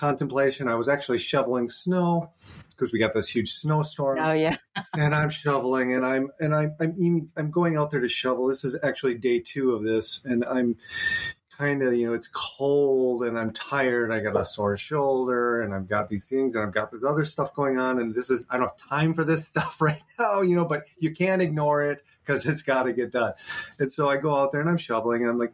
contemplation. 0.00 0.66
I 0.66 0.76
was 0.76 0.88
actually 0.88 1.18
shoveling 1.18 1.68
snow 1.68 2.32
because 2.70 2.92
we 2.92 2.98
got 2.98 3.12
this 3.12 3.28
huge 3.28 3.52
snowstorm. 3.52 4.18
Oh 4.18 4.32
yeah. 4.32 4.56
and 4.94 5.14
I'm 5.14 5.30
shoveling, 5.30 5.94
and 5.94 6.04
I'm 6.04 6.30
and 6.40 6.54
I'm 6.54 6.74
I'm 6.80 7.30
I'm 7.36 7.50
going 7.50 7.76
out 7.76 7.90
there 7.90 8.00
to 8.00 8.08
shovel. 8.08 8.48
This 8.48 8.64
is 8.64 8.76
actually 8.82 9.16
day 9.16 9.40
two 9.40 9.72
of 9.72 9.82
this, 9.82 10.22
and 10.24 10.44
I'm 10.44 10.76
kind 11.60 11.82
of 11.82 11.94
you 11.94 12.06
know 12.06 12.14
it's 12.14 12.28
cold 12.28 13.22
and 13.22 13.38
I'm 13.38 13.52
tired. 13.52 14.10
I 14.10 14.20
got 14.20 14.34
a 14.34 14.44
sore 14.44 14.78
shoulder, 14.78 15.60
and 15.60 15.74
I've 15.74 15.88
got 15.88 16.08
these 16.08 16.24
things, 16.24 16.54
and 16.54 16.64
I've 16.64 16.72
got 16.72 16.90
this 16.90 17.04
other 17.04 17.26
stuff 17.26 17.54
going 17.54 17.78
on, 17.78 18.00
and 18.00 18.14
this 18.14 18.30
is 18.30 18.46
I 18.48 18.56
don't 18.56 18.68
have 18.68 18.88
time 18.88 19.12
for 19.12 19.24
this 19.24 19.46
stuff 19.48 19.80
right 19.80 20.02
now, 20.18 20.40
you 20.40 20.56
know. 20.56 20.64
But 20.64 20.84
you 20.98 21.14
can't 21.14 21.42
ignore 21.42 21.82
it 21.82 22.02
because 22.24 22.46
it's 22.46 22.62
got 22.62 22.84
to 22.84 22.94
get 22.94 23.12
done. 23.12 23.34
And 23.78 23.92
so 23.92 24.08
I 24.08 24.16
go 24.16 24.34
out 24.34 24.52
there 24.52 24.62
and 24.62 24.70
I'm 24.70 24.78
shoveling, 24.78 25.22
and 25.22 25.30
I'm 25.30 25.38
like, 25.38 25.52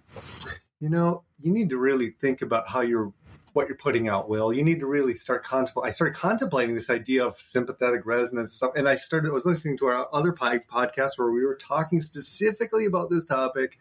you 0.78 0.88
know, 0.88 1.24
you 1.42 1.52
need 1.52 1.70
to 1.70 1.76
really 1.76 2.10
think 2.10 2.40
about 2.40 2.68
how 2.68 2.82
you're 2.82 3.12
what 3.52 3.66
you're 3.68 3.76
putting 3.76 4.06
out, 4.06 4.28
Will. 4.28 4.52
You 4.52 4.62
need 4.62 4.80
to 4.80 4.86
really 4.86 5.14
start 5.14 5.42
contemplating. 5.42 5.88
I 5.88 5.92
started 5.92 6.14
contemplating 6.14 6.74
this 6.74 6.90
idea 6.90 7.26
of 7.26 7.36
sympathetic 7.36 8.04
resonance 8.04 8.52
stuff, 8.52 8.72
and 8.76 8.88
I 8.88 8.94
started. 8.94 9.30
I 9.30 9.32
was 9.32 9.46
listening 9.46 9.76
to 9.78 9.86
our 9.86 10.08
other 10.12 10.32
podcast 10.32 11.12
where 11.16 11.32
we 11.32 11.44
were 11.44 11.56
talking 11.56 12.00
specifically 12.00 12.84
about 12.84 13.10
this 13.10 13.24
topic, 13.24 13.78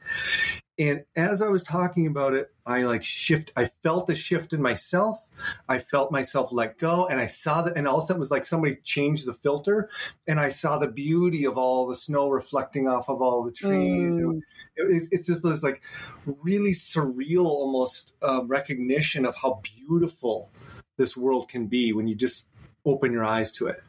and 0.78 1.06
as 1.16 1.42
I 1.42 1.48
was 1.48 1.64
talking 1.64 2.08
about 2.08 2.34
it, 2.34 2.52
I 2.66 2.84
like 2.84 3.04
shift. 3.04 3.52
I 3.56 3.66
felt 3.84 4.08
the 4.08 4.16
shift 4.16 4.52
in 4.52 4.62
myself. 4.62 5.20
I 5.70 5.80
felt 5.80 6.12
myself 6.12 6.52
let 6.52 6.78
go, 6.78 7.08
and 7.08 7.20
I 7.20 7.28
saw 7.28 7.62
that. 7.62 7.78
And 7.78 7.88
all 7.88 7.98
of 7.98 8.04
a 8.04 8.08
sudden, 8.08 8.18
it 8.18 8.20
was 8.20 8.32
like 8.32 8.46
somebody 8.46 8.76
changed 8.84 9.26
the 9.26 9.34
filter, 9.34 9.90
and 10.28 10.40
I 10.40 10.50
saw 10.50 10.78
the 10.78 10.88
beauty 10.88 11.46
of 11.46 11.58
all 11.58 11.88
the 11.88 11.96
snow 11.96 12.30
reflecting 12.30 12.88
off 12.88 13.10
of 13.10 13.22
all 13.22 13.44
the 13.44 13.52
trees. 13.52 14.14
Mm. 14.14 14.42
It, 14.76 14.96
it, 14.96 15.10
it's 15.12 15.28
just 15.28 15.44
this 15.44 15.64
like 15.64 15.84
really 16.26 16.72
surreal, 16.72 17.46
almost 17.46 18.14
uh, 18.22 18.42
recognition 18.46 19.26
of 19.26 19.36
how 19.36 19.62
beautiful 19.64 20.50
this 20.98 21.16
world 21.16 21.50
can 21.50 21.68
be 21.68 21.94
when 21.94 22.08
you 22.08 22.16
just 22.16 22.48
open 22.86 23.12
your 23.12 23.24
eyes 23.24 23.52
to 23.54 23.68
it. 23.68 23.82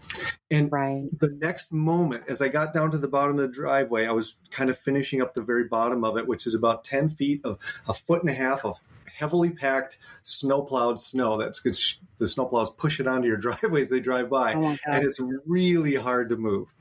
And 0.51 0.71
right. 0.73 1.05
the 1.19 1.29
next 1.29 1.73
moment, 1.73 2.25
as 2.29 2.41
I 2.41 2.49
got 2.49 2.73
down 2.73 2.91
to 2.93 2.99
the 2.99 3.09
bottom 3.09 3.39
of 3.39 3.43
the 3.43 3.49
driveway, 3.49 4.07
I 4.07 4.13
was 4.13 4.37
kind 4.51 4.71
of 4.71 4.79
finishing 4.79 5.21
up 5.21 5.35
the 5.35 5.43
very 5.43 5.65
bottom 5.65 6.05
of 6.05 6.17
it, 6.17 6.27
which 6.27 6.47
is 6.47 6.55
about 6.55 6.85
10 6.85 7.11
feet 7.11 7.43
of 7.45 7.59
a 7.89 7.95
foot 7.95 8.23
and 8.23 8.31
a 8.31 8.35
half 8.35 8.65
of 8.65 8.81
heavily 9.17 9.51
packed 9.51 9.97
snow 10.23 10.63
plowed 10.63 11.01
snow 11.01 11.39
that's 11.39 11.61
good. 11.61 11.77
The 12.19 12.27
snow 12.27 12.47
plows 12.47 12.71
push 12.71 13.01
it 13.01 13.07
onto 13.07 13.29
your 13.29 13.37
driveway 13.39 13.83
as 13.83 13.89
they 13.89 14.01
drive 14.01 14.31
by. 14.31 14.55
Oh 14.55 14.77
and 14.87 15.05
it's 15.05 15.21
really 15.47 15.95
hard 15.95 16.31
to 16.31 16.37
move. 16.37 16.75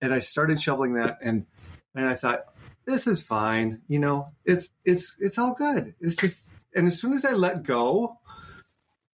And 0.00 0.12
I 0.12 0.18
started 0.18 0.60
shoveling 0.60 0.94
that 0.94 1.18
and, 1.22 1.46
and 1.94 2.08
I 2.08 2.14
thought, 2.14 2.44
this 2.84 3.06
is 3.06 3.20
fine. 3.20 3.82
You 3.88 3.98
know, 3.98 4.28
it's, 4.44 4.70
it's, 4.84 5.16
it's 5.18 5.38
all 5.38 5.54
good. 5.54 5.94
It's 6.00 6.16
just, 6.16 6.46
and 6.74 6.86
as 6.86 7.00
soon 7.00 7.12
as 7.14 7.24
I 7.24 7.32
let 7.32 7.64
go, 7.64 8.18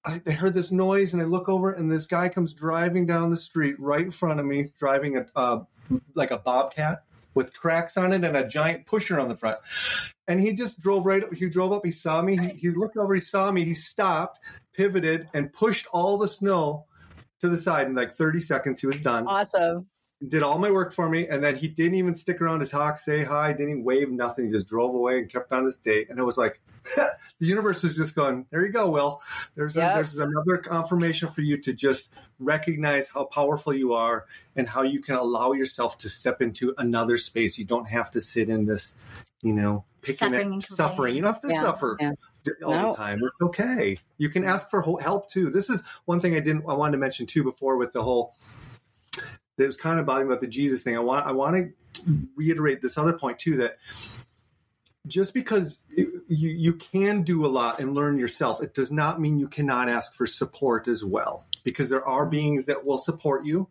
I, 0.04 0.30
heard 0.32 0.54
this 0.54 0.72
noise 0.72 1.12
and 1.12 1.22
I 1.22 1.26
look 1.26 1.48
over 1.48 1.72
and 1.72 1.90
this 1.90 2.06
guy 2.06 2.28
comes 2.28 2.54
driving 2.54 3.06
down 3.06 3.30
the 3.30 3.36
street 3.36 3.76
right 3.78 4.00
in 4.00 4.10
front 4.10 4.40
of 4.40 4.46
me, 4.46 4.72
driving 4.78 5.16
a 5.16 5.26
uh, 5.36 5.60
like 6.14 6.30
a 6.30 6.38
bobcat, 6.38 7.04
with 7.34 7.52
tracks 7.52 7.96
on 7.96 8.12
it 8.12 8.24
and 8.24 8.36
a 8.36 8.46
giant 8.46 8.86
pusher 8.86 9.18
on 9.18 9.28
the 9.28 9.36
front. 9.36 9.58
And 10.28 10.40
he 10.40 10.52
just 10.52 10.80
drove 10.80 11.06
right 11.06 11.22
up. 11.22 11.32
He 11.34 11.48
drove 11.48 11.72
up. 11.72 11.84
He 11.84 11.90
saw 11.90 12.22
me. 12.22 12.36
He, 12.36 12.48
he 12.48 12.70
looked 12.70 12.96
over. 12.96 13.14
He 13.14 13.20
saw 13.20 13.50
me. 13.50 13.64
He 13.64 13.74
stopped, 13.74 14.40
pivoted, 14.72 15.28
and 15.34 15.52
pushed 15.52 15.86
all 15.92 16.18
the 16.18 16.28
snow 16.28 16.86
to 17.40 17.48
the 17.48 17.56
side 17.56 17.86
in 17.86 17.94
like 17.94 18.14
30 18.14 18.40
seconds. 18.40 18.80
He 18.80 18.86
was 18.86 18.96
done. 18.96 19.26
Awesome. 19.26 19.86
Did 20.28 20.42
all 20.42 20.58
my 20.58 20.70
work 20.70 20.92
for 20.92 21.08
me, 21.08 21.26
and 21.26 21.42
then 21.42 21.56
he 21.56 21.66
didn't 21.66 21.96
even 21.96 22.14
stick 22.14 22.40
around 22.40 22.60
to 22.60 22.66
talk, 22.66 22.98
say 22.98 23.24
hi, 23.24 23.52
didn't 23.52 23.70
even 23.70 23.84
wave, 23.84 24.10
nothing. 24.10 24.44
He 24.44 24.50
just 24.52 24.68
drove 24.68 24.94
away 24.94 25.18
and 25.18 25.28
kept 25.28 25.52
on 25.52 25.64
his 25.64 25.76
date. 25.76 26.10
And 26.10 26.18
it 26.18 26.22
was 26.22 26.38
like 26.38 26.60
the 26.96 27.46
universe 27.46 27.82
is 27.82 27.96
just 27.96 28.14
going, 28.14 28.46
there 28.50 28.64
you 28.64 28.72
go, 28.72 28.90
Will. 28.90 29.20
There's 29.56 29.76
Yep. 29.76 29.90
a, 29.90 29.94
there's 29.94 30.16
another 30.18 30.58
confirmation 30.58 31.28
for 31.28 31.40
you 31.40 31.56
to 31.62 31.72
just 31.72 32.12
recognize 32.38 33.08
how 33.08 33.24
powerful 33.24 33.74
you 33.74 33.94
are 33.94 34.26
and 34.54 34.68
how 34.68 34.82
you 34.82 35.02
can 35.02 35.16
allow 35.16 35.52
yourself 35.52 35.98
to 35.98 36.08
step 36.08 36.40
into 36.40 36.72
another 36.78 37.16
space. 37.16 37.58
You 37.58 37.64
don't 37.64 37.88
have 37.88 38.10
to 38.12 38.20
sit 38.20 38.48
in 38.48 38.66
this, 38.66 38.94
you 39.42 39.52
know, 39.54 39.84
picking 40.02 40.32
Suffering 40.32 40.54
at 40.56 40.62
suffering. 40.64 41.16
You 41.16 41.22
don't 41.22 41.32
have 41.32 41.42
to 41.42 41.48
Yeah, 41.50 41.62
suffer 41.62 41.96
yeah. 42.00 42.12
all 42.64 42.70
No. 42.72 42.90
the 42.90 42.96
time. 42.96 43.20
It's 43.24 43.40
okay. 43.40 43.96
You 44.18 44.28
can 44.30 44.44
ask 44.44 44.70
for 44.70 44.82
help 45.00 45.30
too. 45.30 45.50
This 45.50 45.68
is 45.70 45.82
one 46.04 46.20
thing 46.20 46.36
I 46.36 46.40
didn't 46.40 46.64
I 46.68 46.74
wanted 46.74 46.92
to 46.92 46.98
mention 46.98 47.26
too 47.26 47.42
before 47.42 47.76
with 47.76 47.92
the 47.92 48.02
whole 48.02 48.34
that 49.56 49.66
was 49.66 49.76
kind 49.76 50.00
of 50.00 50.06
bothering 50.06 50.28
about 50.28 50.40
the 50.40 50.46
Jesus 50.46 50.82
thing. 50.82 50.96
I 50.96 51.00
want 51.00 51.26
I 51.26 51.32
want 51.32 51.56
to 51.94 52.28
reiterate 52.36 52.80
this 52.80 52.96
other 52.96 53.12
point 53.12 53.38
too 53.38 53.56
that 53.58 53.78
just 55.06 55.34
because 55.34 55.78
you 55.96 56.22
you 56.28 56.74
can 56.74 57.22
do 57.22 57.44
a 57.44 57.48
lot 57.48 57.80
and 57.80 57.94
learn 57.94 58.18
yourself, 58.18 58.62
it 58.62 58.74
does 58.74 58.90
not 58.90 59.20
mean 59.20 59.38
you 59.38 59.48
cannot 59.48 59.88
ask 59.88 60.14
for 60.14 60.26
support 60.26 60.88
as 60.88 61.04
well. 61.04 61.46
Because 61.64 61.90
there 61.90 62.04
are 62.04 62.26
beings 62.26 62.66
that 62.66 62.84
will 62.84 62.98
support 62.98 63.44
you, 63.44 63.68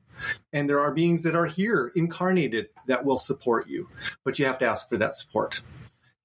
and 0.54 0.70
there 0.70 0.80
are 0.80 0.94
beings 0.94 1.24
that 1.24 1.36
are 1.36 1.46
here 1.46 1.92
incarnated 1.96 2.70
that 2.88 3.04
will 3.04 3.20
support 3.20 3.68
you. 3.68 3.90
But 4.24 4.40
you 4.40 4.46
have 4.46 4.60
to 4.60 4.66
ask 4.66 4.88
for 4.88 4.98
that 4.98 5.18
support 5.18 5.62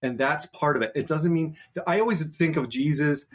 and 0.06 0.16
that's 0.16 0.46
part 0.46 0.76
of 0.76 0.82
it. 0.82 0.92
It 0.94 1.06
doesn't 1.06 1.32
mean 1.32 1.56
I 1.86 2.00
always 2.00 2.22
think 2.24 2.56
of 2.56 2.68
Jesus 2.68 3.26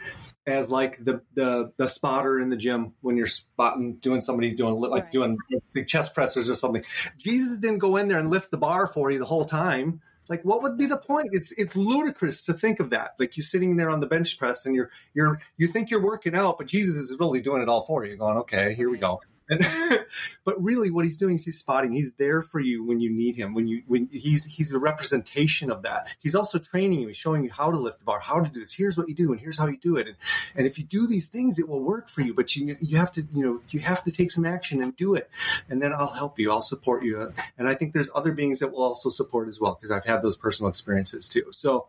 as 0.46 0.70
like 0.70 1.04
the 1.04 1.22
the 1.34 1.72
the 1.76 1.88
spotter 1.88 2.40
in 2.40 2.48
the 2.48 2.56
gym 2.56 2.94
when 3.00 3.16
you're 3.16 3.26
spotting 3.26 3.96
doing 3.96 4.20
somebody's 4.20 4.54
doing 4.54 4.74
like 4.74 5.04
Right. 5.04 5.10
doing 5.10 5.38
like 5.76 5.86
chest 5.86 6.14
pressers 6.14 6.48
or 6.48 6.54
something. 6.54 6.84
Jesus 7.18 7.58
didn't 7.58 7.78
go 7.78 7.96
in 7.96 8.08
there 8.08 8.18
and 8.18 8.30
lift 8.30 8.50
the 8.50 8.58
bar 8.58 8.86
for 8.86 9.10
you 9.10 9.18
the 9.18 9.26
whole 9.26 9.44
time. 9.44 10.00
Like 10.28 10.44
what 10.44 10.62
would 10.62 10.78
be 10.78 10.86
the 10.86 10.96
point? 10.96 11.28
It's 11.32 11.52
it's 11.52 11.76
ludicrous 11.76 12.46
to 12.46 12.54
think 12.54 12.80
of 12.80 12.90
that. 12.90 13.10
Like 13.18 13.36
you're 13.36 13.44
sitting 13.44 13.76
there 13.76 13.90
on 13.90 14.00
the 14.00 14.06
bench 14.06 14.38
press 14.38 14.64
and 14.66 14.74
you're 14.74 14.90
you're 15.14 15.40
you 15.58 15.66
think 15.66 15.90
you're 15.90 16.02
working 16.02 16.34
out, 16.34 16.58
but 16.58 16.66
Jesus 16.66 16.96
is 16.96 17.16
really 17.20 17.40
doing 17.40 17.60
it 17.60 17.68
all 17.68 17.82
for 17.82 18.04
you. 18.04 18.16
Going, 18.16 18.38
okay, 18.38 18.74
here 18.74 18.88
we 18.88 18.98
go. 18.98 19.20
And, 19.52 20.04
but 20.44 20.62
really, 20.62 20.90
what 20.90 21.04
he's 21.04 21.16
doing 21.16 21.34
is 21.34 21.44
he's 21.44 21.58
spotting. 21.58 21.92
He's 21.92 22.12
there 22.12 22.42
for 22.42 22.60
you 22.60 22.84
when 22.84 23.00
you 23.00 23.10
need 23.10 23.36
him. 23.36 23.54
When 23.54 23.66
you 23.66 23.82
when 23.86 24.08
he's 24.10 24.44
he's 24.44 24.72
a 24.72 24.78
representation 24.78 25.70
of 25.70 25.82
that. 25.82 26.08
He's 26.20 26.34
also 26.34 26.58
training 26.58 27.00
you. 27.00 27.08
He's 27.08 27.16
showing 27.16 27.44
you 27.44 27.50
how 27.50 27.70
to 27.70 27.78
lift 27.78 28.00
the 28.00 28.04
bar, 28.04 28.20
how 28.20 28.40
to 28.40 28.48
do 28.48 28.60
this. 28.60 28.72
Here's 28.72 28.96
what 28.96 29.08
you 29.08 29.14
do, 29.14 29.32
and 29.32 29.40
here's 29.40 29.58
how 29.58 29.66
you 29.66 29.76
do 29.76 29.96
it. 29.96 30.08
And 30.08 30.16
and 30.56 30.66
if 30.66 30.78
you 30.78 30.84
do 30.84 31.06
these 31.06 31.28
things, 31.28 31.58
it 31.58 31.68
will 31.68 31.82
work 31.82 32.08
for 32.08 32.22
you. 32.22 32.34
But 32.34 32.54
you 32.56 32.76
you 32.80 32.96
have 32.96 33.12
to 33.12 33.26
you 33.32 33.44
know 33.44 33.60
you 33.70 33.80
have 33.80 34.02
to 34.04 34.10
take 34.10 34.30
some 34.30 34.44
action 34.44 34.82
and 34.82 34.96
do 34.96 35.14
it. 35.14 35.30
And 35.68 35.82
then 35.82 35.92
I'll 35.92 36.06
help 36.08 36.38
you. 36.38 36.50
I'll 36.50 36.60
support 36.60 37.04
you. 37.04 37.32
And 37.58 37.68
I 37.68 37.74
think 37.74 37.92
there's 37.92 38.10
other 38.14 38.32
beings 38.32 38.60
that 38.60 38.72
will 38.72 38.82
also 38.82 39.08
support 39.08 39.48
as 39.48 39.60
well 39.60 39.74
because 39.74 39.90
I've 39.90 40.04
had 40.04 40.22
those 40.22 40.36
personal 40.36 40.68
experiences 40.68 41.28
too. 41.28 41.44
So 41.50 41.86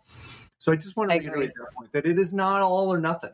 so 0.57 0.71
I 0.71 0.75
just 0.75 0.95
want 0.95 1.11
to 1.11 1.17
reiterate 1.17 1.51
that 1.55 1.73
point 1.75 1.91
that 1.91 2.05
it 2.05 2.17
is 2.17 2.33
not 2.33 2.61
all 2.61 2.93
or 2.93 2.97
nothing 2.97 3.31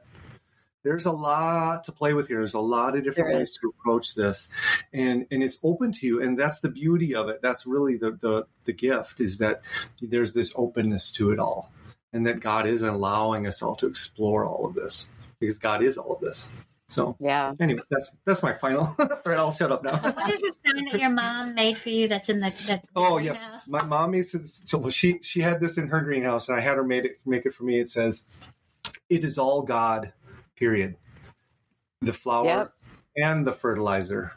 there's 0.84 1.06
a 1.06 1.12
lot 1.12 1.84
to 1.86 1.92
play 1.92 2.14
with 2.14 2.28
here. 2.28 2.38
There's 2.38 2.54
a 2.54 2.60
lot 2.60 2.96
of 2.96 3.04
different 3.04 3.36
ways 3.36 3.52
to 3.60 3.70
approach 3.70 4.16
this, 4.16 4.48
and 4.94 5.26
and 5.32 5.44
it's 5.44 5.58
open 5.64 5.92
to 5.94 6.08
you, 6.08 6.22
and 6.22 6.38
that's 6.38 6.62
the 6.62 6.70
beauty 6.70 7.16
of 7.16 7.30
it. 7.30 7.42
That's 7.42 7.66
really 7.66 7.98
the 7.98 8.12
the 8.12 8.46
the 8.66 8.74
gift 8.74 9.20
is 9.20 9.40
that 9.40 9.62
there's 10.02 10.34
this 10.34 10.54
openness 10.56 11.12
to 11.12 11.32
it 11.32 11.40
all, 11.40 11.72
and 12.14 12.26
that 12.28 12.40
God 12.40 12.66
is 12.66 12.82
allowing 12.82 13.48
us 13.48 13.62
all 13.62 13.76
to 13.78 13.88
explore 13.88 14.46
all 14.46 14.66
of 14.66 14.76
this 14.76 15.10
because 15.40 15.58
God 15.58 15.84
is 15.84 15.98
all 15.98 16.16
of 16.16 16.22
this. 16.22 16.48
So 16.88 17.16
Yeah. 17.20 17.54
anyway, 17.60 17.82
that's 17.92 18.12
that's 18.26 18.42
my 18.42 18.54
final. 18.54 18.86
thread. 19.24 19.38
I'll 19.38 19.54
shut 19.54 19.72
up 19.72 19.84
now. 19.84 19.98
What 20.00 20.34
is 20.34 20.40
the 20.40 20.54
sign 20.66 20.86
that 20.86 21.00
your 21.00 21.12
mom 21.12 21.54
made 21.54 21.78
for 21.78 21.90
you 21.90 22.08
that's 22.08 22.30
in 22.30 22.40
the, 22.40 22.50
the 22.50 22.82
Oh 22.96 23.18
yes, 23.18 23.68
my 23.70 23.84
mom 23.84 24.12
makes 24.12 24.34
it. 24.34 24.44
So 24.44 24.90
she 24.90 25.20
she 25.22 25.42
had 25.42 25.60
this 25.60 25.78
in 25.78 25.88
her 25.90 26.02
greenhouse, 26.02 26.50
and 26.50 26.58
I 26.58 26.62
had 26.62 26.78
her 26.78 26.84
made 26.84 27.06
it 27.06 27.20
make 27.26 27.46
it 27.46 27.54
for 27.54 27.64
me. 27.64 27.80
It 27.80 27.90
says, 27.90 28.24
"It 29.10 29.24
is 29.24 29.38
all 29.38 29.62
God." 29.62 30.14
Period. 30.60 30.98
The 32.02 32.12
flower 32.14 32.46
Yep. 32.46 32.74
and 33.18 33.48
the 33.48 33.52
fertilizer, 33.54 34.34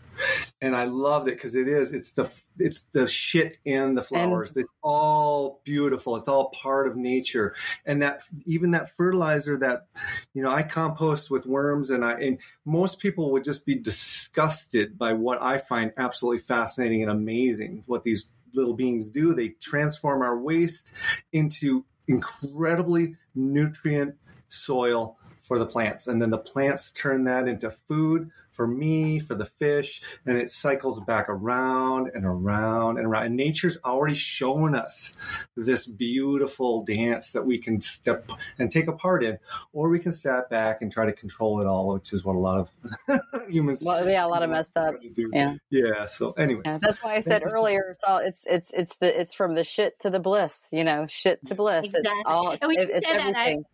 and 0.61 0.74
I 0.77 0.85
loved 0.85 1.28
it 1.28 1.32
because 1.35 1.55
it 1.57 1.66
is. 1.66 1.90
It's 1.93 2.12
the 2.12 2.31
it's 2.59 2.82
the 2.86 3.07
shit 3.09 3.59
in 3.65 3.94
the 3.94 4.03
flowers. 4.03 4.57
it's 4.57 4.70
all 4.82 5.61
beautiful. 5.65 6.15
It's 6.16 6.28
all 6.28 6.51
part 6.51 6.86
of 6.86 6.97
nature, 6.97 7.55
and 7.85 8.03
that 8.03 8.23
even 8.47 8.70
that 8.73 8.94
fertilizer 8.97 9.57
that 9.59 9.86
you 10.35 10.43
know 10.43 10.51
I 10.51 10.62
compost 10.62 11.31
with 11.31 11.44
worms, 11.47 11.90
and 11.90 12.05
I 12.05 12.12
and 12.20 12.39
most 12.65 13.01
people 13.01 13.32
would 13.32 13.44
just 13.44 13.66
be 13.66 13.74
disgusted 13.74 14.97
by 14.99 15.12
what 15.12 15.43
I 15.43 15.59
find 15.59 15.93
absolutely 15.97 16.40
fascinating 16.40 17.03
and 17.03 17.11
amazing. 17.11 17.82
What 17.86 18.05
these 18.05 18.28
little 18.55 18.74
beings 18.74 19.11
do. 19.11 19.35
They 19.35 19.49
transform 19.49 20.23
our 20.23 20.39
waste 20.39 20.93
into 21.32 21.85
incredibly 22.07 23.16
nutrient 23.35 24.15
soil 24.49 25.16
for 25.43 25.59
the 25.59 25.66
plants. 25.66 26.06
And 26.06 26.23
then 26.23 26.31
the 26.31 26.39
plants 26.39 26.90
turn 26.93 27.24
that 27.24 27.47
into 27.48 27.70
food 27.70 28.31
for 28.51 28.66
me, 28.66 29.19
for 29.19 29.35
the 29.35 29.47
fish, 29.47 30.02
and 30.27 30.36
it 30.36 30.51
cycles 30.51 31.01
back 31.01 31.27
around 31.31 32.10
and 32.14 32.27
around 32.27 32.98
and 32.98 33.06
around. 33.06 33.24
And 33.24 33.35
nature's 33.36 33.78
already 33.82 34.14
shown 34.14 34.74
us 34.74 35.14
this 35.56 35.86
beautiful 35.86 36.85
dance 36.85 37.32
that 37.32 37.47
we 37.47 37.56
can 37.56 37.81
step 37.81 38.31
and 38.59 38.70
take 38.70 38.89
a 38.89 38.93
part 38.93 39.24
in, 39.24 39.39
or 39.73 39.89
we 39.89 39.98
can 39.98 40.12
step 40.12 40.51
back 40.51 40.82
and 40.82 40.93
try 40.93 41.06
to 41.06 41.14
control 41.14 41.62
it 41.62 41.66
all, 41.66 41.94
which 41.94 42.12
is 42.12 42.27
what 42.27 42.36
a 42.36 42.39
lot 42.39 42.59
of 42.59 42.70
humans 43.48 43.82
Well, 43.85 44.06
yeah, 44.06 44.27
a 44.27 44.28
lot 44.28 44.43
of 44.43 44.51
messed 44.51 44.77
up. 44.77 44.97
Yeah. 45.32 45.55
Yeah. 45.70 46.05
So 46.05 46.32
anyway. 46.32 46.60
Yeah, 46.66 46.77
that's 46.78 47.02
why 47.02 47.14
I 47.14 47.20
said 47.20 47.43
earlier. 47.51 47.89
It's 47.90 48.05
all 48.05 48.19
it's 48.19 48.44
it's 48.47 48.70
it's 48.74 48.97
the 48.97 49.19
it's 49.19 49.32
from 49.32 49.55
the 49.55 49.64
shit 49.64 49.98
to 50.01 50.10
the 50.10 50.20
bliss. 50.20 50.69
You 50.70 50.85
know, 50.85 51.06
shit 51.09 51.44
to 51.47 51.55
bliss. 51.55 51.86
Exactly. 51.86 52.10
It's 52.10 52.23
all 52.27 52.51
And 52.51 52.60
when 52.60 52.70
you 52.73 52.82
it- 52.82 52.90
it's 52.90 53.09
said 53.09 53.19
that, 53.20 53.35
I- 53.35 53.40
everything. 53.40 53.64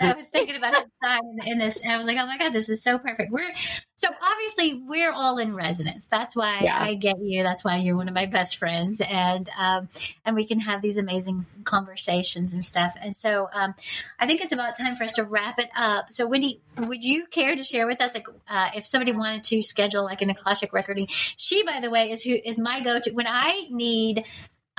I 0.00 0.12
was 0.12 0.26
thinking 0.28 0.56
about 0.56 0.72
that 0.72 0.86
sign 1.04 1.40
in 1.46 1.58
this, 1.58 1.82
and 1.82 1.92
I 1.92 1.96
was 1.98 2.06
like, 2.06 2.16
"Oh 2.18 2.26
my 2.26 2.38
god, 2.38 2.52
this 2.52 2.68
is 2.68 2.82
so 2.82 2.98
perfect." 2.98 3.30
We're 3.32 3.52
so 3.96 4.08
obviously 4.22 4.82
we're 4.86 5.12
all 5.12 5.38
in 5.38 5.54
resonance. 5.54 6.06
That's 6.06 6.34
why 6.34 6.60
Yeah. 6.62 6.82
I 6.82 6.94
get 6.94 7.16
you. 7.20 7.42
That's 7.42 7.64
why 7.64 7.76
you're 7.76 7.96
one 7.96 8.08
of 8.08 8.14
my 8.14 8.26
best 8.26 8.56
friends, 8.56 9.00
and 9.00 9.48
um, 9.58 9.88
and 10.24 10.34
we 10.36 10.44
can 10.44 10.60
have 10.60 10.82
these 10.82 10.96
amazing 10.96 11.46
conversations 11.64 12.52
and 12.52 12.64
stuff. 12.64 12.94
And 13.00 13.14
so 13.14 13.48
um, 13.52 13.74
I 14.18 14.26
think 14.26 14.40
it's 14.40 14.52
about 14.52 14.76
time 14.76 14.94
for 14.96 15.04
us 15.04 15.12
to 15.12 15.24
wrap 15.24 15.58
it 15.58 15.68
up. 15.76 16.12
So 16.12 16.26
Wendy, 16.26 16.60
would 16.78 17.04
you 17.04 17.26
care 17.26 17.54
to 17.54 17.62
share 17.62 17.86
with 17.86 18.00
us, 18.00 18.14
like, 18.14 18.26
uh, 18.48 18.70
if 18.74 18.86
somebody 18.86 19.12
wanted 19.12 19.44
to 19.44 19.62
schedule 19.62 20.04
like 20.04 20.22
an 20.22 20.30
akashic 20.30 20.72
recording? 20.72 21.06
She, 21.08 21.62
by 21.64 21.80
the 21.80 21.90
way, 21.90 22.10
is 22.10 22.22
who 22.22 22.36
is 22.44 22.58
my 22.58 22.80
go-to 22.80 23.10
when 23.12 23.26
I 23.28 23.66
need 23.70 24.24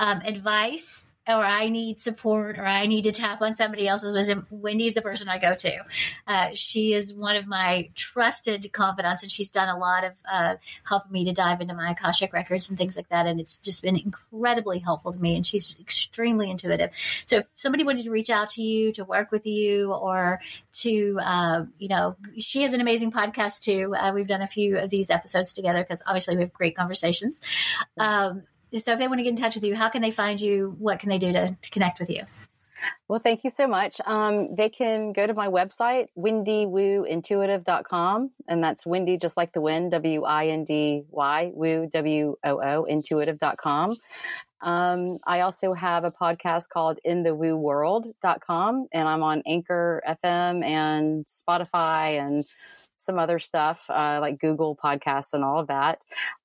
um, 0.02 0.20
advice 0.24 1.12
or 1.28 1.44
I 1.44 1.68
need 1.68 2.00
support 2.00 2.58
or 2.58 2.66
I 2.66 2.86
need 2.86 3.04
to 3.04 3.12
tap 3.12 3.40
on 3.40 3.54
somebody 3.54 3.86
else's 3.86 4.12
wisdom, 4.12 4.48
Wendy's 4.50 4.94
the 4.94 5.02
person 5.02 5.28
I 5.28 5.38
go 5.38 5.54
to. 5.54 5.78
Uh, 6.26 6.48
she 6.54 6.92
is 6.92 7.14
one 7.14 7.36
of 7.36 7.46
my 7.46 7.90
trusted 7.94 8.72
confidants, 8.72 9.22
and 9.22 9.30
she's 9.30 9.48
done 9.48 9.68
a 9.68 9.78
lot 9.78 10.02
of 10.02 10.20
uh, 10.30 10.56
helping 10.84 11.12
me 11.12 11.24
to 11.26 11.32
dive 11.32 11.60
into 11.60 11.74
my 11.74 11.92
Akashic 11.92 12.32
records 12.32 12.68
and 12.68 12.76
things 12.76 12.96
like 12.96 13.08
that. 13.10 13.28
And 13.28 13.38
it's 13.38 13.60
just 13.60 13.84
been 13.84 13.96
incredibly 13.96 14.80
helpful 14.80 15.12
to 15.12 15.18
me, 15.20 15.36
and 15.36 15.46
she's 15.46 15.78
extremely 15.78 16.50
intuitive. 16.50 16.90
So 17.26 17.36
if 17.36 17.46
somebody 17.52 17.84
wanted 17.84 18.04
to 18.04 18.10
reach 18.10 18.30
out 18.30 18.48
to 18.50 18.62
you, 18.62 18.92
to 18.94 19.04
work 19.04 19.30
with 19.30 19.46
you, 19.46 19.92
or 19.92 20.40
to, 20.80 21.20
uh, 21.22 21.64
you 21.78 21.88
know, 21.88 22.16
she 22.36 22.62
has 22.62 22.72
an 22.72 22.80
amazing 22.80 23.12
podcast 23.12 23.60
too. 23.60 23.94
Uh, 23.94 24.10
we've 24.12 24.26
done 24.26 24.42
a 24.42 24.48
few 24.48 24.76
of 24.78 24.90
these 24.90 25.08
episodes 25.08 25.52
together 25.52 25.84
because 25.84 26.02
obviously 26.04 26.34
we 26.34 26.42
have 26.42 26.52
great 26.52 26.74
conversations. 26.74 27.40
Um, 27.96 28.42
so 28.78 28.92
if 28.92 28.98
they 28.98 29.08
want 29.08 29.18
to 29.18 29.24
get 29.24 29.30
in 29.30 29.36
touch 29.36 29.54
with 29.54 29.64
you, 29.64 29.74
how 29.74 29.88
can 29.88 30.02
they 30.02 30.10
find 30.10 30.38
you? 30.40 30.76
What 30.78 30.98
can 30.98 31.08
they 31.08 31.18
do 31.18 31.32
to, 31.32 31.56
to 31.60 31.70
connect 31.70 32.00
with 32.00 32.10
you? 32.10 32.24
Well, 33.08 33.20
thank 33.20 33.44
you 33.44 33.50
so 33.50 33.68
much. 33.68 34.00
Um, 34.06 34.54
they 34.54 34.68
can 34.68 35.12
go 35.12 35.26
to 35.26 35.32
my 35.34 35.48
website, 35.48 36.06
windywoointuitive.com, 36.18 38.30
and 38.48 38.64
that's 38.64 38.86
windy 38.86 39.18
just 39.18 39.36
like 39.36 39.52
the 39.52 39.60
wind, 39.60 39.90
W 39.92 40.24
I 40.24 40.48
N 40.48 40.64
D 40.64 41.04
Y, 41.10 41.52
woo, 41.54 41.88
W 41.92 42.36
O 42.44 42.60
O, 42.60 42.84
intuitive.com. 42.84 43.96
Um, 44.62 45.18
I 45.26 45.40
also 45.40 45.74
have 45.74 46.04
a 46.04 46.12
podcast 46.12 46.68
called 46.68 47.00
in 47.04 47.24
the 47.24 47.34
woo 47.34 47.56
world.com, 47.56 48.86
and 48.92 49.08
I'm 49.08 49.22
on 49.22 49.42
Anchor 49.46 50.02
FM 50.08 50.64
and 50.64 51.26
Spotify 51.26 52.24
and 52.24 52.44
some 53.02 53.18
other 53.18 53.38
stuff 53.38 53.80
uh, 53.88 54.18
like 54.20 54.40
Google 54.40 54.76
Podcasts 54.76 55.32
and 55.32 55.44
all 55.44 55.58
of 55.58 55.66
that. 55.66 55.98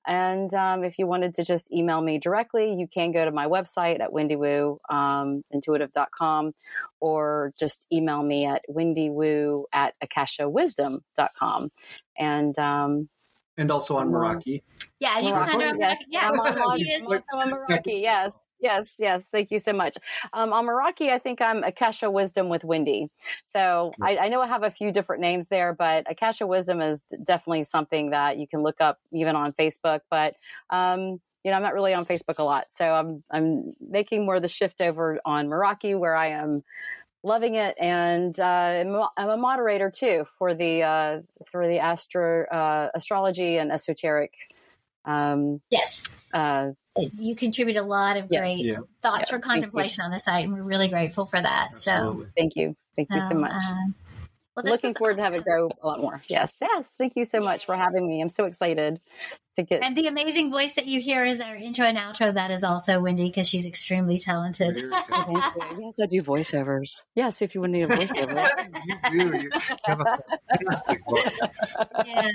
And 0.06 0.52
um, 0.54 0.84
if 0.84 0.98
you 0.98 1.06
wanted 1.06 1.34
to 1.36 1.44
just 1.44 1.70
email 1.72 2.00
me 2.00 2.18
directly, 2.18 2.74
you 2.74 2.88
can 2.88 3.12
go 3.12 3.24
to 3.24 3.30
my 3.30 3.46
website 3.46 4.00
at 4.00 4.10
windywoo, 4.10 4.78
um, 4.90 5.44
intuitive.com, 5.52 6.52
or 7.00 7.52
just 7.58 7.86
email 7.92 8.22
me 8.22 8.46
at 8.46 8.62
windywoo 8.68 9.64
at 9.72 9.94
akashawisdom.com. 10.04 11.70
And 12.18 12.58
um, 12.58 13.08
And 13.56 13.70
also 13.70 13.96
on 13.96 14.10
Meraki. 14.10 14.62
Yeah, 15.00 15.18
you 15.18 15.32
can 15.32 15.42
Meraki, 15.42 15.50
find 15.50 15.62
her 15.62 15.68
on 15.68 15.78
yes, 15.78 15.98
yeah, 16.08 16.30
I'm 16.32 16.40
on, 16.40 16.78
she 16.82 16.94
I'm 16.94 17.06
also 17.06 17.36
on 17.36 17.50
Meraki, 17.68 18.02
yes. 18.02 18.32
Yes, 18.60 18.94
yes. 18.98 19.26
Thank 19.30 19.50
you 19.50 19.60
so 19.60 19.72
much. 19.72 19.96
Um, 20.32 20.52
on 20.52 20.66
Meraki, 20.66 21.10
I 21.10 21.18
think 21.18 21.40
I'm 21.40 21.62
Akasha 21.62 22.10
Wisdom 22.10 22.48
with 22.48 22.64
Wendy. 22.64 23.08
So 23.46 23.92
I, 24.02 24.16
I, 24.16 24.28
know 24.28 24.40
I 24.40 24.48
have 24.48 24.64
a 24.64 24.70
few 24.70 24.90
different 24.90 25.22
names 25.22 25.46
there, 25.48 25.74
but 25.74 26.10
Akasha 26.10 26.46
Wisdom 26.46 26.80
is 26.80 27.00
definitely 27.22 27.64
something 27.64 28.10
that 28.10 28.36
you 28.36 28.48
can 28.48 28.62
look 28.62 28.80
up 28.80 28.98
even 29.12 29.36
on 29.36 29.52
Facebook. 29.52 30.00
But 30.10 30.34
um, 30.70 31.20
you 31.44 31.52
know, 31.52 31.56
I'm 31.56 31.62
not 31.62 31.74
really 31.74 31.94
on 31.94 32.04
Facebook 32.04 32.38
a 32.38 32.42
lot, 32.42 32.66
so 32.70 32.84
I'm 32.84 33.22
I'm 33.30 33.74
making 33.80 34.26
more 34.26 34.36
of 34.36 34.42
the 34.42 34.48
shift 34.48 34.80
over 34.80 35.20
on 35.24 35.46
Meraki, 35.46 35.98
where 35.98 36.16
I 36.16 36.30
am 36.30 36.64
loving 37.22 37.54
it, 37.54 37.76
and 37.78 38.38
uh, 38.38 38.42
I'm, 38.42 38.96
I'm, 39.16 39.28
a 39.30 39.36
moderator 39.36 39.90
too 39.90 40.24
for 40.38 40.54
the 40.54 40.82
uh, 40.82 41.20
for 41.50 41.68
the 41.68 41.78
astro 41.78 42.44
uh, 42.46 42.88
astrology 42.94 43.56
and 43.58 43.70
esoteric. 43.70 44.32
Um, 45.04 45.60
yes. 45.70 46.04
Uh, 46.32 46.70
you 47.16 47.36
contribute 47.36 47.76
a 47.76 47.82
lot 47.82 48.16
of 48.16 48.26
yes. 48.30 48.40
great 48.40 48.58
yeah. 48.58 48.78
thoughts 49.02 49.30
yeah. 49.30 49.36
for 49.36 49.40
contemplation 49.40 50.04
on 50.04 50.10
the 50.10 50.18
site, 50.18 50.44
and 50.44 50.52
we're 50.52 50.62
really 50.62 50.88
grateful 50.88 51.26
for 51.26 51.40
that. 51.40 51.68
Absolutely. 51.68 52.24
So, 52.24 52.30
thank 52.36 52.56
you, 52.56 52.76
thank 52.96 53.08
so, 53.08 53.16
you 53.16 53.22
so 53.22 53.34
much. 53.34 53.52
Uh, 53.54 54.16
well, 54.64 54.72
Looking 54.72 54.94
forward 54.94 55.16
to 55.16 55.22
have 55.22 55.34
it 55.34 55.44
grow 55.44 55.68
a 55.82 55.86
lot 55.86 56.00
more. 56.00 56.20
Yes, 56.28 56.54
yes. 56.60 56.92
Thank 56.98 57.14
you 57.16 57.24
so 57.24 57.40
much 57.40 57.66
for 57.66 57.76
having 57.76 58.06
me. 58.06 58.20
I'm 58.20 58.28
so 58.28 58.44
excited 58.44 59.00
to 59.56 59.62
get. 59.62 59.82
And 59.82 59.96
the 59.96 60.06
amazing 60.06 60.50
voice 60.50 60.74
that 60.74 60.86
you 60.86 61.00
hear 61.00 61.24
is 61.24 61.40
our 61.40 61.54
intro 61.54 61.86
and 61.86 61.96
outro. 61.96 62.32
That 62.32 62.50
is 62.50 62.64
also 62.64 63.00
Wendy 63.00 63.28
because 63.28 63.48
she's 63.48 63.66
extremely 63.66 64.18
talented. 64.18 64.76
yes, 64.76 65.10
I 65.10 66.06
do 66.08 66.22
voiceovers. 66.22 67.04
Yes, 67.14 67.42
if 67.42 67.54
you 67.54 67.60
would 67.60 67.70
need 67.70 67.84
a 67.84 67.88
voiceover. 67.88 68.48
you 69.12 69.30
do. 69.30 69.38
You 69.38 69.50
have 69.84 70.00
a 70.00 70.18
fantastic 70.50 71.04
voice. 71.08 71.40
Yeah, 72.04 72.30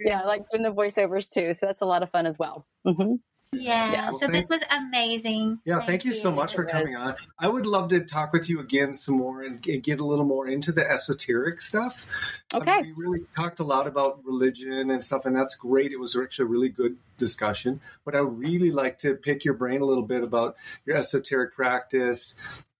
yeah, 0.00 0.20
I 0.20 0.26
like 0.26 0.48
doing 0.50 0.62
the 0.62 0.72
voiceovers 0.72 1.28
too. 1.28 1.54
So 1.54 1.66
that's 1.66 1.80
a 1.80 1.86
lot 1.86 2.02
of 2.02 2.10
fun 2.10 2.26
as 2.26 2.38
well. 2.38 2.66
Mm-hmm. 2.86 3.14
Yeah. 3.60 3.92
yeah. 3.92 4.10
Well, 4.10 4.18
so 4.18 4.26
this 4.26 4.48
was 4.48 4.62
amazing. 4.70 5.60
Yeah. 5.64 5.76
Thank, 5.76 5.86
thank 5.86 6.04
you, 6.04 6.12
you, 6.12 6.16
so 6.16 6.30
much 6.30 6.54
for 6.54 6.64
coming 6.64 6.96
on. 6.96 7.14
I 7.38 7.48
would 7.48 7.66
love 7.66 7.88
to 7.90 8.00
talk 8.00 8.32
with 8.32 8.48
you 8.48 8.60
again 8.60 8.94
some 8.94 9.16
more 9.16 9.42
and, 9.42 9.64
and 9.66 9.82
get 9.82 10.00
a 10.00 10.04
little 10.04 10.24
more 10.24 10.46
into 10.46 10.72
the 10.72 10.88
esoteric 10.88 11.60
stuff. 11.60 12.06
Okay. 12.52 12.70
I 12.70 12.82
mean, 12.82 12.94
we 12.96 13.04
really 13.04 13.24
talked 13.36 13.60
a 13.60 13.64
lot 13.64 13.86
about 13.86 14.24
religion 14.24 14.90
and 14.90 15.02
stuff, 15.02 15.26
and 15.26 15.36
that's 15.36 15.54
great. 15.54 15.92
It 15.92 16.00
was 16.00 16.16
actually 16.16 16.44
a 16.44 16.48
really 16.48 16.68
good 16.68 16.96
discussion. 17.18 17.80
But 18.04 18.16
I 18.16 18.20
would 18.20 18.38
really 18.38 18.70
like 18.70 18.98
to 18.98 19.14
pick 19.14 19.44
your 19.44 19.54
brain 19.54 19.80
a 19.80 19.84
little 19.84 20.04
bit 20.04 20.22
about 20.22 20.56
your 20.84 20.96
esoteric 20.96 21.54
practice, 21.54 22.34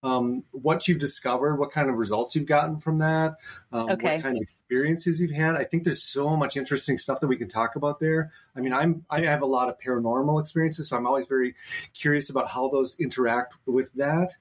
um, 0.05 0.45
what 0.51 0.87
you've 0.87 0.99
discovered, 0.99 1.57
what 1.57 1.73
kind 1.73 1.89
of 1.89 1.97
results 1.97 2.37
you've 2.37 2.47
gotten 2.47 2.79
from 2.79 2.99
that, 2.99 3.37
um, 3.75 3.91
okay. 3.91 4.15
what 4.15 4.23
kind 4.23 4.37
of 4.37 4.43
experiences 4.43 5.21
you've 5.21 5.33
had. 5.33 5.57
I 5.57 5.65
think 5.65 5.83
there's 5.83 6.03
so 6.03 6.37
much 6.37 6.57
interesting 6.57 6.97
stuff 6.97 7.19
that 7.21 7.27
we 7.27 7.37
can 7.37 7.49
talk 7.49 7.75
about 7.75 7.99
there. 7.99 8.31
I 8.57 8.61
mean, 8.61 8.73
I'm 8.73 9.05
I 9.11 9.25
have 9.25 9.43
a 9.43 9.47
lot 9.47 9.69
of 9.69 9.81
paranormal 9.81 10.41
experiences, 10.41 10.89
so 10.89 10.97
I'm 10.97 11.09
always 11.09 11.27
very 11.27 11.57
curious 11.93 12.31
about 12.31 12.49
how 12.49 12.69
those 12.69 12.97
interact 13.01 13.55
with 13.67 13.93
that, 13.95 14.37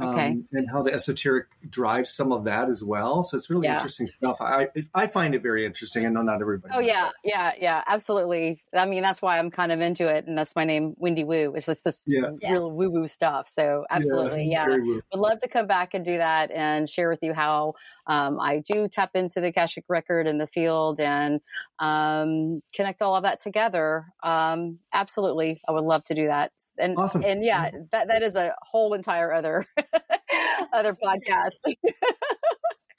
um, 0.00 0.08
okay. 0.08 0.38
and 0.52 0.70
how 0.70 0.80
the 0.82 0.94
esoteric 0.94 1.48
drives 1.68 2.10
some 2.10 2.32
of 2.32 2.44
that 2.44 2.70
as 2.70 2.82
well. 2.82 3.22
So 3.22 3.36
it's 3.36 3.50
really 3.50 3.66
yeah. 3.66 3.74
interesting 3.74 4.08
stuff. 4.08 4.38
I 4.40 4.68
I 4.94 5.06
find 5.06 5.34
it 5.34 5.42
very 5.42 5.66
interesting. 5.66 6.06
I 6.06 6.08
know 6.08 6.22
not 6.22 6.40
everybody. 6.40 6.72
Oh 6.74 6.80
yeah, 6.80 7.02
that. 7.02 7.14
yeah, 7.22 7.52
yeah, 7.60 7.84
absolutely. 7.86 8.62
I 8.74 8.86
mean, 8.86 9.02
that's 9.02 9.20
why 9.20 9.38
I'm 9.38 9.50
kind 9.50 9.72
of 9.72 9.80
into 9.80 10.08
it, 10.08 10.26
and 10.26 10.38
that's 10.38 10.56
my 10.56 10.64
name, 10.64 10.94
Wendy 10.96 11.24
Woo. 11.24 11.54
Is 11.54 11.66
this, 11.66 11.80
this 11.80 12.04
yeah. 12.06 12.30
real 12.50 12.70
woo 12.70 12.88
woo 12.88 13.06
stuff. 13.06 13.46
So 13.46 13.84
absolutely, 13.90 14.48
yeah, 14.50 14.66
yeah. 14.68 15.00
would 15.12 15.20
love 15.20 15.38
to 15.40 15.48
come 15.48 15.66
back 15.66 15.92
and 15.92 16.02
do 16.02 16.16
that 16.16 16.50
and 16.50 16.88
share 16.88 17.10
with 17.10 17.22
you 17.22 17.34
how 17.34 17.74
um, 18.06 18.40
I 18.40 18.60
do 18.70 18.88
tap 18.88 19.10
into 19.14 19.40
the 19.40 19.48
Akashic 19.48 19.84
record 19.88 20.26
in 20.26 20.38
the 20.38 20.46
field 20.46 21.00
and 21.00 21.40
um, 21.78 22.60
connect 22.74 23.02
all 23.02 23.16
of 23.16 23.22
that 23.24 23.40
together. 23.40 24.06
Um, 24.22 24.78
absolutely, 24.92 25.60
I 25.68 25.72
would 25.72 25.84
love 25.84 26.04
to 26.04 26.14
do 26.14 26.26
that. 26.26 26.52
And 26.78 26.96
awesome. 26.96 27.24
and 27.24 27.42
yeah, 27.42 27.70
that 27.92 28.08
that 28.08 28.22
is 28.22 28.34
a 28.34 28.54
whole 28.62 28.94
entire 28.94 29.32
other 29.32 29.66
other 30.72 30.94
podcast. 30.94 31.56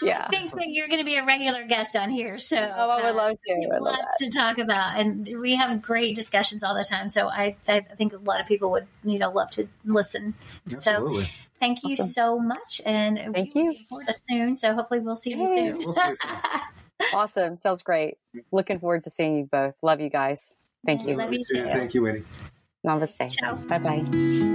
yeah. 0.01 0.25
I 0.27 0.29
think 0.29 0.51
that 0.51 0.67
you're 0.69 0.87
going 0.87 0.99
to 0.99 1.05
be 1.05 1.15
a 1.15 1.25
regular 1.25 1.65
guest 1.65 1.95
on 1.95 2.09
here. 2.09 2.37
So 2.37 2.57
oh, 2.57 2.89
I 2.89 3.05
would 3.05 3.15
love 3.15 3.37
to. 3.47 3.69
Uh, 3.73 3.81
lots 3.81 4.17
to 4.19 4.29
talk 4.29 4.57
about, 4.57 4.99
and 4.99 5.27
we 5.39 5.55
have 5.55 5.81
great 5.81 6.15
discussions 6.15 6.63
all 6.63 6.75
the 6.75 6.83
time. 6.83 7.09
So 7.09 7.29
I, 7.29 7.55
I 7.67 7.81
think 7.81 8.13
a 8.13 8.17
lot 8.17 8.41
of 8.41 8.47
people 8.47 8.71
would 8.71 8.87
you 9.03 9.19
know 9.19 9.31
love 9.31 9.51
to 9.51 9.67
listen. 9.85 10.33
Absolutely. 10.71 11.25
So 11.25 11.31
thank 11.59 11.83
you 11.83 11.93
awesome. 11.93 12.07
so 12.07 12.39
much, 12.39 12.81
and 12.85 13.33
thank 13.33 13.55
you. 13.55 13.75
Forward 13.89 14.07
to 14.07 14.15
soon. 14.29 14.57
So 14.57 14.73
hopefully 14.73 14.99
we'll 14.99 15.15
see 15.15 15.31
you 15.31 15.47
soon. 15.47 15.77
We'll 15.77 15.93
see 15.93 16.07
you 16.07 16.15
soon. 16.15 16.39
awesome. 17.13 17.57
Sounds 17.57 17.83
great. 17.83 18.17
Looking 18.51 18.79
forward 18.79 19.03
to 19.05 19.09
seeing 19.09 19.37
you 19.37 19.45
both. 19.51 19.75
Love 19.81 20.01
you 20.01 20.09
guys. 20.09 20.51
Thank 20.85 21.07
you. 21.07 21.15
Love 21.15 21.33
you 21.33 21.39
too. 21.39 21.63
Thank 21.63 21.93
you, 21.93 22.01
Winnie. 22.01 22.23
Namaste. 22.85 23.67
Bye 23.67 23.77
bye. 23.77 24.50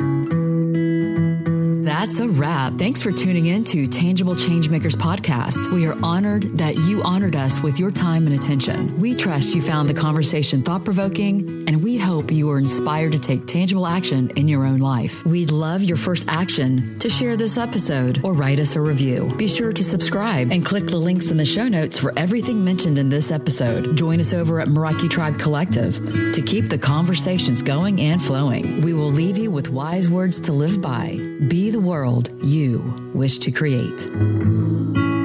That's 1.99 2.21
a 2.21 2.29
wrap. 2.29 2.75
Thanks 2.75 3.03
for 3.03 3.11
tuning 3.11 3.47
in 3.47 3.65
to 3.65 3.87
Tangible 3.87 4.35
Changemakers 4.35 4.95
podcast. 4.95 5.73
We 5.73 5.87
are 5.87 5.97
honored 6.03 6.43
that 6.59 6.77
you 6.77 7.03
honored 7.03 7.35
us 7.35 7.63
with 7.63 7.81
your 7.81 7.91
time 7.91 8.27
and 8.27 8.37
attention. 8.37 9.01
We 9.01 9.15
trust 9.15 9.55
you 9.55 9.63
found 9.63 9.89
the 9.89 9.95
conversation 9.95 10.61
thought 10.61 10.85
provoking, 10.85 11.65
and 11.67 11.83
we 11.83 11.86
hope 11.97 12.31
you 12.31 12.51
are 12.51 12.59
inspired 12.59 13.13
to 13.13 13.19
take 13.19 13.47
tangible 13.47 13.87
action 13.87 14.31
in 14.37 14.49
your 14.49 14.65
own 14.65 14.79
life. 14.79 15.25
We'd 15.25 15.51
love 15.51 15.83
your 15.83 15.97
first 15.97 16.29
action 16.29 16.99
to 16.99 17.09
share 17.09 17.37
this 17.37 17.59
episode 17.59 18.21
or 18.25 18.33
write 18.33 18.61
us 18.61 18.77
a 18.77 18.81
review. 18.81 19.35
Be 19.37 19.49
sure 19.49 19.73
to 19.73 19.85
subscribe 19.85 20.51
and 20.51 20.65
click 20.65 20.85
the 20.85 20.97
links 20.97 21.31
in 21.31 21.37
the 21.37 21.45
show 21.45 21.69
notes 21.69 21.99
for 21.99 22.13
everything 22.19 22.65
mentioned 22.65 22.99
in 22.99 23.09
this 23.09 23.31
episode. 23.31 23.97
Join 23.97 24.21
us 24.21 24.33
over 24.33 24.61
at 24.61 24.69
Meraki 24.69 25.09
Tribe 25.09 25.39
Collective 25.39 25.97
to 26.35 26.43
keep 26.43 26.69
the 26.69 26.79
conversations 26.79 27.63
going 27.63 28.01
and 28.01 28.23
flowing. 28.23 28.81
We 28.83 28.93
will 28.93 29.11
leave 29.11 29.39
you 29.39 29.51
with 29.51 29.71
wise 29.71 30.09
words 30.09 30.39
to 30.41 30.53
live 30.53 30.83
by. 30.83 31.17
Be 31.49 31.71
the 31.71 31.81
world 31.81 32.31
you 32.43 33.11
wish 33.15 33.39
to 33.39 33.51
create. 33.51 35.16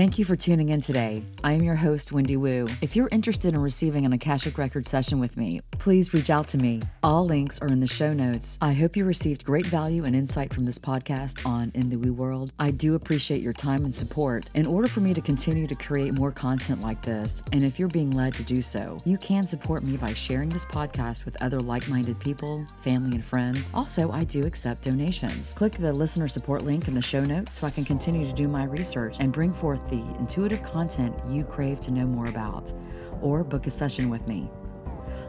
Thank 0.00 0.18
you 0.18 0.24
for 0.24 0.34
tuning 0.34 0.70
in 0.70 0.80
today. 0.80 1.22
I 1.44 1.52
am 1.52 1.62
your 1.62 1.74
host, 1.74 2.10
Wendy 2.10 2.38
Woo. 2.38 2.68
If 2.80 2.96
you're 2.96 3.10
interested 3.12 3.52
in 3.52 3.60
receiving 3.60 4.06
an 4.06 4.14
Akashic 4.14 4.56
Record 4.56 4.86
session 4.88 5.20
with 5.20 5.36
me, 5.36 5.60
please 5.72 6.14
reach 6.14 6.30
out 6.30 6.48
to 6.48 6.56
me. 6.56 6.80
All 7.02 7.26
links 7.26 7.58
are 7.58 7.66
in 7.66 7.80
the 7.80 7.86
show 7.86 8.14
notes. 8.14 8.56
I 8.62 8.72
hope 8.72 8.96
you 8.96 9.04
received 9.04 9.44
great 9.44 9.66
value 9.66 10.06
and 10.06 10.16
insight 10.16 10.54
from 10.54 10.64
this 10.64 10.78
podcast 10.78 11.44
on 11.44 11.70
In 11.74 11.90
the 11.90 11.98
Woo 11.98 12.14
World. 12.14 12.50
I 12.58 12.70
do 12.70 12.94
appreciate 12.94 13.42
your 13.42 13.52
time 13.52 13.84
and 13.84 13.94
support. 13.94 14.48
In 14.54 14.64
order 14.66 14.88
for 14.88 15.00
me 15.00 15.12
to 15.12 15.20
continue 15.20 15.66
to 15.66 15.74
create 15.74 16.18
more 16.18 16.32
content 16.32 16.80
like 16.80 17.02
this, 17.02 17.44
and 17.52 17.62
if 17.62 17.78
you're 17.78 17.88
being 17.88 18.10
led 18.10 18.32
to 18.34 18.42
do 18.42 18.62
so, 18.62 18.96
you 19.04 19.18
can 19.18 19.42
support 19.42 19.84
me 19.84 19.98
by 19.98 20.14
sharing 20.14 20.48
this 20.48 20.64
podcast 20.64 21.26
with 21.26 21.42
other 21.42 21.60
like 21.60 21.86
minded 21.90 22.18
people, 22.20 22.64
family, 22.80 23.16
and 23.16 23.24
friends. 23.24 23.70
Also, 23.74 24.10
I 24.12 24.24
do 24.24 24.46
accept 24.46 24.84
donations. 24.84 25.52
Click 25.52 25.72
the 25.72 25.92
listener 25.92 26.26
support 26.26 26.62
link 26.62 26.88
in 26.88 26.94
the 26.94 27.02
show 27.02 27.22
notes 27.22 27.52
so 27.52 27.66
I 27.66 27.70
can 27.70 27.84
continue 27.84 28.24
to 28.24 28.32
do 28.32 28.48
my 28.48 28.64
research 28.64 29.18
and 29.20 29.30
bring 29.30 29.52
forth 29.52 29.89
the 29.90 30.02
intuitive 30.18 30.62
content 30.62 31.14
you 31.28 31.44
crave 31.44 31.80
to 31.82 31.90
know 31.90 32.06
more 32.06 32.26
about, 32.26 32.72
or 33.20 33.44
book 33.44 33.66
a 33.66 33.70
session 33.70 34.08
with 34.08 34.26
me. 34.26 34.50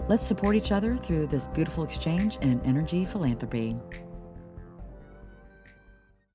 Let's 0.07 0.25
support 0.25 0.55
each 0.55 0.71
other 0.71 0.95
through 0.95 1.27
this 1.27 1.47
beautiful 1.47 1.83
exchange 1.83 2.37
in 2.37 2.61
energy 2.61 3.03
philanthropy. 3.03 3.75